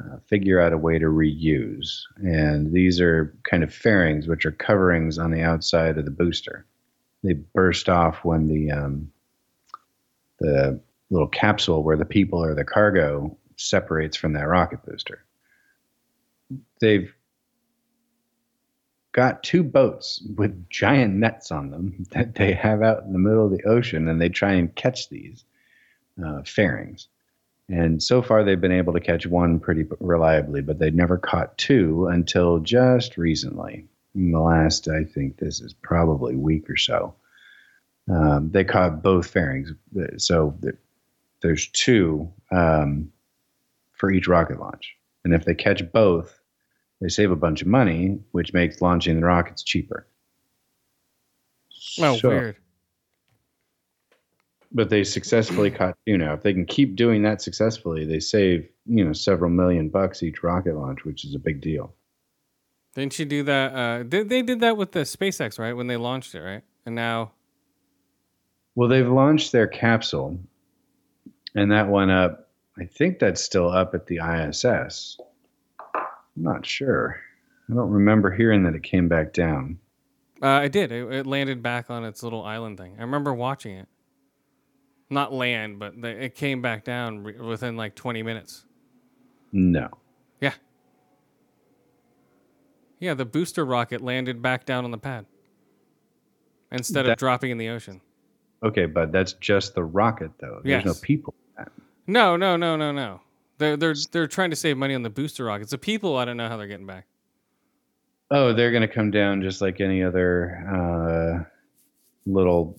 uh, 0.00 0.16
figure 0.26 0.60
out 0.60 0.72
a 0.72 0.78
way 0.78 0.98
to 0.98 1.06
reuse. 1.06 2.02
And 2.16 2.72
these 2.72 3.00
are 3.00 3.34
kind 3.48 3.62
of 3.62 3.72
fairings, 3.72 4.26
which 4.26 4.44
are 4.46 4.52
coverings 4.52 5.18
on 5.18 5.30
the 5.30 5.42
outside 5.42 5.98
of 5.98 6.04
the 6.04 6.10
booster. 6.10 6.66
They 7.22 7.34
burst 7.34 7.88
off 7.88 8.24
when 8.24 8.46
the 8.46 8.70
um, 8.70 9.10
the 10.38 10.80
little 11.10 11.28
capsule 11.28 11.82
where 11.82 11.96
the 11.96 12.04
people 12.04 12.42
or 12.42 12.54
the 12.54 12.64
cargo 12.64 13.36
separates 13.56 14.16
from 14.16 14.34
that 14.34 14.46
rocket 14.46 14.84
booster. 14.84 15.24
They've 16.80 17.12
got 19.18 19.42
two 19.42 19.64
boats 19.64 20.22
with 20.36 20.70
giant 20.70 21.12
nets 21.12 21.50
on 21.50 21.70
them 21.70 22.06
that 22.12 22.36
they 22.36 22.52
have 22.52 22.82
out 22.82 23.02
in 23.02 23.12
the 23.12 23.18
middle 23.18 23.46
of 23.46 23.50
the 23.50 23.64
ocean, 23.64 24.06
and 24.06 24.20
they 24.20 24.28
try 24.28 24.52
and 24.52 24.72
catch 24.76 25.08
these 25.08 25.44
uh, 26.24 26.42
fairings. 26.44 27.08
And 27.68 28.00
so 28.00 28.22
far, 28.22 28.44
they've 28.44 28.60
been 28.60 28.70
able 28.70 28.92
to 28.92 29.00
catch 29.00 29.26
one 29.26 29.58
pretty 29.58 29.86
reliably, 29.98 30.62
but 30.62 30.78
they 30.78 30.92
never 30.92 31.18
caught 31.18 31.58
two 31.58 32.06
until 32.06 32.60
just 32.60 33.18
recently. 33.18 33.86
In 34.14 34.30
the 34.30 34.38
last, 34.38 34.86
I 34.86 35.02
think 35.02 35.36
this 35.36 35.60
is 35.60 35.74
probably 35.74 36.36
week 36.36 36.70
or 36.70 36.76
so, 36.76 37.14
um, 38.08 38.50
they 38.52 38.62
caught 38.62 39.02
both 39.02 39.26
fairings. 39.26 39.72
So 40.18 40.56
there's 41.42 41.66
two 41.66 42.32
um, 42.52 43.10
for 43.94 44.12
each 44.12 44.28
rocket 44.28 44.60
launch, 44.60 44.96
and 45.24 45.34
if 45.34 45.44
they 45.44 45.56
catch 45.56 45.90
both, 45.90 46.37
they 47.00 47.08
save 47.08 47.30
a 47.30 47.36
bunch 47.36 47.62
of 47.62 47.68
money, 47.68 48.18
which 48.32 48.52
makes 48.52 48.80
launching 48.80 49.20
the 49.20 49.26
rockets 49.26 49.62
cheaper. 49.62 50.06
Oh, 52.00 52.16
So- 52.16 52.28
weird. 52.28 52.56
But 54.70 54.90
they 54.90 55.02
successfully 55.02 55.70
caught 55.70 55.96
two 56.06 56.18
now. 56.18 56.34
If 56.34 56.42
they 56.42 56.52
can 56.52 56.66
keep 56.66 56.94
doing 56.94 57.22
that 57.22 57.40
successfully, 57.40 58.04
they 58.04 58.20
save 58.20 58.68
you 58.84 59.02
know 59.02 59.14
several 59.14 59.50
million 59.50 59.88
bucks 59.88 60.22
each 60.22 60.42
rocket 60.42 60.76
launch, 60.76 61.04
which 61.04 61.24
is 61.24 61.34
a 61.34 61.38
big 61.38 61.62
deal. 61.62 61.94
Didn't 62.94 63.18
you 63.18 63.24
do 63.24 63.42
that? 63.44 63.72
Uh, 63.72 64.04
they, 64.06 64.24
they 64.24 64.42
did 64.42 64.60
that 64.60 64.76
with 64.76 64.92
the 64.92 65.00
SpaceX, 65.00 65.58
right? 65.58 65.72
When 65.72 65.86
they 65.86 65.96
launched 65.96 66.34
it, 66.34 66.40
right? 66.40 66.62
And 66.84 66.94
now, 66.94 67.32
Well, 68.74 68.88
they've 68.90 69.08
launched 69.08 69.52
their 69.52 69.66
capsule, 69.66 70.38
and 71.54 71.72
that 71.72 71.88
went 71.88 72.10
up. 72.10 72.50
I 72.78 72.84
think 72.84 73.20
that's 73.20 73.42
still 73.42 73.70
up 73.70 73.94
at 73.94 74.06
the 74.06 74.18
ISS. 74.18 75.18
I'm 76.38 76.44
not 76.44 76.64
sure. 76.64 77.20
I 77.68 77.74
don't 77.74 77.90
remember 77.90 78.30
hearing 78.30 78.62
that 78.62 78.74
it 78.74 78.82
came 78.82 79.08
back 79.08 79.32
down. 79.32 79.78
uh, 80.40 80.46
I 80.46 80.68
did. 80.68 80.92
It, 80.92 81.12
it 81.12 81.26
landed 81.26 81.62
back 81.62 81.90
on 81.90 82.04
its 82.04 82.22
little 82.22 82.44
island 82.44 82.78
thing. 82.78 82.94
I 82.96 83.02
remember 83.02 83.34
watching 83.34 83.74
it. 83.76 83.88
Not 85.10 85.32
land, 85.32 85.78
but 85.78 86.00
the, 86.00 86.08
it 86.08 86.34
came 86.34 86.62
back 86.62 86.84
down 86.84 87.24
re- 87.24 87.38
within 87.38 87.76
like 87.76 87.94
20 87.94 88.22
minutes. 88.22 88.64
No. 89.52 89.88
Yeah. 90.40 90.52
Yeah, 93.00 93.14
the 93.14 93.24
booster 93.24 93.64
rocket 93.64 94.00
landed 94.00 94.40
back 94.42 94.64
down 94.64 94.84
on 94.84 94.90
the 94.90 94.98
pad 94.98 95.26
instead 96.70 97.06
of 97.06 97.16
dropping 97.16 97.50
in 97.50 97.58
the 97.58 97.68
ocean. 97.70 98.00
Okay, 98.62 98.86
but 98.86 99.10
that's 99.10 99.32
just 99.34 99.74
the 99.74 99.84
rocket, 99.84 100.30
though. 100.38 100.60
There's 100.62 100.84
no 100.84 100.94
people. 100.94 101.34
No, 102.06 102.36
no, 102.36 102.56
no, 102.56 102.76
no, 102.76 102.92
no. 102.92 103.20
They're 103.58 103.76
they're 103.76 103.94
they're 104.12 104.26
trying 104.26 104.50
to 104.50 104.56
save 104.56 104.76
money 104.76 104.94
on 104.94 105.02
the 105.02 105.10
booster 105.10 105.44
rockets. 105.44 105.70
The 105.70 105.78
people, 105.78 106.16
I 106.16 106.24
don't 106.24 106.36
know 106.36 106.48
how 106.48 106.56
they're 106.56 106.66
getting 106.66 106.86
back. 106.86 107.06
Oh, 108.30 108.52
they're 108.52 108.70
going 108.70 108.82
to 108.82 108.88
come 108.88 109.10
down 109.10 109.42
just 109.42 109.60
like 109.60 109.80
any 109.80 110.02
other 110.02 110.54
uh, 110.68 111.44
little 112.26 112.78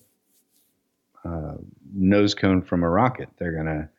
uh, 1.25 1.55
nose 1.93 2.35
cone 2.35 2.61
from 2.61 2.83
a 2.83 2.89
rocket. 2.89 3.29
They're 3.37 3.53
going 3.53 3.65
to 3.65 3.89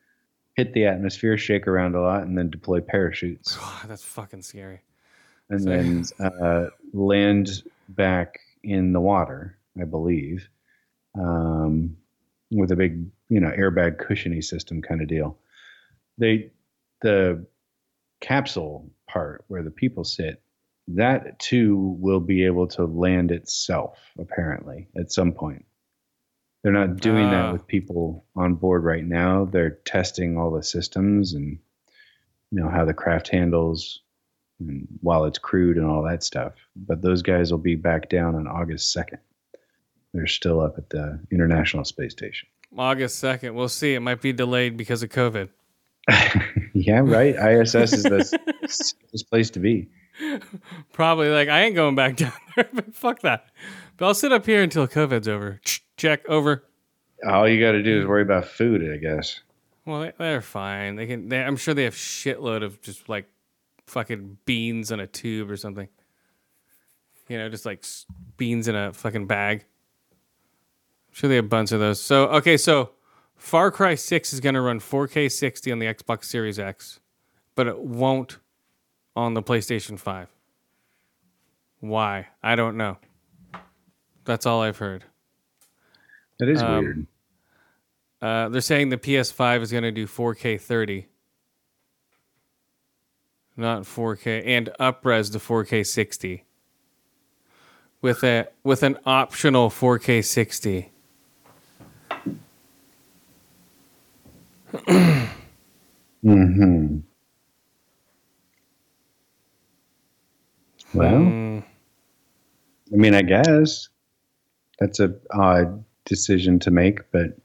hit 0.55 0.73
the 0.73 0.85
atmosphere, 0.85 1.37
shake 1.37 1.67
around 1.67 1.95
a 1.95 2.01
lot, 2.01 2.23
and 2.23 2.37
then 2.37 2.49
deploy 2.49 2.81
parachutes, 2.81 3.55
God, 3.55 3.83
that's 3.87 4.03
fucking 4.03 4.41
scary. 4.41 4.81
and 5.49 5.63
then 5.65 6.05
uh, 6.19 6.67
land 6.93 7.63
back 7.89 8.39
in 8.63 8.93
the 8.93 9.01
water, 9.01 9.57
I 9.79 9.85
believe, 9.85 10.47
um, 11.15 11.97
with 12.49 12.71
a 12.71 12.75
big, 12.75 13.05
you 13.29 13.39
know, 13.39 13.51
airbag 13.51 13.97
cushiony 13.97 14.41
system 14.41 14.81
kind 14.81 15.01
of 15.01 15.07
deal. 15.07 15.37
They, 16.17 16.51
the 17.01 17.45
capsule 18.21 18.89
part 19.07 19.43
where 19.47 19.63
the 19.63 19.71
people 19.71 20.03
sit, 20.03 20.41
that 20.87 21.39
too 21.39 21.95
will 21.99 22.19
be 22.19 22.45
able 22.45 22.67
to 22.67 22.85
land 22.85 23.31
itself 23.31 23.97
apparently 24.19 24.87
at 24.97 25.11
some 25.11 25.31
point. 25.31 25.65
They're 26.63 26.71
not 26.71 26.97
doing 26.97 27.25
Ah. 27.25 27.31
that 27.31 27.53
with 27.53 27.65
people 27.67 28.25
on 28.35 28.55
board 28.55 28.83
right 28.83 29.03
now. 29.05 29.45
They're 29.45 29.71
testing 29.85 30.37
all 30.37 30.51
the 30.51 30.63
systems 30.63 31.33
and 31.33 31.57
you 32.51 32.59
know 32.59 32.69
how 32.69 32.85
the 32.85 32.93
craft 32.93 33.29
handles 33.29 34.01
and 34.59 34.87
while 35.01 35.25
it's 35.25 35.39
crewed 35.39 35.77
and 35.77 35.85
all 35.87 36.03
that 36.03 36.23
stuff. 36.23 36.53
But 36.75 37.01
those 37.01 37.21
guys 37.23 37.51
will 37.51 37.57
be 37.59 37.75
back 37.75 38.09
down 38.09 38.35
on 38.35 38.47
August 38.47 38.95
2nd. 38.95 39.17
They're 40.13 40.27
still 40.27 40.59
up 40.59 40.77
at 40.77 40.89
the 40.89 41.19
International 41.31 41.83
Space 41.85 42.11
Station. 42.11 42.47
August 42.77 43.17
second. 43.19 43.55
We'll 43.55 43.69
see. 43.69 43.95
It 43.95 44.01
might 44.01 44.21
be 44.21 44.33
delayed 44.33 44.77
because 44.77 45.01
of 45.03 45.09
COVID. 45.09 45.49
Yeah, 46.73 47.01
right. 47.03 47.35
ISS 47.35 47.93
is 47.93 48.03
the 48.03 48.23
safest 48.67 49.29
place 49.29 49.49
to 49.51 49.59
be. 49.59 49.89
Probably 50.93 51.29
like 51.29 51.49
I 51.49 51.63
ain't 51.63 51.75
going 51.75 51.95
back 51.95 52.15
down 52.17 52.33
there. 52.55 52.69
but 52.73 52.95
Fuck 52.95 53.21
that. 53.21 53.47
But 53.97 54.07
I'll 54.07 54.13
sit 54.13 54.31
up 54.31 54.45
here 54.45 54.61
until 54.63 54.87
COVID's 54.87 55.27
over. 55.27 55.59
Check 55.97 56.27
over. 56.29 56.63
All 57.27 57.47
you 57.47 57.59
got 57.59 57.73
to 57.73 57.83
do 57.83 58.01
is 58.01 58.07
worry 58.07 58.23
about 58.23 58.45
food, 58.45 58.89
I 58.91 58.97
guess. 58.97 59.41
Well, 59.85 60.01
they, 60.01 60.13
they're 60.17 60.41
fine. 60.41 60.95
They 60.95 61.07
can. 61.07 61.29
They, 61.29 61.41
I'm 61.41 61.57
sure 61.57 61.73
they 61.73 61.83
have 61.83 61.95
shitload 61.95 62.63
of 62.63 62.81
just 62.81 63.09
like 63.09 63.27
fucking 63.87 64.37
beans 64.45 64.91
in 64.91 64.99
a 64.99 65.07
tube 65.07 65.49
or 65.51 65.57
something. 65.57 65.87
You 67.27 67.37
know, 67.37 67.49
just 67.49 67.65
like 67.65 67.83
beans 68.37 68.67
in 68.67 68.75
a 68.75 68.93
fucking 68.93 69.27
bag. 69.27 69.65
I'm 71.09 71.13
sure 71.13 71.29
they 71.29 71.35
have 71.35 71.45
a 71.45 71.49
bunch 71.49 71.71
of 71.71 71.79
those. 71.79 72.01
So 72.01 72.27
okay, 72.27 72.57
so 72.57 72.91
Far 73.41 73.71
Cry 73.71 73.95
Six 73.95 74.33
is 74.33 74.39
going 74.39 74.53
to 74.53 74.61
run 74.61 74.79
4K 74.79 75.29
60 75.29 75.71
on 75.71 75.79
the 75.79 75.87
Xbox 75.87 76.25
Series 76.25 76.59
X, 76.59 76.99
but 77.55 77.65
it 77.65 77.79
won't 77.79 78.37
on 79.15 79.33
the 79.33 79.41
PlayStation 79.41 79.97
5. 79.97 80.27
Why? 81.79 82.27
I 82.43 82.55
don't 82.55 82.77
know. 82.77 82.99
That's 84.25 84.45
all 84.45 84.61
I've 84.61 84.77
heard. 84.77 85.05
That 86.37 86.49
is 86.49 86.61
Um, 86.61 86.83
weird. 86.83 87.07
Uh, 88.21 88.49
they're 88.49 88.61
saying 88.61 88.89
the 88.89 88.97
PS5 88.97 89.61
is 89.63 89.71
going 89.71 89.85
to 89.85 89.91
do 89.91 90.05
4K 90.05 90.61
30, 90.61 91.07
not 93.57 93.81
4K, 93.81 94.43
and 94.45 94.69
upres 94.79 95.31
to 95.31 95.39
4K 95.39 95.83
60 95.83 96.45
with 98.03 98.23
a 98.23 98.49
with 98.63 98.83
an 98.83 98.99
optional 99.03 99.71
4K 99.71 100.23
60. 100.23 100.91
Mm-hmm. 106.23 106.97
Well, 110.93 111.11
Mm, 111.11 111.63
I 112.91 112.95
mean, 112.95 113.15
I 113.15 113.21
guess 113.21 113.87
that's 114.79 114.99
a 114.99 115.15
odd 115.31 115.83
decision 116.05 116.59
to 116.59 116.71
make, 116.71 116.99
but 117.11 117.37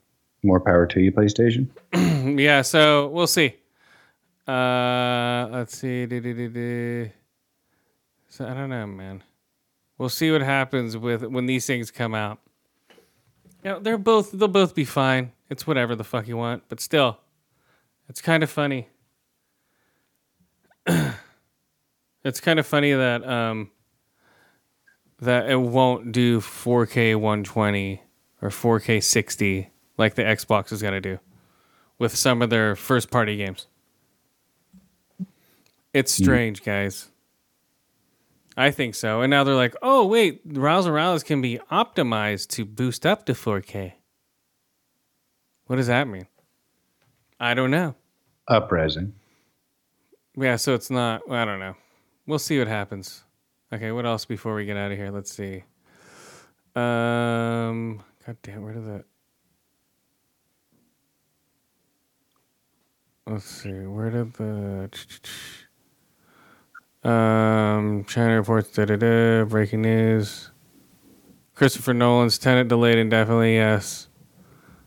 more 0.42 0.60
power 0.60 0.86
to 0.86 1.00
you, 1.00 1.12
PlayStation. 1.12 1.68
yeah, 2.38 2.62
so 2.62 3.08
we'll 3.08 3.26
see. 3.26 3.54
Uh, 4.46 5.48
let's 5.50 5.76
see. 5.76 6.04
So 8.28 8.46
I 8.46 8.54
don't 8.54 8.70
know, 8.70 8.86
man. 8.86 9.22
We'll 9.98 10.08
see 10.08 10.30
what 10.30 10.42
happens 10.42 10.96
with 10.96 11.22
when 11.22 11.46
these 11.46 11.66
things 11.66 11.90
come 11.90 12.14
out. 12.14 12.38
You 13.64 13.72
know, 13.72 13.80
they're 13.80 13.98
both 13.98 14.32
they'll 14.32 14.48
both 14.48 14.74
be 14.74 14.84
fine. 14.84 15.32
It's 15.48 15.66
whatever 15.66 15.94
the 15.94 16.04
fuck 16.04 16.26
you 16.26 16.36
want, 16.36 16.64
but 16.68 16.80
still, 16.80 17.18
it's 18.08 18.20
kind 18.20 18.42
of 18.42 18.50
funny. 18.50 18.88
it's 22.24 22.40
kind 22.40 22.58
of 22.58 22.66
funny 22.66 22.92
that 22.92 23.26
um 23.26 23.70
that 25.18 25.48
it 25.48 25.56
won't 25.56 26.12
do 26.12 26.40
4K 26.40 27.14
120 27.14 28.02
or 28.42 28.50
4K 28.50 29.02
60 29.02 29.70
like 29.96 30.14
the 30.14 30.22
Xbox 30.22 30.72
is 30.72 30.82
gonna 30.82 31.00
do 31.00 31.18
with 31.98 32.14
some 32.14 32.42
of 32.42 32.50
their 32.50 32.76
first 32.76 33.10
party 33.10 33.36
games. 33.36 33.66
It's 35.94 36.12
strange, 36.12 36.62
guys. 36.62 37.08
I 38.56 38.70
think 38.70 38.94
so. 38.94 39.22
And 39.22 39.30
now 39.30 39.44
they're 39.44 39.54
like, 39.54 39.74
oh 39.82 40.04
wait, 40.06 40.42
Rouse 40.44 40.86
Morales 40.86 41.22
can 41.22 41.40
be 41.40 41.58
optimized 41.70 42.48
to 42.48 42.64
boost 42.64 43.06
up 43.06 43.24
to 43.26 43.32
4K. 43.32 43.94
What 45.66 45.76
does 45.76 45.88
that 45.88 46.06
mean? 46.08 46.26
I 47.40 47.54
don't 47.54 47.70
know. 47.70 47.94
Upresing. 48.48 49.12
Yeah, 50.36 50.56
so 50.56 50.74
it's 50.74 50.90
not. 50.90 51.22
I 51.30 51.44
don't 51.44 51.58
know. 51.58 51.74
We'll 52.26 52.38
see 52.38 52.58
what 52.58 52.68
happens. 52.68 53.24
Okay, 53.72 53.90
what 53.90 54.06
else 54.06 54.24
before 54.24 54.54
we 54.54 54.64
get 54.64 54.76
out 54.76 54.92
of 54.92 54.98
here? 54.98 55.10
Let's 55.10 55.34
see. 55.34 55.64
Um, 56.74 58.02
God 58.24 58.36
damn, 58.42 58.62
where 58.62 58.74
did 58.74 58.86
that? 58.86 59.04
Let's 63.26 63.44
see. 63.44 63.72
Where 63.72 64.10
did 64.10 64.34
the? 64.34 64.90
Um, 67.08 68.04
China 68.04 68.36
reports 68.36 68.70
da 68.70 68.84
da 68.84 68.96
da. 68.96 69.44
Breaking 69.44 69.82
news. 69.82 70.50
Christopher 71.54 71.94
Nolan's 71.94 72.38
Tenet 72.38 72.68
delayed 72.68 72.98
indefinitely. 72.98 73.56
Yes, 73.56 74.08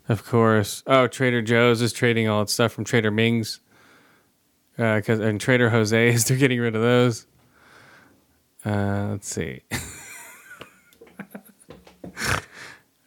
of 0.09 0.25
course. 0.25 0.83
Oh, 0.85 1.07
Trader 1.07 1.41
Joe's 1.41 1.81
is 1.81 1.93
trading 1.93 2.27
all 2.27 2.41
its 2.41 2.51
stuff 2.51 2.73
from 2.73 2.83
Trader 2.83 3.11
Ming's. 3.11 3.61
Uh, 4.77 5.01
cause, 5.05 5.19
and 5.19 5.39
Trader 5.39 5.69
Jose's, 5.69 6.25
they're 6.27 6.37
getting 6.37 6.59
rid 6.59 6.75
of 6.75 6.81
those. 6.81 7.27
Uh, 8.65 9.09
let's 9.11 9.27
see. 9.27 9.61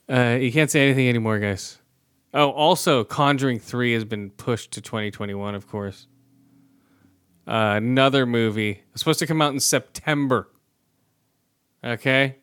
uh, 0.09 0.39
you 0.41 0.53
can't 0.53 0.71
say 0.71 0.85
anything 0.85 1.09
anymore, 1.09 1.39
guys. 1.39 1.79
Oh, 2.35 2.51
also, 2.51 3.05
Conjuring 3.05 3.59
3 3.59 3.93
has 3.93 4.05
been 4.05 4.31
pushed 4.31 4.71
to 4.73 4.81
2021, 4.81 5.55
of 5.55 5.69
course. 5.69 6.07
Uh, 7.47 7.75
another 7.77 8.25
movie. 8.25 8.83
It's 8.93 9.01
supposed 9.01 9.19
to 9.19 9.27
come 9.27 9.43
out 9.43 9.53
in 9.53 9.61
September. 9.61 10.49
Okay? 11.85 12.37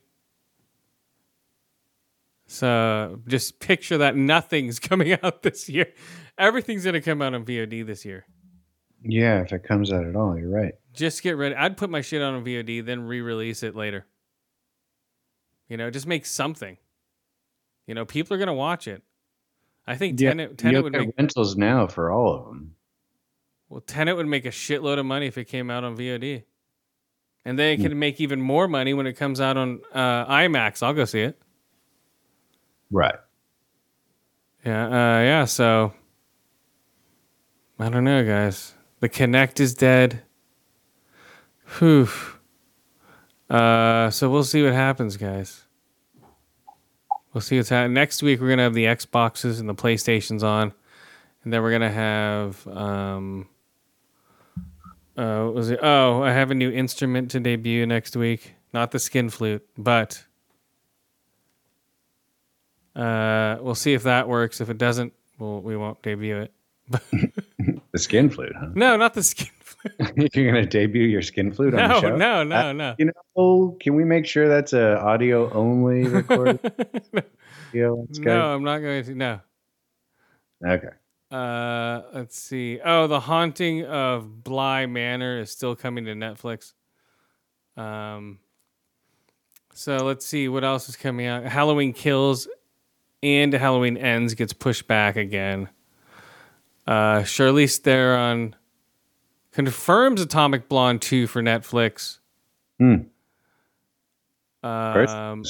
So 2.51 3.21
just 3.27 3.59
picture 3.59 3.99
that 3.99 4.15
nothing's 4.15 4.79
coming 4.89 5.13
out 5.23 5.43
this 5.43 5.69
year. 5.69 5.85
Everything's 6.37 6.83
going 6.83 6.93
to 6.95 7.01
come 7.01 7.21
out 7.21 7.33
on 7.35 7.45
VOD 7.45 7.85
this 7.85 8.03
year. 8.05 8.25
Yeah, 9.03 9.41
if 9.41 9.53
it 9.53 9.63
comes 9.63 9.91
out 9.93 10.03
at 10.05 10.15
all, 10.15 10.35
you're 10.37 10.49
right. 10.49 10.73
Just 10.93 11.21
get 11.21 11.37
ready. 11.37 11.53
I'd 11.55 11.77
put 11.77 11.89
my 11.91 12.01
shit 12.01 12.21
on 12.23 12.35
a 12.35 12.41
VOD, 12.41 12.83
then 12.85 13.01
re-release 13.03 13.61
it 13.61 13.75
later. 13.75 14.07
You 15.69 15.77
know, 15.77 15.91
just 15.91 16.07
make 16.07 16.25
something. 16.25 16.77
You 17.85 17.93
know, 17.93 18.03
people 18.05 18.35
are 18.35 18.39
gonna 18.39 18.53
watch 18.53 18.87
it. 18.87 19.03
I 19.87 19.95
think 19.95 20.19
Yeah, 20.19 20.29
Tenet, 20.31 20.57
Tenet 20.57 20.83
would 20.83 20.93
make 20.93 21.11
rentals 21.17 21.55
now 21.55 21.87
for 21.87 22.11
all 22.11 22.35
of 22.35 22.45
them. 22.47 22.75
well, 23.69 23.81
Tenet 23.81 24.15
would 24.17 24.27
make 24.27 24.45
a 24.45 24.49
shitload 24.51 24.97
of 24.99 25.05
money 25.05 25.27
if 25.27 25.37
it 25.37 25.45
came 25.45 25.69
out 25.69 25.83
on 25.83 25.95
VOD, 25.95 26.43
and 27.45 27.57
they 27.59 27.75
Hmm. 27.75 27.83
can 27.83 27.99
make 27.99 28.19
even 28.19 28.41
more 28.41 28.67
money 28.67 28.93
when 28.93 29.05
it 29.07 29.13
comes 29.13 29.39
out 29.39 29.55
on 29.57 29.81
uh, 29.93 30.25
IMAX. 30.25 30.81
I'll 30.83 30.93
go 30.93 31.05
see 31.05 31.21
it. 31.21 31.39
Right. 32.91 33.15
Yeah, 34.65 34.85
uh, 34.85 35.21
yeah. 35.21 35.45
So 35.45 35.93
I 37.79 37.89
don't 37.89 38.03
know, 38.03 38.25
guys. 38.25 38.73
The 38.99 39.09
Kinect 39.09 39.59
is 39.59 39.73
dead. 39.73 40.23
Whew. 41.77 42.09
Uh, 43.49 44.09
so 44.09 44.29
we'll 44.29 44.43
see 44.43 44.63
what 44.63 44.73
happens, 44.73 45.17
guys. 45.17 45.63
We'll 47.33 47.41
see 47.41 47.57
what's 47.57 47.69
happening. 47.69 47.93
Next 47.93 48.21
week, 48.23 48.41
we're 48.41 48.49
gonna 48.49 48.63
have 48.63 48.73
the 48.73 48.85
Xboxes 48.85 49.59
and 49.59 49.69
the 49.69 49.75
PlayStations 49.75 50.43
on, 50.43 50.73
and 51.43 51.53
then 51.53 51.61
we're 51.61 51.71
gonna 51.71 51.91
have 51.91 52.67
um. 52.67 53.47
Uh, 55.15 55.51
was 55.53 55.69
it? 55.69 55.79
Oh, 55.81 56.23
I 56.23 56.31
have 56.31 56.49
a 56.49 56.55
new 56.55 56.71
instrument 56.71 57.31
to 57.31 57.39
debut 57.39 57.85
next 57.85 58.15
week. 58.15 58.55
Not 58.73 58.91
the 58.91 58.99
skin 58.99 59.29
flute, 59.29 59.65
but 59.77 60.25
uh, 63.01 63.57
we'll 63.61 63.75
see 63.75 63.93
if 63.93 64.03
that 64.03 64.27
works. 64.27 64.61
If 64.61 64.69
it 64.69 64.77
doesn't, 64.77 65.13
well, 65.37 65.61
we 65.61 65.75
won't 65.77 66.01
debut 66.01 66.37
it. 66.37 66.53
The 67.91 67.97
skin 67.97 68.29
flute, 68.29 68.53
huh? 68.55 68.67
No, 68.75 68.97
not 68.97 69.15
the 69.15 69.23
skin 69.23 69.47
flute. 69.61 70.29
You're 70.35 70.51
gonna 70.51 70.65
debut 70.67 71.03
your 71.07 71.23
skin 71.23 71.51
flute 71.51 71.73
on 71.73 71.79
the 71.81 71.87
No, 71.87 72.01
show? 72.01 72.15
no, 72.15 72.43
no, 72.43 72.55
Uh, 72.69 72.73
no. 72.73 72.95
You 72.99 73.11
know, 73.35 73.77
can 73.81 73.95
we 73.95 74.03
make 74.03 74.27
sure 74.27 74.47
that's 74.47 74.73
a 74.73 74.99
audio 74.99 75.51
only 75.53 76.07
recording? 76.07 76.59
No. 77.73 78.05
I'm 78.55 78.63
not 78.63 78.79
going 78.79 79.03
to. 79.05 79.15
No. 79.15 79.39
Okay. 80.65 80.89
Uh, 81.31 82.01
let's 82.13 82.37
see. 82.37 82.79
Oh, 82.83 83.07
The 83.07 83.19
Haunting 83.19 83.85
of 83.85 84.43
Bly 84.43 84.85
Manor 84.85 85.39
is 85.39 85.49
still 85.51 85.75
coming 85.75 86.05
to 86.05 86.13
Netflix. 86.13 86.73
Um, 87.75 88.39
so 89.73 89.97
let's 89.97 90.25
see 90.25 90.47
what 90.47 90.63
else 90.63 90.89
is 90.89 90.95
coming 90.95 91.25
out. 91.25 91.43
Halloween 91.45 91.93
Kills 91.93 92.47
and 93.23 93.53
Halloween 93.53 93.97
Ends 93.97 94.33
gets 94.33 94.51
pushed 94.53 94.87
back 94.87 95.15
again. 95.15 95.69
Uh, 96.87 97.19
Charlize 97.21 97.77
Theron 97.77 98.55
confirms 99.51 100.21
Atomic 100.21 100.67
Blonde 100.69 101.01
2 101.01 101.27
for 101.27 101.41
Netflix. 101.41 102.19
Hmm. 102.79 102.95
First, 104.63 105.13
Um, 105.15 105.43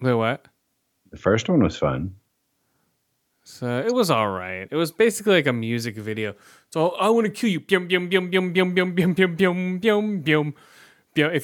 the 0.00 0.16
what? 0.16 0.46
the 1.10 1.16
first 1.16 1.48
one 1.48 1.60
was 1.62 1.76
fun. 1.76 2.14
So 3.44 3.78
it 3.80 3.92
was 3.92 4.08
all 4.10 4.30
right. 4.30 4.68
It 4.70 4.76
was 4.76 4.92
basically 4.92 5.34
like 5.34 5.46
a 5.48 5.52
music 5.52 5.96
video. 5.96 6.34
So 6.70 6.90
I 6.90 7.08
want 7.10 7.26
to 7.26 7.30
kill 7.32 7.50
you. 7.50 7.60
If 7.68 7.82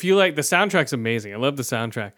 you 0.05 0.17
like 0.17 0.37
the 0.37 0.43
soundtrack's 0.43 0.93
amazing. 0.93 1.35
I 1.35 1.37
love 1.37 1.57
the 1.57 1.65
soundtrack. 1.65 2.13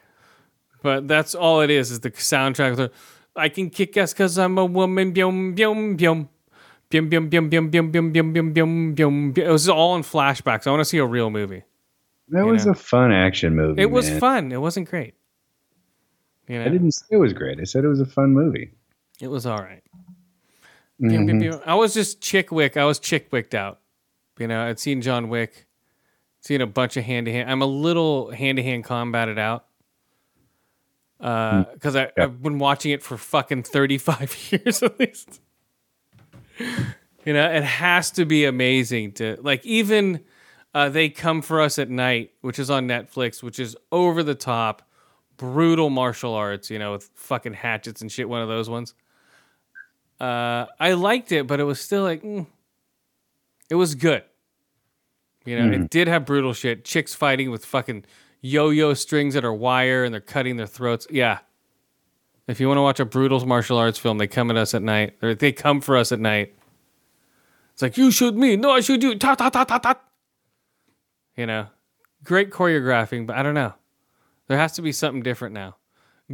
But 0.82 1.08
that's 1.08 1.34
all 1.34 1.60
it 1.60 1.70
is, 1.70 1.90
is 1.90 2.00
the 2.00 2.10
soundtrack. 2.10 2.90
I 3.36 3.48
can 3.48 3.70
kick 3.70 3.96
ass 3.96 4.12
because 4.12 4.38
I'm 4.38 4.58
a 4.58 4.64
woman. 4.64 5.14
Byum. 5.14 5.56
Byum, 5.56 5.96
byum, 5.98 6.28
byum, 6.90 7.30
byum, 7.30 7.50
byum, 7.50 7.70
byum, 7.70 7.90
byum, 7.90 8.12
byum, 8.12 8.54
byum, 8.54 8.94
byum. 8.96 9.38
It 9.38 9.48
was 9.48 9.68
all 9.68 9.96
in 9.96 10.02
flashbacks. 10.02 10.66
I 10.66 10.70
want 10.70 10.80
to 10.80 10.84
see 10.84 10.98
a 10.98 11.06
real 11.06 11.30
movie. 11.30 11.62
That 12.28 12.46
was 12.46 12.66
know. 12.66 12.72
a 12.72 12.74
fun 12.74 13.12
action 13.12 13.54
movie. 13.56 13.82
It 13.82 13.90
was 13.90 14.08
man. 14.10 14.20
fun. 14.20 14.52
It 14.52 14.60
wasn't 14.60 14.88
great. 14.88 15.14
You 16.48 16.58
know, 16.58 16.64
I 16.64 16.68
didn't 16.68 16.92
say 16.92 17.06
it 17.10 17.16
was 17.16 17.32
great. 17.32 17.60
I 17.60 17.64
said 17.64 17.84
it 17.84 17.88
was 17.88 18.00
a 18.00 18.06
fun 18.06 18.32
movie. 18.32 18.72
it 19.20 19.28
was 19.28 19.46
all 19.46 19.58
right. 19.58 19.82
Mhm. 21.00 21.40
pew. 21.40 21.60
I 21.64 21.74
was 21.74 21.94
just 21.94 22.20
chick 22.20 22.50
wick. 22.50 22.76
I 22.76 22.84
was 22.84 22.98
chick 22.98 23.28
wicked 23.30 23.54
out. 23.54 23.80
You 24.38 24.48
know, 24.48 24.66
I'd 24.66 24.78
seen 24.78 25.02
John 25.02 25.28
Wick, 25.28 25.66
seen 26.40 26.60
a 26.60 26.66
bunch 26.66 26.96
of 26.96 27.04
hand 27.04 27.26
to 27.26 27.32
hand. 27.32 27.50
I'm 27.50 27.62
a 27.62 27.66
little 27.66 28.30
hand 28.30 28.56
to 28.56 28.62
hand 28.62 28.84
combated 28.84 29.38
out 29.38 29.66
because 31.20 31.94
I 31.96 32.10
I've 32.18 32.42
been 32.42 32.58
watching 32.58 32.92
it 32.92 33.02
for 33.02 33.16
fucking 33.18 33.64
35 33.64 34.36
years 34.52 34.82
at 34.82 34.98
least. 34.98 35.40
you 36.58 37.32
know, 37.32 37.50
it 37.50 37.62
has 37.62 38.10
to 38.12 38.24
be 38.24 38.44
amazing 38.46 39.12
to 39.12 39.38
like 39.42 39.64
even 39.64 40.20
uh, 40.74 40.88
they 40.88 41.08
come 41.08 41.42
for 41.42 41.60
us 41.60 41.78
at 41.78 41.90
night, 41.90 42.32
which 42.40 42.58
is 42.58 42.70
on 42.70 42.86
Netflix, 42.88 43.42
which 43.42 43.58
is 43.58 43.76
over 43.92 44.22
the 44.22 44.34
top, 44.34 44.82
brutal 45.36 45.90
martial 45.90 46.34
arts. 46.34 46.70
You 46.70 46.78
know, 46.78 46.92
with 46.92 47.10
fucking 47.14 47.54
hatchets 47.54 48.00
and 48.00 48.10
shit. 48.10 48.28
One 48.28 48.40
of 48.42 48.48
those 48.48 48.70
ones. 48.70 48.94
Uh, 50.20 50.66
I 50.78 50.92
liked 50.92 51.32
it, 51.32 51.46
but 51.46 51.60
it 51.60 51.64
was 51.64 51.80
still 51.80 52.02
like, 52.02 52.22
mm. 52.22 52.46
it 53.70 53.74
was 53.74 53.94
good. 53.94 54.22
You 55.46 55.58
know, 55.58 55.64
Mhm. 55.74 55.84
it 55.84 55.90
did 55.90 56.08
have 56.08 56.26
brutal 56.26 56.52
shit. 56.52 56.84
Chicks 56.84 57.14
fighting 57.14 57.50
with 57.50 57.64
fucking 57.64 58.04
yo-yo 58.40 58.94
strings 58.94 59.34
that 59.34 59.44
are 59.44 59.52
wire 59.52 60.04
and 60.04 60.12
they're 60.12 60.20
cutting 60.20 60.56
their 60.56 60.66
throats. 60.66 61.06
Yeah. 61.10 61.38
If 62.46 62.58
you 62.60 62.68
want 62.68 62.78
to 62.78 62.82
watch 62.82 63.00
a 63.00 63.04
brutal 63.04 63.44
martial 63.46 63.78
arts 63.78 63.98
film, 63.98 64.18
they 64.18 64.26
come 64.26 64.50
at 64.50 64.56
us 64.56 64.74
at 64.74 64.82
night. 64.82 65.16
Or 65.22 65.34
they 65.34 65.52
come 65.52 65.80
for 65.80 65.96
us 65.96 66.10
at 66.10 66.20
night. 66.20 66.54
It's 67.72 67.82
like 67.82 67.96
you 67.96 68.10
shoot 68.10 68.34
me, 68.34 68.56
no, 68.56 68.72
I 68.72 68.80
shoot 68.80 69.02
you. 69.02 69.16
Ta 69.16 69.34
ta 69.34 69.48
ta 69.48 69.64
ta 69.64 69.78
ta. 69.78 69.94
You 71.36 71.46
know, 71.46 71.68
great 72.24 72.50
choreographing, 72.50 73.26
but 73.26 73.36
I 73.36 73.42
don't 73.42 73.54
know. 73.54 73.74
There 74.48 74.58
has 74.58 74.72
to 74.72 74.82
be 74.82 74.92
something 74.92 75.22
different 75.22 75.54
now. 75.54 75.76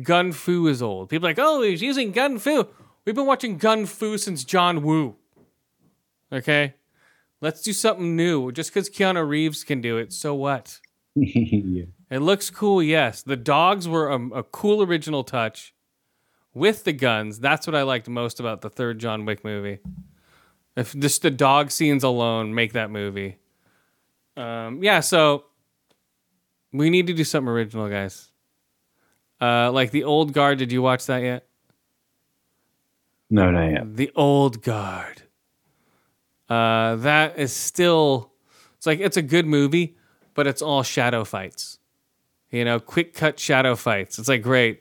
Gun 0.03 0.33
Fu 0.33 0.67
is 0.67 0.83
old. 0.83 1.09
People 1.09 1.27
are 1.27 1.31
like, 1.31 1.39
oh, 1.39 1.63
he's 1.63 1.83
using 1.83 2.13
Gun 2.13 2.39
Fu. 2.39 2.67
We've 3.05 3.15
been 3.15 3.27
watching 3.27 3.59
Gun 3.59 3.87
Fu 3.87 4.19
since 4.19 4.43
John 4.43 4.83
Woo. 4.83 5.17
Okay? 6.33 6.75
Let's 7.41 7.63
do 7.63 7.73
something 7.73 8.17
new. 8.17 8.51
Just 8.53 8.71
because 8.73 8.91
Keanu 8.91 9.29
Reeves 9.29 9.65
can 9.65 9.81
do 9.81 9.99
it, 9.99 10.13
so 10.13 10.35
what? 10.35 10.81
yeah. 11.15 11.85
It 12.11 12.21
looks 12.21 12.51
cool, 12.51 12.83
yes. 12.83 13.23
The 13.23 13.37
dogs 13.37 13.89
were 13.89 14.11
a, 14.11 14.29
a 14.39 14.43
cool 14.43 14.83
original 14.83 15.25
touch 15.25 15.75
with 16.55 16.85
the 16.85 16.93
guns. 16.93 17.41
That's 17.41 17.67
what 17.67 17.75
I 17.75 17.83
liked 17.83 18.09
most 18.09 18.39
about 18.41 18.61
the 18.61 18.71
third 18.71 18.99
John 18.99 19.25
Wick 19.25 19.45
movie. 19.45 19.81
If 20.77 20.97
just 20.99 21.23
the 21.23 21.31
dog 21.31 21.71
scenes 21.71 22.05
alone 22.05 22.55
make 22.55 22.75
that 22.75 22.91
movie. 22.91 23.39
Um, 24.37 24.83
yeah, 24.83 25.01
so 25.01 25.47
we 26.73 26.91
need 26.91 27.07
to 27.07 27.15
do 27.15 27.25
something 27.25 27.49
original, 27.49 27.89
guys. 27.89 28.31
Uh, 29.41 29.73
like 29.73 29.91
the 29.91 30.05
old 30.05 30.33
guard. 30.33 30.59
Did 30.59 30.73
you 30.73 30.83
watch 30.83 31.07
that 31.07 31.23
yet? 31.23 31.47
No, 33.29 33.51
not 33.51 33.67
yet. 33.67 33.97
The 33.97 34.11
old 34.15 34.63
guard. 34.63 35.23
Uh, 36.49 36.97
that 36.97 37.39
is 37.39 37.53
still. 37.53 38.33
It's 38.77 38.87
like 38.87 39.01
it's 39.01 39.17
a 39.17 39.23
good 39.23 39.47
movie, 39.47 39.97
but 40.35 40.47
it's 40.47 40.63
all 40.63 40.83
shadow 40.83 41.25
fights. 41.25 41.76
You 42.57 42.65
know, 42.65 42.81
quick 42.81 43.13
cut 43.13 43.39
shadow 43.39 43.77
fights. 43.77 44.19
It's 44.19 44.29
like 44.29 44.41
great. 44.43 44.81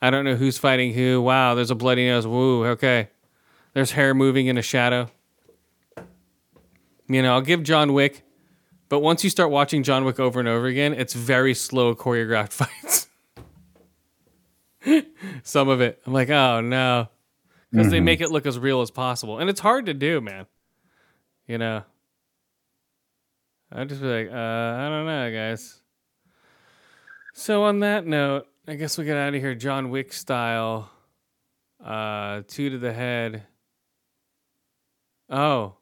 I 0.00 0.10
don't 0.10 0.24
know 0.24 0.34
who's 0.34 0.58
fighting 0.58 0.92
who. 0.92 1.22
Wow, 1.22 1.54
there's 1.54 1.70
a 1.70 1.76
bloody 1.76 2.06
nose. 2.06 2.26
Woo, 2.26 2.64
okay. 2.66 3.08
There's 3.72 3.92
hair 3.92 4.14
moving 4.14 4.48
in 4.48 4.58
a 4.58 4.62
shadow. 4.62 5.08
You 7.08 7.22
know, 7.22 7.34
I'll 7.34 7.40
give 7.40 7.62
John 7.62 7.92
Wick, 7.92 8.24
but 8.88 8.98
once 8.98 9.22
you 9.22 9.30
start 9.30 9.50
watching 9.50 9.82
John 9.84 10.04
Wick 10.04 10.18
over 10.18 10.40
and 10.40 10.48
over 10.48 10.66
again, 10.66 10.92
it's 10.94 11.14
very 11.14 11.54
slow 11.54 11.94
choreographed 11.94 12.52
fights. 12.52 13.08
Some 15.44 15.68
of 15.68 15.80
it. 15.80 16.00
I'm 16.06 16.12
like, 16.12 16.30
oh 16.30 16.60
no. 16.60 17.08
Because 17.70 17.90
they 17.90 18.00
Mhm. 18.00 18.04
make 18.04 18.20
it 18.20 18.30
look 18.30 18.44
as 18.44 18.58
real 18.58 18.80
as 18.82 18.90
possible. 18.90 19.38
And 19.38 19.48
it's 19.48 19.60
hard 19.60 19.86
to 19.86 19.94
do, 19.94 20.20
man. 20.20 20.46
You 21.46 21.58
know. 21.58 21.84
I'd 23.70 23.88
just 23.88 24.02
be 24.02 24.06
like, 24.08 24.28
uh, 24.32 24.34
I 24.36 24.88
don't 24.90 25.06
know, 25.06 25.30
guys. 25.32 25.78
So 27.32 27.64
on 27.64 27.80
that 27.80 28.06
note, 28.06 28.46
I 28.68 28.74
guess 28.74 28.98
we 28.98 29.04
get 29.04 29.16
out 29.16 29.34
of 29.34 29.40
here 29.40 29.54
John 29.54 29.90
Wick 29.90 30.12
style. 30.12 30.90
Uh 31.84 32.42
two 32.46 32.70
to 32.70 32.78
the 32.78 32.92
head. 32.92 33.44
Oh. 35.28 35.74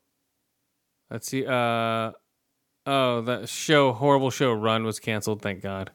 Let's 1.11 1.29
see. 1.29 1.45
Uh 1.45 2.13
oh, 2.87 3.21
that 3.23 3.49
show 3.49 3.93
horrible 3.93 4.31
show 4.31 4.53
Run 4.53 4.85
was 4.85 5.01
canceled, 5.01 5.43
thank 5.43 5.61
God. 5.61 5.91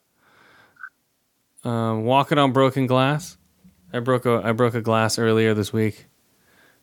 Um 1.64 2.04
Walking 2.04 2.38
on 2.38 2.52
Broken 2.52 2.86
Glass. 2.86 3.38
I 3.94 4.00
broke 4.00 4.26
a 4.26 4.42
I 4.44 4.52
broke 4.52 4.76
a 4.76 4.82
glass 4.82 5.18
earlier 5.18 5.54
this 5.54 5.72
week. 5.72 6.08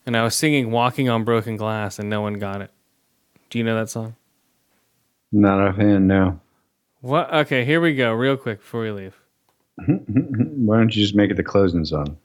And 0.05 0.17
I 0.17 0.25
was 0.25 0.35
singing 0.35 0.71
Walking 0.73 1.09
on 1.09 1.23
Broken 1.25 1.57
Glass 1.57 1.99
and 1.99 2.11
no 2.11 2.23
one 2.23 2.35
got 2.41 2.63
it. 2.63 2.71
Do 3.51 3.59
you 3.59 3.65
know 3.65 3.77
that 3.77 3.91
song? 3.91 4.17
Not 5.31 5.61
offhand, 5.61 6.09
no. 6.09 6.41
What? 7.03 7.35
Okay, 7.35 7.65
here 7.65 7.81
we 7.81 7.95
go, 7.97 8.13
real 8.13 8.37
quick 8.37 8.61
before 8.61 8.83
we 8.83 8.93
leave. 8.93 9.21
Why 9.87 10.77
don't 10.79 10.95
you 10.95 11.03
just 11.03 11.17
make 11.17 11.31
it 11.31 11.37
the 11.37 11.43
closing 11.43 11.85
song? 11.85 12.17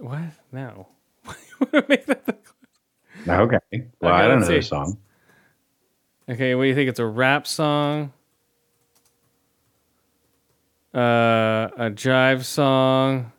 What? 0.00 0.22
No. 0.50 0.88
Okay. 1.86 1.98
Well, 3.26 3.40
Okay, 3.42 3.60
I 4.02 4.28
don't 4.28 4.40
know 4.40 4.46
the 4.46 4.60
song. 4.60 4.98
Okay, 6.28 6.54
what 6.54 6.64
do 6.64 6.68
you 6.68 6.74
think? 6.74 6.90
It's 6.90 6.98
a 6.98 7.06
rap 7.06 7.46
song, 7.46 8.12
uh, 10.94 11.68
a 11.78 11.90
jive 11.90 12.44
song, 12.44 13.32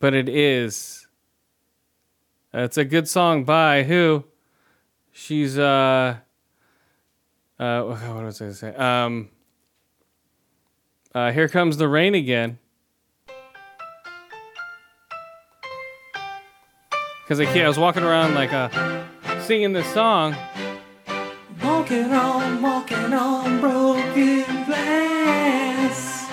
but 0.00 0.14
it 0.14 0.28
is. 0.28 1.06
It's 2.52 2.76
a 2.76 2.84
good 2.84 3.08
song 3.08 3.44
by 3.44 3.84
who? 3.84 4.24
She's 5.12 5.58
uh. 5.58 6.16
Uh, 7.58 7.82
what 7.82 8.24
was 8.24 8.40
I 8.40 8.44
gonna 8.44 8.54
say? 8.54 8.74
Um. 8.74 9.28
Uh, 11.14 11.32
here 11.32 11.48
comes 11.48 11.76
the 11.78 11.88
rain 11.88 12.14
again. 12.14 12.58
Because 17.22 17.40
I, 17.40 17.44
can't- 17.46 17.64
I 17.64 17.68
was 17.68 17.78
walking 17.78 18.02
around 18.02 18.34
like 18.34 18.52
uh, 18.52 18.68
singing 19.42 19.72
this 19.72 19.86
song. 19.92 20.34
Walking 21.62 22.12
on, 22.12 22.62
walking 22.62 23.12
on 23.12 23.60
broken 23.60 24.44
glass. 24.64 26.30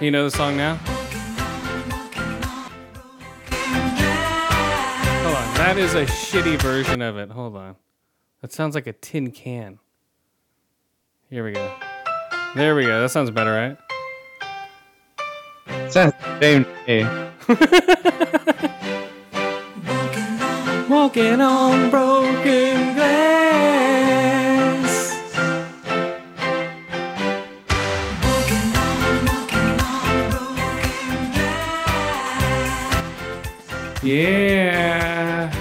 You 0.00 0.10
know 0.10 0.24
the 0.24 0.30
song 0.30 0.56
now? 0.56 0.76
Hold 5.22 5.36
on. 5.36 5.54
That 5.56 5.76
is 5.76 5.94
a 5.94 6.06
shitty 6.06 6.60
version 6.60 7.02
of 7.02 7.16
it. 7.18 7.30
Hold 7.30 7.56
on. 7.56 7.76
That 8.40 8.52
sounds 8.52 8.74
like 8.74 8.86
a 8.86 8.92
tin 8.92 9.30
can. 9.32 9.78
Here 11.30 11.44
we 11.44 11.52
go. 11.52 11.72
There 12.56 12.74
we 12.74 12.84
go. 12.84 13.02
That 13.02 13.10
sounds 13.10 13.30
better, 13.30 13.52
right? 13.52 13.76
Sounds 15.90 16.12
the 16.14 16.40
same 16.40 16.64
to 16.64 16.70
me. 16.86 17.04
Walking 20.88 21.40
on 21.40 21.90
broken 21.90 22.94
glass. 22.94 23.18
Yeah. 34.02 35.52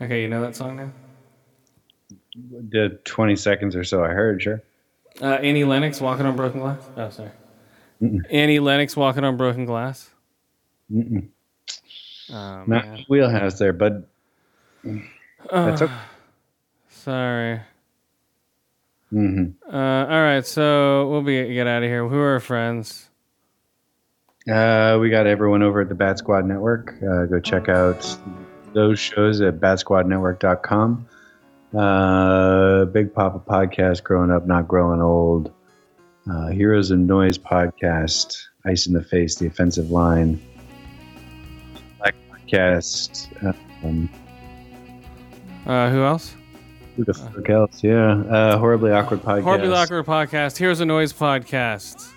Okay, 0.00 0.22
you 0.22 0.28
know 0.28 0.42
that 0.42 0.54
song 0.54 0.76
now? 0.76 0.92
The 2.70 2.98
20 3.04 3.36
seconds 3.36 3.74
or 3.76 3.84
so 3.84 4.04
I 4.04 4.08
heard, 4.08 4.42
sure. 4.42 4.62
Uh, 5.22 5.26
Annie 5.34 5.64
Lennox 5.64 6.00
walking 6.00 6.26
on 6.26 6.36
broken 6.36 6.60
glass. 6.60 6.78
Oh, 6.96 7.08
sorry. 7.10 7.30
Annie 8.30 8.58
Lennox 8.58 8.94
walking 8.96 9.24
on 9.24 9.36
broken 9.38 9.64
glass. 9.64 10.10
Mm-mm. 10.92 11.28
Oh, 12.30 12.64
Not 12.66 12.66
man. 12.66 13.04
wheelhouse 13.08 13.58
there, 13.58 13.72
bud. 13.72 14.04
That's 15.50 15.82
okay. 15.82 15.92
Sorry. 16.90 17.60
hmm 19.10 19.44
Uh, 19.72 19.76
all 19.76 20.22
right, 20.22 20.44
so 20.44 21.08
we'll 21.08 21.22
be 21.22 21.54
get 21.54 21.66
out 21.66 21.82
of 21.84 21.88
here. 21.88 22.06
Who 22.08 22.18
are 22.18 22.32
our 22.34 22.40
friends? 22.40 23.08
Uh, 24.50 24.98
we 25.00 25.08
got 25.08 25.26
everyone 25.26 25.62
over 25.62 25.80
at 25.82 25.88
the 25.88 25.94
Bat 25.94 26.18
Squad 26.18 26.44
Network. 26.46 26.94
Uh, 27.02 27.24
go 27.26 27.40
check 27.40 27.68
out 27.68 28.16
those 28.74 28.98
shows 28.98 29.40
at 29.40 29.58
batsquadnetwork.com. 29.60 31.06
Uh, 31.76 32.84
Big 32.86 33.12
Papa 33.12 33.40
Podcast, 33.46 34.02
Growing 34.02 34.30
Up, 34.30 34.46
Not 34.46 34.66
Growing 34.68 35.00
Old. 35.02 35.52
Uh, 36.30 36.48
Heroes 36.48 36.90
and 36.90 37.06
Noise 37.06 37.38
Podcast, 37.38 38.36
Ice 38.64 38.86
in 38.86 38.92
the 38.94 39.02
Face, 39.02 39.36
The 39.36 39.46
Offensive 39.46 39.90
Line. 39.90 40.40
Black 41.98 42.14
Podcast. 42.30 43.28
Um, 43.84 44.08
Uh, 45.66 45.90
who 45.90 46.02
else? 46.02 46.34
who 46.96 47.04
the 47.04 47.12
fuck 47.12 47.48
else? 47.50 47.84
Yeah. 47.84 48.22
Uh, 48.22 48.56
Horribly 48.58 48.90
Awkward 48.90 49.20
Podcast. 49.20 49.42
Horribly 49.42 49.72
Awkward 49.72 50.06
Podcast, 50.06 50.56
Here's 50.56 50.80
a 50.80 50.86
Noise 50.86 51.12
Podcast, 51.12 52.08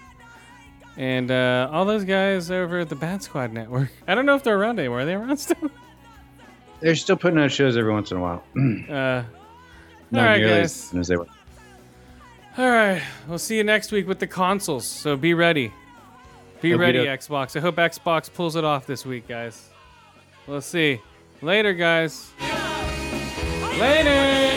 and 0.98 1.30
uh, 1.30 1.68
all 1.72 1.84
those 1.84 2.06
guys 2.06 2.49
over 2.49 2.80
at 2.80 2.88
the 2.90 2.95
Bat 2.95 3.23
Squad 3.23 3.52
Network. 3.52 3.91
I 4.07 4.15
don't 4.15 4.26
know 4.26 4.36
if 4.36 4.44
they're 4.44 4.57
around 4.57 4.80
anymore. 4.80 5.02
Are 5.02 5.06
they 5.06 5.15
around 5.15 5.38
still? 5.38 5.69
They're 6.80 6.95
still 6.95 7.18
putting 7.18 7.38
out 7.40 7.52
shows 7.52 7.76
every 7.76 7.91
once 7.91 8.11
in 8.11 8.18
a 8.18 8.22
while. 8.22 8.44
Uh, 8.90 9.23
Not 10.11 10.22
all 10.22 10.27
right, 10.27 10.38
nearly 10.40 10.61
guys. 10.61 10.94
as 10.94 11.07
they 11.07 11.18
were. 11.18 11.27
All 12.57 12.69
right, 12.69 13.02
we'll 13.27 13.38
see 13.38 13.57
you 13.57 13.64
next 13.64 13.91
week 13.91 14.07
with 14.07 14.19
the 14.19 14.27
consoles. 14.27 14.86
So 14.88 15.15
be 15.15 15.34
ready. 15.34 15.72
Be 16.61 16.73
Okey 16.73 16.80
ready. 16.80 16.99
Xbox. 16.99 17.56
I 17.56 17.61
hope 17.61 17.76
Xbox 17.76 18.31
pulls 18.34 18.56
it 18.56 18.64
off 18.64 18.86
this 18.86 19.06
week, 19.06 19.27
guys. 19.27 19.69
We'll 20.45 20.61
see. 20.61 20.99
Later, 21.41 21.73
guys. 21.73 22.31
Later. 23.80 24.48